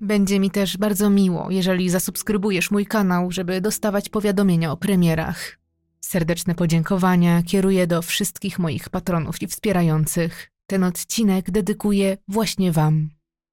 Będzie 0.00 0.40
mi 0.40 0.50
też 0.50 0.76
bardzo 0.76 1.10
miło, 1.10 1.50
jeżeli 1.50 1.90
zasubskrybujesz 1.90 2.70
mój 2.70 2.86
kanał, 2.86 3.32
żeby 3.32 3.60
dostawać 3.60 4.08
powiadomienia 4.08 4.72
o 4.72 4.76
premierach. 4.76 5.58
Serdeczne 6.00 6.54
podziękowania 6.54 7.42
kieruję 7.42 7.86
do 7.86 8.02
wszystkich 8.02 8.58
moich 8.58 8.88
patronów 8.88 9.42
i 9.42 9.46
wspierających. 9.46 10.50
Ten 10.66 10.84
odcinek 10.84 11.50
dedykuję 11.50 12.16
właśnie 12.28 12.72
Wam. 12.72 13.17